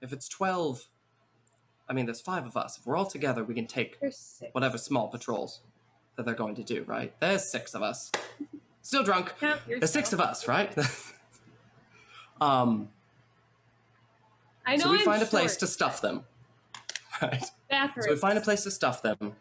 If 0.01 0.13
it's 0.13 0.29
12, 0.29 0.87
I 1.89 1.93
mean, 1.93 2.07
there's 2.07 2.21
five 2.21 2.47
of 2.47 2.57
us. 2.57 2.79
If 2.79 2.87
we're 2.87 2.97
all 2.97 3.07
together, 3.07 3.43
we 3.45 3.55
can 3.55 3.67
take 3.67 3.99
whatever 4.53 4.79
small 4.79 5.09
patrols 5.09 5.63
that 6.21 6.27
they're 6.27 6.35
going 6.35 6.55
to 6.55 6.63
do, 6.63 6.85
right? 6.87 7.19
There's 7.19 7.45
six 7.51 7.75
of 7.75 7.83
us. 7.83 8.13
Still 8.83 9.03
drunk. 9.03 9.33
Count 9.41 9.61
There's 9.67 9.91
six 9.91 10.13
of 10.13 10.21
us, 10.21 10.47
right? 10.47 10.77
um, 12.43 12.91
I 14.67 14.77
know 14.77 14.85
so 14.85 14.91
we 14.91 14.99
I'm 14.99 15.05
find 15.05 15.23
a 15.23 15.27
place 15.27 15.57
to 15.57 15.67
stuff 15.67 16.01
them. 16.03 16.25
Right. 17.23 17.45
Bathrooms. 17.69 18.07
So 18.07 18.13
we 18.13 18.19
find 18.19 18.39
a 18.39 18.41
place 18.41 18.63
to 18.63 18.71
stuff 18.71 19.03
them. 19.03 19.35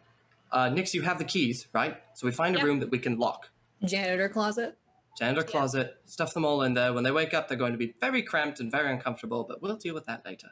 Uh, 0.52 0.68
Nyx, 0.68 0.92
you 0.92 1.00
have 1.00 1.16
the 1.16 1.24
keys, 1.24 1.66
right? 1.72 1.96
So 2.12 2.26
we 2.26 2.30
find 2.32 2.54
a 2.54 2.58
Yep. 2.58 2.66
room 2.66 2.80
that 2.80 2.90
we 2.90 2.98
can 2.98 3.18
lock. 3.18 3.48
Janitor 3.82 4.28
closet. 4.28 4.76
Janitor 5.18 5.40
Yeah. 5.40 5.50
closet, 5.50 5.96
stuff 6.04 6.34
them 6.34 6.44
all 6.44 6.60
in 6.62 6.74
there. 6.74 6.92
When 6.92 7.04
they 7.04 7.10
wake 7.10 7.32
up, 7.32 7.48
they're 7.48 7.56
going 7.56 7.72
to 7.72 7.78
be 7.78 7.94
very 7.98 8.22
cramped 8.22 8.60
and 8.60 8.70
very 8.70 8.92
uncomfortable, 8.92 9.44
but 9.44 9.62
we'll 9.62 9.76
deal 9.76 9.94
with 9.94 10.04
that 10.06 10.26
later. 10.26 10.50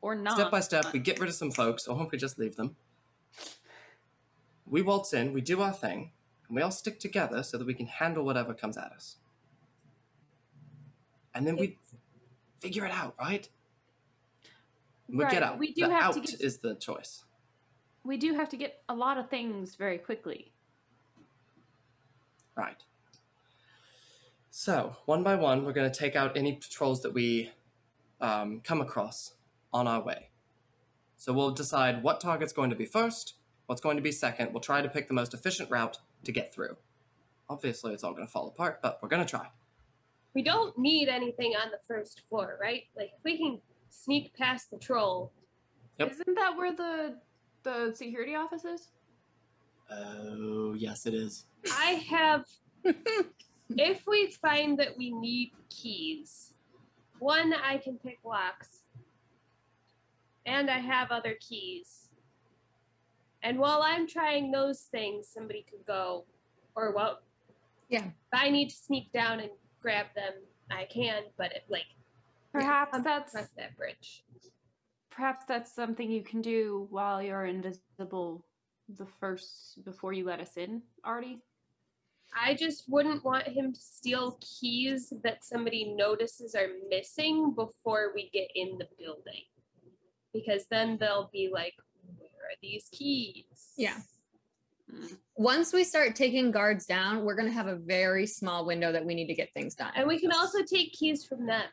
Or 0.00 0.14
not. 0.14 0.34
Step 0.34 0.50
by 0.52 0.60
step, 0.60 0.92
we 0.92 1.00
get 1.00 1.18
rid 1.18 1.28
of 1.28 1.34
some 1.34 1.50
folks, 1.50 1.88
or 1.88 2.08
we 2.12 2.18
just 2.18 2.38
leave 2.38 2.54
them. 2.54 2.76
We 4.66 4.82
waltz 4.82 5.12
in, 5.12 5.32
we 5.32 5.40
do 5.40 5.60
our 5.62 5.72
thing, 5.72 6.10
and 6.48 6.56
we 6.56 6.62
all 6.62 6.70
stick 6.70 6.98
together 6.98 7.42
so 7.42 7.56
that 7.58 7.66
we 7.66 7.74
can 7.74 7.86
handle 7.86 8.24
whatever 8.24 8.52
comes 8.54 8.76
at 8.76 8.92
us. 8.92 9.16
And 11.34 11.46
then 11.46 11.56
we 11.56 11.78
figure 12.60 12.84
it 12.84 12.92
out, 12.92 13.14
right? 13.18 13.48
We 15.08 15.22
Right, 15.22 15.30
get 15.30 15.42
out. 15.42 15.58
we 15.58 15.72
do 15.72 15.86
the 15.86 15.92
have 15.94 16.02
out 16.02 16.14
to 16.14 16.20
get- 16.20 16.40
is 16.40 16.58
the 16.58 16.74
choice. 16.74 17.24
We 18.02 18.16
do 18.16 18.34
have 18.34 18.48
to 18.50 18.56
get 18.56 18.82
a 18.88 18.94
lot 18.94 19.18
of 19.18 19.28
things 19.28 19.74
very 19.76 19.98
quickly. 19.98 20.52
Right. 22.56 22.82
So, 24.50 24.96
one 25.04 25.22
by 25.22 25.34
one, 25.34 25.64
we're 25.64 25.72
going 25.74 25.90
to 25.90 25.96
take 25.98 26.16
out 26.16 26.36
any 26.36 26.54
patrols 26.54 27.02
that 27.02 27.12
we 27.12 27.52
um, 28.20 28.60
come 28.62 28.80
across 28.80 29.34
on 29.72 29.86
our 29.86 30.00
way. 30.00 30.30
So, 31.16 31.32
we'll 31.34 31.50
decide 31.50 32.02
what 32.02 32.20
target's 32.20 32.54
going 32.54 32.70
to 32.70 32.76
be 32.76 32.86
first, 32.86 33.34
what's 33.66 33.80
going 33.80 33.96
to 33.96 34.02
be 34.02 34.12
second. 34.12 34.52
We'll 34.52 34.60
try 34.60 34.82
to 34.82 34.88
pick 34.88 35.08
the 35.08 35.14
most 35.14 35.34
efficient 35.34 35.70
route 35.70 35.98
to 36.24 36.32
get 36.32 36.54
through. 36.54 36.76
Obviously, 37.48 37.92
it's 37.92 38.02
all 38.02 38.12
going 38.12 38.26
to 38.26 38.32
fall 38.32 38.48
apart, 38.48 38.80
but 38.82 38.98
we're 39.02 39.08
going 39.08 39.24
to 39.24 39.28
try. 39.28 39.48
We 40.34 40.42
don't 40.42 40.76
need 40.76 41.08
anything 41.08 41.54
on 41.54 41.70
the 41.70 41.78
first 41.86 42.22
floor, 42.28 42.58
right? 42.60 42.84
Like 42.96 43.12
if 43.16 43.24
we 43.24 43.38
can 43.38 43.60
sneak 43.90 44.34
past 44.34 44.70
the 44.70 44.78
troll. 44.78 45.32
Yep. 45.98 46.10
Isn't 46.10 46.34
that 46.34 46.56
where 46.56 46.74
the 46.74 47.16
the 47.62 47.92
security 47.94 48.34
office 48.34 48.64
is? 48.64 48.90
Oh, 49.90 50.74
yes, 50.74 51.06
it 51.06 51.14
is. 51.14 51.46
I 51.70 52.02
have. 52.08 52.44
if 53.70 54.06
we 54.06 54.30
find 54.30 54.78
that 54.78 54.96
we 54.96 55.10
need 55.12 55.52
keys, 55.70 56.54
one 57.18 57.52
I 57.54 57.78
can 57.78 57.98
pick 57.98 58.18
locks, 58.24 58.82
and 60.44 60.70
I 60.70 60.78
have 60.78 61.10
other 61.10 61.36
keys. 61.40 62.05
And 63.46 63.60
while 63.60 63.80
I'm 63.80 64.08
trying 64.08 64.50
those 64.50 64.80
things, 64.90 65.28
somebody 65.32 65.64
could 65.70 65.86
go, 65.86 66.26
or 66.74 66.92
well, 66.92 67.20
Yeah. 67.88 68.06
If 68.06 68.12
I 68.34 68.50
need 68.50 68.70
to 68.70 68.74
sneak 68.74 69.12
down 69.12 69.38
and 69.38 69.50
grab 69.80 70.06
them, 70.16 70.32
I 70.68 70.86
can. 70.86 71.22
But 71.38 71.52
it, 71.52 71.62
like, 71.68 71.86
Perhaps 72.52 72.90
I'm 72.94 73.04
that's 73.04 73.32
across 73.34 73.50
that 73.56 73.76
bridge. 73.76 74.24
perhaps 75.10 75.44
that's 75.46 75.72
something 75.72 76.10
you 76.10 76.24
can 76.24 76.42
do 76.42 76.88
while 76.90 77.22
you're 77.22 77.44
invisible 77.46 78.44
the 78.88 79.06
first 79.20 79.84
before 79.84 80.12
you 80.12 80.24
let 80.24 80.40
us 80.40 80.56
in, 80.56 80.82
Artie. 81.04 81.38
I 82.46 82.54
just 82.54 82.84
wouldn't 82.88 83.24
want 83.24 83.46
him 83.46 83.72
to 83.72 83.80
steal 83.80 84.38
keys 84.40 85.12
that 85.22 85.44
somebody 85.44 85.94
notices 85.96 86.56
are 86.56 86.70
missing 86.90 87.54
before 87.54 88.10
we 88.12 88.28
get 88.32 88.48
in 88.56 88.76
the 88.78 88.88
building. 88.98 89.44
Because 90.32 90.66
then 90.68 90.98
they'll 90.98 91.30
be 91.32 91.48
like, 91.52 91.74
these 92.62 92.88
keys? 92.92 93.72
Yeah. 93.76 93.96
Mm. 94.92 95.16
Once 95.36 95.72
we 95.72 95.84
start 95.84 96.14
taking 96.14 96.50
guards 96.50 96.86
down, 96.86 97.24
we're 97.24 97.34
gonna 97.34 97.50
have 97.50 97.66
a 97.66 97.76
very 97.76 98.26
small 98.26 98.64
window 98.64 98.92
that 98.92 99.04
we 99.04 99.14
need 99.14 99.26
to 99.26 99.34
get 99.34 99.52
things 99.52 99.74
done. 99.74 99.92
And 99.96 100.06
we 100.06 100.18
can 100.18 100.32
also 100.32 100.62
take 100.62 100.92
keys 100.92 101.24
from 101.24 101.46
them. 101.46 101.64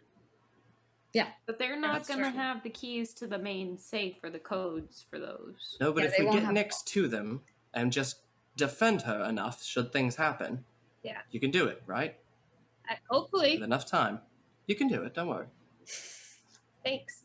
Yeah. 1.14 1.28
But 1.45 1.60
they're 1.60 1.80
not 1.80 2.08
gonna 2.08 2.32
have 2.32 2.64
the 2.64 2.70
keys 2.72 3.14
to 3.16 3.28
the 3.28 3.38
main 3.38 3.78
safe 3.78 4.16
or 4.24 4.30
the 4.32 4.40
codes 4.40 5.06
for 5.10 5.20
those. 5.20 5.78
No, 5.80 5.94
but 5.94 6.04
Yeah, 6.04 6.10
if 6.10 6.20
we 6.20 6.26
get 6.32 6.44
have- 6.44 6.54
next 6.54 6.88
to 6.88 7.08
them 7.08 7.44
and 7.74 7.91
just 7.91 8.18
defend 8.58 9.04
her 9.04 9.24
enough, 9.24 9.64
should 9.64 9.91
things 9.94 10.16
happen, 10.16 10.66
Yeah. 11.04 11.22
you 11.32 11.40
can 11.40 11.52
do 11.52 11.68
it, 11.68 11.84
right? 11.86 12.20
Uh, 12.90 12.95
hopefully. 13.10 13.54
With 13.56 13.64
enough 13.64 13.86
time, 13.86 14.22
you 14.68 14.76
can 14.76 14.88
do 14.88 15.04
it. 15.04 15.14
Don't 15.14 15.28
worry. 15.28 15.48
Thanks. 16.84 17.24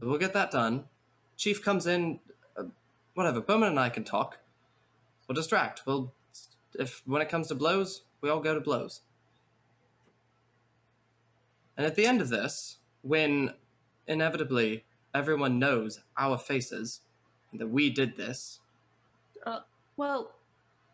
We'll 0.00 0.18
get 0.18 0.32
that 0.32 0.50
done. 0.50 0.88
Chief 1.40 1.64
comes 1.64 1.86
in, 1.86 2.20
uh, 2.54 2.64
whatever. 3.14 3.40
Bowman 3.40 3.70
and 3.70 3.80
I 3.80 3.88
can 3.88 4.04
talk. 4.04 4.36
We'll 5.26 5.34
distract. 5.34 5.84
We'll, 5.86 6.12
if 6.78 7.00
when 7.06 7.22
it 7.22 7.30
comes 7.30 7.48
to 7.48 7.54
blows, 7.54 8.02
we 8.20 8.28
all 8.28 8.40
go 8.40 8.52
to 8.52 8.60
blows. 8.60 9.00
And 11.78 11.86
at 11.86 11.94
the 11.94 12.04
end 12.04 12.20
of 12.20 12.28
this, 12.28 12.76
when 13.00 13.54
inevitably 14.06 14.84
everyone 15.14 15.58
knows 15.58 16.00
our 16.18 16.36
faces 16.36 17.00
and 17.52 17.58
that 17.58 17.68
we 17.68 17.88
did 17.88 18.18
this, 18.18 18.60
Well, 19.96 20.32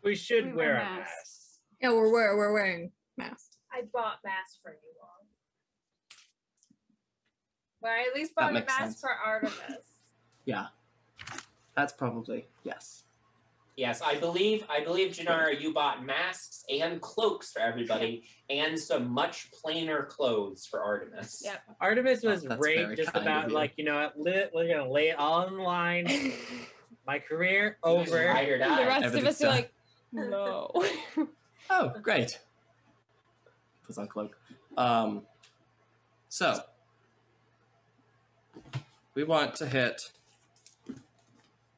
We 0.04 0.14
should 0.14 0.46
We 0.46 0.52
wear 0.52 0.74
wear 0.74 0.76
a 0.76 0.84
masks. 0.84 1.08
mask. 1.08 1.60
yeah, 1.82 1.88
we're 1.90 2.12
we're, 2.12 2.36
we're 2.36 2.52
wearing 2.52 2.92
masks. 3.16 3.56
I 3.72 3.82
bought 3.92 4.18
masks 4.24 4.60
for 4.62 4.70
you 4.70 4.92
all. 5.02 5.26
Well, 7.80 7.90
I 7.92 8.06
at 8.08 8.14
least 8.14 8.32
bought 8.36 8.50
a 8.50 8.60
mask 8.60 8.78
sense. 8.78 9.00
for 9.00 9.10
Artemis. 9.10 9.95
Yeah, 10.46 10.68
that's 11.76 11.92
probably 11.92 12.46
yes. 12.64 13.04
Yes, 13.76 14.00
I 14.00 14.18
believe 14.18 14.64
I 14.70 14.82
believe 14.82 15.12
Janara, 15.12 15.60
you 15.60 15.74
bought 15.74 16.02
masks 16.02 16.64
and 16.70 16.98
cloaks 17.02 17.52
for 17.52 17.60
everybody, 17.60 18.24
and 18.50 18.78
some 18.78 19.10
much 19.10 19.50
plainer 19.52 20.04
clothes 20.04 20.64
for 20.64 20.82
Artemis. 20.82 21.42
Yep. 21.44 21.62
Artemis 21.78 22.22
was 22.22 22.42
that's 22.42 22.58
raped 22.58 22.80
very 22.80 22.96
just 22.96 23.12
kind 23.12 23.26
of 23.26 23.30
about 23.30 23.48
you. 23.50 23.54
like 23.54 23.74
you 23.76 23.84
know 23.84 24.10
lit, 24.16 24.50
we're 24.54 24.66
gonna 24.66 24.90
lay 24.90 25.08
it 25.08 25.18
all 25.18 25.44
on 25.44 25.56
the 25.56 25.62
line. 25.62 26.32
My 27.06 27.18
career 27.18 27.76
over. 27.84 28.16
Ride 28.16 28.48
or 28.48 28.54
And 28.54 28.78
the 28.78 28.86
rest 28.86 28.98
of 28.98 29.04
Everything's 29.04 29.40
us 29.40 29.42
are 29.42 29.48
like, 29.48 29.72
no. 30.12 30.70
Oh, 31.70 31.92
great. 32.00 32.38
Puts 33.84 33.98
on 33.98 34.06
cloak. 34.06 34.36
Um, 34.76 35.22
so 36.28 36.60
we 39.14 39.24
want 39.24 39.54
to 39.56 39.66
hit 39.66 40.10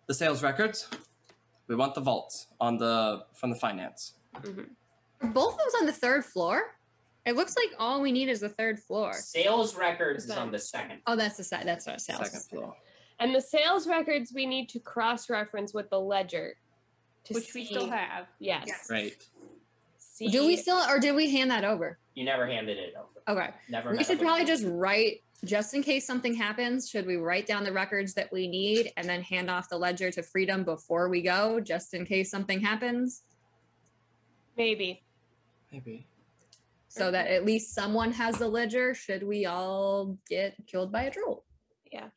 the 0.08 0.14
sales 0.14 0.42
records. 0.42 0.88
We 1.68 1.76
want 1.76 1.94
the 1.94 2.00
vaults 2.00 2.48
on 2.60 2.78
the 2.78 3.24
from 3.34 3.50
the 3.50 3.56
finance. 3.56 4.14
Are 4.34 5.28
both 5.28 5.52
of 5.52 5.58
those 5.58 5.74
on 5.80 5.86
the 5.86 5.92
third 5.92 6.24
floor? 6.24 6.74
It 7.26 7.36
looks 7.36 7.54
like 7.56 7.78
all 7.78 8.00
we 8.00 8.10
need 8.10 8.28
is 8.30 8.40
the 8.40 8.48
third 8.48 8.80
floor. 8.80 9.12
Sales 9.12 9.76
records 9.76 10.24
is 10.24 10.30
on 10.30 10.50
the 10.50 10.58
second. 10.58 11.00
Oh, 11.06 11.14
that's 11.14 11.36
the 11.36 11.44
side. 11.44 11.64
That's 11.66 11.86
our 11.86 11.98
sales. 11.98 12.24
Second 12.24 12.42
floor. 12.44 12.76
and 13.20 13.34
the 13.34 13.40
sales 13.40 13.86
records 13.86 14.32
we 14.34 14.46
need 14.46 14.68
to 14.70 14.80
cross 14.80 15.28
reference 15.28 15.74
with 15.74 15.90
the 15.90 16.00
ledger. 16.00 16.54
To 17.24 17.34
which 17.34 17.52
we 17.52 17.66
still 17.66 17.90
have. 17.90 18.26
Yes. 18.38 18.88
Right. 18.90 19.22
See, 19.98 20.28
Do 20.28 20.46
we 20.46 20.56
still, 20.56 20.78
or 20.88 20.98
did 20.98 21.14
we 21.14 21.30
hand 21.30 21.50
that 21.50 21.64
over? 21.64 21.98
You 22.14 22.24
never 22.24 22.46
handed 22.46 22.78
it 22.78 22.94
over. 22.96 23.40
Okay. 23.40 23.50
Never. 23.68 23.92
We 23.92 24.02
should 24.02 24.18
probably 24.18 24.40
you. 24.40 24.46
just 24.46 24.64
write, 24.66 25.20
just 25.44 25.74
in 25.74 25.82
case 25.82 26.06
something 26.06 26.34
happens, 26.34 26.88
should 26.88 27.06
we 27.06 27.16
write 27.16 27.46
down 27.46 27.64
the 27.64 27.72
records 27.72 28.14
that 28.14 28.32
we 28.32 28.48
need 28.48 28.92
and 28.96 29.08
then 29.08 29.22
hand 29.22 29.48
off 29.48 29.68
the 29.68 29.78
ledger 29.78 30.10
to 30.10 30.22
Freedom 30.22 30.64
before 30.64 31.08
we 31.08 31.22
go, 31.22 31.60
just 31.60 31.94
in 31.94 32.04
case 32.04 32.30
something 32.30 32.60
happens? 32.60 33.22
maybe. 34.58 35.02
Maybe. 35.72 36.06
So 36.88 37.10
that 37.10 37.28
at 37.28 37.46
least 37.46 37.74
someone 37.74 38.12
has 38.12 38.38
the 38.38 38.48
ledger 38.48 38.92
should 38.92 39.22
we 39.22 39.46
all 39.46 40.18
get 40.28 40.56
killed 40.66 40.90
by 40.90 41.04
a 41.04 41.10
troll. 41.10 41.44
Yeah. 41.90 42.08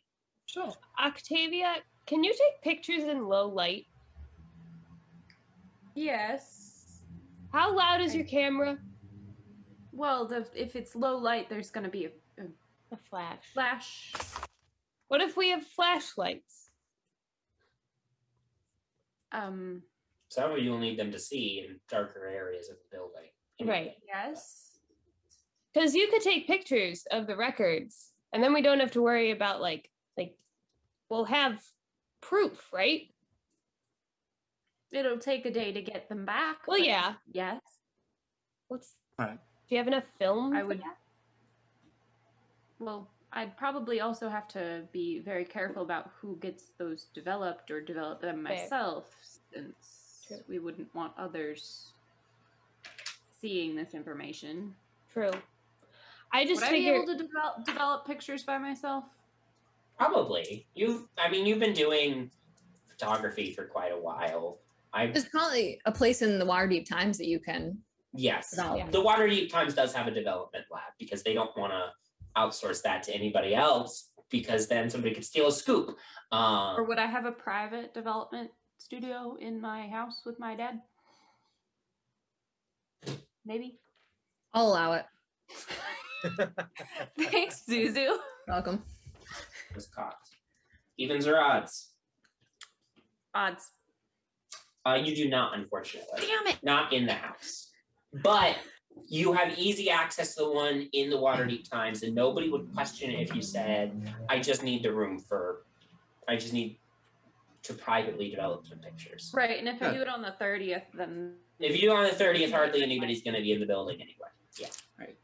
Sure. 0.47 0.73
Octavia, 1.01 1.75
can 2.07 2.23
you 2.23 2.31
take 2.31 2.61
pictures 2.63 3.03
in 3.03 3.27
low 3.27 3.47
light? 3.47 3.85
Yes. 5.93 7.01
How 7.53 7.75
loud 7.75 8.01
is 8.01 8.15
your 8.15 8.25
camera? 8.25 8.77
Well, 9.91 10.25
the, 10.25 10.47
if 10.55 10.75
it's 10.75 10.95
low 10.95 11.17
light, 11.17 11.49
there's 11.49 11.69
gonna 11.69 11.89
be 11.89 12.05
a, 12.05 12.09
a 12.91 12.95
A 12.95 12.97
flash. 13.09 13.45
flash. 13.53 14.13
What 15.07 15.21
if 15.21 15.35
we 15.37 15.49
have 15.49 15.65
flashlights? 15.65 16.69
Um. 19.31 19.81
Some 20.29 20.51
of 20.51 20.59
you 20.59 20.71
will 20.71 20.79
need 20.79 20.97
them 20.97 21.11
to 21.11 21.19
see 21.19 21.65
in 21.67 21.79
darker 21.89 22.25
areas 22.27 22.69
of 22.69 22.77
the 22.77 22.95
building. 22.97 23.29
Right. 23.69 23.95
Yes. 24.07 24.77
Because 25.73 25.93
you 25.93 26.07
could 26.09 26.21
take 26.21 26.47
pictures 26.47 27.05
of 27.11 27.27
the 27.27 27.35
records, 27.35 28.11
and 28.33 28.41
then 28.41 28.53
we 28.53 28.61
don't 28.61 28.79
have 28.79 28.91
to 28.91 29.01
worry 29.01 29.31
about 29.31 29.61
like 29.61 29.89
like 30.17 30.37
we'll 31.09 31.25
have 31.25 31.61
proof, 32.21 32.71
right? 32.73 33.03
It'll 34.91 35.17
take 35.17 35.45
a 35.45 35.51
day 35.51 35.71
to 35.73 35.81
get 35.81 36.09
them 36.09 36.25
back. 36.25 36.67
Well, 36.67 36.79
yeah. 36.79 37.13
Yes. 37.31 37.61
What's 38.67 38.95
Right. 39.17 39.37
do 39.67 39.75
you 39.75 39.77
have 39.77 39.87
enough 39.87 40.03
film? 40.19 40.53
I 40.55 40.61
for 40.61 40.67
would. 40.67 40.79
that? 40.79 40.97
Well, 42.81 43.07
I'd 43.31 43.55
probably 43.55 44.01
also 44.01 44.27
have 44.27 44.47
to 44.49 44.81
be 44.91 45.19
very 45.19 45.45
careful 45.45 45.83
about 45.83 46.09
who 46.19 46.35
gets 46.37 46.71
those 46.79 47.05
developed 47.13 47.69
or 47.69 47.79
develop 47.79 48.21
them 48.21 48.43
Fair. 48.43 48.57
myself, 48.57 49.15
since 49.53 50.25
True. 50.27 50.37
we 50.49 50.59
wouldn't 50.59 50.93
want 50.95 51.13
others 51.17 51.91
seeing 53.39 53.75
this 53.75 53.93
information. 53.93 54.73
True. 55.13 55.31
I 56.33 56.43
just 56.45 56.61
Would 56.61 56.69
I 56.69 56.71
be 56.71 56.89
able 56.89 57.05
to 57.05 57.17
develop 57.17 57.65
develop 57.65 58.07
pictures 58.07 58.43
by 58.43 58.57
myself? 58.57 59.03
Probably. 59.97 60.65
You've. 60.73 61.07
I 61.17 61.29
mean, 61.29 61.45
you've 61.45 61.59
been 61.59 61.73
doing 61.73 62.31
photography 62.89 63.53
for 63.53 63.65
quite 63.65 63.91
a 63.91 63.99
while. 63.99 64.57
I 64.93 65.07
There's 65.07 65.25
probably 65.25 65.79
a 65.85 65.91
place 65.91 66.21
in 66.21 66.39
the 66.39 66.45
Waterdeep 66.45 66.87
Times 66.87 67.17
that 67.19 67.27
you 67.27 67.39
can. 67.39 67.77
yes. 68.13 68.51
develop. 68.51 68.91
The 68.91 69.03
Waterdeep 69.03 69.51
Times 69.51 69.73
does 69.73 69.93
have 69.93 70.07
a 70.07 70.11
development 70.11 70.65
lab 70.71 70.93
because 70.97 71.21
they 71.21 71.33
don't 71.33 71.55
want 71.55 71.71
to 71.73 71.91
outsource 72.37 72.81
that 72.83 73.03
to 73.03 73.13
anybody 73.13 73.53
else 73.55 74.09
because 74.29 74.67
then 74.67 74.89
somebody 74.89 75.13
could 75.13 75.25
steal 75.25 75.47
a 75.47 75.51
scoop. 75.51 75.97
Um, 76.31 76.75
Or 76.77 76.83
would 76.85 76.97
I 76.99 77.05
have 77.05 77.25
a 77.25 77.31
private 77.31 77.93
development 77.93 78.51
studio 78.77 79.35
in 79.39 79.59
my 79.59 79.87
house 79.87 80.21
with 80.25 80.39
my 80.39 80.55
dad? 80.55 80.79
Maybe. 83.45 83.79
I'll 84.53 84.67
allow 84.67 84.93
it. 84.93 85.05
Thanks, 87.19 87.63
Zuzu. 87.67 88.17
Welcome. 88.47 88.83
was 89.75 89.87
caught. 89.87 90.15
Evens 90.97 91.27
or 91.27 91.39
odds? 91.39 91.89
Odds. 93.33 93.69
Uh, 94.85 94.95
you 94.95 95.15
do 95.15 95.29
not, 95.29 95.57
unfortunately. 95.57 96.21
Damn 96.21 96.47
it. 96.47 96.59
Not 96.63 96.93
in 96.93 97.05
the 97.05 97.13
house. 97.13 97.69
But 98.23 98.57
you 99.07 99.33
have 99.33 99.57
easy 99.57 99.89
access 99.89 100.35
to 100.35 100.43
the 100.43 100.51
one 100.51 100.87
in 100.93 101.09
the 101.09 101.17
Waterdeep 101.17 101.69
Times, 101.69 102.03
and 102.03 102.15
nobody 102.15 102.49
would 102.49 102.73
question 102.73 103.11
it 103.11 103.19
if 103.19 103.35
you 103.35 103.41
said, 103.41 104.13
I 104.29 104.39
just 104.39 104.63
need 104.63 104.83
the 104.83 104.93
room 104.93 105.19
for, 105.19 105.63
I 106.27 106.37
just 106.37 106.53
need 106.53 106.77
to 107.63 107.73
privately 107.73 108.29
develop 108.29 108.65
some 108.65 108.79
pictures. 108.79 109.31
Right, 109.35 109.59
and 109.59 109.67
if 109.67 109.81
I 109.81 109.87
Good. 109.87 109.95
do 109.95 110.01
it 110.03 110.07
on 110.07 110.21
the 110.21 110.33
30th, 110.39 110.83
then 110.93 111.33
If 111.59 111.75
you 111.75 111.89
do 111.89 111.91
it 111.91 111.95
on 111.97 112.03
the 112.05 112.23
30th, 112.23 112.51
hardly 112.51 112.81
anybody's 112.83 113.21
going 113.21 113.35
to 113.35 113.41
be 113.41 113.51
in 113.51 113.59
the 113.59 113.65
building 113.65 113.95
anyway. 113.95 114.29
Yeah. 114.57 114.67
Right. 114.99 115.17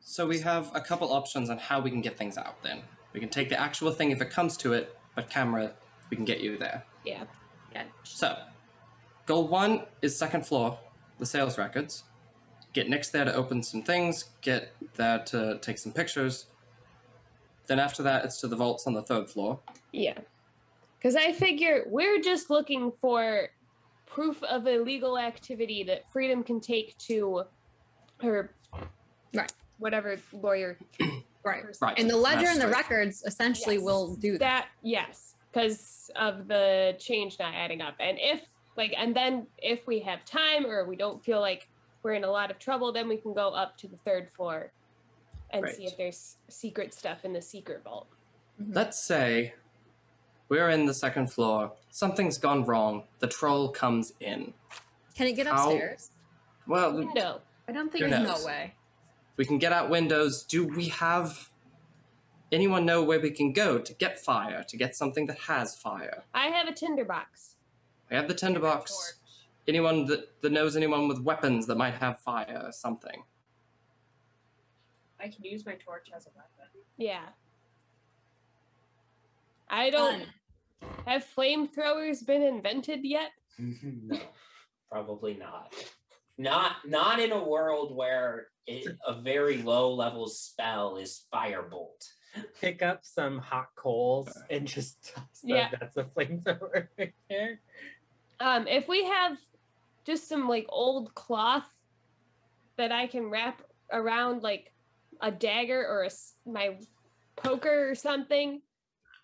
So 0.00 0.26
we 0.26 0.38
have 0.40 0.70
a 0.74 0.80
couple 0.80 1.12
options 1.12 1.50
on 1.50 1.58
how 1.58 1.80
we 1.80 1.90
can 1.90 2.00
get 2.00 2.16
things 2.16 2.38
out. 2.38 2.62
Then 2.62 2.82
we 3.12 3.20
can 3.20 3.28
take 3.28 3.48
the 3.48 3.60
actual 3.60 3.90
thing 3.90 4.10
if 4.10 4.22
it 4.22 4.30
comes 4.30 4.56
to 4.58 4.72
it, 4.72 4.96
but 5.14 5.28
camera, 5.28 5.72
we 6.10 6.16
can 6.16 6.24
get 6.24 6.40
you 6.40 6.56
there. 6.58 6.84
yeah. 7.04 7.24
yeah. 7.74 7.82
So, 8.04 8.38
goal 9.26 9.48
one 9.48 9.82
is 10.00 10.16
second 10.16 10.46
floor, 10.46 10.78
the 11.18 11.26
sales 11.26 11.58
records. 11.58 12.04
Get 12.76 12.88
Nyx 12.88 13.10
there 13.10 13.24
to 13.24 13.34
open 13.34 13.62
some 13.62 13.82
things, 13.82 14.26
get 14.42 14.70
there 14.96 15.20
to 15.20 15.58
take 15.62 15.78
some 15.78 15.92
pictures. 15.92 16.44
Then 17.68 17.78
after 17.78 18.02
that, 18.02 18.26
it's 18.26 18.38
to 18.42 18.48
the 18.48 18.56
vaults 18.56 18.86
on 18.86 18.92
the 18.92 19.00
third 19.00 19.30
floor. 19.30 19.60
Yeah. 19.92 20.18
Because 20.98 21.16
I 21.16 21.32
figure 21.32 21.84
we're 21.86 22.20
just 22.20 22.50
looking 22.50 22.92
for 23.00 23.48
proof 24.04 24.42
of 24.42 24.66
illegal 24.66 25.18
activity 25.18 25.84
that 25.84 26.02
Freedom 26.12 26.42
can 26.42 26.60
take 26.60 26.94
to 26.98 27.44
her, 28.20 28.52
Right. 29.32 29.50
Whatever 29.78 30.18
lawyer. 30.34 30.78
Right. 31.44 31.62
Right. 31.80 31.96
And 31.96 32.10
the 32.10 32.16
ledger 32.16 32.48
and 32.48 32.60
the 32.60 32.66
right. 32.66 32.76
records 32.76 33.22
essentially 33.24 33.76
Yes. 33.76 33.84
will 33.84 34.16
do 34.16 34.32
that. 34.32 34.38
That 34.40 34.66
yes, 34.82 35.36
because 35.52 36.10
of 36.16 36.48
the 36.48 36.96
change 36.98 37.38
not 37.38 37.54
adding 37.54 37.80
up, 37.80 37.94
and 38.00 38.18
if 38.20 38.42
Like, 38.76 38.92
and 38.98 39.14
then 39.14 39.46
if 39.58 39.86
we 39.86 40.00
have 40.00 40.24
time 40.24 40.66
or 40.66 40.84
we 40.86 40.96
don't 40.96 41.24
feel 41.24 41.40
like 41.40 41.68
we're 42.06 42.14
in 42.14 42.22
a 42.22 42.30
lot 42.30 42.52
of 42.52 42.58
trouble, 42.60 42.92
then 42.92 43.08
we 43.08 43.16
can 43.16 43.34
go 43.34 43.48
up 43.48 43.76
to 43.78 43.88
the 43.88 43.96
third 44.04 44.28
floor 44.36 44.70
and 45.50 45.68
see 45.70 45.86
if 45.86 45.96
there's 45.96 46.36
secret 46.48 46.94
stuff 46.94 47.24
in 47.24 47.32
the 47.32 47.42
secret 47.42 47.82
vault. 47.82 48.06
Mm-hmm. 48.62 48.74
Let's 48.74 49.02
say 49.02 49.54
we're 50.48 50.70
in 50.70 50.86
the 50.86 50.94
second 50.94 51.32
floor. 51.32 51.72
Something's 51.90 52.38
gone 52.38 52.64
wrong. 52.64 53.02
The 53.18 53.26
troll 53.26 53.70
comes 53.70 54.12
in. 54.20 54.54
Can 55.16 55.26
it 55.26 55.32
get 55.32 55.48
How- 55.48 55.68
upstairs? 55.68 56.10
Well, 56.68 56.92
No. 57.14 57.40
I 57.68 57.72
don't 57.72 57.90
think 57.90 58.04
Who 58.04 58.10
it's 58.12 58.22
knows? 58.22 58.40
No 58.42 58.46
way. 58.46 58.74
we 59.36 59.44
can 59.44 59.58
get 59.58 59.72
out 59.72 59.90
windows. 59.90 60.44
Do 60.44 60.64
we 60.64 60.86
have 60.90 61.50
anyone 62.52 62.86
know 62.86 63.02
where 63.02 63.18
we 63.18 63.32
can 63.32 63.52
go 63.52 63.78
to 63.80 63.94
get 63.94 64.20
fire, 64.20 64.62
to 64.68 64.76
get 64.76 64.94
something 64.94 65.26
that 65.26 65.38
has 65.40 65.74
fire? 65.76 66.22
I 66.32 66.46
have 66.46 66.68
a 66.68 66.72
tinderbox. 66.72 67.56
I 68.08 68.14
have 68.14 68.28
the 68.28 68.34
tinderbox. 68.34 69.14
Anyone 69.68 70.06
that, 70.06 70.40
that 70.42 70.52
knows 70.52 70.76
anyone 70.76 71.08
with 71.08 71.20
weapons 71.20 71.66
that 71.66 71.76
might 71.76 71.94
have 71.94 72.20
fire 72.20 72.62
or 72.64 72.72
something? 72.72 73.22
I 75.18 75.28
can 75.28 75.44
use 75.44 75.66
my 75.66 75.74
torch 75.74 76.08
as 76.14 76.26
a 76.26 76.30
weapon. 76.36 76.70
Yeah. 76.96 77.24
I 79.68 79.90
don't. 79.90 80.20
Fun. 80.20 80.90
Have 81.06 81.26
flamethrowers 81.36 82.24
been 82.24 82.42
invented 82.42 83.00
yet? 83.04 83.30
no, 83.58 84.18
probably 84.90 85.34
not. 85.34 85.74
Not 86.38 86.76
not 86.86 87.18
in 87.18 87.32
a 87.32 87.42
world 87.42 87.96
where 87.96 88.48
it, 88.66 88.86
a 89.06 89.14
very 89.14 89.58
low 89.58 89.92
level 89.94 90.28
spell 90.28 90.96
is 90.96 91.24
firebolt. 91.32 92.08
Pick 92.60 92.82
up 92.82 93.00
some 93.02 93.38
hot 93.38 93.68
coals 93.76 94.28
and 94.50 94.66
just 94.66 95.14
toss 95.14 95.40
them. 95.42 95.56
Yeah. 95.56 95.70
That's 95.80 95.96
a 95.96 96.04
flamethrower 96.04 96.88
right 96.98 97.14
there. 97.30 97.60
Um, 98.38 98.68
if 98.68 98.86
we 98.86 99.04
have 99.04 99.38
just 100.06 100.28
some 100.28 100.48
like 100.48 100.66
old 100.68 101.14
cloth 101.14 101.66
that 102.78 102.92
I 102.92 103.06
can 103.08 103.28
wrap 103.28 103.62
around 103.92 104.42
like 104.42 104.72
a 105.20 105.30
dagger 105.30 105.84
or 105.86 106.02
a 106.02 106.06
s 106.06 106.34
my 106.46 106.76
poker 107.36 107.90
or 107.90 107.94
something, 107.94 108.62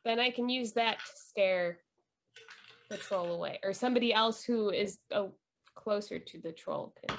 then 0.04 0.18
I 0.18 0.30
can 0.30 0.48
use 0.48 0.72
that 0.72 0.98
to 0.98 1.12
scare 1.14 1.78
the 2.90 2.96
troll 2.98 3.32
away, 3.32 3.58
or 3.62 3.72
somebody 3.72 4.12
else 4.12 4.44
who 4.44 4.70
is 4.70 4.98
uh, 5.12 5.26
closer 5.74 6.18
to 6.18 6.38
the 6.40 6.52
troll 6.52 6.94
can 7.00 7.16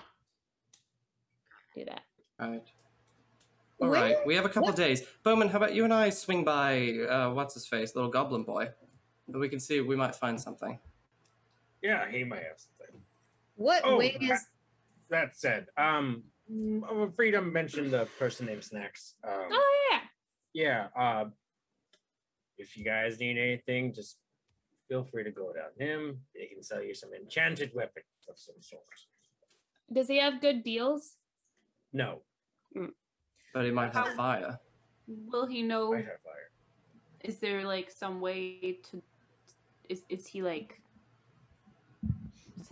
do 1.76 1.86
that. 1.86 2.02
Right. 2.40 2.62
All 3.82 3.90
right. 3.90 4.16
Where- 4.18 4.26
We 4.26 4.36
have 4.36 4.46
a 4.46 4.50
couple 4.50 4.68
what- 4.70 4.76
days. 4.76 5.02
Bowman, 5.24 5.50
how 5.50 5.58
about 5.58 5.74
you 5.74 5.84
and 5.84 5.94
I 5.94 6.10
swing 6.10 6.44
by 6.44 7.00
uh, 7.10 7.32
what's 7.32 7.54
his 7.56 7.66
face, 7.66 7.96
little 7.96 8.12
goblin 8.12 8.44
boy, 8.44 8.70
and 9.28 9.40
we 9.40 9.50
can 9.50 9.60
see 9.60 9.82
we 9.82 9.96
might 9.96 10.16
find 10.16 10.40
something. 10.40 10.78
Yeah, 11.82 12.10
he 12.10 12.24
might 12.24 12.44
have 12.44 12.60
something. 12.60 13.02
What 13.56 13.82
Oh, 13.86 13.98
wing 13.98 14.18
ha- 14.22 14.34
is? 14.36 14.46
That 15.10 15.36
said, 15.36 15.68
um, 15.78 16.24
mm, 16.52 16.82
uh, 16.84 17.12
Freedom 17.12 17.52
mentioned 17.54 17.94
a 17.94 18.06
person 18.18 18.48
named 18.48 18.64
Snacks. 18.64 19.16
Um, 19.24 19.48
Oh 19.52 19.88
yeah. 19.92 20.00
yeah. 20.54 20.88
Uh, 21.00 21.26
if 22.58 22.76
you 22.78 22.84
guys 22.84 23.20
need 23.20 23.38
anything, 23.38 23.94
just 23.94 24.18
feel 24.88 25.04
free 25.04 25.24
to 25.24 25.32
go 25.32 25.54
down 25.54 25.72
him. 25.78 26.20
They 26.36 26.46
can 26.48 26.64
sell 26.64 26.82
you 26.84 26.94
some 26.94 27.14
enchanted 27.14 27.72
weapon 27.76 28.04
of 28.30 28.38
some 28.38 28.56
sort. 28.62 28.84
Does 29.92 30.08
he 30.08 30.18
have 30.20 30.42
good 30.42 30.64
deals? 30.64 31.18
No, 31.92 32.24
But 33.54 33.66
he 33.66 33.72
might 33.72 33.94
have 33.94 34.14
fire. 34.16 34.58
Will 35.08 35.46
he 35.46 35.62
know? 35.62 35.92
might 35.92 36.06
have 36.06 36.22
fire. 36.24 36.50
Is 37.24 37.38
there 37.38 37.64
like 37.66 37.92
some 37.92 38.20
way 38.20 38.80
to? 38.90 39.02
Is 39.90 40.02
is 40.10 40.26
he 40.26 40.42
like? 40.42 40.82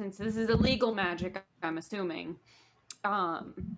Since 0.02 0.18
this 0.18 0.36
is 0.36 0.50
illegal 0.50 0.96
magic, 0.96 1.44
I'm 1.62 1.78
assuming. 1.78 2.36
Um, 3.04 3.78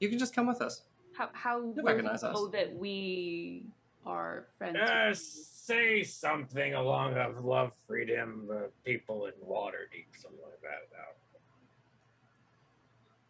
You 0.00 0.08
can 0.08 0.18
just 0.18 0.34
come 0.34 0.48
with 0.48 0.60
us. 0.60 0.82
how 1.16 1.28
how 1.34 1.60
will 1.60 1.72
he 1.72 1.82
recognize 1.82 2.24
us. 2.24 2.34
know 2.34 2.48
that 2.48 2.76
we 2.76 3.62
are 4.04 4.48
friends? 4.58 4.76
Uh, 4.76 5.14
say 5.14 6.02
something 6.02 6.74
along 6.74 7.14
of 7.14 7.44
love, 7.44 7.70
freedom, 7.86 8.48
uh, 8.50 8.56
people, 8.84 9.26
in 9.26 9.34
Waterdeep, 9.34 10.06
something 10.20 10.40
like 10.42 10.60
that. 10.62 10.82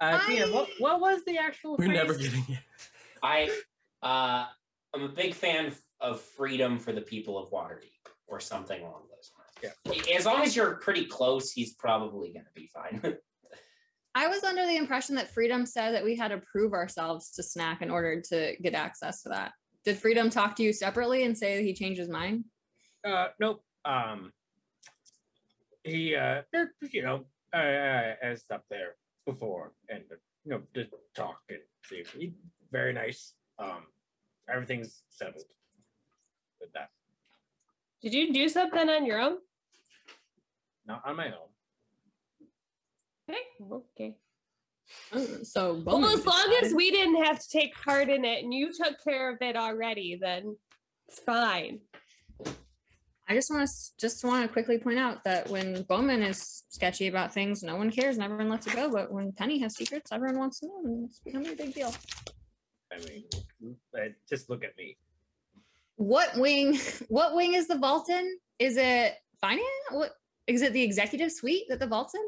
Uh, 0.01 0.27
Tia, 0.27 0.47
what, 0.51 0.69
what 0.79 1.01
was 1.03 1.23
the 1.27 1.37
actual? 1.37 1.77
We're 1.77 1.93
never 1.93 2.15
getting 2.15 2.47
it. 2.49 2.59
I 3.23 3.51
uh, 4.03 4.47
I'm 4.95 5.03
a 5.03 5.09
big 5.09 5.35
fan 5.35 5.75
of 6.01 6.23
freedom 6.23 6.79
for 6.79 6.93
the 6.93 7.03
people 7.03 7.37
of 7.37 7.51
Waterdeep, 7.51 8.09
or 8.27 8.41
something 8.41 8.81
along 8.81 9.03
those 9.11 9.33
lines. 9.36 9.36
Yeah. 9.63 9.71
As 10.17 10.27
long 10.27 10.43
as 10.43 10.55
you're 10.55 10.77
pretty 10.77 11.07
close, 11.07 11.53
he's 11.53 11.75
probably 11.75 12.33
gonna 12.33 12.47
be 12.55 12.71
fine. 12.73 13.17
I 14.15 14.29
was 14.29 14.45
under 14.45 14.67
the 14.67 14.77
impression 14.77 15.15
that 15.17 15.31
Freedom 15.31 15.67
said 15.67 15.93
that 15.93 16.03
we 16.03 16.17
had 16.17 16.29
to 16.29 16.39
prove 16.39 16.73
ourselves 16.73 17.33
to 17.33 17.43
Snack 17.43 17.83
in 17.83 17.91
order 17.91 18.21
to 18.31 18.57
get 18.63 18.75
access 18.75 19.23
to 19.23 19.29
that. 19.29 19.53
Did 19.85 19.99
Freedom 19.99 20.31
talk 20.31 20.57
to 20.57 20.63
you 20.63 20.73
separately 20.73 21.25
and 21.25 21.37
say 21.37 21.57
that 21.57 21.63
he 21.63 21.75
changed 21.75 22.01
his 22.01 22.09
mind? 22.09 22.45
Uh, 23.07 23.29
nope. 23.39 23.63
Um, 23.85 24.33
he, 25.85 26.17
uh, 26.17 26.43
you 26.91 27.03
know, 27.03 27.27
I, 27.53 27.59
I, 27.59 28.17
I 28.25 28.31
was 28.31 28.45
up 28.51 28.65
there 28.71 28.97
before, 29.27 29.73
and 29.89 30.03
you 30.45 30.51
know, 30.51 30.63
to 30.75 30.87
talk 31.15 31.41
and 31.51 31.59
see. 31.85 32.03
He, 32.19 32.33
very 32.73 32.93
nice. 32.93 33.35
Um, 33.59 33.85
everything's 34.53 35.03
settled 35.11 35.45
with 36.61 36.73
that. 36.73 36.89
Did 38.07 38.15
you 38.15 38.33
do 38.33 38.49
something 38.49 38.89
on 38.89 39.05
your 39.05 39.21
own? 39.21 39.39
Not 40.87 41.03
on 41.05 41.17
my 41.17 41.27
own. 41.27 41.49
Okay. 43.29 43.41
Okay. 43.73 44.17
Oh, 45.13 45.27
So 45.43 45.83
Well, 45.85 46.07
as 46.07 46.25
long 46.25 46.55
as 46.63 46.73
we 46.73 46.93
didn't 46.93 47.25
have 47.25 47.41
to 47.41 47.49
take 47.49 47.75
part 47.75 48.09
in 48.09 48.25
it 48.25 48.45
and 48.45 48.55
you 48.55 48.73
took 48.73 49.03
care 49.03 49.33
of 49.33 49.39
it 49.41 49.57
already, 49.57 50.17
then 50.23 50.57
it's 51.09 51.19
fine. 51.19 51.81
I 53.29 53.35
just 53.35 53.51
want 53.51 53.69
to 53.69 53.75
just 53.99 54.25
want 54.25 54.47
to 54.47 54.53
quickly 54.53 54.79
point 54.79 55.01
out 55.01 55.25
that 55.25 55.51
when 55.51 55.83
Bowman 55.83 56.23
is 56.23 56.63
sketchy 56.69 57.09
about 57.09 57.35
things, 57.35 57.65
no 57.65 57.75
one 57.75 57.91
cares 57.91 58.15
and 58.15 58.25
everyone 58.25 58.51
lets 58.51 58.69
it 58.69 58.75
go. 58.75 58.89
But 58.89 59.11
when 59.11 59.33
Penny 59.33 59.59
has 59.63 59.75
secrets, 59.75 60.13
everyone 60.13 60.39
wants 60.39 60.61
to 60.61 60.69
know, 60.69 60.81
and 60.85 61.09
it's 61.09 61.19
becoming 61.19 61.49
a 61.49 61.57
big 61.57 61.75
deal. 61.75 61.93
I 62.93 62.99
mean, 62.99 63.25
just 64.29 64.49
look 64.49 64.63
at 64.63 64.77
me. 64.77 64.97
What 65.97 66.37
wing? 66.37 66.79
What 67.09 67.35
wing 67.35 67.55
is 67.55 67.69
the 67.69 67.79
vault 67.79 68.09
in? 68.09 68.39
Is 68.59 68.77
it 68.77 69.15
finance? 69.41 69.65
What 69.91 70.13
is 70.47 70.63
it? 70.63 70.73
The 70.73 70.83
executive 70.83 71.33
suite 71.33 71.65
that 71.69 71.79
the 71.79 71.87
vault's 71.87 72.15
in? 72.15 72.23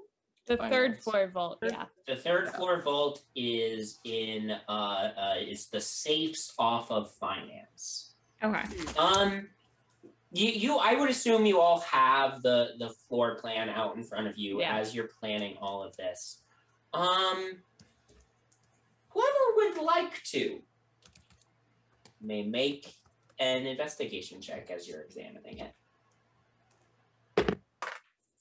The 0.47 0.57
Finance. 0.57 0.75
third 0.75 0.99
floor 1.01 1.29
vault, 1.29 1.59
yeah. 1.63 1.85
the 2.07 2.17
third 2.17 2.49
floor 2.49 2.81
vault 2.81 3.21
is 3.37 3.99
in 4.05 4.51
uh, 4.67 4.73
uh 4.73 5.35
is 5.47 5.67
the 5.67 5.81
safes 5.81 6.55
off 6.59 6.91
of 6.91 7.13
finance. 7.13 8.15
Okay. 8.43 8.63
Um, 8.99 9.49
you 10.33 10.49
you 10.49 10.79
I 10.79 10.95
would 10.95 11.11
assume 11.11 11.45
you 11.45 11.61
all 11.61 11.81
have 11.81 12.41
the 12.43 12.71
the 12.79 12.89
floor 12.89 13.35
plan 13.35 13.69
out 13.69 13.97
in 13.97 14.03
front 14.03 14.27
of 14.27 14.39
you 14.39 14.61
Yeah. 14.61 14.79
as 14.79 14.95
you're 14.95 15.11
planning 15.21 15.59
all 15.61 15.83
of 15.83 15.95
this. 15.99 16.41
Um, 16.95 17.59
whoever 19.09 19.45
would 19.57 19.83
like 19.83 20.23
to 20.25 20.63
may 22.23 22.43
make 22.43 22.95
an 23.39 23.67
investigation 23.67 24.41
check 24.41 24.71
as 24.71 24.89
you're 24.89 25.03
examining 25.03 25.59
it. 25.59 25.73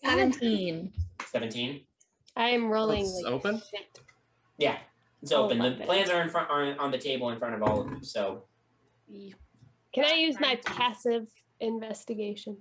Seventeen. 0.03 0.91
Seventeen. 1.29 1.81
I 2.35 2.49
am 2.49 2.69
rolling 2.69 3.01
It's 3.01 3.21
like 3.23 3.33
open? 3.33 3.61
shit. 3.71 3.99
Yeah, 4.57 4.77
it's 5.21 5.31
Oh, 5.31 5.45
open. 5.45 5.57
The 5.59 5.71
plans 5.85 6.09
are 6.09 6.21
in 6.21 6.29
front 6.29 6.49
are 6.49 6.79
on 6.79 6.91
the 6.91 6.97
table 6.97 7.29
in 7.29 7.39
front 7.39 7.55
of 7.55 7.63
all 7.63 7.81
of 7.81 7.91
you. 7.91 8.03
So 8.03 8.43
Can 9.93 10.05
I 10.05 10.13
use 10.13 10.39
my 10.39 10.55
passive 10.65 11.27
investigation? 11.59 12.57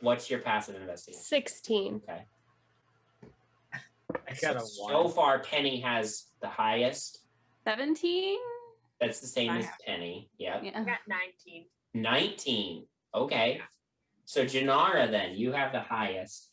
what's 0.00 0.28
your 0.28 0.40
passive 0.40 0.74
investigation? 0.74 1.22
16. 1.22 1.94
Okay. 2.08 2.24
I 4.12 4.34
got 4.40 4.56
a 4.56 4.60
So 4.60 5.02
one. 5.04 5.12
far, 5.12 5.38
Penny 5.44 5.78
has 5.80 6.26
the 6.40 6.48
highest. 6.48 7.20
Seventeen. 7.64 8.38
That's 9.02 9.18
the 9.18 9.26
same 9.26 9.50
I 9.50 9.58
as 9.58 9.64
have- 9.64 9.78
Penny. 9.84 10.30
Yep. 10.38 10.62
I 10.62 10.64
Yeah. 10.64 10.84
got 10.84 11.00
19. 11.08 11.68
19. 11.92 12.88
Okay. 13.12 13.60
So 14.26 14.44
Janara, 14.44 15.10
then 15.10 15.34
you 15.36 15.50
have 15.50 15.72
the 15.72 15.80
highest. 15.80 16.52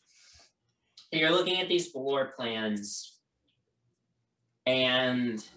You're 1.12 1.30
looking 1.30 1.60
at 1.60 1.68
these 1.68 1.90
floor 1.92 2.32
plans, 2.36 3.20
and 4.66 5.48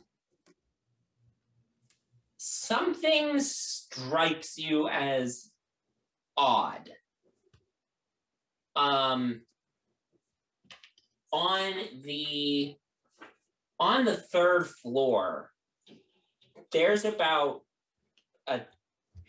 something 2.37 3.39
strikes 3.39 4.57
you 4.59 4.87
as 4.87 5.51
odd. 6.37 6.91
Um, 8.75 9.45
on 11.31 11.73
the 12.01 12.77
on 13.79 14.05
the 14.05 14.15
third 14.15 14.67
floor, 14.67 15.52
there's 16.73 17.05
about 17.05 17.61
a 18.47 18.61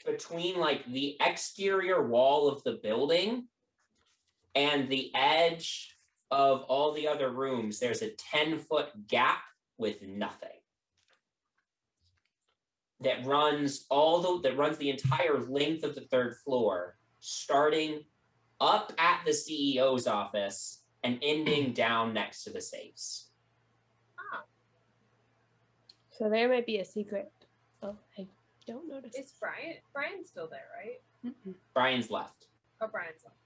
between 0.05 0.59
like 0.59 0.85
the 0.87 1.17
exterior 1.21 2.07
wall 2.07 2.49
of 2.49 2.63
the 2.65 2.81
building 2.83 3.47
and 4.55 4.89
the 4.89 5.11
edge 5.15 5.97
of 6.31 6.63
all 6.63 6.93
the 6.93 7.07
other 7.07 7.31
rooms, 7.31 7.79
there's 7.79 8.03
a 8.03 8.11
10 8.11 8.59
foot 8.59 8.89
gap 9.09 9.43
with 9.79 10.03
nothing 10.03 10.49
that 13.01 13.25
runs 13.25 13.87
all 13.91 14.21
the 14.21 14.49
that 14.49 14.57
runs 14.57 14.79
the 14.79 14.91
entire 14.91 15.41
length 15.49 15.85
of 15.85 15.95
the 15.95 16.01
third 16.03 16.37
floor, 16.45 16.97
starting 17.21 18.01
up 18.61 18.93
at 18.99 19.21
the 19.25 19.33
CEO's 19.33 20.07
office 20.07 20.83
and 21.03 21.19
ending 21.23 21.73
down 21.73 22.15
next 22.15 22.45
to 22.45 22.51
the 22.51 22.61
safes. 22.61 23.31
So 26.17 26.29
there 26.31 26.49
might 26.49 26.67
be 26.67 26.79
a 26.79 26.85
secret. 26.85 27.31
Oh, 27.83 27.97
I 28.19 28.27
don't 28.67 28.89
notice. 28.89 29.15
Is 29.17 29.35
Brian 29.41 29.75
Brian's 29.93 30.29
still 30.29 30.49
there, 30.49 30.67
right? 30.77 31.35
Brian's 31.75 32.11
left. 32.11 32.47
Oh, 32.81 32.87
Brian's 32.87 33.21
left. 33.25 33.37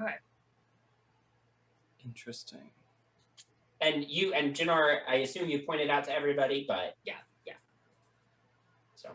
Okay. 0.00 0.04
Okay. 0.04 0.16
Interesting. 2.04 2.70
And 3.80 4.04
you 4.08 4.32
and 4.34 4.54
Jannar, 4.54 4.98
I 5.08 5.16
assume 5.16 5.48
you 5.48 5.60
pointed 5.60 5.90
out 5.90 6.04
to 6.04 6.12
everybody, 6.14 6.64
but 6.66 6.96
Yeah, 7.04 7.14
yeah. 7.46 7.54
so 8.94 9.10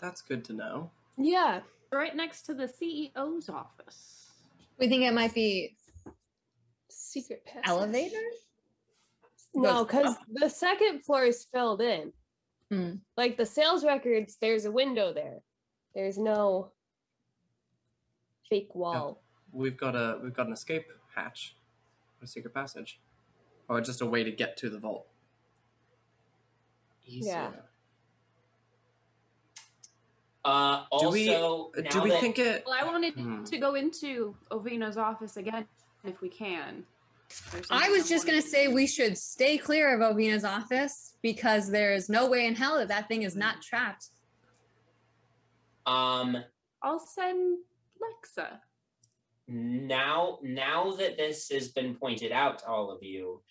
That's 0.00 0.20
good 0.22 0.44
to 0.46 0.52
know. 0.52 0.90
Yeah. 1.16 1.60
Right 1.92 2.14
next 2.14 2.42
to 2.46 2.54
the 2.54 2.66
CEO's 2.66 3.48
office. 3.48 4.30
We 4.78 4.88
think 4.88 5.02
it 5.04 5.14
might 5.14 5.32
be 5.34 5.76
Secret 6.88 7.44
passage. 7.46 7.62
elevators. 7.68 8.34
No, 9.56 9.84
because 9.84 10.14
the 10.32 10.48
second 10.50 11.02
floor 11.04 11.24
is 11.24 11.46
filled 11.52 11.80
in. 11.80 12.12
Hmm. 12.70 12.90
Like 13.16 13.36
the 13.36 13.46
sales 13.46 13.84
records, 13.84 14.36
there's 14.40 14.64
a 14.66 14.70
window 14.70 15.12
there. 15.12 15.38
There's 15.94 16.18
no 16.18 16.72
fake 18.50 18.74
wall. 18.74 19.22
We've 19.52 19.76
got 19.76 19.96
a 19.96 20.18
we've 20.22 20.34
got 20.34 20.46
an 20.48 20.52
escape 20.52 20.86
hatch, 21.14 21.56
a 22.22 22.26
secret 22.26 22.52
passage, 22.52 23.00
or 23.68 23.80
just 23.80 24.02
a 24.02 24.06
way 24.06 24.22
to 24.24 24.30
get 24.30 24.56
to 24.58 24.68
the 24.68 24.78
vault. 24.78 25.06
Easier. 27.06 27.32
Yeah. 27.32 27.50
uh 30.44 30.84
Do 31.00 31.10
we 31.10 31.34
also 31.34 31.70
do 31.90 32.02
we 32.02 32.10
that- 32.10 32.20
think 32.20 32.38
it? 32.38 32.64
Well, 32.66 32.76
I 32.78 32.84
wanted 32.84 33.14
Hmm. 33.14 33.44
to 33.44 33.58
go 33.58 33.74
into 33.74 34.36
Ovina's 34.50 34.96
office 34.96 35.36
again 35.36 35.66
if 36.04 36.20
we 36.20 36.28
can. 36.28 36.84
There's 37.52 37.66
I 37.70 37.88
was 37.90 38.08
just 38.08 38.26
gonna 38.26 38.42
say 38.42 38.68
we 38.68 38.86
should 38.86 39.16
stay 39.18 39.58
clear 39.58 39.94
of 39.94 40.00
Ovina's 40.00 40.44
office 40.44 41.14
because 41.22 41.70
there 41.70 41.92
is 41.94 42.08
no 42.08 42.28
way 42.28 42.46
in 42.46 42.54
hell 42.54 42.78
that 42.78 42.88
that 42.88 43.08
thing 43.08 43.22
is 43.22 43.36
not 43.36 43.62
trapped. 43.62 44.08
um 45.86 46.36
I'll 46.82 46.98
send 47.00 47.58
Lexa. 48.02 48.58
now 49.48 50.38
now 50.42 50.92
that 50.92 51.16
this 51.16 51.48
has 51.50 51.68
been 51.68 51.94
pointed 51.94 52.32
out 52.32 52.58
to 52.60 52.66
all 52.66 52.90
of 52.90 53.02
you, 53.02 53.42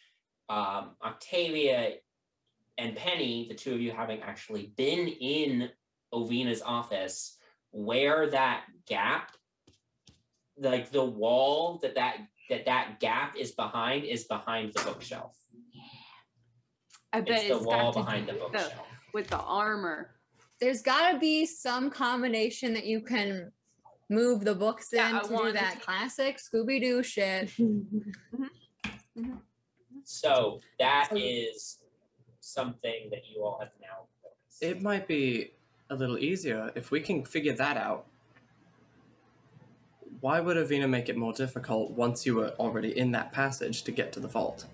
um 0.49 0.91
Octavia 1.03 1.95
and 2.77 2.95
Penny, 2.95 3.47
the 3.47 3.55
two 3.55 3.73
of 3.73 3.81
you 3.81 3.91
having 3.91 4.21
actually 4.21 4.73
been 4.75 5.07
in 5.07 5.69
Ovina's 6.11 6.61
office, 6.61 7.37
where 7.71 8.29
that 8.29 8.65
gap, 8.85 9.31
like 10.57 10.91
the 10.91 11.03
wall 11.03 11.79
that 11.81 11.95
that 11.95 12.17
that 12.49 12.65
that 12.65 12.99
gap 12.99 13.35
is 13.37 13.51
behind 13.51 14.05
is 14.05 14.23
behind 14.25 14.73
the 14.73 14.81
bookshelf. 14.83 15.35
I 17.13 17.21
bet 17.21 17.39
It's 17.39 17.47
the 17.49 17.55
it's 17.57 17.65
wall 17.65 17.93
behind 17.93 18.27
the 18.27 18.33
with 18.33 18.41
bookshelf. 18.51 18.73
with 19.13 19.27
the 19.29 19.39
armor. 19.39 20.11
There's 20.59 20.81
got 20.81 21.11
to 21.11 21.17
be 21.19 21.45
some 21.45 21.89
combination 21.89 22.73
that 22.73 22.85
you 22.85 23.01
can 23.01 23.51
move 24.09 24.45
the 24.45 24.55
books 24.55 24.93
in 24.93 24.99
Yeah, 24.99 25.19
I 25.23 25.27
to 25.27 25.37
do 25.37 25.51
that 25.53 25.75
to- 25.75 25.79
classic 25.81 26.37
Scooby 26.37 26.79
Doo 26.81 27.03
shit. 27.03 27.49
Mm-hmm. 27.59 28.43
Mm-hmm. 29.17 29.35
So 30.03 30.59
that 30.77 31.09
is 31.15 31.79
something 32.41 33.07
that 33.11 33.21
you 33.33 33.43
all 33.43 33.57
have 33.59 33.71
now 33.81 34.07
noticed. 34.23 34.61
It 34.61 34.81
might 34.83 35.07
be 35.07 35.51
a 35.89 35.95
little 35.95 36.17
easier 36.19 36.71
if 36.75 36.91
we 36.91 36.99
can 36.99 37.23
figure 37.23 37.53
that 37.53 37.77
out. 37.77 38.05
Why 40.25 40.39
would 40.39 40.57
Ovina 40.57 40.89
make 40.89 41.07
it 41.07 41.15
more 41.15 41.33
difficult 41.33 41.91
once 41.91 42.25
you 42.25 42.33
were 42.33 42.49
already 42.57 42.97
in 42.97 43.11
that 43.11 43.31
passage 43.31 43.83
to 43.83 43.91
get 43.91 44.11
to 44.13 44.19
the 44.19 44.27
vault? 44.27 44.65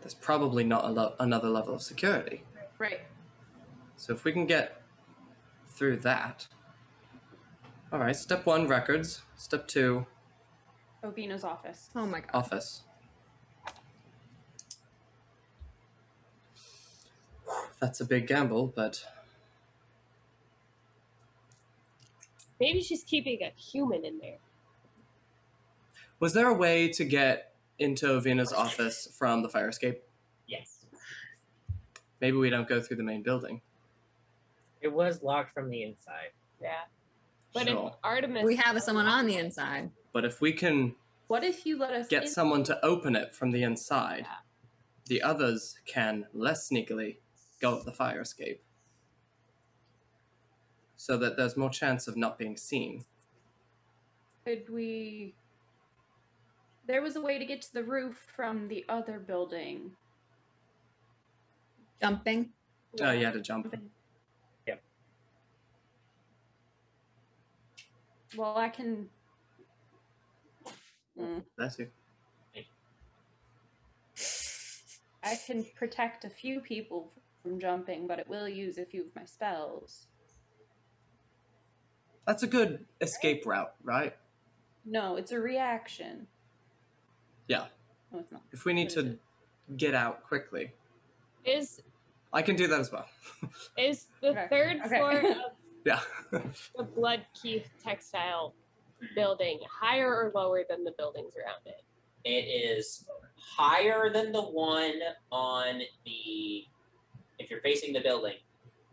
There's 0.00 0.14
probably 0.14 0.64
not 0.64 0.86
a 0.86 0.88
lo- 0.88 1.14
another 1.20 1.50
level 1.50 1.74
of 1.74 1.82
security. 1.82 2.44
Right. 2.78 3.02
So 3.98 4.14
if 4.14 4.24
we 4.24 4.32
can 4.32 4.46
get 4.46 4.80
through 5.68 5.98
that. 5.98 6.46
All 7.92 7.98
right, 7.98 8.16
step 8.16 8.46
one, 8.46 8.66
records. 8.66 9.20
Step 9.36 9.68
two, 9.68 10.06
Ovina's 11.04 11.44
office. 11.44 11.90
Oh 11.94 12.06
my 12.06 12.20
god. 12.20 12.30
office. 12.32 12.84
That's 17.78 18.00
a 18.00 18.06
big 18.06 18.26
gamble, 18.26 18.72
but 18.74 19.04
Maybe 22.58 22.80
she's 22.80 23.04
keeping 23.04 23.42
a 23.42 23.52
human 23.60 24.06
in 24.06 24.18
there. 24.18 24.38
Was 26.22 26.32
there 26.34 26.46
a 26.46 26.54
way 26.54 26.88
to 26.88 27.04
get 27.04 27.52
into 27.80 28.06
Ovina's 28.06 28.52
office 28.52 29.08
from 29.18 29.42
the 29.42 29.48
fire 29.48 29.68
escape? 29.68 30.00
yes. 30.46 30.86
Maybe 32.20 32.36
we 32.36 32.48
don't 32.48 32.68
go 32.68 32.80
through 32.80 32.98
the 32.98 33.02
main 33.02 33.24
building. 33.24 33.60
It 34.80 34.92
was 34.92 35.20
locked 35.24 35.52
from 35.52 35.68
the 35.68 35.82
inside. 35.82 36.30
Yeah. 36.60 36.84
But 37.52 37.66
Sure. 37.66 37.88
if 37.88 37.94
Artemis 38.04 38.44
We 38.44 38.54
have 38.54 38.80
someone 38.80 39.06
on 39.06 39.26
the 39.26 39.36
inside. 39.36 39.90
But 40.12 40.24
if 40.24 40.40
we 40.40 40.52
can 40.52 40.94
What 41.26 41.42
if 41.42 41.66
you 41.66 41.76
let 41.76 41.92
us 41.92 42.06
get 42.06 42.22
in? 42.22 42.28
someone 42.28 42.62
to 42.64 42.84
open 42.84 43.16
it 43.16 43.34
from 43.34 43.50
the 43.50 43.64
inside, 43.64 44.26
the 45.06 45.20
others 45.20 45.80
can 45.84 46.28
less 46.32 46.68
sneakily 46.70 47.16
go 47.60 47.76
up 47.78 47.84
the 47.84 47.92
fire 47.92 48.20
escape. 48.20 48.62
So 50.94 51.16
that 51.16 51.36
there's 51.36 51.56
more 51.56 51.70
chance 51.70 52.06
of 52.06 52.16
not 52.16 52.38
being 52.38 52.56
seen. 52.56 53.04
Could 54.44 54.68
we? 54.70 55.34
There 56.86 57.02
was 57.02 57.16
a 57.16 57.20
way 57.20 57.38
to 57.38 57.44
get 57.44 57.62
to 57.62 57.72
the 57.72 57.84
roof 57.84 58.26
from 58.34 58.68
the 58.68 58.84
other 58.88 59.18
building. 59.18 59.92
Jumping. 62.00 62.50
Oh, 63.00 63.12
you 63.12 63.24
had 63.24 63.34
to 63.34 63.40
jump. 63.40 63.74
Yep. 64.66 64.82
Well, 68.36 68.56
I 68.56 68.68
can. 68.68 69.08
Mm, 71.18 71.42
That's 71.56 71.78
you. 71.78 71.88
I 75.24 75.36
can 75.46 75.64
protect 75.76 76.24
a 76.24 76.30
few 76.30 76.60
people 76.60 77.12
from 77.42 77.60
jumping, 77.60 78.08
but 78.08 78.18
it 78.18 78.28
will 78.28 78.48
use 78.48 78.76
a 78.78 78.84
few 78.84 79.02
of 79.02 79.14
my 79.14 79.24
spells. 79.24 80.06
That's 82.26 82.42
a 82.42 82.46
good 82.48 82.84
escape 83.00 83.46
route, 83.46 83.72
right? 83.84 84.16
No, 84.84 85.16
it's 85.16 85.30
a 85.32 85.38
reaction. 85.38 86.26
Yeah. 87.48 87.66
No, 88.12 88.20
it's 88.20 88.32
not. 88.32 88.42
If 88.52 88.64
we 88.64 88.72
need 88.72 88.84
What 88.94 88.98
is 88.98 89.04
to 89.04 89.18
get 89.76 89.94
out 89.94 90.22
quickly, 90.26 90.72
is 91.44 91.80
I 92.32 92.42
can 92.42 92.56
do 92.56 92.66
that 92.68 92.80
as 92.80 92.92
well. 92.92 93.06
is 93.78 94.06
the 94.20 94.28
Okay, 94.28 94.46
third 94.50 94.80
okay. 94.84 94.96
floor 94.98 95.12
of 95.30 95.36
yeah. 95.84 96.00
the 96.76 96.82
Blood 96.82 97.24
Keith 97.40 97.68
textile 97.82 98.54
building 99.16 99.58
higher 99.68 100.08
or 100.14 100.32
lower 100.34 100.62
than 100.68 100.84
the 100.84 100.92
buildings 100.98 101.34
around 101.36 101.60
it? 101.66 101.82
It 102.24 102.46
is 102.48 103.04
higher 103.36 104.10
than 104.12 104.30
the 104.32 104.42
one 104.42 105.00
on 105.32 105.80
the 106.04 106.64
if 107.38 107.50
you're 107.50 107.60
facing 107.60 107.92
the 107.92 108.00
building. 108.00 108.34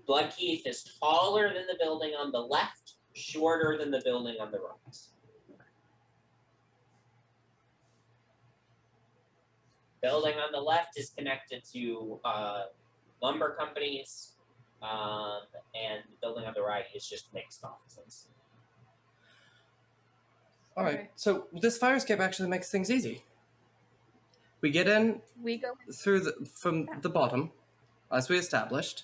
Bloodkith 0.08 0.66
is 0.66 0.98
taller 1.00 1.54
than 1.54 1.68
the 1.68 1.78
building 1.80 2.14
on 2.20 2.32
the 2.32 2.40
left, 2.40 2.94
shorter 3.14 3.78
than 3.78 3.92
the 3.92 4.02
building 4.04 4.38
on 4.42 4.52
the 4.52 4.58
right. 4.58 4.98
Building 10.02 10.36
on 10.36 10.52
the 10.52 10.60
left 10.62 10.98
is 10.98 11.10
connected 11.10 11.64
to 11.74 12.20
uh, 12.24 12.64
lumber 13.22 13.56
companies, 13.60 14.34
um, 14.82 15.42
and 15.76 16.04
the 16.10 16.18
building 16.22 16.46
on 16.46 16.54
the 16.56 16.62
right 16.62 16.86
is 16.96 17.08
just 17.08 17.34
mixed 17.34 17.64
offices. 17.64 18.28
All 20.78 20.86
right. 20.86 21.10
So 21.16 21.48
this 21.52 21.78
fire 21.78 21.96
escape 21.96 22.20
actually 22.22 22.48
makes 22.48 22.72
things 22.72 22.90
easy. 22.90 23.24
We 24.62 24.72
get 24.72 24.88
in 24.88 25.22
We 25.42 25.58
go. 25.58 25.74
through 25.94 26.22
the 26.22 26.34
from 26.54 26.88
the 27.02 27.10
bottom, 27.10 27.52
as 28.12 28.30
we 28.30 28.38
established. 28.38 29.04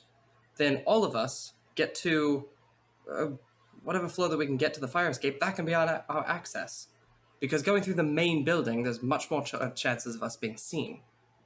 Then 0.58 0.84
all 0.86 1.04
of 1.04 1.16
us 1.16 1.54
get 1.76 1.94
to 1.96 2.46
uh, 3.12 3.28
whatever 3.84 4.08
floor 4.08 4.30
that 4.30 4.38
we 4.38 4.46
can 4.46 4.58
get 4.58 4.74
to 4.76 4.80
the 4.80 4.88
fire 4.88 5.10
escape. 5.10 5.40
That 5.42 5.56
can 5.56 5.66
be 5.66 5.74
our, 5.74 6.06
our 6.08 6.26
access, 6.28 6.88
because 7.46 7.62
going 7.62 7.84
through 7.84 7.94
the 7.94 8.04
main 8.04 8.44
building, 8.44 8.82
there's 8.82 9.04
much 9.04 9.30
more 9.30 9.44
ch- 9.44 9.54
chances 9.76 10.16
of 10.16 10.24
us 10.24 10.36
being 10.36 10.58
seen 10.58 11.02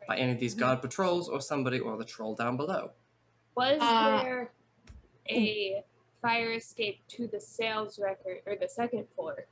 by 0.08 0.16
any 0.16 0.32
of 0.32 0.40
these 0.40 0.56
guard 0.56 0.82
patrols 0.82 1.28
or 1.28 1.42
somebody 1.42 1.78
or 1.78 1.98
the 1.98 2.06
troll 2.06 2.36
down 2.36 2.56
below. 2.56 2.92
Was 3.56 3.80
Uh, 3.82 4.24
there 4.24 4.52
a 5.30 5.84
fire 6.22 6.54
escape 6.54 7.00
to 7.10 7.28
the 7.28 7.42
sales 7.42 8.00
record 8.00 8.38
or 8.46 8.56
the 8.56 8.70
second 8.70 9.08
floor? 9.14 9.46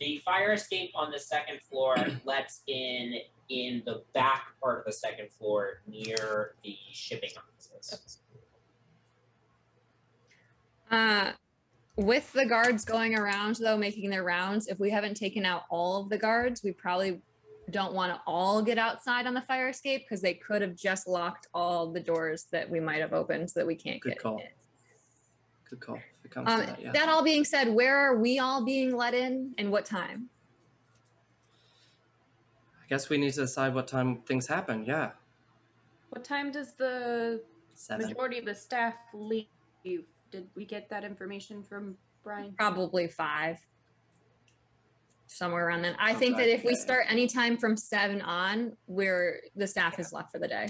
The 0.00 0.18
fire 0.18 0.52
escape 0.52 0.90
on 0.96 1.12
the 1.12 1.20
second 1.20 1.60
floor 1.62 1.94
lets 2.24 2.62
in 2.66 3.20
in 3.48 3.82
the 3.86 4.02
back 4.12 4.46
part 4.60 4.80
of 4.80 4.84
the 4.86 4.92
second 4.92 5.30
floor 5.30 5.80
near 5.86 6.56
the 6.64 6.76
shipping 6.90 7.30
offices. 7.38 8.18
Uh, 10.90 11.30
with 11.96 12.32
the 12.32 12.44
guards 12.46 12.84
going 12.84 13.16
around 13.16 13.56
though, 13.56 13.76
making 13.76 14.10
their 14.10 14.24
rounds, 14.24 14.68
if 14.68 14.78
we 14.78 14.90
haven't 14.90 15.14
taken 15.16 15.44
out 15.44 15.62
all 15.70 16.02
of 16.02 16.08
the 16.08 16.18
guards, 16.18 16.62
we 16.62 16.72
probably 16.72 17.20
don't 17.70 17.94
want 17.94 18.12
to 18.12 18.20
all 18.26 18.62
get 18.62 18.78
outside 18.78 19.26
on 19.26 19.34
the 19.34 19.42
fire 19.42 19.68
escape 19.68 20.02
because 20.04 20.20
they 20.22 20.34
could 20.34 20.62
have 20.62 20.76
just 20.76 21.08
locked 21.08 21.48
all 21.52 21.90
the 21.90 21.98
doors 22.00 22.46
that 22.52 22.68
we 22.70 22.78
might 22.78 23.00
have 23.00 23.12
opened 23.12 23.50
so 23.50 23.58
that 23.60 23.66
we 23.66 23.74
can't 23.74 24.00
Good 24.00 24.10
get 24.14 24.22
call. 24.22 24.38
in. 24.38 24.46
Good 25.70 25.80
call. 25.80 25.96
If 25.96 26.24
it 26.26 26.30
comes 26.30 26.48
Um, 26.48 26.60
that, 26.60 26.80
yeah. 26.80 26.92
That 26.92 27.08
all 27.08 27.24
being 27.24 27.44
said, 27.44 27.68
where 27.68 27.96
are 27.96 28.16
we 28.16 28.38
all 28.38 28.64
being 28.64 28.96
let 28.96 29.14
in 29.14 29.52
and 29.58 29.72
what 29.72 29.84
time? 29.84 30.28
I 32.84 32.88
guess 32.88 33.08
we 33.08 33.18
need 33.18 33.32
to 33.32 33.40
decide 33.40 33.74
what 33.74 33.88
time 33.88 34.18
things 34.26 34.46
happen. 34.46 34.84
Yeah. 34.84 35.10
What 36.10 36.22
time 36.22 36.52
does 36.52 36.74
the 36.74 37.42
Seven. 37.74 38.06
majority 38.06 38.38
of 38.38 38.44
the 38.44 38.54
staff 38.54 38.94
leave? 39.12 39.46
Did 40.30 40.48
we 40.54 40.64
get 40.64 40.88
that 40.90 41.04
information 41.04 41.62
from 41.62 41.96
Brian? 42.24 42.54
Probably 42.56 43.08
five. 43.08 43.58
Somewhere 45.28 45.66
around 45.66 45.82
then. 45.82 45.96
I 45.98 46.14
think 46.14 46.36
that 46.36 46.48
if 46.48 46.64
we 46.64 46.74
start 46.76 47.06
anytime 47.08 47.56
from 47.56 47.76
seven 47.76 48.20
on, 48.22 48.76
we're 48.86 49.40
the 49.56 49.66
staff 49.66 49.98
is 49.98 50.12
left 50.12 50.30
for 50.32 50.38
the 50.38 50.48
day. 50.48 50.68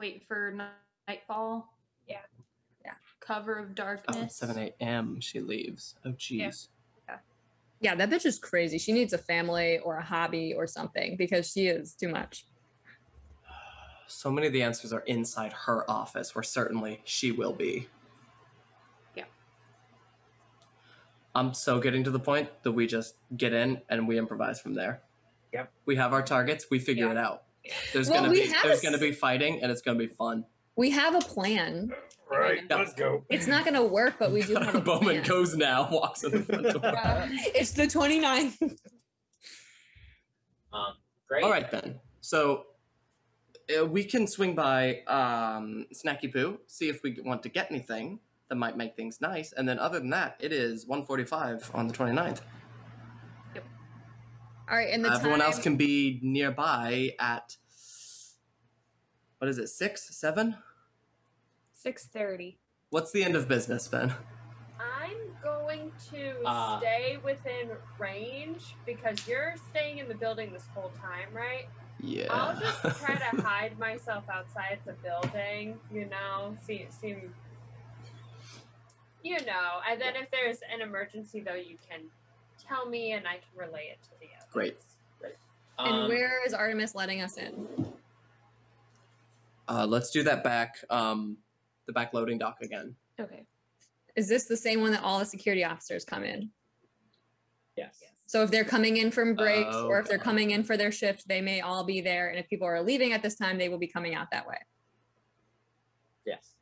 Wait 0.00 0.24
for 0.26 0.52
ni- 0.56 0.64
nightfall. 1.08 1.72
Yeah. 2.08 2.18
Yeah. 2.84 2.92
Cover 3.20 3.54
of 3.58 3.70
Oh, 3.70 3.74
darkness. 3.74 4.36
7 4.36 4.58
a.m. 4.80 5.20
She 5.20 5.40
leaves. 5.40 5.94
Oh, 6.04 6.10
jeez. 6.10 6.68
Yeah. 7.08 7.18
Yeah, 7.80 7.94
that 7.94 8.10
bitch 8.10 8.26
is 8.26 8.38
crazy. 8.38 8.78
She 8.78 8.92
needs 8.92 9.12
a 9.12 9.18
family 9.18 9.78
or 9.78 9.96
a 9.98 10.02
hobby 10.04 10.54
or 10.54 10.66
something 10.66 11.16
because 11.16 11.50
she 11.50 11.66
is 11.68 11.94
too 11.94 12.08
much. 12.08 12.46
So 14.08 14.30
many 14.30 14.46
of 14.46 14.52
the 14.52 14.62
answers 14.62 14.92
are 14.92 15.00
inside 15.00 15.52
her 15.52 15.88
office, 15.90 16.32
where 16.32 16.44
certainly 16.44 17.00
she 17.04 17.32
will 17.32 17.52
be. 17.52 17.88
Yeah. 19.16 19.24
I'm 21.36 21.52
so 21.52 21.78
getting 21.80 22.02
to 22.04 22.10
the 22.10 22.18
point 22.18 22.48
that 22.62 22.72
we 22.72 22.86
just 22.86 23.14
get 23.36 23.52
in 23.52 23.82
and 23.90 24.08
we 24.08 24.16
improvise 24.18 24.58
from 24.58 24.72
there. 24.72 25.02
Yep. 25.52 25.70
We 25.84 25.96
have 25.96 26.14
our 26.14 26.22
targets. 26.22 26.66
We 26.70 26.78
figure 26.78 27.04
Yeah. 27.06 27.12
it 27.12 27.18
out. 27.18 27.42
There's 27.92 28.08
Well, 28.08 28.20
gonna 28.20 28.32
we 28.32 28.42
be 28.44 28.48
have 28.48 28.64
a 28.64 28.68
there's 28.68 28.80
gonna 28.80 28.96
be 28.96 29.12
fighting 29.12 29.60
and 29.62 29.70
it's 29.70 29.82
gonna 29.82 29.98
be 29.98 30.06
fun. 30.06 30.46
We 30.76 30.90
have 30.90 31.14
a 31.14 31.18
plan. 31.20 31.92
Right, 32.30 32.62
Yeah. 32.68 32.76
let's 32.76 32.94
go. 32.94 33.24
It's 33.28 33.46
not 33.46 33.64
going 33.64 33.74
to 33.74 33.84
work, 33.84 34.16
but 34.18 34.32
we 34.32 34.42
do 34.42 34.54
have 34.60 34.74
a 34.74 34.80
Bowman 34.80 35.04
plan. 35.20 35.22
goes 35.22 35.54
now, 35.54 35.88
walks 35.92 36.24
in 36.24 36.32
the 36.32 36.42
front 36.42 36.64
door. 36.64 36.80
it's 37.54 37.70
the 37.70 37.84
29th. 37.86 38.60
Um, 40.72 40.94
great. 41.28 41.44
All 41.44 41.50
right 41.50 41.70
then. 41.70 42.00
So 42.20 42.64
uh, 43.80 43.86
we 43.86 44.02
can 44.04 44.26
swing 44.26 44.54
by 44.56 45.02
um, 45.06 45.86
Snacky 45.94 46.32
Poo, 46.32 46.58
see 46.66 46.88
if 46.88 47.02
we 47.04 47.16
want 47.24 47.42
to 47.44 47.48
get 47.48 47.70
anything 47.70 48.18
that 48.48 48.56
might 48.56 48.76
make 48.76 48.96
things 48.96 49.20
nice, 49.20 49.52
and 49.52 49.68
then 49.68 49.78
other 49.78 49.98
than 49.98 50.10
that, 50.10 50.36
it 50.40 50.52
is 50.52 50.86
1:45 50.86 51.70
on 51.74 51.88
the 51.88 51.94
29th. 51.94 52.40
Yep. 53.54 53.64
All 54.70 54.76
right, 54.76 54.88
and 54.90 55.04
the 55.04 55.12
Everyone 55.12 55.40
time, 55.40 55.46
else 55.48 55.58
can 55.58 55.76
be 55.76 56.20
nearby 56.22 57.12
at 57.18 57.56
what 59.38 59.48
is 59.48 59.58
it? 59.58 59.68
Six, 59.68 60.16
seven? 60.16 60.56
Six 61.72 62.06
thirty. 62.06 62.58
What's 62.90 63.12
the 63.12 63.22
end 63.24 63.36
of 63.36 63.48
business, 63.48 63.86
Ben? 63.88 64.14
I'm 64.80 65.16
going 65.42 65.92
to 66.12 66.42
Uh, 66.44 66.78
stay 66.80 67.18
within 67.22 67.70
range 67.98 68.74
because 68.86 69.26
you're 69.28 69.54
staying 69.70 69.98
in 69.98 70.08
the 70.08 70.14
building 70.14 70.52
this 70.52 70.66
whole 70.74 70.90
time, 71.00 71.28
right? 71.34 71.66
Yeah. 72.00 72.26
I'll 72.30 72.58
just 72.58 72.80
try 73.04 73.14
to 73.16 73.42
hide 73.42 73.78
myself 73.78 74.24
outside 74.28 74.78
the 74.84 74.94
building, 74.94 75.78
you 75.92 76.06
know, 76.06 76.56
see, 76.62 76.86
seem, 76.90 77.34
you 79.26 79.44
know, 79.44 79.80
and 79.90 80.00
then 80.00 80.14
if 80.14 80.30
there's 80.30 80.58
an 80.72 80.80
emergency, 80.80 81.40
though, 81.40 81.54
you 81.54 81.76
can 81.88 82.00
tell 82.64 82.86
me 82.88 83.12
and 83.12 83.26
I 83.26 83.32
can 83.34 83.56
relay 83.68 83.88
it 83.92 83.98
to 84.04 84.10
the 84.20 84.26
others. 84.40 84.52
Great. 84.52 84.76
and 85.78 85.94
Um, 85.94 86.08
where 86.08 86.44
is 86.46 86.54
Artemis 86.54 86.94
letting 86.94 87.22
us 87.22 87.36
in? 87.36 87.66
Uh, 89.68 89.84
let's 89.84 90.10
do 90.10 90.22
that 90.22 90.44
back, 90.44 90.76
um, 90.90 91.36
the 91.86 91.92
back 91.92 92.14
loading 92.14 92.38
dock 92.38 92.58
again. 92.62 92.94
Okay. 93.20 93.44
Is 94.14 94.28
this 94.28 94.44
the 94.44 94.56
same 94.56 94.80
one 94.80 94.92
that 94.92 95.02
all 95.02 95.18
the 95.18 95.26
security 95.26 95.64
officers 95.64 96.04
come 96.04 96.22
in? 96.22 96.50
Yes. 97.76 97.98
So 98.28 98.42
if 98.42 98.50
they're 98.50 98.64
coming 98.64 98.96
in 98.96 99.10
from 99.10 99.34
breaks 99.34 99.68
Oh, 99.72 99.88
or 99.88 99.98
if 100.00 100.08
they're 100.08 100.18
coming 100.18 100.52
in 100.52 100.62
for 100.64 100.76
their 100.76 100.92
shift, 100.92 101.26
they 101.28 101.40
may 101.40 101.60
all 101.60 101.84
be 101.84 102.00
there. 102.00 102.28
And 102.28 102.38
if 102.38 102.48
people 102.48 102.66
are 102.66 102.80
leaving 102.80 103.12
at 103.12 103.22
this 103.22 103.34
time, 103.34 103.58
they 103.58 103.68
will 103.68 103.78
be 103.78 103.86
coming 103.88 104.14
out 104.14 104.30
that 104.30 104.46
way. 104.46 104.58
Yes. 106.24 106.54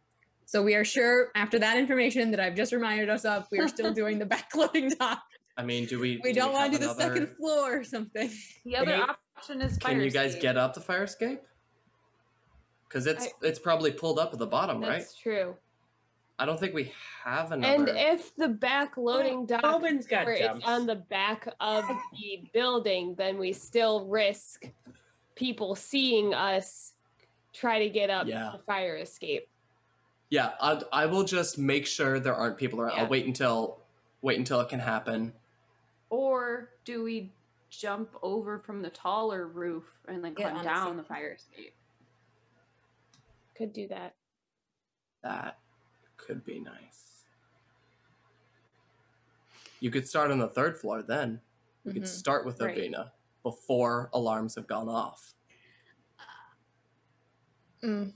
So 0.55 0.62
we 0.62 0.76
are 0.76 0.85
sure 0.85 1.32
after 1.35 1.59
that 1.59 1.78
information 1.78 2.31
that 2.31 2.39
I've 2.39 2.55
just 2.55 2.72
reminded 2.72 3.10
us 3.10 3.24
of, 3.24 3.48
we 3.51 3.59
are 3.59 3.66
still 3.66 3.93
doing 4.02 4.20
the 4.20 4.24
backloading 4.24 4.97
dock. 4.98 5.20
I 5.56 5.64
mean, 5.64 5.85
do 5.86 5.98
we? 5.98 6.20
We 6.22 6.32
don't 6.32 6.52
want 6.52 6.72
to 6.72 6.78
have 6.78 6.81
do 6.81 6.86
the 6.86 6.94
second 6.94 7.36
floor 7.36 7.78
or 7.78 7.82
something. 7.82 8.31
The 8.64 8.76
other 8.76 8.94
Hey, 8.94 9.02
option 9.36 9.60
is 9.60 9.76
fire 9.78 9.94
Can 9.94 10.01
you 10.01 10.12
guys 10.12 10.28
escape. 10.28 10.43
get 10.43 10.56
up 10.56 10.74
the 10.74 10.81
fire 10.81 11.02
escape? 11.02 11.40
Because 12.89 13.09
it's 13.09 13.26
it's 13.43 13.59
probably 13.59 13.90
pulled 13.90 14.20
up 14.20 14.32
at 14.32 14.39
the 14.39 14.47
bottom, 14.47 14.81
right? 14.81 15.01
That's 15.01 15.16
true. 15.16 15.56
I 16.39 16.47
don't 16.47 16.60
think 16.60 16.72
we 16.72 16.93
have 17.24 17.51
enough. 17.51 17.68
And 17.68 17.89
if 17.89 18.36
the 18.36 18.47
back 18.48 18.97
loading 18.97 19.40
oh, 19.40 19.47
dock 19.47 19.62
Bowman's 19.62 20.06
got 20.06 20.24
where 20.24 20.39
jumps. 20.39 20.60
it's 20.60 20.68
on 20.68 20.86
the 20.86 20.94
back 20.94 21.48
of 21.59 21.85
the 22.12 22.44
building, 22.52 23.16
then 23.18 23.39
we 23.39 23.52
still 23.52 24.06
risk 24.06 24.70
people 25.35 25.74
seeing 25.74 26.32
us 26.32 26.93
try 27.52 27.81
to 27.81 27.89
get 27.89 28.09
up 28.09 28.28
Yeah. 28.28 28.52
the 28.52 28.62
fire 28.62 28.98
escape. 28.98 29.48
Yeah, 30.30 30.52
I 30.60 30.82
I 30.92 31.06
will 31.06 31.24
just 31.24 31.59
make 31.59 31.86
sure 31.86 32.18
there 32.20 32.34
aren't 32.34 32.56
people 32.59 32.80
around. 32.80 32.96
Yeah. 32.96 33.02
I'll 33.05 33.09
wait 33.09 33.26
until 33.26 33.80
wait 34.22 34.38
until 34.38 34.60
it 34.60 34.68
can 34.68 34.80
happen. 34.80 35.32
Or 36.10 36.70
do 36.84 37.02
we 37.02 37.32
jump 37.70 38.10
over 38.22 38.59
from 38.59 38.82
the 38.82 38.90
taller 38.90 39.46
roof 39.46 39.84
and 40.06 40.24
then 40.24 40.34
Get 40.34 40.44
climb 40.51 40.59
on 40.59 40.64
down 40.64 40.82
second 40.82 40.96
the 40.98 41.02
fire 41.05 41.32
escape? 41.32 41.74
Could 43.56 43.72
do 43.72 43.88
that. 43.88 44.14
That 45.22 45.59
could 46.16 46.44
be 46.44 46.60
nice. 46.60 47.24
You 49.80 49.90
could 49.90 50.09
start 50.09 50.30
on 50.30 50.38
the 50.38 50.48
third 50.48 50.78
floor 50.78 51.02
then. 51.02 51.40
You 51.84 51.92
could 51.92 52.02
Mhm. 52.05 52.09
start 52.09 52.46
with 52.46 52.60
Right. 52.60 52.94
Before 53.42 54.09
alarms 54.14 54.55
have 54.55 54.66
gone 54.66 54.88
off. 54.88 55.34
Mm. 57.82 58.14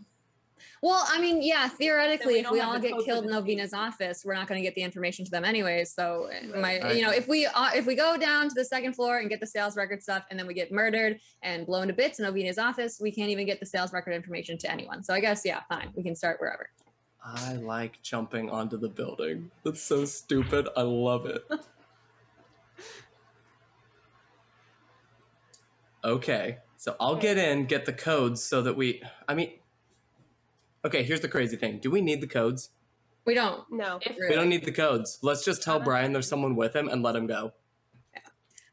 Well, 0.83 1.05
I 1.09 1.21
mean, 1.21 1.43
yeah, 1.43 1.69
theoretically, 1.69 2.35
we 2.35 2.41
if 2.41 2.51
we 2.51 2.61
all 2.61 2.79
get 2.79 2.95
killed 3.05 3.25
in 3.25 3.31
the 3.31 3.39
Ovina's 3.39 3.73
office, 3.73 4.23
we're 4.25 4.35
not 4.35 4.47
going 4.47 4.61
to 4.61 4.67
get 4.67 4.75
the 4.75 4.83
information 4.83 5.25
to 5.25 5.31
them 5.31 5.45
anyways. 5.45 5.93
So, 5.93 6.29
uh, 6.31 6.59
my, 6.59 6.79
Right. 6.79 6.97
you 6.97 7.03
know, 7.03 7.11
if 7.11 7.27
we 7.27 7.47
uh, 7.47 7.71
if 7.75 7.87
we 7.87 7.97
go 7.97 8.17
down 8.17 8.49
to 8.49 8.55
the 8.55 8.65
second 8.65 8.95
floor 8.95 9.19
and 9.19 9.29
get 9.29 9.41
the 9.41 9.47
sales 9.47 9.77
record 9.77 10.03
stuff, 10.03 10.25
and 10.31 10.39
then 10.39 10.47
we 10.47 10.55
get 10.55 10.71
murdered 10.71 11.19
and 11.43 11.67
blown 11.67 11.89
to 11.89 11.93
bits 11.93 12.21
in 12.21 12.27
Ovina's 12.27 12.59
office, 12.59 13.01
we 13.01 13.11
can't 13.11 13.31
even 13.31 13.47
get 13.47 13.59
the 13.59 13.67
sales 13.67 13.93
record 13.93 14.13
information 14.13 14.57
to 14.59 14.71
anyone. 14.71 15.03
So, 15.03 15.15
I 15.15 15.21
guess, 15.21 15.43
yeah, 15.45 15.61
fine, 15.69 15.91
we 15.97 16.05
can 16.05 16.15
start 16.15 16.41
wherever. 16.41 16.71
I 17.25 17.55
like 17.55 18.01
jumping 18.03 18.49
onto 18.49 18.79
the 18.79 18.89
building. 18.89 19.51
That's 19.65 19.83
so 19.83 20.05
stupid. 20.05 20.69
I 20.77 20.83
love 20.83 21.27
it. 21.27 21.43
okay, 26.05 26.59
so 26.77 26.95
I'll 27.01 27.17
get 27.17 27.37
in, 27.37 27.67
get 27.67 27.85
the 27.85 27.93
codes 27.93 28.43
so 28.43 28.63
that 28.63 28.77
we. 28.77 29.03
I 29.27 29.35
mean, 29.35 29.53
okay, 30.89 31.03
here's 31.03 31.21
the 31.21 31.29
crazy 31.29 31.57
thing 31.57 31.79
do 31.79 31.91
we 31.91 32.01
need 32.01 32.21
the 32.21 32.27
codes? 32.27 32.71
We 33.25 33.35
don't. 33.35 33.65
No. 33.71 33.99
If 34.03 34.17
We 34.29 34.35
don't 34.35 34.49
need 34.49 34.65
the 34.65 34.73
codes. 34.73 35.19
Let's 35.23 35.45
just 35.45 35.63
tell 35.63 35.79
Brian 35.81 36.13
there's 36.13 36.27
someone 36.29 36.57
with 36.57 36.75
him 36.75 36.89
and 36.89 37.03
let 37.03 37.15
him 37.15 37.27
go. 37.27 37.53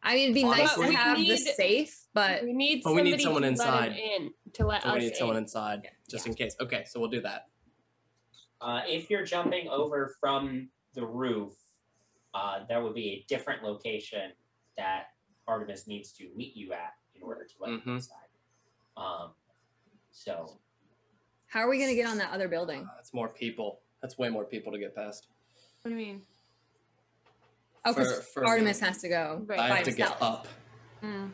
I 0.01 0.13
mean, 0.15 0.23
it'd 0.23 0.35
be 0.35 0.43
nice 0.43 0.73
to 0.75 0.81
We 0.81 0.93
have 0.93 1.17
the 1.17 1.35
safe, 1.35 2.05
but 2.13 2.43
we 2.43 2.53
need 2.53 2.81
But 2.83 2.93
we 2.93 3.01
need 3.01 3.19
someone 3.19 3.41
to 3.41 3.47
inside. 3.49 3.89
let 3.91 3.97
in 3.99 4.33
to 4.53 4.65
let 4.65 4.83
So 4.83 4.89
us 4.89 4.93
we 4.93 4.99
need 5.01 5.07
in. 5.09 5.15
someone 5.15 5.37
inside 5.37 5.81
just 6.09 6.25
in 6.27 6.33
case. 6.35 6.55
Okay, 6.61 6.83
so 6.85 6.99
we'll 6.99 7.09
do 7.09 7.21
that. 7.21 7.47
Uh, 8.61 8.81
if 8.87 9.09
you're 9.09 9.25
jumping 9.25 9.67
over 9.67 10.15
from 10.19 10.69
the 10.93 11.05
roof, 11.05 11.53
uh, 12.33 12.59
there 12.69 12.81
would 12.81 12.93
be 12.95 13.09
a 13.09 13.25
different 13.27 13.63
location 13.63 14.31
that 14.77 15.07
Artemis 15.47 15.87
needs 15.87 16.11
to 16.13 16.29
meet 16.35 16.55
you 16.55 16.71
at 16.71 16.93
in 17.15 17.21
order 17.23 17.43
to 17.43 17.53
let 17.59 17.71
you 17.71 17.79
Mhm. 17.79 17.95
inside. 17.95 18.29
Um, 18.95 19.33
so 20.11 20.59
how 21.55 21.61
are 21.61 21.69
we 21.69 21.77
going 21.77 21.89
to 21.89 21.95
get 21.95 22.05
on 22.05 22.17
that 22.17 22.31
other 22.33 22.49
building? 22.49 22.81
Uh, 22.81 22.95
That's 22.97 23.13
more 23.13 23.29
people. 23.29 23.79
That's 24.01 24.17
way 24.17 24.27
more 24.27 24.43
people 24.43 24.73
to 24.73 24.77
get 24.77 24.93
past. 24.93 25.27
What 25.81 25.89
do 25.89 25.95
you 25.97 26.05
mean? 26.05 26.21
Oh, 27.85 27.93
because 27.93 28.25
for- 28.33 28.45
Artemis 28.45 28.81
has 28.81 28.97
to 28.99 29.07
go 29.07 29.41
Right. 29.45 29.59
I 29.59 29.69
by 29.69 29.75
have 29.77 29.85
to 29.85 29.91
get 29.93 30.17
up. 30.21 30.49
Mm. 31.01 31.29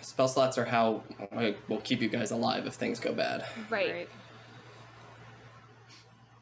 Spell 0.00 0.26
slots 0.26 0.58
are 0.58 0.64
how 0.64 1.04
I 1.36 1.54
will 1.68 1.80
keep 1.80 2.02
you 2.02 2.08
guys 2.08 2.32
alive 2.32 2.66
if 2.66 2.74
things 2.74 2.98
go 2.98 3.12
bad. 3.12 3.44
Right. 3.70 4.08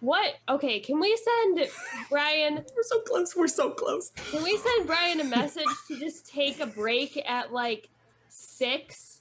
What? 0.00 0.34
Okay, 0.48 0.80
can 0.80 1.00
we 1.00 1.16
send 1.16 1.68
Brian? 2.10 2.54
We're 2.76 2.82
so 2.82 3.00
close. 3.02 3.36
We're 3.36 3.46
so 3.46 3.70
close. 3.70 4.10
Can 4.30 4.42
we 4.42 4.56
send 4.56 4.86
Brian 4.86 5.20
a 5.20 5.24
message 5.24 5.66
to 5.88 5.98
just 5.98 6.26
take 6.30 6.60
a 6.60 6.66
break 6.66 7.22
at 7.28 7.52
like 7.52 7.88
six 8.28 9.13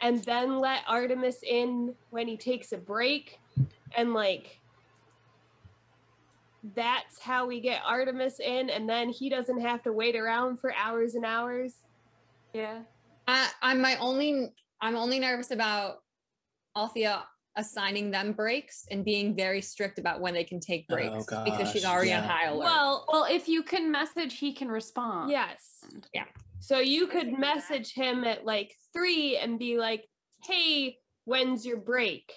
and 0.00 0.22
then 0.24 0.60
let 0.60 0.82
Artemis 0.86 1.42
in 1.42 1.94
when 2.10 2.28
he 2.28 2.36
takes 2.36 2.72
a 2.72 2.78
break? 2.78 3.40
And 3.96 4.14
like 4.14 4.58
that's 6.74 7.18
how 7.20 7.46
we 7.46 7.60
get 7.60 7.80
Artemis 7.86 8.40
in, 8.40 8.68
and 8.70 8.88
then 8.88 9.08
he 9.08 9.28
doesn't 9.30 9.60
have 9.60 9.82
to 9.84 9.92
wait 9.92 10.16
around 10.16 10.58
for 10.60 10.74
hours 10.74 11.14
and 11.14 11.24
hours. 11.24 11.76
Yeah. 12.52 12.80
I, 13.26 13.48
I'm 13.62 13.80
my 13.80 13.96
only. 13.98 14.52
I'm 14.80 14.94
only 14.96 15.18
nervous 15.18 15.50
about 15.50 15.96
Althea 16.76 17.24
assigning 17.56 18.12
them 18.12 18.32
breaks 18.32 18.86
and 18.92 19.04
being 19.04 19.34
very 19.34 19.60
strict 19.60 19.98
about 19.98 20.20
when 20.20 20.32
they 20.32 20.44
can 20.44 20.60
take 20.60 20.86
Oh, 20.88 20.94
breaks 20.94 21.26
because 21.26 21.72
she's 21.72 21.82
gosh, 21.82 21.92
already 21.92 22.12
on 22.12 22.22
high 22.22 22.46
alert. 22.46 22.64
Well, 22.64 23.04
Well, 23.12 23.24
if 23.28 23.48
you 23.48 23.64
can 23.64 23.90
message, 23.90 24.38
he 24.38 24.52
can 24.52 24.68
respond. 24.68 25.30
yes. 25.32 25.80
Yeah. 26.14 26.24
So 26.60 26.78
you 26.78 27.06
could 27.06 27.38
message 27.38 27.94
him 27.94 28.24
at 28.24 28.44
like 28.44 28.74
three 28.92 29.36
and 29.36 29.58
be 29.58 29.78
like, 29.78 30.08
hey, 30.44 30.98
when's 31.24 31.64
your 31.64 31.78
break? 31.78 32.32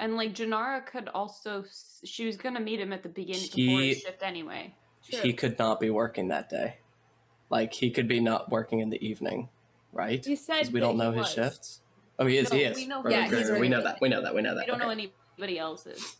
And 0.00 0.16
like 0.16 0.34
Janara 0.34 0.86
could 0.86 1.08
also, 1.08 1.64
she 2.04 2.26
was 2.26 2.36
gonna 2.36 2.60
meet 2.60 2.80
him 2.80 2.92
at 2.92 3.02
the 3.02 3.08
beginning 3.08 3.48
before 3.54 3.80
his 3.80 4.00
shift 4.00 4.22
anyway. 4.22 4.74
He 5.02 5.32
could 5.32 5.58
not 5.58 5.80
be 5.80 5.90
working 5.90 6.28
that 6.28 6.48
day. 6.48 6.76
Like 7.50 7.72
he 7.72 7.90
could 7.90 8.08
be 8.08 8.20
not 8.20 8.50
working 8.50 8.80
in 8.80 8.90
the 8.90 9.04
evening, 9.04 9.48
right? 9.92 10.24
You 10.26 10.36
said 10.36 10.64
'Cause 10.64 10.70
we 10.70 10.80
don't 10.80 10.96
know 10.96 11.12
his 11.12 11.22
was. 11.22 11.32
shifts. 11.32 11.80
Oh, 12.18 12.26
he 12.26 12.36
is. 12.36 12.50
he 12.50 12.62
is. 12.62 12.76
we 12.76 12.86
know 12.86 13.02
Right, 13.02 13.14
he 13.14 13.20
right, 13.20 13.30
right, 13.30 13.38
He's 13.38 13.50
we 13.60 13.68
know 13.68 13.82
that. 13.82 14.00
We 14.00 14.08
know 14.08 14.22
that. 14.22 14.34
We 14.34 14.42
know 14.42 14.54
that. 14.54 14.66
We 14.66 14.66
don't 14.66 14.78
know 14.80 14.90
anybody 14.90 15.58
else's. 15.58 16.16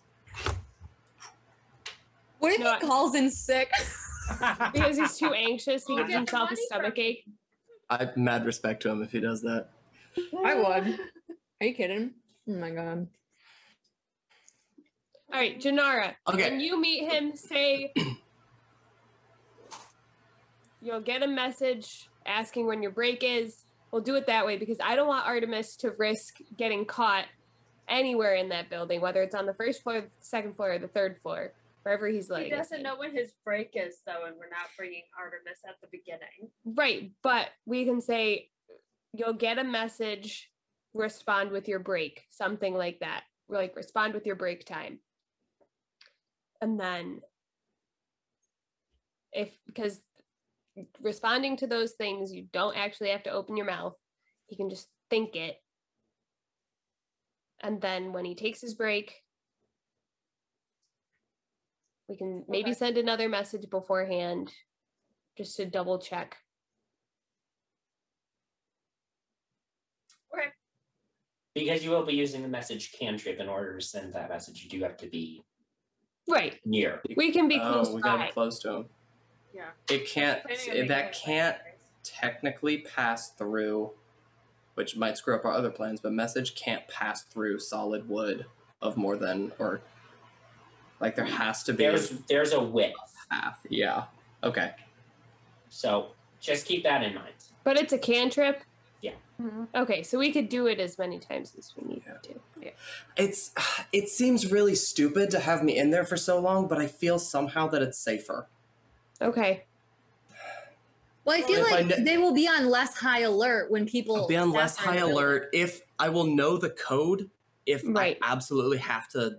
What 2.39 2.53
if 2.53 2.61
No, 2.61 2.75
he 2.75 2.87
calls 2.87 3.15
in 3.15 3.31
sick? 3.31 3.71
Because 4.75 4.99
he's 4.99 5.17
too 5.17 5.33
anxious, 5.33 5.85
he 5.87 5.95
We'll 5.95 6.05
gives 6.05 6.15
himself 6.15 6.51
a 6.51 6.53
money 6.53 6.63
stomach 6.67 6.99
ache. 6.99 7.25
I 7.89 7.97
have 7.97 8.17
mad 8.19 8.45
respect 8.45 8.83
to 8.83 8.91
him 8.91 9.03
if 9.03 9.11
he 9.11 9.21
does 9.21 9.41
that. 9.41 9.71
I 10.45 10.55
would. 10.55 10.99
Are 11.61 11.67
you 11.67 11.73
kidding? 11.75 12.11
Oh 12.47 12.53
my 12.53 12.71
god. 12.71 13.09
All 15.33 15.41
right, 15.41 15.59
Janara. 15.59 16.15
Okay. 16.29 16.51
When 16.51 16.61
you 16.61 16.79
meet 16.79 17.11
him, 17.11 17.35
say 17.37 17.91
you'll 20.83 21.01
get 21.01 21.23
a 21.23 21.27
message 21.29 22.11
asking 22.27 22.67
when 22.67 22.83
your 22.83 22.93
break 22.93 23.25
is. 23.25 23.65
We'll 23.91 24.03
do 24.03 24.17
it 24.17 24.27
that 24.27 24.45
way 24.45 24.59
because 24.59 24.77
I 24.85 24.95
don't 24.95 25.09
want 25.09 25.27
Artemis 25.27 25.75
to 25.77 25.93
risk 25.99 26.37
getting 26.59 26.85
caught 26.85 27.25
anywhere 27.89 28.35
in 28.35 28.51
that 28.51 28.69
building, 28.69 29.01
whether 29.01 29.23
it's 29.23 29.35
on 29.35 29.47
the 29.47 29.55
first 29.55 29.83
floor, 29.83 30.03
the 30.03 30.09
second 30.21 30.57
floor, 30.57 30.73
or 30.73 30.79
the 30.79 30.89
third 30.89 31.17
floor, 31.23 31.55
wherever 31.83 32.09
he's 32.09 32.31
like. 32.31 32.45
He 32.45 32.51
doesn't 32.51 32.83
know 32.83 32.97
when 32.97 33.15
his 33.15 33.33
break 33.45 33.73
is, 33.75 33.99
though, 34.07 34.27
and 34.27 34.37
we're 34.37 34.49
not 34.49 34.69
bringing 34.77 35.03
Artemis 35.19 35.61
at 35.67 35.77
the 35.81 35.89
beginning. 35.91 36.51
Right, 36.65 37.13
but 37.23 37.49
we 37.67 37.85
can 37.85 38.01
say 38.01 38.51
you'll 39.13 39.33
get 39.33 39.59
a 39.59 39.65
message, 39.65 40.51
respond 40.95 41.51
with 41.51 41.69
your 41.69 41.79
break, 41.79 42.23
something 42.31 42.75
like 42.75 43.01
that. 43.01 43.23
Like 43.49 43.77
respond 43.77 44.15
with 44.15 44.27
your 44.27 44.37
break 44.37 44.67
time. 44.67 44.99
And 46.61 46.79
then 46.79 47.21
if 49.33 49.51
because 49.67 50.01
responding 51.01 51.57
to 51.59 51.67
those 51.67 51.93
things, 51.93 52.33
you 52.33 52.47
don't 52.53 52.77
actually 52.77 53.11
have 53.11 53.23
to 53.25 53.31
open 53.31 53.57
your 53.57 53.67
mouth. 53.67 53.95
You 54.49 54.57
can 54.57 54.71
just 54.71 54.89
think 55.11 55.37
it. 55.37 55.57
And 57.61 57.81
then 57.81 58.13
when 58.13 58.25
he 58.25 58.35
takes 58.35 58.61
his 58.61 58.75
break, 58.75 59.15
we 62.09 62.17
can 62.17 62.45
maybe 62.49 62.71
Okay. 62.71 62.79
send 62.79 62.99
another 62.99 63.29
message 63.29 63.69
beforehand 63.71 64.53
just 65.37 65.57
to 65.57 65.67
double 65.67 65.99
check. 65.99 66.37
Okay. 70.35 70.49
Because 71.55 71.85
you 71.85 71.91
will 71.91 72.05
be 72.05 72.15
using 72.15 72.43
the 72.43 72.49
message 72.49 72.93
cantrip 72.93 73.39
in 73.41 73.49
order 73.49 73.77
to 73.79 73.85
send 73.85 74.15
that 74.15 74.29
message, 74.31 74.65
you 74.65 74.71
do 74.71 74.83
have 74.83 74.97
to 74.99 75.07
be 75.07 75.45
Right. 76.27 76.61
near. 76.65 77.03
We 77.17 77.33
can 77.33 77.49
be 77.49 77.59
Oh, 77.61 77.73
close 77.73 77.91
we 77.91 78.01
gotta 78.03 78.19
by. 78.19 78.27
be 78.27 78.33
close 78.33 78.59
to 78.61 78.73
him. 78.73 78.91
Yeah. 79.53 79.71
It 79.91 80.07
can't. 80.07 80.43
It- 80.51 80.89
that 80.89 81.13
can't 81.15 81.59
technically 82.03 82.83
pass 82.83 83.31
through, 83.33 83.95
which 84.75 84.97
might 84.97 85.17
screw 85.17 85.35
up 85.35 85.45
our 85.45 85.53
other 85.53 85.71
plans. 85.71 86.01
But 86.01 86.13
message 86.13 86.55
can't 86.55 86.87
pass 86.89 87.23
through 87.25 87.59
solid 87.61 88.09
wood 88.09 88.47
of 88.81 88.97
more 88.97 89.17
than 89.17 89.53
or 89.59 89.83
like 91.01 91.17
there 91.17 91.25
has 91.25 91.63
to 91.65 91.73
be 91.73 91.85
There's 91.85 92.11
there's 92.29 92.53
a 92.53 92.61
width. 92.63 92.95
a 93.31 93.35
path. 93.35 93.61
Yeah. 93.69 94.05
Okay. 94.43 94.73
So 95.71 96.09
just 96.41 96.67
keep 96.67 96.83
that 96.85 97.03
in 97.03 97.15
mind. 97.15 97.35
But 97.65 97.77
it's 97.79 97.93
a 97.93 97.99
cantrip. 97.99 98.63
Yeah. 99.03 99.13
Mhm. 99.41 99.69
Okay, 99.75 100.03
so 100.03 100.19
we 100.19 100.33
could 100.33 100.49
do 100.49 100.67
it 100.67 100.81
as 100.81 100.99
many 100.99 101.19
times 101.19 101.55
as 101.59 101.73
we 101.77 101.89
need 101.89 102.03
Yeah. 102.07 102.15
to. 102.23 102.41
It's 103.17 103.53
it 103.93 104.09
seems 104.09 104.51
really 104.51 104.75
stupid 104.75 105.31
to 105.31 105.39
have 105.41 105.63
me 105.63 105.79
in 105.79 105.91
there 105.91 106.05
for 106.05 106.17
so 106.17 106.39
long, 106.41 106.67
but 106.69 106.79
I 106.79 106.87
feel 106.87 107.19
somehow 107.19 107.69
that 107.69 107.83
it's 107.83 107.99
safer. 107.99 108.47
Okay. 109.21 109.65
Well, 111.25 111.37
I 111.37 111.43
feel 111.43 111.61
If 111.61 111.67
I 111.67 111.71
like 111.81 111.89
kn- 111.89 112.05
they 112.05 112.17
will 112.17 112.33
be 112.33 112.49
on 112.49 112.71
less 112.71 112.97
high 112.97 113.21
alert 113.21 113.71
when 113.71 113.85
people 113.87 114.17
I'll 114.17 114.27
be 114.29 114.37
on 114.37 114.51
less 114.51 114.77
high 114.77 114.97
the 114.99 115.05
alert 115.07 115.51
if 115.53 115.83
I 115.99 116.09
will 116.09 116.25
know 116.25 116.57
the 116.57 116.71
code 116.71 117.29
if 117.67 117.83
Right. 117.85 118.17
I 118.23 118.33
absolutely 118.33 118.79
have 118.79 119.09
to 119.11 119.39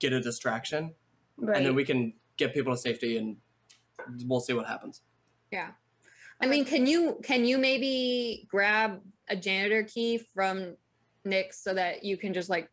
get 0.00 0.12
a 0.12 0.20
distraction. 0.20 0.94
Right. 1.36 1.56
And 1.56 1.66
then 1.66 1.74
we 1.74 1.84
can 1.84 2.14
get 2.36 2.52
people 2.52 2.72
to 2.74 2.78
safety 2.78 3.16
and 3.18 3.36
we'll 4.26 4.40
see 4.40 4.52
what 4.54 4.66
happens. 4.66 5.02
Yeah. 5.52 5.68
I 6.40 6.46
mean, 6.46 6.64
can 6.64 6.86
you 6.86 7.20
can 7.22 7.44
you 7.44 7.58
maybe 7.58 8.48
grab 8.50 9.00
a 9.28 9.36
janitor 9.36 9.82
key 9.82 10.18
from 10.34 10.74
Nick 11.24 11.52
so 11.52 11.74
that 11.74 12.02
you 12.02 12.16
can 12.16 12.32
just 12.32 12.48
like 12.48 12.68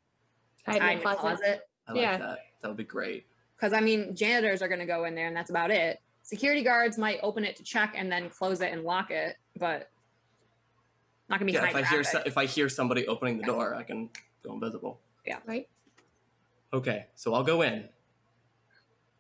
Hide 0.66 0.78
in 0.78 0.82
hide 0.82 0.88
the 0.88 0.92
in 0.94 0.98
the 0.98 1.04
closet. 1.04 1.20
closet? 1.20 1.62
I 1.88 1.92
like 1.92 2.02
Yeah. 2.02 2.18
that. 2.18 2.40
That 2.62 2.68
would 2.70 2.78
be 2.78 2.84
great. 2.84 3.28
Because 3.56 3.74
I 3.74 3.82
mean, 3.82 4.16
janitors 4.16 4.62
are 4.62 4.68
going 4.68 4.80
to 4.80 4.86
go 4.86 5.04
in 5.06 5.16
there 5.16 5.28
and 5.28 5.36
that's 5.36 5.50
about 5.50 5.72
it. 5.72 6.00
Security 6.24 6.62
guards 6.64 6.98
might 6.98 7.20
open 7.24 7.44
it 7.44 7.56
to 7.58 7.64
check 7.64 7.94
and 7.96 8.12
then 8.12 8.30
close 8.30 8.62
it 8.62 8.72
and 8.72 8.84
lock 8.84 9.12
it, 9.12 9.36
but 9.58 9.90
not 11.30 11.40
going 11.40 11.48
to 11.48 11.54
be 11.54 11.54
Yeah, 11.54 11.70
if 11.70 11.76
I 11.76 11.84
hear 11.84 12.04
so, 12.04 12.22
if 12.26 12.38
I 12.38 12.46
hear 12.46 12.70
somebody 12.70 13.08
opening 13.08 13.38
the 13.38 13.44
door, 13.44 13.76
I 13.76 13.84
can 13.84 14.10
go 14.44 14.54
invisible. 14.54 15.00
Yeah. 15.26 15.40
Right. 15.46 15.68
Okay, 16.74 17.06
so 17.16 17.34
I'll 17.34 17.44
go 17.44 17.62
in 17.62 17.90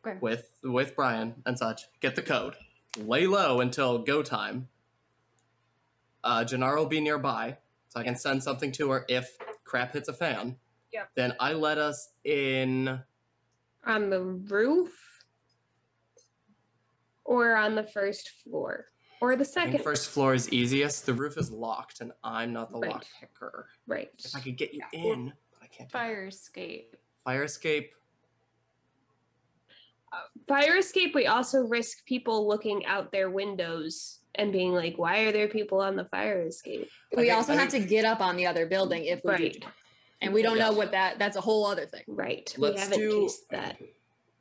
Okay. 0.05 0.17
with 0.21 0.59
with 0.63 0.95
Brian 0.95 1.41
and 1.45 1.57
such. 1.57 1.83
Get 2.01 2.15
the 2.15 2.21
code. 2.21 2.55
Lay 2.97 3.27
low 3.27 3.59
until 3.61 3.99
go 3.99 4.21
time. 4.23 4.67
Uh, 6.23 6.43
Janara 6.43 6.77
will 6.77 6.85
be 6.87 6.99
nearby, 6.99 7.57
so 7.89 7.99
I 7.99 8.03
can 8.03 8.15
send 8.15 8.43
something 8.43 8.71
to 8.73 8.91
her 8.91 9.05
if 9.07 9.37
crap 9.63 9.93
hits 9.93 10.09
a 10.09 10.13
fan. 10.13 10.57
Yep. 10.91 11.09
Then 11.15 11.33
I 11.39 11.53
let 11.53 11.77
us 11.77 12.09
in. 12.23 13.01
On 13.85 14.09
the 14.09 14.21
roof 14.21 15.23
or 17.23 17.55
on 17.55 17.75
the 17.75 17.83
first 17.83 18.29
floor 18.43 18.87
or 19.21 19.35
the 19.37 19.45
second. 19.45 19.81
first 19.83 20.09
floor 20.09 20.33
is 20.33 20.51
easiest. 20.51 21.05
The 21.05 21.13
roof 21.13 21.37
is 21.37 21.49
locked, 21.51 22.01
and 22.01 22.11
I'm 22.23 22.51
not 22.51 22.71
the 22.71 22.79
Right. 22.79 22.91
lock 22.91 23.05
picker. 23.19 23.69
Right. 23.85 24.11
If 24.23 24.35
I 24.35 24.41
could 24.41 24.57
get 24.57 24.73
you 24.73 24.81
in, 24.91 25.33
but 25.51 25.63
I 25.63 25.67
can't. 25.67 25.91
Fire 25.91 26.27
escape. 26.27 26.95
Fire 27.27 27.43
escape. 27.43 27.91
Fire 30.47 30.77
escape, 30.77 31.13
we 31.13 31.27
also 31.27 31.59
risk 31.63 32.05
people 32.05 32.47
looking 32.47 32.85
out 32.85 33.11
their 33.11 33.29
windows 33.29 34.19
and 34.35 34.53
being 34.53 34.71
like, 34.73 34.97
why 34.97 35.23
are 35.23 35.33
there 35.33 35.49
people 35.49 35.81
on 35.81 35.97
the 35.97 36.05
fire 36.05 36.41
escape? 36.43 36.87
We 37.11 37.23
think- 37.23 37.33
also 37.35 37.51
I 37.51 37.57
have 37.57 37.69
think- 37.69 37.83
to 37.83 37.89
get 37.89 38.05
up 38.05 38.21
on 38.21 38.37
the 38.37 38.45
other 38.47 38.65
building 38.65 39.03
if 39.03 39.19
we 39.25 39.31
Right. 39.31 39.61
do. 39.61 39.67
And 40.21 40.33
we 40.33 40.41
don't 40.41 40.57
know 40.57 40.71
what 40.71 40.91
that 40.91 41.19
that's 41.19 41.35
a 41.35 41.41
whole 41.41 41.65
other 41.65 41.85
thing. 41.85 42.03
Right. 42.07 42.55
Let's 42.57 42.75
we 42.75 42.79
haven't 42.79 42.97
do- 42.99 43.21
tasted 43.23 43.45
that. 43.51 43.77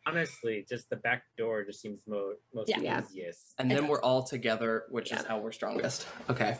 Honestly, 0.06 0.64
just 0.68 0.88
the 0.88 0.96
back 0.96 1.24
door 1.36 1.64
just 1.64 1.80
seems 1.80 1.98
mo- 2.06 2.36
most 2.54 2.68
Yeah. 2.68 2.78
Yeah. 2.78 3.02
easiest. 3.02 3.54
And 3.58 3.68
then 3.68 3.88
we're 3.88 4.00
all 4.00 4.22
together, 4.22 4.84
which 4.90 5.10
is 5.10 5.22
how 5.24 5.40
we're 5.40 5.50
strongest. 5.50 6.06
Okay. 6.30 6.56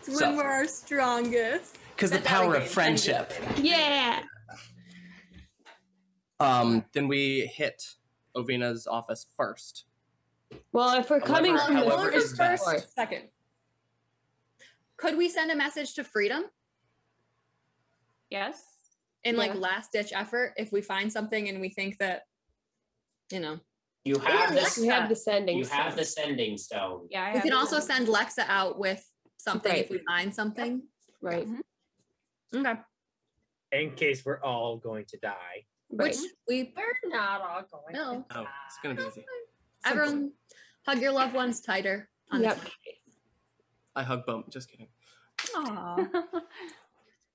It's 0.00 0.18
So- 0.18 0.26
when 0.28 0.36
we're 0.36 0.42
our 0.44 0.68
strongest. 0.68 1.78
Because 1.96 2.10
the 2.10 2.18
power 2.20 2.48
of 2.48 2.50
alligator. 2.56 2.70
friendship. 2.74 3.32
Yeah. 3.56 4.22
Um, 6.42 6.84
then 6.92 7.06
we 7.06 7.46
hit 7.46 7.84
Ovina's 8.34 8.86
office 8.86 9.26
first. 9.36 9.84
Well, 10.72 10.98
if 10.98 11.08
we're 11.08 11.20
coming 11.20 11.52
However- 11.56 11.66
from 11.66 11.74
the 11.76 11.90
however 11.90 12.12
first 12.12 12.36
best. 12.36 12.64
floor, 12.64 12.78
Second. 12.78 13.28
Could 14.96 15.16
we 15.16 15.28
send 15.28 15.50
a 15.50 15.56
message 15.56 15.94
to 15.94 16.04
Freedom 16.04 16.44
Yes. 18.30 18.62
in 19.24 19.36
like 19.36 19.52
Yeah. 19.54 19.60
last 19.60 19.92
ditch 19.92 20.12
effort 20.12 20.54
if 20.56 20.72
we 20.72 20.82
find 20.82 21.12
something 21.12 21.48
and 21.48 21.60
we 21.60 21.68
think 21.68 21.98
that, 21.98 22.26
you 23.30 23.40
know, 23.40 23.60
You 24.04 24.18
have 24.18 24.50
Or 24.50 24.54
this. 24.54 24.78
we 24.78 24.88
have 24.88 25.08
the 25.08 25.14
sending. 25.14 25.58
You 25.58 25.64
have 25.66 25.94
the 25.94 26.04
sending 26.04 26.58
stone. 26.58 27.06
Yeah. 27.08 27.22
I 27.22 27.28
we 27.28 27.34
have 27.34 27.42
can 27.44 27.52
it. 27.52 27.56
also 27.56 27.78
send 27.78 28.08
Lexa 28.08 28.44
out 28.48 28.76
with 28.76 29.08
something 29.36 29.76
if 29.76 29.90
we 29.90 29.98
find 29.98 30.34
something. 30.34 30.88
Right. 31.20 31.46
Okay. 32.52 32.80
in 33.70 33.94
case 33.94 34.24
we're 34.24 34.40
all 34.42 34.76
going 34.76 35.04
to 35.06 35.16
die. 35.18 35.64
Which 35.92 36.16
we 36.48 36.72
We're 36.76 37.10
not 37.10 37.40
all 37.42 37.62
going. 37.70 37.94
no. 37.94 38.24
Oh, 38.34 38.46
it's 38.66 38.78
gonna 38.82 38.94
be 38.94 39.02
easy. 39.02 39.24
Everyone, 39.84 40.32
hug 40.86 41.00
your 41.00 41.12
loved 41.12 41.34
ones 41.34 41.60
tighter. 41.60 42.08
On 42.30 42.42
Yep. 42.42 42.58
I 43.94 44.02
hug 44.02 44.24
bump. 44.26 44.50
Just 44.50 44.70
kidding. 44.70 44.88
Aw. 45.54 46.06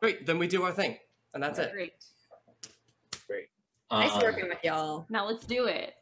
Great. 0.02 0.26
Then 0.26 0.40
we 0.40 0.48
do 0.48 0.64
our 0.64 0.72
thing, 0.72 0.98
and 1.34 1.44
that's 1.44 1.60
it. 1.60 1.72
Great. 1.72 1.94
Great. 3.28 3.48
Nice 3.92 4.12
Um, 4.14 4.22
working 4.22 4.48
with 4.50 4.58
y'all. 4.64 5.06
Now 5.10 5.28
let's 5.28 5.46
do 5.46 5.66
it. 5.68 5.94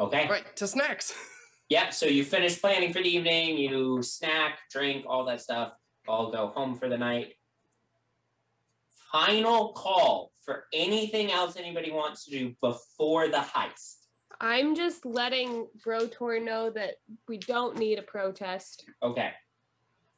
Okay. 0.00 0.28
Right 0.28 0.56
to 0.56 0.66
snacks. 0.66 1.12
Yeah, 1.72 1.90
so 1.90 2.06
you 2.06 2.24
finish 2.24 2.60
planning 2.60 2.92
for 2.92 3.00
the 3.00 3.08
evening, 3.08 3.56
you 3.56 4.02
snack, 4.02 4.58
drink, 4.72 5.04
all 5.08 5.24
that 5.26 5.40
stuff, 5.40 5.72
all 6.08 6.32
go 6.32 6.48
home 6.48 6.74
for 6.76 6.88
the 6.88 6.98
night. 6.98 7.34
Final 9.12 9.72
call 9.72 10.32
for 10.44 10.64
anything 10.72 11.30
else 11.30 11.56
anybody 11.56 11.90
wants 11.90 12.24
to 12.24 12.30
do 12.30 12.54
before 12.60 13.28
the 13.28 13.38
heist. 13.38 13.96
I'm 14.40 14.74
just 14.74 15.04
letting 15.04 15.66
Brotor 15.84 16.42
know 16.42 16.70
that 16.70 16.94
we 17.28 17.38
don't 17.38 17.76
need 17.76 17.98
a 17.98 18.02
protest. 18.02 18.84
Okay. 19.02 19.32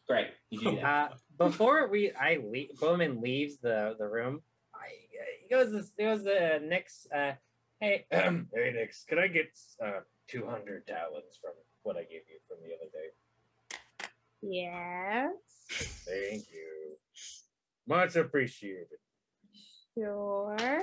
Great. 0.09 0.28
You 0.51 0.60
do 0.60 0.77
that. 0.77 0.85
Uh, 0.85 1.09
before 1.39 1.89
we, 1.89 2.12
I 2.12 2.39
leave, 2.44 2.78
Bowman 2.78 3.20
leaves 3.20 3.59
the 3.59 3.97
the 3.98 4.06
room. 4.06 4.43
I 4.74 4.89
he 5.43 5.48
goes 5.48 5.73
this 5.73 5.90
he 5.97 6.05
goes 6.05 6.24
the 6.24 6.60
Nyx. 6.62 7.06
Uh, 7.14 7.35
hey, 7.81 8.06
hey 8.10 8.44
Nyx, 8.55 9.06
could 9.09 9.19
I 9.19 9.28
get 9.28 9.59
uh 9.85 10.01
two 10.28 10.47
hundred 10.47 10.86
talents 10.86 11.39
from 11.40 11.52
what 11.82 11.97
I 11.97 12.02
gave 12.02 12.23
you 12.28 12.39
from 12.48 12.59
the 12.62 12.74
other 12.74 12.90
day? 12.93 13.10
Yes. 14.43 15.32
Thank 16.05 16.44
you, 16.52 16.72
much 17.86 18.16
appreciated. 18.16 18.98
Sure. 19.96 20.82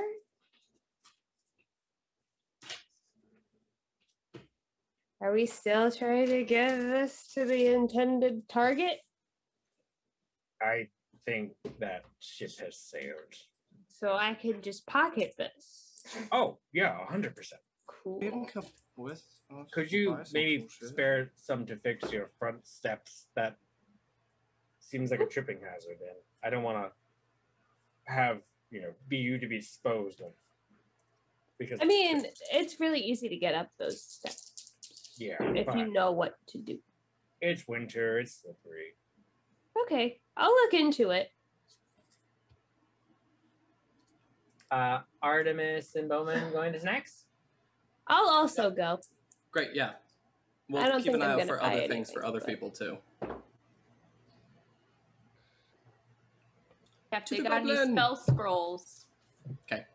Are 5.21 5.33
we 5.33 5.45
still 5.45 5.91
trying 5.91 6.27
to 6.27 6.43
get 6.45 6.77
this 6.77 7.31
to 7.33 7.43
the 7.43 7.67
intended 7.67 8.47
target? 8.47 8.99
I 10.61 10.87
think 11.25 11.51
that 11.79 12.03
ship 12.19 12.51
has 12.59 12.77
sailed. 12.77 13.35
So 13.89 14.13
I 14.13 14.33
can 14.33 14.61
just 14.61 14.87
pocket 14.87 15.33
this. 15.37 16.03
Oh 16.31 16.57
yeah, 16.71 16.97
hundred 17.09 17.35
percent. 17.35 17.61
Cool. 17.85 18.19
We 18.19 18.25
didn't 18.25 18.47
come 18.47 18.65
with. 18.95 19.21
Could 19.71 19.91
you 19.91 20.05
supplies 20.05 20.27
and 20.27 20.33
maybe 20.33 20.57
bullshit. 20.59 20.89
spare 20.89 21.31
some 21.35 21.65
to 21.65 21.75
fix 21.75 22.11
your 22.11 22.31
front 22.39 22.65
steps? 22.65 23.27
That 23.35 23.57
seems 24.79 25.11
like 25.11 25.19
a 25.19 25.25
tripping 25.25 25.57
hazard, 25.57 25.97
and 25.99 26.17
I 26.43 26.49
don't 26.49 26.63
want 26.63 26.77
to 26.77 28.11
have 28.11 28.39
you 28.71 28.81
know 28.81 28.91
be 29.07 29.17
you 29.17 29.37
to 29.37 29.47
be 29.47 29.59
disposed 29.59 30.21
of. 30.21 30.31
Because 31.57 31.79
I 31.81 31.85
mean, 31.85 32.25
it's 32.53 32.79
really 32.79 33.01
easy 33.01 33.27
to 33.27 33.35
get 33.35 33.53
up 33.53 33.69
those 33.77 34.01
steps 34.01 34.71
yeah, 35.17 35.35
if 35.41 35.65
fine. 35.65 35.77
you 35.77 35.91
know 35.91 36.11
what 36.11 36.37
to 36.47 36.57
do. 36.57 36.79
it's 37.41 37.67
winter, 37.67 38.19
it's 38.19 38.41
slippery. 38.41 38.95
Okay, 39.83 40.19
I'll 40.37 40.49
look 40.51 40.73
into 40.73 41.09
it. 41.09 41.29
Uh, 44.71 44.99
Artemis 45.21 45.95
and 45.95 46.07
Bowman 46.07 46.49
going 46.53 46.71
to 46.73 46.79
snacks. 46.79 47.25
I'll 48.07 48.29
also 48.29 48.69
go. 48.71 48.99
Great. 49.51 49.69
Yeah. 49.73 49.91
We'll 50.69 50.83
I 50.83 50.87
don't 50.87 51.01
keep 51.01 51.13
an 51.13 51.19
think 51.19 51.23
I'm 51.23 51.29
eye 51.29 51.33
out 51.33 51.37
gonna 51.39 51.47
for 51.47 51.57
buy 51.59 51.77
other 51.77 51.87
things 51.87 52.11
for 52.11 52.25
other 52.25 52.39
but- 52.39 52.47
people 52.47 52.69
too. 52.69 52.97
If 57.11 57.25
To 57.25 57.35
they 57.35 57.41
the 57.41 57.49
got 57.49 57.61
any 57.61 57.91
spell 57.91 58.15
scrolls. 58.15 59.05
Okay. 59.65 59.85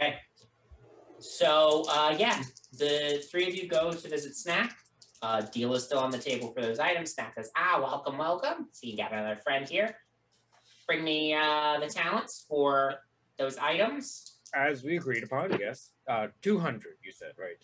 Okay. 0.00 0.16
So 1.18 1.84
uh, 1.88 2.14
yeah, 2.18 2.42
the 2.78 3.24
three 3.30 3.48
of 3.48 3.54
you 3.54 3.68
go 3.68 3.92
to 3.92 4.08
visit 4.08 4.36
Snack. 4.36 4.76
Uh, 5.22 5.40
deal 5.40 5.72
is 5.74 5.84
still 5.84 5.98
on 5.98 6.10
the 6.10 6.18
table 6.18 6.52
for 6.52 6.60
those 6.60 6.78
items. 6.78 7.12
Snack 7.14 7.34
says, 7.34 7.50
"Ah, 7.56 7.78
welcome, 7.80 8.18
welcome. 8.18 8.68
See, 8.72 8.90
you 8.90 8.96
got 8.96 9.12
another 9.12 9.36
friend 9.36 9.66
here. 9.66 9.96
Bring 10.86 11.02
me 11.02 11.34
uh, 11.34 11.80
the 11.80 11.86
talents 11.86 12.44
for 12.48 12.96
those 13.38 13.56
items." 13.56 14.32
As 14.54 14.84
we 14.84 14.96
agreed 14.96 15.24
upon, 15.24 15.58
yes. 15.58 15.92
Uh, 16.06 16.28
two 16.42 16.58
hundred. 16.58 16.96
You 17.02 17.10
said 17.10 17.32
right. 17.38 17.56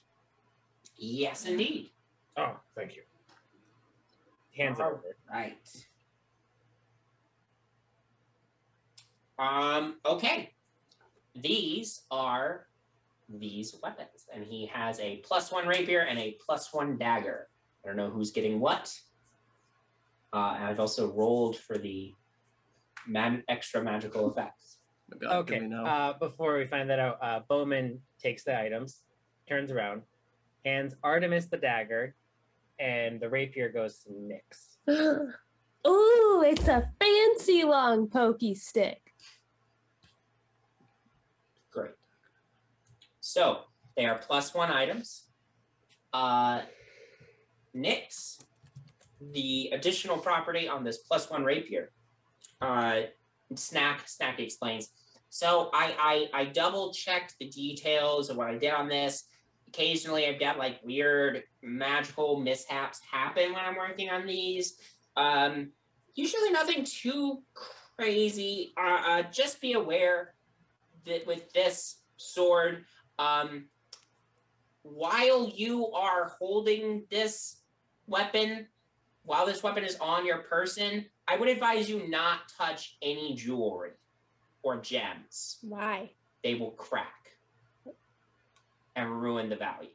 Yes, 0.97 1.45
indeed. 1.45 1.91
Oh, 2.37 2.57
thank 2.75 2.97
you. 2.97 3.03
Hands 4.57 4.79
it 4.79 4.83
All 4.83 4.93
over. 4.93 5.17
Right. 5.31 5.59
Um, 9.41 9.97
okay. 10.05 10.53
These 11.35 12.03
are 12.11 12.67
these 13.29 13.75
weapons. 13.83 14.27
And 14.33 14.45
he 14.45 14.67
has 14.67 15.01
a 15.01 15.17
plus 15.19 15.51
one 15.51 15.67
rapier 15.67 16.01
and 16.01 16.19
a 16.19 16.37
plus 16.45 16.73
one 16.75 16.99
dagger. 16.99 17.49
I 17.83 17.89
don't 17.89 17.97
know 17.97 18.11
who's 18.11 18.31
getting 18.31 18.61
what. 18.61 18.95
Uh, 20.33 20.55
and 20.57 20.65
I've 20.67 20.79
also 20.81 21.11
rolled 21.13 21.57
for 21.57 21.79
the 21.79 22.13
man- 23.07 23.43
extra 23.49 23.83
magical 23.83 24.31
effects. 24.31 24.77
God, 25.19 25.51
Okay. 25.51 25.69
Uh, 25.73 26.13
before 26.19 26.57
we 26.57 26.67
find 26.67 26.89
that 26.91 26.99
out, 27.01 27.19
uh, 27.23 27.41
Bowman 27.49 28.01
takes 28.23 28.45
the 28.45 28.57
items, 28.57 29.03
turns 29.49 29.73
around, 29.73 30.03
hands 30.65 30.95
Artemis 31.03 31.47
the 31.47 31.57
dagger, 31.57 32.15
and 32.79 33.19
the 33.19 33.29
rapier 33.29 33.71
goes 33.71 34.05
to 34.05 34.11
Nyx. 34.11 34.77
Ooh, 35.87 36.45
it's 36.47 36.69
a 36.69 36.91
fancy 37.01 37.65
long 37.65 38.07
pokey 38.07 38.55
stick. 38.55 39.15
Great. 41.73 41.93
So 43.31 43.61
they 43.97 44.07
are 44.07 44.19
plus 44.19 44.55
one 44.55 44.73
items. 44.73 45.27
Uh, 46.13 46.63
Nyx, 47.77 48.43
the 49.21 49.71
additional 49.73 50.19
property 50.19 50.67
on 50.67 50.83
this 50.83 50.99
plus 50.99 51.31
one 51.31 51.45
rapier. 51.45 51.93
Uh, 52.61 53.03
Snack 53.55 54.09
Snack 54.09 54.41
explains. 54.41 54.89
So 55.29 55.71
I, 55.73 56.29
I 56.35 56.41
I 56.41 56.45
double 56.47 56.93
checked 56.93 57.37
the 57.39 57.49
details 57.49 58.31
of 58.31 58.37
what 58.37 58.49
I 58.49 58.59
did 58.59 58.73
on 58.73 58.89
this. 58.89 59.23
Occasionally, 59.69 60.27
I've 60.27 60.41
got 60.41 60.59
like 60.59 60.81
weird 60.83 61.45
magical 61.63 62.41
mishaps 62.41 62.99
happen 63.09 63.53
when 63.53 63.65
I'm 63.65 63.77
working 63.77 64.11
on 64.11 64.27
these. 64.27 64.75
Um, 65.17 65.71
usually 66.17 66.51
nothing 66.51 66.83
too 66.85 67.45
crazy. 67.97 68.73
Uh, 68.77 69.03
uh, 69.07 69.23
just 69.31 69.61
be 69.61 69.75
aware 69.75 70.35
that 71.07 71.29
with 71.29 71.53
this 71.53 72.01
sword, 72.17 72.85
um, 73.21 73.67
while 74.83 75.53
you 75.55 75.93
are 75.93 76.33
holding 76.39 77.05
this 77.11 77.57
weapon, 78.07 78.67
while 79.25 79.45
this 79.45 79.63
weapon 79.63 79.85
is 79.85 79.97
on 80.01 80.25
your 80.25 80.39
person, 80.39 81.05
I 81.29 81.37
would 81.37 81.49
advise 81.49 81.89
you 81.89 82.09
not 82.09 82.41
touch 82.57 82.97
any 83.03 83.35
jewelry 83.35 83.91
or 84.63 84.79
gems. 84.81 85.59
Why? 85.61 86.11
They 86.43 86.55
will 86.55 86.71
crack 86.73 87.37
and 88.97 89.23
ruin 89.23 89.51
the 89.51 89.57
value. 89.57 89.91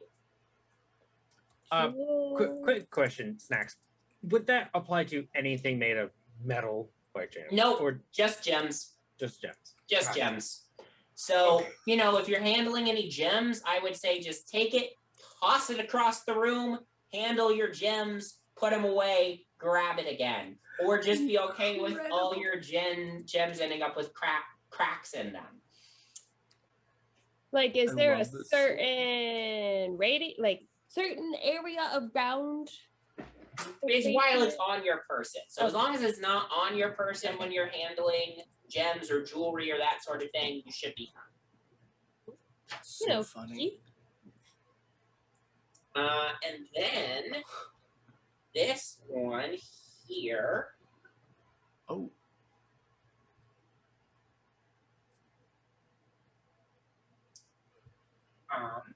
Uh, 1.72 1.90
quick, 2.36 2.62
quick 2.62 2.90
question, 2.90 3.40
Snacks. 3.40 3.76
Would 4.22 4.46
that 4.46 4.70
apply 4.72 5.04
to 5.04 5.26
anything 5.34 5.80
made 5.80 5.96
of 5.96 6.10
metal 6.44 6.90
by 7.12 7.26
chance? 7.26 7.48
Nope. 7.50 7.80
Or 7.80 8.00
Just 8.12 8.44
gems. 8.44 8.92
just 9.18 9.42
gems? 9.42 9.56
Just 9.88 10.08
Gotcha. 10.08 10.20
gems. 10.20 10.65
So, 11.16 11.60
Okay. 11.60 11.68
you 11.86 11.96
know, 11.96 12.18
if 12.18 12.28
you're 12.28 12.40
handling 12.40 12.88
any 12.88 13.08
gems, 13.08 13.62
I 13.66 13.80
would 13.80 13.96
say 13.96 14.20
just 14.20 14.48
take 14.48 14.74
it, 14.74 14.90
toss 15.42 15.70
it 15.70 15.80
across 15.80 16.24
the 16.24 16.38
room, 16.38 16.80
handle 17.12 17.50
your 17.50 17.70
gems, 17.70 18.38
put 18.54 18.70
them 18.70 18.84
away, 18.84 19.46
grab 19.58 19.98
it 19.98 20.12
again. 20.12 20.58
Or 20.78 21.00
just 21.00 21.26
be 21.26 21.38
okay 21.38 21.80
with 21.80 21.98
all 22.12 22.36
your 22.36 22.60
gen 22.60 23.22
gems 23.24 23.60
ending 23.60 23.80
up 23.80 23.96
with 23.96 24.12
crack 24.12 24.44
cracks 24.68 25.14
in 25.14 25.32
them. 25.32 25.62
Like, 27.50 27.76
is 27.76 27.92
I 27.92 27.94
there 27.94 28.14
a 28.14 28.18
this. 28.18 28.50
certain 28.50 29.96
rating, 29.96 30.34
like 30.38 30.66
certain 30.88 31.32
area 31.42 31.92
of 31.94 32.12
ground? 32.12 32.68
It's 33.84 34.14
while 34.14 34.42
it's 34.42 34.56
on 34.56 34.84
your 34.84 35.02
person. 35.08 35.40
So 35.48 35.64
as 35.64 35.72
long 35.72 35.94
as 35.94 36.02
it's 36.02 36.20
not 36.20 36.50
on 36.54 36.76
your 36.76 36.90
person 36.90 37.38
when 37.38 37.52
you're 37.52 37.68
handling 37.68 38.42
gems 38.68 39.10
or 39.10 39.24
jewelry 39.24 39.70
or 39.70 39.78
that 39.78 40.02
sort 40.02 40.22
of 40.22 40.30
thing, 40.30 40.62
you 40.64 40.72
should 40.72 40.94
be 40.94 41.10
fine. 41.14 42.36
so 42.82 43.04
you 43.06 43.12
know, 43.12 43.22
funny. 43.22 43.80
Uh, 45.94 46.28
and 46.46 46.66
then 46.74 47.42
this 48.54 48.98
one 49.08 49.56
here. 50.06 50.68
Oh, 51.88 52.10
Um, 58.56 58.94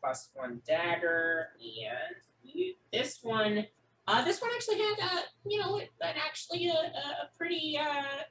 plus 0.00 0.30
one 0.34 0.60
dagger, 0.66 1.48
and 1.60 2.16
you, 2.42 2.74
this 2.92 3.18
one. 3.22 3.66
Uh, 4.06 4.24
this 4.24 4.40
one 4.40 4.50
actually 4.54 4.78
had 4.78 4.98
a, 4.98 5.48
you 5.48 5.58
know, 5.58 5.76
an 5.78 5.86
actually 6.30 6.68
a, 6.68 6.72
a 6.72 7.30
pretty 7.36 7.76
uh, 7.78 8.22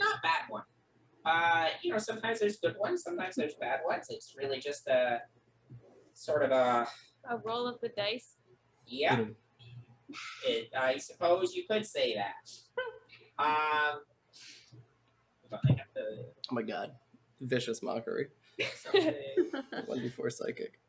not 0.00 0.22
bad 0.22 0.42
one. 0.48 0.64
Uh, 1.24 1.68
you 1.82 1.90
know, 1.92 1.98
sometimes 1.98 2.40
there's 2.40 2.56
good 2.58 2.76
ones, 2.78 3.02
sometimes 3.02 3.36
there's 3.36 3.54
bad 3.54 3.80
ones. 3.86 4.06
It's 4.10 4.34
really 4.36 4.58
just 4.58 4.86
a 4.88 5.20
sort 6.14 6.42
of 6.42 6.50
a 6.50 6.86
A 7.28 7.36
roll 7.44 7.66
of 7.66 7.80
the 7.80 7.90
dice. 7.96 8.36
yeah. 8.86 9.24
It, 10.46 10.70
I 10.78 10.98
suppose 10.98 11.54
you 11.54 11.64
could 11.68 11.86
say 11.86 12.14
that. 12.14 12.34
Um, 13.38 14.00
but 15.50 15.60
I 15.68 15.72
have 15.72 15.92
to 15.92 16.24
Oh 16.50 16.54
my 16.54 16.62
god. 16.62 16.92
Vicious 17.42 17.82
mockery. 17.82 18.28
One 19.84 20.00
before 20.00 20.30
psychic. 20.30 20.80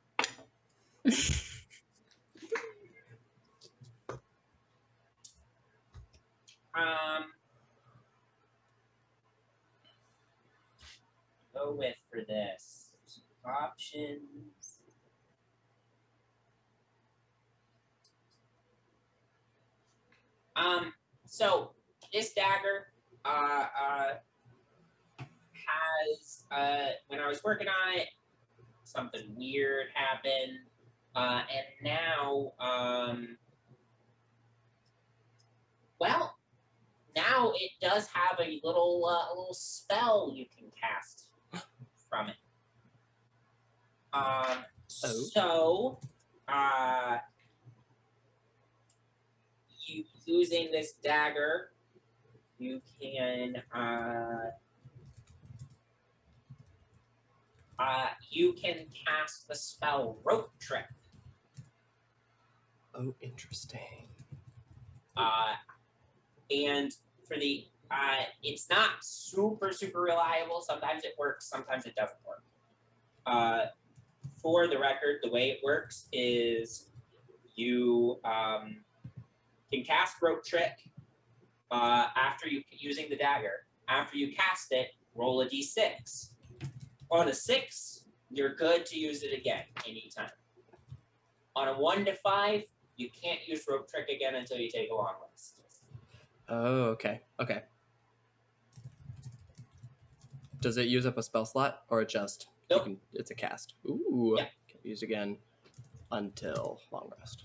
Um, 6.78 7.26
go 11.54 11.74
with 11.76 11.96
for 12.12 12.22
this 12.28 12.92
options. 13.44 14.80
Um, 20.56 20.94
so 21.26 21.72
this 22.14 22.34
dagger, 22.34 22.88
uh, 23.26 23.66
uh, 23.82 24.14
has 25.20 26.44
uh, 26.52 26.92
when 27.08 27.20
I 27.20 27.28
was 27.28 27.44
working 27.44 27.68
on 27.68 28.00
it, 28.00 28.08
something 28.84 29.22
weird 29.36 29.88
happened, 29.94 30.60
uh, 31.16 31.42
and 31.54 31.66
now, 31.84 32.54
um, 32.60 33.38
well, 36.00 36.37
now 37.18 37.52
it 37.56 37.72
does 37.82 38.08
have 38.14 38.40
a 38.40 38.62
little 38.64 39.04
uh, 39.06 39.34
a 39.34 39.34
little 39.38 39.54
spell 39.54 40.32
you 40.34 40.46
can 40.56 40.68
cast 40.80 41.26
from 42.10 42.30
it. 42.30 42.36
Um, 44.14 44.64
Oh. 45.04 45.10
so, 45.34 46.00
uh, 46.48 47.18
you 49.86 50.06
using 50.26 50.72
this 50.72 50.94
dagger, 50.94 51.72
you 52.58 52.82
can 53.02 53.62
uh, 53.76 54.50
uh, 57.78 58.08
you 58.30 58.54
can 58.54 58.86
cast 59.06 59.48
the 59.50 59.56
spell 59.56 60.18
rope 60.24 60.52
trick. 60.60 60.86
Oh, 62.96 63.14
interesting. 63.22 64.08
Uh, 65.18 65.54
and 66.50 66.96
for 67.28 67.38
the 67.38 67.66
uh, 67.90 68.24
it's 68.44 68.70
not 68.70 68.92
super 69.02 69.72
super 69.72 70.02
reliable. 70.02 70.62
Sometimes 70.62 71.04
it 71.04 71.14
works, 71.18 71.50
sometimes 71.50 71.86
it 71.86 71.96
doesn't 71.96 72.20
work. 72.28 72.44
Uh, 73.26 73.68
for 74.42 74.68
the 74.68 74.78
record, 74.78 75.18
the 75.24 75.30
way 75.30 75.50
it 75.50 75.60
works 75.64 76.08
is 76.12 76.90
you 77.56 78.20
um, 78.24 78.78
can 79.72 79.84
cast 79.84 80.18
rope 80.22 80.46
trick 80.46 80.74
uh, 81.72 82.08
after 82.16 82.48
you 82.48 82.62
using 82.72 83.10
the 83.10 83.16
dagger. 83.16 83.66
After 83.90 84.18
you 84.18 84.34
cast 84.36 84.72
it, 84.72 84.90
roll 85.16 85.42
a 85.42 85.48
d6. 85.48 86.30
On 87.10 87.28
a 87.28 87.34
six, 87.34 88.04
you're 88.30 88.54
good 88.54 88.86
to 88.88 89.00
use 89.00 89.24
it 89.24 89.38
again 89.38 89.64
anytime. 89.88 90.30
On 91.56 91.68
a 91.68 91.80
one 91.80 92.06
to 92.06 92.14
five, 92.16 92.64
you 92.98 93.10
can't 93.10 93.40
use 93.48 93.66
rope 93.70 93.90
trick 93.90 94.10
again 94.10 94.36
until 94.36 94.58
you 94.58 94.70
take 94.70 94.92
a 94.92 94.96
long 94.96 95.14
rest. 95.32 95.57
Oh, 96.50 96.84
okay. 96.92 97.22
Okay. 97.40 97.64
Does 100.62 100.78
it 100.78 100.88
use 100.88 101.06
up 101.06 101.18
a 101.18 101.24
spell 101.24 101.46
slot 101.46 101.84
or 101.90 102.02
it 102.02 102.10
just 102.10 102.48
Nope. 102.70 102.84
can- 102.84 103.02
it's 103.14 103.32
a 103.32 103.36
cast? 103.36 103.76
Ooh. 103.86 104.36
Yeah. 104.38 104.48
Can 104.68 104.80
be 104.84 104.90
used 104.90 105.04
again 105.04 105.38
until 106.12 106.82
long 106.92 107.12
rest. 107.20 107.44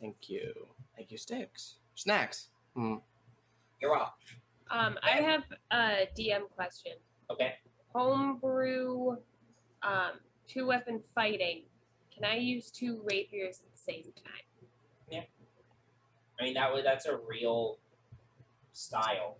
Thank 0.00 0.28
you. 0.28 0.68
Thank 0.94 1.10
you, 1.10 1.18
Sticks. 1.18 1.76
Snacks. 1.94 2.48
Hmm. 2.74 2.96
You're 3.80 3.96
off. 3.96 4.14
Um, 4.70 4.98
I 5.02 5.10
have 5.22 5.44
a 5.70 6.08
DM 6.16 6.48
question. 6.54 6.92
Okay. 7.30 7.54
Homebrew, 7.94 9.16
um, 9.82 10.12
two 10.46 10.66
weapon 10.66 11.02
fighting. 11.14 11.62
Can 12.14 12.24
I 12.24 12.36
use 12.36 12.70
two 12.70 13.00
rapiers 13.04 13.60
at 13.64 13.72
the 13.72 13.78
same 13.78 14.04
time? 14.24 14.68
Yeah. 15.10 15.22
I 16.38 16.44
mean 16.44 16.54
that 16.54 16.72
would 16.72 16.84
that's 16.84 17.06
a 17.06 17.16
real 17.16 17.78
style. 18.76 19.38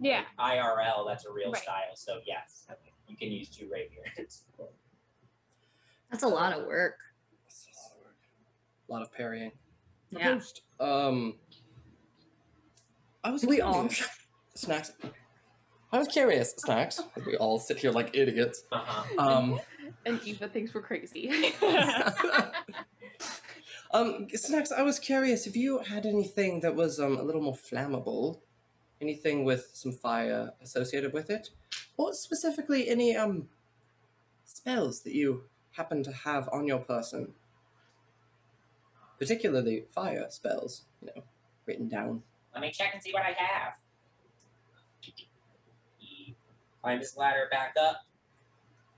Yeah. 0.00 0.22
IRL, 0.38 1.06
that's 1.06 1.24
a 1.24 1.32
real 1.32 1.52
Right. 1.52 1.62
style. 1.62 1.94
So 1.94 2.20
yes, 2.26 2.66
Okay. 2.70 2.92
you 3.08 3.16
can 3.16 3.30
use 3.30 3.48
two 3.48 3.68
rapiers. 3.70 4.42
That's 6.10 6.22
a 6.22 6.28
lot 6.28 6.52
of 6.52 6.66
work. 6.66 6.98
That's 7.44 7.66
a 7.66 7.70
lot 7.76 7.92
of 7.96 8.00
work. 8.04 8.16
A 8.88 8.92
lot 8.92 9.02
of 9.02 9.12
parrying. 9.12 9.52
Yeah. 10.10 10.34
host. 10.34 10.62
Um. 10.78 11.38
I 13.24 13.30
was 13.30 13.44
We 13.44 13.60
all- 13.60 13.88
snacks. 14.54 14.92
I 15.92 15.98
was 15.98 16.06
curious, 16.08 16.54
snacks. 16.58 17.00
We 17.26 17.36
all 17.36 17.58
sit 17.58 17.78
here 17.78 17.90
like 17.90 18.14
idiots. 18.16 18.64
Uh-huh. 18.72 19.04
Um. 19.18 19.60
And 20.06 20.20
Eva 20.24 20.48
thinks 20.48 20.74
we're 20.74 20.82
crazy. 20.82 21.30
um, 23.92 24.26
snacks. 24.34 24.72
I 24.72 24.82
was 24.82 24.98
curious 24.98 25.46
if 25.46 25.56
you 25.56 25.78
had 25.78 26.04
anything 26.06 26.60
that 26.60 26.74
was 26.74 26.98
um 27.00 27.16
a 27.18 27.22
little 27.22 27.40
more 27.42 27.54
flammable, 27.56 28.40
anything 29.04 29.44
with 29.44 29.70
some 29.74 29.92
fire 29.92 30.52
associated 30.62 31.12
with 31.12 31.30
it, 31.30 31.50
or 31.96 32.12
specifically 32.12 32.88
any 32.88 33.16
um 33.16 33.48
spells 34.44 35.02
that 35.02 35.14
you 35.14 35.44
happen 35.72 36.02
to 36.02 36.12
have 36.12 36.48
on 36.52 36.66
your 36.66 36.78
person, 36.80 37.34
particularly 39.18 39.84
fire 39.94 40.26
spells. 40.30 40.84
You 41.02 41.08
know, 41.14 41.22
written 41.66 41.88
down. 41.88 42.22
Let 42.52 42.62
me 42.62 42.70
check 42.70 42.90
and 42.94 43.02
see 43.02 43.12
what 43.12 43.22
I 43.22 43.32
have. 43.36 43.74
He 45.98 46.34
climbed 46.82 47.00
his 47.00 47.16
ladder 47.16 47.48
back 47.50 47.74
up. 47.80 47.98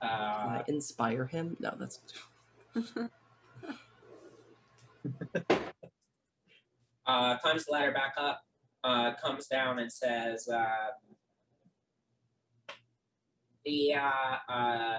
Can 0.01 0.11
Uh, 0.11 0.59
I 0.61 0.65
inspire 0.69 1.27
him? 1.27 1.57
No, 1.59 1.75
that's 1.79 2.01
uh, 7.07 7.39
climbs 7.39 7.65
the 7.65 7.73
ladder 7.73 7.93
back 7.93 8.15
up, 8.19 8.45
uh, 8.87 9.15
comes 9.23 9.47
down 9.49 9.81
and 9.81 9.91
says, 9.93 10.49
uh, 10.49 10.65
the, 13.65 13.95
uh, 13.95 14.53
uh, 14.53 14.99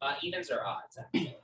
uh, 0.00 0.14
evens 0.22 0.50
or 0.50 0.64
odds, 0.64 0.98
actually. 0.98 1.36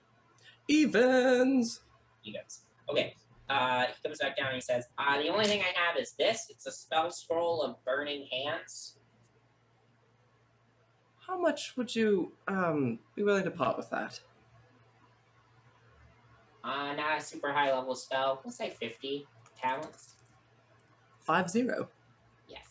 evens. 0.69 1.81
Evens. 2.25 2.63
Okay. 2.89 3.15
Uh, 3.51 3.85
he 3.87 4.09
comes 4.09 4.19
back 4.19 4.37
down 4.37 4.47
and 4.47 4.55
he 4.55 4.61
says, 4.63 4.87
uh, 4.97 5.21
the 5.21 5.29
only 5.29 5.45
thing 5.45 5.61
I 5.61 5.79
have 5.79 5.99
is 5.99 6.13
this. 6.19 6.47
It's 6.49 6.67
a 6.67 6.73
spell 6.73 7.11
scroll 7.11 7.61
of 7.61 7.77
burning 7.85 8.27
hands. 8.33 8.97
How 11.27 11.39
much 11.39 11.77
would 11.77 11.95
you 11.95 12.33
um 12.49 12.99
be 13.15 13.23
willing 13.23 13.45
to 13.45 13.51
part 13.51 13.77
with 13.77 13.91
that? 13.91 14.21
Uh, 16.65 16.93
not 16.95 17.19
a 17.19 17.21
super 17.23 17.53
high 17.53 17.73
level 17.75 17.95
spell. 17.95 18.41
We'll 18.45 18.53
say 18.53 18.71
50 18.71 19.27
talents. 19.61 20.15
Five 21.21 21.51
zero. 21.51 21.89
Yes. 22.49 22.67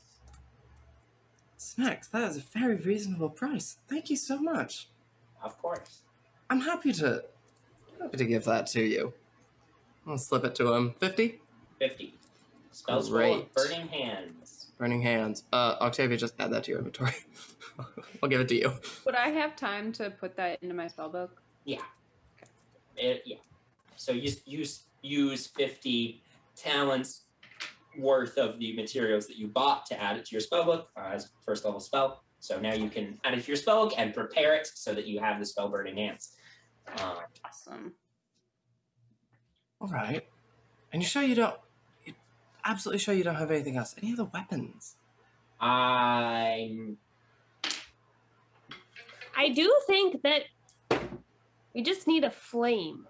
Snacks. 1.58 2.08
That 2.10 2.24
is 2.30 2.38
a 2.38 2.42
very 2.42 2.76
reasonable 2.76 3.30
price. 3.30 3.78
Thank 3.90 4.10
you 4.10 4.16
so 4.18 4.40
much. 4.40 4.90
Of 5.44 5.58
course. 5.62 6.02
I'm 6.50 6.62
happy 6.62 6.92
to 6.94 7.24
happy 8.02 8.18
to 8.18 8.26
give 8.26 8.44
that 8.46 8.68
to 8.68 8.82
you. 8.82 9.14
I'll 10.06 10.18
slip 10.18 10.44
it 10.44 10.56
to 10.56 10.74
him. 10.74 10.96
Fifty. 11.00 11.40
50. 11.80 12.14
Spell 12.72 13.02
scroll 13.02 13.34
Great. 13.36 13.54
burning 13.54 13.88
hands. 13.88 14.68
Burning 14.78 15.02
hands. 15.02 15.44
Uh, 15.52 15.76
Octavia, 15.82 16.18
just 16.18 16.34
add 16.40 16.52
that 16.52 16.64
to 16.66 16.72
your 16.72 16.80
inventory. 16.80 17.14
I'll 18.24 18.30
give 18.30 18.42
it 18.42 18.48
to 18.50 18.56
you. 18.56 18.74
Would 19.06 19.16
I 19.16 19.30
have 19.30 19.56
time 19.56 19.92
to 19.94 20.10
put 20.12 20.36
that 20.38 20.62
into 20.62 20.76
my 20.76 20.88
spell 20.88 21.10
book? 21.10 21.42
Yeah. 21.66 21.82
It, 22.98 23.24
yeah. 23.26 23.38
So 24.02 24.14
you 24.14 24.32
use 24.46 24.86
use 25.04 25.46
50 25.46 26.24
talents 26.56 27.26
worth 28.00 28.38
of 28.40 28.58
the 28.58 28.76
materials 28.76 29.28
that 29.28 29.38
you 29.38 29.48
bought 29.48 29.86
to 29.88 30.02
add 30.02 30.18
it 30.18 30.26
to 30.26 30.32
your 30.32 30.42
spellbook 30.42 30.86
uh, 30.98 31.12
as 31.14 31.30
first 31.46 31.66
level 31.66 31.80
spell. 31.80 32.24
So 32.40 32.60
now 32.60 32.74
you 32.74 32.90
can 32.90 33.20
add 33.24 33.36
it 33.36 33.44
to 33.44 33.48
your 33.48 33.58
spellbook 33.58 33.94
and 33.98 34.12
prepare 34.12 34.56
it 34.56 34.66
so 34.66 34.96
that 34.96 35.06
you 35.06 35.20
have 35.20 35.40
the 35.40 35.46
spell 35.46 35.70
burning 35.70 35.98
hands. 35.98 36.32
Uh, 36.98 37.18
Awesome. 37.46 37.94
All 39.80 39.88
right. 39.90 40.26
And 40.92 41.04
you 41.04 41.08
sure 41.08 41.22
you 41.22 41.36
don't? 41.36 41.56
You 42.04 42.14
absolutely 42.66 43.00
sure 43.00 43.14
you 43.14 43.24
don't 43.24 43.36
have 43.36 43.52
anything 43.52 43.78
else? 43.78 43.94
Any 44.02 44.14
other 44.14 44.26
weapons? 44.26 44.96
I'm 45.60 46.98
I 49.38 49.50
do 49.50 49.72
think 49.86 50.24
that 50.24 50.44
we 51.76 51.84
just 51.84 52.08
need 52.08 52.24
a 52.24 52.32
flame. 52.32 53.06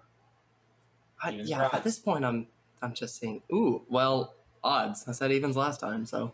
I, 1.22 1.32
Even 1.32 1.46
yeah. 1.46 1.68
At 1.72 1.84
this 1.84 1.98
point, 1.98 2.24
I'm 2.24 2.46
I'm 2.82 2.94
just 2.94 3.16
saying. 3.20 3.42
Ooh. 3.52 3.82
Well, 3.88 4.34
odds. 4.64 5.04
I 5.08 5.12
said 5.12 5.30
evens 5.32 5.56
last 5.56 5.80
time, 5.80 6.04
so 6.06 6.32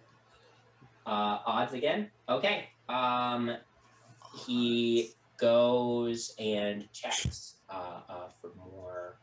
Uh, 1.06 1.39
odds 1.47 1.74
again. 1.74 2.10
Okay. 2.28 2.69
Um, 2.89 3.56
he 4.47 5.12
goes 5.36 6.35
and 6.39 6.90
checks 6.93 7.56
uh, 7.70 8.01
uh, 8.09 8.28
for 8.40 8.51
more 8.56 9.19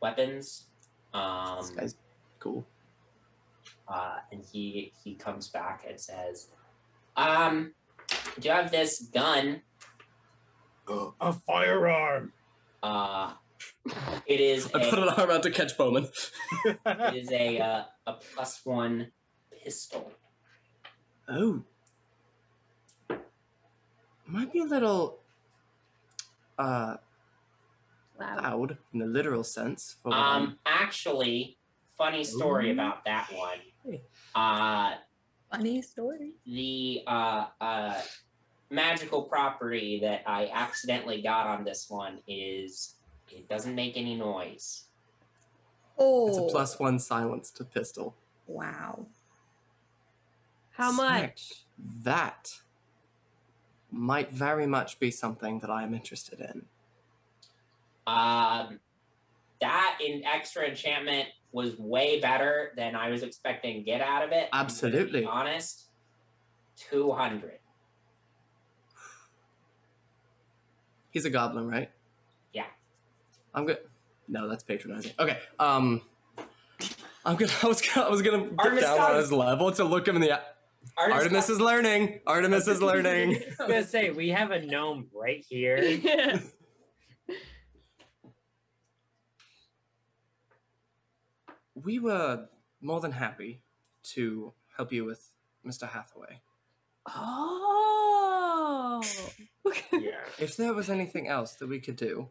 weapons. 0.00 0.66
Um, 1.14 1.58
this 1.60 1.70
guy's 1.70 1.94
cool. 2.38 2.66
uh, 3.88 4.16
and 4.32 4.42
he 4.52 4.92
he 5.04 5.14
comes 5.14 5.48
back 5.48 5.84
and 5.88 6.00
says, 6.00 6.48
"Um, 7.16 7.72
do 8.40 8.48
you 8.48 8.54
have 8.54 8.70
this 8.70 9.02
gun? 9.12 9.62
A 11.20 11.32
firearm. 11.34 12.32
Uh, 12.82 13.32
it 14.26 14.40
is 14.40 14.66
I 14.74 14.88
put 14.90 14.98
a, 14.98 15.02
an 15.02 15.08
arm 15.10 15.30
out 15.30 15.42
to 15.44 15.50
catch 15.50 15.76
Bowman. 15.76 16.08
it 16.64 17.14
is 17.14 17.30
a 17.32 17.58
uh, 17.60 17.82
a 18.06 18.12
plus 18.34 18.60
one 18.64 19.10
pistol. 19.64 20.12
Oh. 21.28 21.62
Might 24.26 24.52
be 24.52 24.60
a 24.60 24.64
little 24.64 25.20
uh 26.58 26.96
Loud. 28.20 28.42
loud 28.42 28.78
in 28.92 28.98
the 28.98 29.06
literal 29.06 29.44
sense 29.44 29.96
for 30.02 30.08
what 30.10 30.18
Um, 30.18 30.58
actually, 30.66 31.56
funny 31.96 32.24
story 32.24 32.70
Ooh. 32.70 32.72
about 32.72 33.04
that 33.04 33.28
one. 33.32 33.58
Hey. 33.84 34.02
Uh, 34.34 34.94
Funny 35.52 35.80
story. 35.80 36.32
the 36.44 37.02
uh, 37.06 37.46
uh, 37.60 38.02
magical 38.70 39.22
property 39.22 40.00
that 40.00 40.22
I 40.26 40.50
accidentally 40.52 41.22
got 41.22 41.46
on 41.46 41.64
this 41.64 41.88
one 41.88 42.18
is 42.26 42.96
it 43.32 43.48
doesn't 43.48 43.74
make 43.74 43.96
any 43.96 44.14
noise. 44.16 44.84
Oh, 45.98 46.28
It's 46.28 46.38
a 46.38 46.42
plus 46.42 46.78
one 46.78 46.98
silence 46.98 47.50
to 47.52 47.64
pistol. 47.64 48.14
Wow. 48.46 49.06
How 50.72 50.92
much? 50.92 51.64
That 52.04 52.60
might 53.90 54.30
very 54.30 54.66
much 54.66 55.00
be 55.00 55.10
something 55.10 55.58
that 55.60 55.70
I 55.70 55.82
am 55.82 55.94
interested 55.94 56.40
in. 56.40 56.66
Um, 58.06 58.78
that 59.60 59.98
in 60.04 60.24
extra 60.24 60.68
enchantment 60.68 61.28
was 61.52 61.76
way 61.78 62.20
better 62.20 62.72
than 62.76 62.94
I 62.94 63.10
was 63.10 63.22
expecting 63.22 63.82
get 63.82 64.00
out 64.00 64.22
of 64.22 64.30
it. 64.32 64.48
I'm 64.52 64.66
gonna 64.66 64.90
be 64.90 64.90
Absolutely. 64.92 65.24
honest, 65.24 65.86
two 66.76 67.10
hundred. 67.12 67.58
He's 71.10 71.24
a 71.24 71.30
goblin, 71.30 71.66
right? 71.66 71.90
Yeah. 73.58 73.60
I'm 73.60 73.66
good. 73.66 73.78
No, 74.28 74.48
that's 74.48 74.62
patronizing. 74.62 75.12
Okay. 75.18 75.38
Um, 75.58 76.02
I'm 77.24 77.36
gonna. 77.36 77.52
I 77.62 77.66
was 77.66 77.80
gonna. 77.82 78.06
I 78.06 78.10
was 78.10 78.22
gonna 78.22 78.44
get 78.44 78.54
Artemis 78.58 78.84
down 78.84 79.00
on 79.00 79.16
his 79.16 79.32
level 79.32 79.72
to 79.72 79.84
look 79.84 80.06
him 80.06 80.16
in 80.16 80.22
the. 80.22 80.32
eye. 80.32 80.40
Artemis 80.96 81.48
is 81.48 81.60
learning. 81.60 82.20
Artemis 82.26 82.66
is 82.68 82.80
learning. 82.82 83.36
I 83.60 83.64
was 83.64 83.68
gonna 83.68 83.84
say 83.84 84.10
we 84.10 84.30
have 84.30 84.50
a 84.50 84.64
gnome 84.64 85.08
right 85.14 85.44
here. 85.48 86.00
we 91.74 91.98
were 91.98 92.46
more 92.80 93.00
than 93.00 93.12
happy 93.12 93.62
to 94.02 94.52
help 94.76 94.92
you 94.92 95.04
with 95.04 95.30
Mr. 95.66 95.88
Hathaway. 95.88 96.40
oh. 97.08 99.02
yeah. 99.92 100.24
If 100.38 100.56
there 100.56 100.72
was 100.72 100.88
anything 100.90 101.28
else 101.28 101.54
that 101.54 101.68
we 101.68 101.80
could 101.80 101.96
do, 101.96 102.28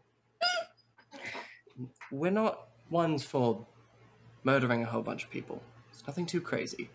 we're 2.12 2.32
not 2.32 2.68
ones 2.90 3.24
for 3.24 3.66
murdering 4.44 4.84
a 4.84 4.86
whole 4.86 5.02
bunch 5.02 5.24
of 5.24 5.30
people. 5.30 5.62
It's 5.92 6.06
nothing 6.08 6.26
too 6.26 6.42
crazy. 6.42 6.90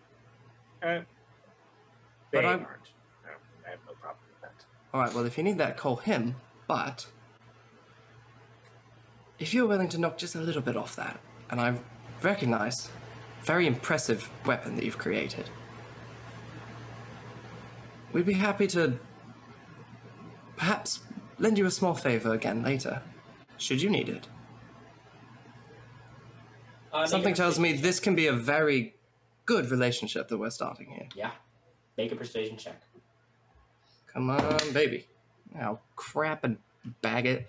Uh, 0.81 1.01
But 2.31 2.45
I'm- 2.45 2.65
aren't. 2.65 2.89
No, 3.25 3.31
I 3.65 3.69
have 3.69 3.79
no 3.85 3.93
problem 3.93 4.23
with 4.29 4.41
that. 4.41 4.65
All 4.93 5.01
right, 5.01 5.13
well, 5.13 5.25
if 5.25 5.37
you 5.37 5.43
need 5.43 5.57
that, 5.59 5.77
call 5.77 5.97
him. 5.97 6.35
But 6.67 7.07
if 9.39 9.53
you're 9.53 9.67
willing 9.67 9.89
to 9.89 9.97
knock 9.99 10.17
just 10.17 10.35
a 10.35 10.39
little 10.41 10.61
bit 10.61 10.75
off 10.75 10.95
that, 10.95 11.19
and 11.49 11.61
I 11.61 11.77
recognize 12.21 12.89
very 13.43 13.67
impressive 13.67 14.29
weapon 14.45 14.75
that 14.77 14.85
you've 14.85 14.97
created, 14.97 15.49
we'd 18.11 18.25
be 18.25 18.33
happy 18.33 18.67
to 18.67 18.97
perhaps 20.55 21.01
lend 21.39 21.57
you 21.57 21.65
a 21.65 21.71
small 21.71 21.93
favor 21.93 22.33
again 22.33 22.63
later, 22.63 23.01
should 23.57 23.81
you 23.81 23.89
need 23.89 24.07
it. 24.09 24.27
Uh, 26.93 27.07
Something 27.07 27.33
tells 27.33 27.57
me 27.59 27.73
this 27.73 27.99
can 27.99 28.15
be 28.15 28.27
a 28.27 28.33
very 28.33 28.95
good 29.45 29.71
relationship 29.71 30.27
that 30.27 30.37
we're 30.37 30.51
starting 30.51 30.89
here. 30.91 31.07
Yeah. 31.15 31.31
Make 31.97 32.11
a 32.11 32.15
persuasion 32.15 32.55
check. 32.57 32.79
Come 34.13 34.29
on, 34.29 34.73
baby. 34.73 35.07
Oh, 35.61 35.79
crap 35.95 36.43
and 36.43 36.57
bag 37.01 37.25
it. 37.25 37.47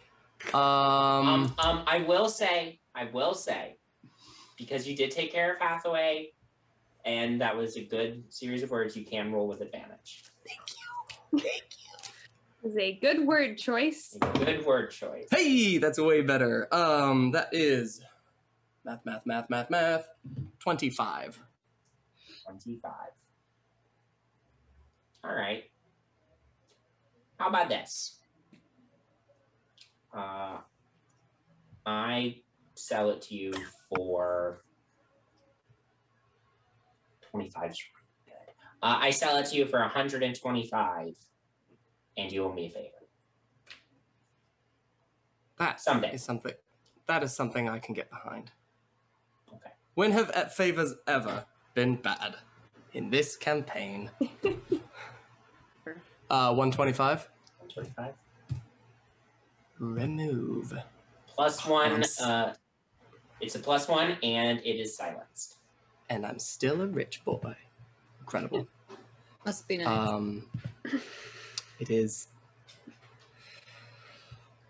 Um, 0.55 0.61
Um, 0.61 1.55
um, 1.59 1.85
I 1.87 2.05
will 2.07 2.29
say, 2.29 2.81
I 2.95 3.05
will 3.13 3.35
say, 3.35 3.77
because 4.57 4.89
you 4.89 4.97
did 4.97 5.11
take 5.11 5.33
care 5.33 5.55
of 5.55 5.61
Hathaway, 5.61 6.33
and 7.05 7.41
that 7.41 7.55
was 7.57 7.77
a 7.77 7.83
good 7.83 8.25
series 8.31 8.63
of 8.63 8.71
words. 8.71 8.97
You 8.97 9.05
can 9.05 9.31
roll 9.33 9.47
with 9.47 9.61
advantage. 9.61 10.25
Thank 10.47 10.61
you. 11.33 11.39
Thank 11.39 11.65
you. 12.63 12.71
Is 12.71 12.79
a 12.79 12.95
good 12.95 13.27
word 13.27 13.59
choice. 13.59 14.17
Good 14.35 14.65
word 14.65 14.91
choice. 14.91 15.27
Hey, 15.31 15.77
that's 15.77 15.99
way 15.99 16.23
better. 16.23 16.67
Um, 16.75 17.33
that 17.33 17.51
is 17.53 18.01
math, 18.85 19.05
math, 19.05 19.27
math, 19.27 19.51
math, 19.51 19.71
math. 19.71 20.09
Twenty-five. 20.59 21.41
Twenty-five. 22.45 23.11
All 25.25 25.35
right. 25.35 25.65
How 27.39 27.49
about 27.49 27.69
this? 27.69 28.19
Uh, 30.17 30.59
I 31.87 32.37
sell 32.75 33.11
it 33.11 33.23
to 33.23 33.35
you 33.35 33.53
for 33.89 34.63
twenty-five. 37.31 37.71
is 37.71 37.79
Good. 38.27 38.33
Uh, 38.83 38.99
I 39.01 39.11
sell 39.11 39.37
it 39.39 39.47
to 39.47 39.57
you 39.57 39.67
for 39.67 39.81
one 39.81 39.91
hundred 39.91 40.23
and 40.23 40.39
twenty-five, 40.39 41.15
and 42.17 42.31
you 42.31 42.45
owe 42.45 42.53
me 42.53 42.67
a 42.67 42.71
favor. 42.71 42.89
That 45.59 45.81
Someday. 45.81 46.13
is 46.15 46.23
something. 46.23 46.53
That 47.07 47.23
is 47.23 47.35
something 47.35 47.69
I 47.69 47.79
can 47.79 47.95
get 47.95 48.11
behind. 48.11 48.51
Okay. 49.97 50.09
When 50.09 50.13
have 50.13 50.53
favors 50.53 50.95
ever 51.07 51.45
been 51.75 51.97
bad 51.97 52.37
in 52.93 53.11
this 53.11 53.37
campaign? 53.37 54.11
uh, 56.31 56.55
one 56.55 56.73
twenty-five. 56.73 57.29
One 57.59 57.69
twenty-five. 57.69 58.15
Remove. 59.79 60.75
Plus 61.29 61.67
one. 61.67 62.01
Yes. 62.01 62.21
Uh, 62.21 62.55
it's 63.41 63.55
a 63.55 63.59
plus 63.59 63.89
one, 63.89 64.17
and 64.23 64.59
it 64.61 64.81
is 64.81 64.97
silenced. 64.97 65.59
And 66.11 66.27
I'm 66.27 66.39
still 66.39 66.83
a 66.83 66.87
rich 66.87 67.25
boy. 67.25 67.57
Incredible. 68.21 68.67
Must 69.45 69.69
be 69.69 69.79
nice. 69.79 69.87
Um, 69.87 70.47
it 71.79 71.91
is. 71.91 72.29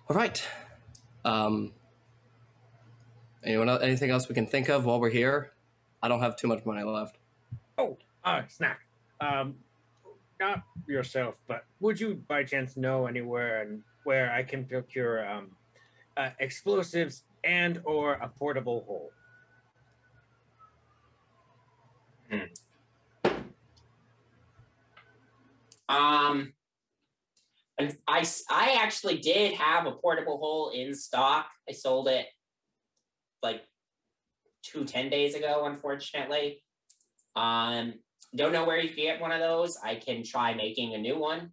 All 0.09 0.17
right. 0.17 0.43
Um, 1.25 1.73
anyone? 3.45 3.69
Else, 3.69 3.83
anything 3.83 4.11
else 4.11 4.29
we 4.29 4.35
can 4.35 4.47
think 4.47 4.69
of 4.69 4.85
while 4.85 5.01
we're 5.01 5.11
here? 5.11 5.53
I 6.03 6.09
don't 6.09 6.21
have 6.21 6.37
too 6.37 6.49
much 6.49 6.65
money 6.67 6.83
left. 6.83 7.19
Oh, 7.79 7.97
uh, 8.25 8.43
snack. 8.49 8.81
Um, 9.21 9.57
not 10.41 10.63
yourself, 10.87 11.37
but 11.47 11.65
would 11.81 12.01
you 12.01 12.23
by 12.29 12.45
chance 12.45 12.77
know 12.77 13.07
anywhere 13.07 13.63
and 13.63 13.83
where 14.05 14.33
I 14.33 14.43
can 14.43 14.65
procure 14.65 15.27
um, 15.29 15.51
uh, 16.17 16.31
explosives 16.41 17.23
and 17.45 17.81
or 17.85 18.15
a 18.15 18.29
portable 18.29 18.85
hole? 18.87 19.11
Um, 25.89 26.53
and 27.79 27.97
I 28.09 28.27
actually 28.81 29.19
did 29.19 29.55
have 29.55 29.87
a 29.87 29.93
portable 29.93 30.39
hole 30.39 30.71
in 30.71 30.95
stock. 30.95 31.47
I 31.69 31.73
sold 31.73 32.09
it 32.09 32.27
like 33.45 33.63
two, 34.65 34.85
10 34.85 35.09
days 35.11 35.37
ago, 35.37 35.67
unfortunately. 35.67 36.61
Um, 37.37 37.95
don't 38.35 38.53
know 38.53 38.65
where 38.65 38.81
you 38.81 38.89
can 38.89 39.05
get 39.05 39.21
one 39.21 39.31
of 39.31 39.39
those. 39.41 39.79
I 39.85 39.95
can 39.95 40.25
try 40.25 40.55
making 40.55 40.95
a 40.95 40.99
new 40.99 41.17
one, 41.17 41.53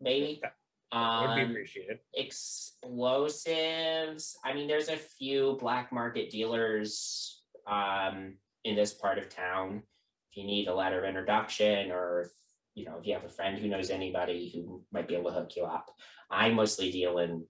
maybe. 0.00 0.40
Would 0.42 1.34
be 1.36 1.42
Um, 1.42 1.50
appreciated. 1.50 1.98
explosives. 2.14 4.36
I 4.44 4.54
mean, 4.54 4.66
there's 4.68 4.88
a 4.88 4.96
few 4.96 5.56
black 5.60 5.92
market 5.92 6.30
dealers 6.30 7.42
um, 7.66 8.34
in 8.64 8.76
this 8.76 8.94
part 8.94 9.18
of 9.18 9.28
town. 9.28 9.82
If 10.30 10.36
you 10.38 10.44
need 10.44 10.68
a 10.68 10.74
letter 10.74 10.98
of 11.00 11.04
introduction, 11.04 11.90
or 11.90 12.22
if, 12.22 12.28
you 12.74 12.84
know, 12.84 12.96
if 12.98 13.06
you 13.06 13.14
have 13.14 13.24
a 13.24 13.28
friend 13.28 13.58
who 13.58 13.68
knows 13.68 13.90
anybody 13.90 14.50
who 14.54 14.82
might 14.92 15.08
be 15.08 15.14
able 15.14 15.30
to 15.30 15.36
hook 15.38 15.56
you 15.56 15.64
up. 15.64 15.90
I 16.30 16.50
mostly 16.50 16.90
deal 16.90 17.18
in. 17.18 17.44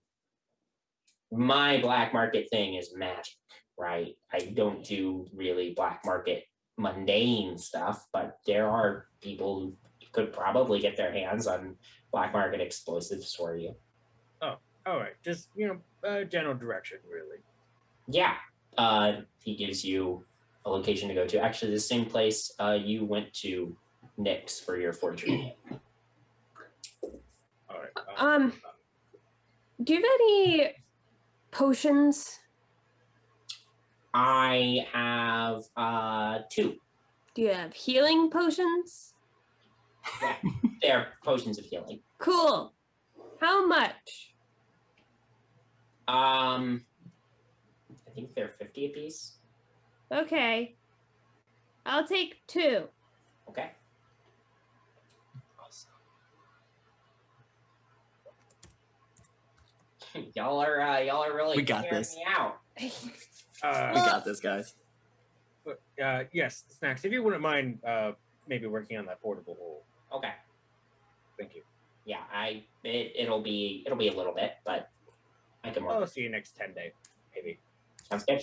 My 1.33 1.81
black 1.81 2.13
market 2.13 2.49
thing 2.51 2.75
is 2.75 2.95
magic, 2.95 3.35
right? 3.79 4.17
I 4.33 4.39
don't 4.55 4.85
do 4.85 5.27
really 5.35 5.73
black 5.75 6.03
market 6.05 6.45
mundane 6.79 7.59
stuff, 7.59 8.07
but 8.13 8.39
there 8.47 8.69
are 8.69 9.07
people 9.21 9.61
who 9.61 9.75
could 10.13 10.33
probably 10.33 10.81
get 10.81 10.97
their 10.97 11.13
hands 11.13 11.47
on 11.47 11.77
black 12.13 12.33
market 12.33 12.61
explosives 12.61 13.35
for 13.35 13.57
you. 13.57 13.75
Oh, 14.41 14.57
all 14.87 14.99
right, 14.99 15.15
just 15.25 15.49
you 15.57 15.69
know, 15.69 16.09
uh, 16.09 16.25
general 16.25 16.55
direction, 16.55 16.99
really. 17.11 17.39
Yeah. 18.09 18.35
Uh, 18.79 19.23
he 19.43 19.57
gives 19.57 19.85
you 19.85 20.25
a 20.65 20.71
location 20.71 21.09
to 21.09 21.15
go 21.15 21.27
to. 21.27 21.41
Actually, 21.41 21.73
the 21.73 21.81
same 21.81 22.05
place 22.07 22.53
uh, 22.59 22.79
you 22.81 23.05
went 23.05 23.33
to, 23.35 23.77
Nyx, 24.19 24.65
for 24.65 24.79
your 24.79 24.93
fortune. 24.93 25.53
All 27.03 27.11
right. 27.71 27.91
Um, 28.17 28.53
do 29.83 29.95
you 29.95 30.03
have 30.03 30.11
any 30.15 30.75
potions? 31.57 32.39
I 34.13 34.87
have 34.93 35.63
uh, 35.77 36.41
two. 36.51 36.77
Do 37.35 37.43
you 37.43 37.53
have 37.53 37.73
healing 37.73 38.31
potions? 38.31 39.15
Yeah, 40.23 40.37
they're 40.83 41.09
potions 41.25 41.59
of 41.59 41.65
healing. 41.65 42.01
Cool. 42.19 42.75
How 43.41 43.67
much? 43.67 44.35
Um, 46.09 46.85
I 48.07 48.11
think 48.15 48.35
they're 48.35 48.51
50 48.51 48.87
apiece. 48.87 49.37
Okay. 50.13 50.77
I'll 51.87 52.07
take 52.07 52.37
two. 52.47 52.85
Okay. 53.49 53.71
y'all 60.35 60.61
are 60.63 60.81
uh, 60.81 60.99
y'all 61.01 61.25
are 61.25 61.35
really 61.35 61.57
We 61.57 61.63
got 61.63 61.89
this. 61.91 62.17
me 62.17 62.25
out. 62.29 62.59
Uh, 63.63 63.91
We 63.95 64.01
got 64.01 64.25
this, 64.25 64.41
guys. 64.41 64.75
but, 65.65 65.81
uh, 66.03 66.25
yes, 66.33 66.65
snacks. 66.79 67.05
If 67.05 67.13
you 67.13 67.23
wouldn't 67.23 67.43
mind, 67.43 67.79
uh, 67.85 68.13
maybe 68.47 68.67
working 68.67 68.99
on 68.99 69.07
that 69.07 69.21
portable 69.21 69.57
hole. 69.59 69.83
Okay. 70.13 70.33
Thank 71.39 71.55
you. 71.55 71.63
Yeah, 72.05 72.21
I 72.33 72.63
it, 72.85 73.13
it'll 73.17 73.43
be 73.43 73.83
it'll 73.85 73.99
be 73.99 74.09
a 74.09 74.13
little 74.17 74.33
bit, 74.35 74.53
but 74.65 74.91
I 75.65 75.71
can 75.71 75.85
work. 75.85 75.95
I'll 75.97 76.07
see 76.07 76.21
you 76.21 76.29
next 76.31 76.57
ten 76.57 76.73
day, 76.73 76.93
maybe. 77.35 77.59
Sounds 78.09 78.25
good. 78.25 78.43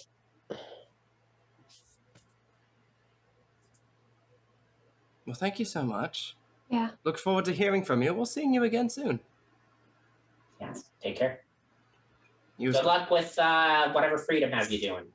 Well, 5.26 5.36
thank 5.36 5.60
you 5.60 5.66
so 5.66 5.84
much. 5.84 6.36
Yeah. 6.70 6.90
Look 7.04 7.18
forward 7.18 7.46
to 7.46 7.54
hearing 7.54 7.84
from 7.84 8.02
you. 8.02 8.14
We'll 8.14 8.26
seeing 8.26 8.54
you 8.54 8.64
again 8.64 8.90
soon. 8.90 9.20
Yes. 10.60 10.86
Take 11.02 11.18
care. 11.18 11.43
You 12.58 12.70
as 12.70 12.76
Good 12.76 12.86
luck 12.86 13.10
with 13.10 13.38
uh, 13.40 13.92
whatever 13.92 14.18
freedom 14.18 14.52
has 14.52 14.72
you 14.72 14.80
doing. 14.80 15.06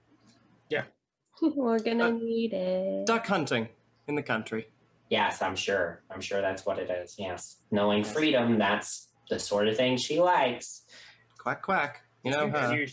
Yeah. 0.68 0.84
We're 1.42 1.78
gonna 1.78 2.06
Uh, 2.06 2.10
need 2.10 2.52
it. 2.52 3.06
duck 3.06 3.26
hunting 3.26 3.68
in 4.08 4.14
the 4.14 4.22
country. 4.22 4.68
Yes, 5.08 5.40
I'm 5.40 5.56
sure. 5.56 6.02
I'm 6.10 6.20
sure 6.20 6.40
that's 6.40 6.66
what 6.66 6.78
it 6.78 6.90
is. 6.90 7.14
Yes. 7.18 7.56
Knowing 7.70 8.04
freedom, 8.04 8.58
that's 8.58 9.08
the 9.30 9.38
sort 9.38 9.68
of 9.68 9.76
thing 9.76 9.96
she 9.96 10.20
likes. 10.20 10.82
Quack 11.38 11.62
quack. 11.62 12.02
You 12.24 12.32
know, 12.32 12.46
Did 12.50 12.54
huh? 12.56 12.72
you- 12.72 12.86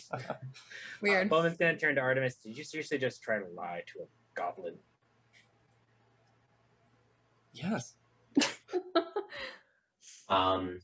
Weird. 1.02 1.28
Uh, 1.28 1.30
Bowman's 1.30 1.58
gonna 1.58 1.76
turn 1.78 1.96
to 1.96 2.02
Artemis. 2.02 2.36
Did 2.36 2.58
you 2.58 2.64
seriously 2.64 2.98
just 3.00 3.22
try 3.24 3.40
to 3.40 3.46
lie 3.48 3.84
to 3.94 4.00
a 4.04 4.06
goblin? 4.36 4.76
yes. 7.54 7.94
Um, 10.28 10.80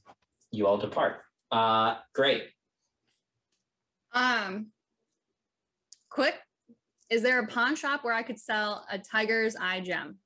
you 0.51 0.67
all 0.67 0.77
depart. 0.77 1.21
Uh, 1.51 1.95
great. 2.13 2.43
Um, 4.13 4.67
quick, 6.09 6.35
is 7.09 7.21
there 7.21 7.39
a 7.39 7.47
pawn 7.47 7.75
shop 7.75 8.03
where 8.03 8.13
I 8.13 8.23
could 8.23 8.39
sell 8.39 8.85
a 8.91 8.97
tiger's 8.99 9.55
eye 9.55 9.79
gem? 9.81 10.17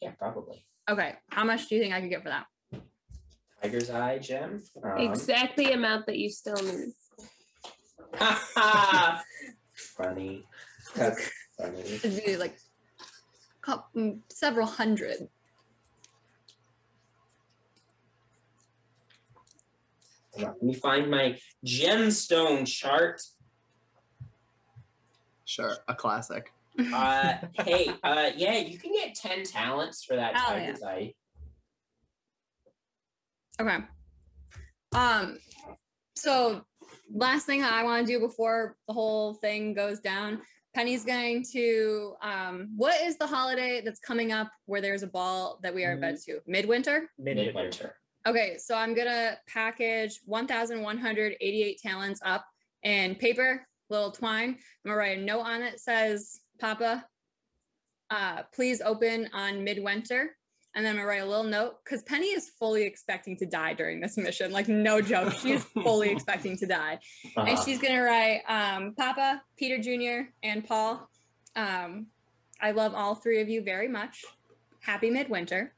Yeah, 0.00 0.12
probably. 0.18 0.64
Okay, 0.88 1.14
how 1.30 1.44
much 1.44 1.68
do 1.68 1.74
you 1.76 1.80
think 1.80 1.94
I 1.94 2.00
could 2.00 2.10
get 2.10 2.22
for 2.22 2.30
that? 2.30 2.46
Tiger's 3.62 3.90
eye 3.90 4.18
gem. 4.18 4.62
Um, 4.82 4.98
Exact 4.98 5.56
the 5.56 5.72
amount 5.72 6.06
that 6.06 6.18
you 6.18 6.28
still 6.30 6.56
need. 6.56 6.92
funny. 9.74 10.44
That's 10.94 11.30
funny. 11.56 11.80
It'd 11.80 12.24
be 12.24 12.36
like 12.36 12.56
cou- 13.62 13.84
mm, 13.96 14.18
several 14.30 14.66
hundred. 14.66 15.28
Hold 20.34 20.48
on, 20.48 20.54
Let 20.54 20.62
me 20.62 20.74
find 20.74 21.10
my 21.10 21.38
gemstone 21.66 22.66
chart. 22.66 23.20
Sure. 25.44 25.76
A 25.88 25.94
classic. 25.94 26.52
Uh, 26.94 27.34
hey, 27.64 27.90
uh, 28.02 28.30
yeah, 28.34 28.56
you 28.56 28.78
can 28.78 28.92
get 28.92 29.14
10 29.14 29.44
talents 29.44 30.04
for 30.04 30.16
that 30.16 30.34
Hell 30.34 30.56
yeah. 30.56 30.66
tiger's 30.66 30.82
eye. 30.82 31.14
Okay. 33.60 33.76
Um, 34.94 35.38
so 36.16 36.62
last 37.12 37.46
thing 37.46 37.62
I 37.62 37.82
want 37.82 38.06
to 38.06 38.12
do 38.12 38.18
before 38.20 38.76
the 38.88 38.94
whole 38.94 39.34
thing 39.34 39.74
goes 39.74 40.00
down, 40.00 40.40
Penny's 40.74 41.04
going 41.04 41.44
to 41.52 42.14
um 42.22 42.70
what 42.76 42.98
is 43.02 43.18
the 43.18 43.26
holiday 43.26 43.82
that's 43.84 44.00
coming 44.00 44.32
up 44.32 44.50
where 44.64 44.80
there's 44.80 45.02
a 45.02 45.06
ball 45.06 45.58
that 45.62 45.74
we 45.74 45.84
are 45.84 45.92
invited 45.92 46.20
to? 46.24 46.40
Midwinter? 46.46 47.10
Midwinter. 47.18 47.96
Okay, 48.26 48.56
so 48.58 48.76
I'm 48.76 48.94
gonna 48.94 49.36
package 49.48 50.20
1,188 50.26 51.78
talents 51.80 52.20
up 52.24 52.44
in 52.84 53.14
paper, 53.16 53.66
little 53.90 54.12
twine. 54.12 54.50
I'm 54.50 54.56
gonna 54.84 54.96
write 54.96 55.18
a 55.18 55.20
note 55.22 55.40
on 55.40 55.62
it 55.62 55.80
says, 55.80 56.40
Papa, 56.60 57.04
uh, 58.10 58.42
please 58.54 58.80
open 58.80 59.28
on 59.32 59.64
midwinter. 59.64 60.36
And 60.74 60.84
then 60.86 60.92
I'm 60.92 60.96
gonna 60.98 61.08
write 61.08 61.22
a 61.22 61.26
little 61.26 61.44
note 61.44 61.84
because 61.84 62.02
Penny 62.04 62.28
is 62.28 62.50
fully 62.58 62.84
expecting 62.84 63.36
to 63.38 63.46
die 63.46 63.74
during 63.74 64.00
this 64.00 64.16
mission. 64.16 64.52
Like, 64.52 64.68
no 64.68 65.00
joke, 65.02 65.32
she 65.34 65.52
is 65.52 65.64
fully 65.82 66.10
expecting 66.10 66.56
to 66.58 66.66
die. 66.66 67.00
And 67.36 67.48
Uh-huh. 67.48 67.64
she's 67.64 67.80
gonna 67.80 68.02
write, 68.02 68.42
um, 68.48 68.94
Papa, 68.94 69.42
Peter 69.56 69.78
Jr., 69.78 70.28
and 70.44 70.64
Paul. 70.66 71.08
Um, 71.56 72.06
I 72.60 72.70
love 72.70 72.94
all 72.94 73.16
three 73.16 73.40
of 73.40 73.48
you 73.48 73.62
very 73.62 73.88
much. 73.88 74.24
Happy 74.80 75.10
midwinter. 75.10 75.74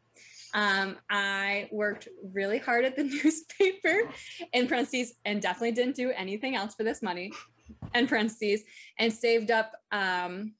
Um, 0.54 0.96
I 1.10 1.68
worked 1.72 2.08
really 2.32 2.58
hard 2.58 2.84
at 2.84 2.96
the 2.96 3.04
newspaper 3.24 4.08
in 4.52 4.68
parentheses 4.68 5.14
and 5.24 5.42
definitely 5.42 5.72
didn't 5.72 5.96
do 5.96 6.10
anything 6.10 6.54
else 6.54 6.74
for 6.74 6.84
this 6.84 7.02
money 7.02 7.32
in 7.94 8.06
parentheses 8.06 8.62
and 8.98 9.12
saved 9.12 9.50
up 9.50 9.72
um, 9.92 10.54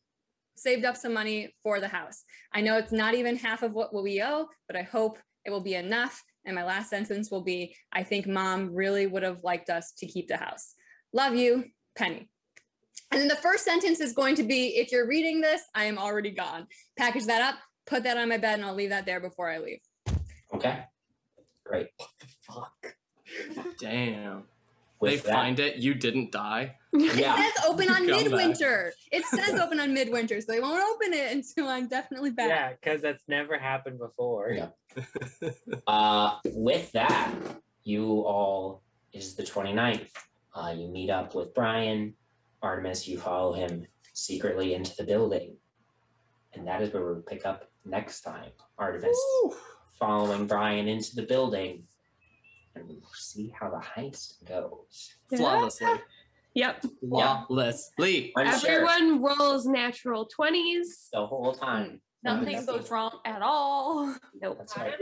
saved 0.57 0.85
up 0.85 0.97
some 0.97 1.13
money 1.13 1.55
for 1.63 1.81
the 1.81 1.89
house. 1.89 2.25
I 2.53 2.61
know 2.61 2.79
it's 2.79 2.93
not 2.93 3.15
even 3.15 3.37
half 3.37 3.63
of 3.63 3.73
what 3.73 3.93
we 3.93 4.23
owe, 4.23 4.47
but 4.69 4.77
I 4.77 4.83
hope 4.83 5.19
it 5.45 5.51
will 5.51 5.61
be 5.61 5.75
enough. 5.75 6.23
And 6.47 6.55
my 6.55 6.65
last 6.65 6.91
sentence 6.91 7.31
will 7.31 7.43
be 7.43 7.75
I 7.93 8.03
think 8.03 8.27
mom 8.27 8.75
really 8.75 9.07
would 9.07 9.23
have 9.23 9.45
liked 9.45 9.71
us 9.71 9.93
to 9.99 10.07
keep 10.07 10.29
the 10.29 10.37
house. 10.37 10.75
Love 11.13 11.35
you, 11.35 11.65
Penny. 11.97 12.29
And 13.11 13.21
then 13.21 13.29
the 13.29 13.37
first 13.37 13.65
sentence 13.65 14.01
is 14.01 14.13
going 14.13 14.35
to 14.37 14.43
be 14.43 14.77
if 14.77 14.91
you're 14.91 15.07
reading 15.07 15.41
this, 15.41 15.63
I 15.75 15.85
am 15.85 15.99
already 15.99 16.31
gone. 16.31 16.67
Package 16.99 17.27
that 17.27 17.43
up, 17.43 17.57
put 17.87 18.03
that 18.05 18.17
on 18.17 18.29
my 18.29 18.39
bed, 18.39 18.55
and 18.55 18.65
I'll 18.65 18.75
leave 18.75 18.91
that 18.91 19.07
there 19.07 19.21
before 19.21 19.51
I 19.51 19.59
leave. 19.59 19.81
Okay. 20.55 20.85
Great. 21.65 21.89
What 21.97 22.09
the 22.21 22.27
fuck. 22.41 22.97
Damn. 23.81 24.45
With 25.01 25.11
they 25.11 25.17
that- 25.17 25.33
find 25.35 25.59
it. 25.61 25.77
You 25.77 25.95
didn't 25.95 26.31
die. 26.33 26.77
Yeah. 26.93 27.35
It 27.39 27.55
says 27.57 27.65
open 27.67 27.89
on 27.91 27.97
Come 27.97 28.07
back. 28.07 28.23
midwinter. 28.23 28.93
It 29.11 29.25
says 29.27 29.59
open 29.59 29.81
on 29.81 29.93
midwinter, 29.93 30.41
so 30.41 30.53
they 30.53 30.61
won't 30.61 30.83
open 30.95 31.13
it 31.13 31.33
until 31.33 31.69
I'm 31.69 31.89
definitely 31.89 32.31
back. 32.31 32.49
Yeah, 32.49 32.73
because 32.81 33.03
that's 33.03 33.23
never 33.27 33.59
happened 33.59 33.99
before. 33.99 34.51
Yeah. 34.53 34.69
Uh, 35.87 36.39
with 36.47 36.91
that, 36.93 37.35
you 37.83 38.21
all 38.21 38.83
it 39.13 39.19
is 39.19 39.35
the 39.35 39.43
29th. 39.43 40.07
Uh, 40.55 40.73
you 40.77 40.89
meet 40.89 41.11
up 41.11 41.35
with 41.35 41.53
Brian, 41.55 42.15
Artemis. 42.63 43.07
You 43.09 43.19
follow 43.19 43.53
him 43.53 43.87
secretly 44.13 44.75
into 44.75 44.95
the 44.97 45.03
building, 45.05 45.57
and 46.55 46.67
that 46.69 46.81
is 46.81 46.93
where 46.95 47.05
we'll 47.05 47.23
pick 47.23 47.45
up 47.45 47.69
next 47.85 48.23
time. 48.23 48.51
Artemis 48.79 49.19
following 49.99 50.47
Brian 50.47 50.89
into 50.89 51.15
the 51.15 51.23
building, 51.23 51.85
and 52.75 52.87
we'll 52.89 53.01
see 53.15 53.53
how 53.59 53.71
the 53.71 53.81
heist 53.81 54.45
goes. 54.47 55.15
Flawlessly. 55.29 55.89
Yep. 56.55 56.85
Flawlessly. 57.01 58.33
I'm 58.37 58.59
sure 58.59 58.89
Everyone 58.89 59.23
rolls 59.23 59.67
natural 59.67 60.29
20s. 60.39 61.09
the 61.13 61.27
whole 61.27 61.53
time. 61.53 62.01
Nothing 62.23 62.65
goes 62.65 62.91
wrong 62.91 63.19
at 63.27 63.43
all. 63.43 64.17
Nope. 64.41 64.57
That's 64.59 64.77
right. 64.79 64.95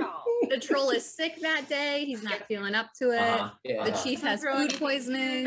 The 0.50 0.58
troll 0.58 0.90
is 0.90 1.04
sick 1.14 1.40
that 1.40 1.68
day. 1.68 2.04
He's 2.04 2.22
not 2.24 2.46
feeling 2.48 2.74
up 2.74 2.88
to 2.98 3.12
it. 3.12 3.20
Uh-huh. 3.20 3.50
Yeah. 3.62 3.84
The 3.84 3.92
chief 3.92 4.22
has 4.22 4.42
food 4.42 4.74
poisoning. 4.76 5.46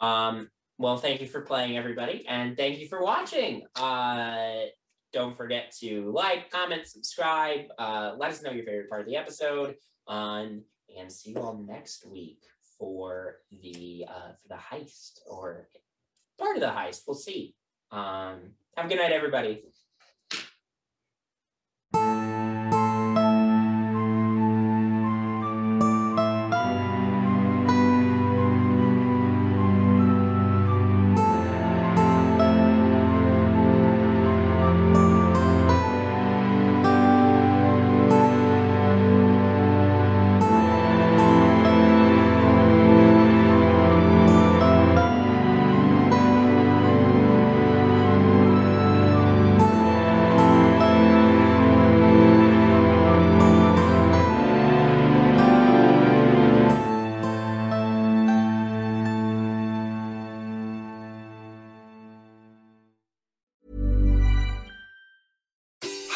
Um, 0.00 0.50
well, 0.78 0.96
thank 0.96 1.20
you 1.20 1.26
for 1.26 1.40
playing, 1.42 1.76
everybody, 1.76 2.24
and 2.28 2.56
thank 2.56 2.78
you 2.78 2.88
for 2.88 3.02
watching. 3.02 3.66
Uh, 3.76 4.64
don't 5.16 5.34
forget 5.34 5.72
to 5.80 6.12
like, 6.12 6.50
comment, 6.50 6.86
subscribe. 6.86 7.62
Uh, 7.78 8.12
let 8.18 8.30
us 8.30 8.42
know 8.42 8.50
your 8.50 8.66
favorite 8.66 8.90
part 8.90 9.00
of 9.00 9.06
the 9.06 9.16
episode. 9.16 9.74
Um, 10.06 10.62
and 10.94 11.10
see 11.10 11.30
you 11.30 11.38
all 11.38 11.56
next 11.66 12.06
week 12.06 12.42
for 12.78 13.38
the 13.62 14.04
uh, 14.06 14.32
for 14.40 14.48
the 14.48 14.54
heist 14.54 15.20
or 15.26 15.68
part 16.38 16.56
of 16.56 16.60
the 16.60 16.68
heist. 16.68 17.02
We'll 17.06 17.14
see. 17.14 17.54
Um, 17.90 18.52
have 18.76 18.84
a 18.84 18.88
good 18.88 18.98
night, 18.98 19.12
everybody. 19.12 19.62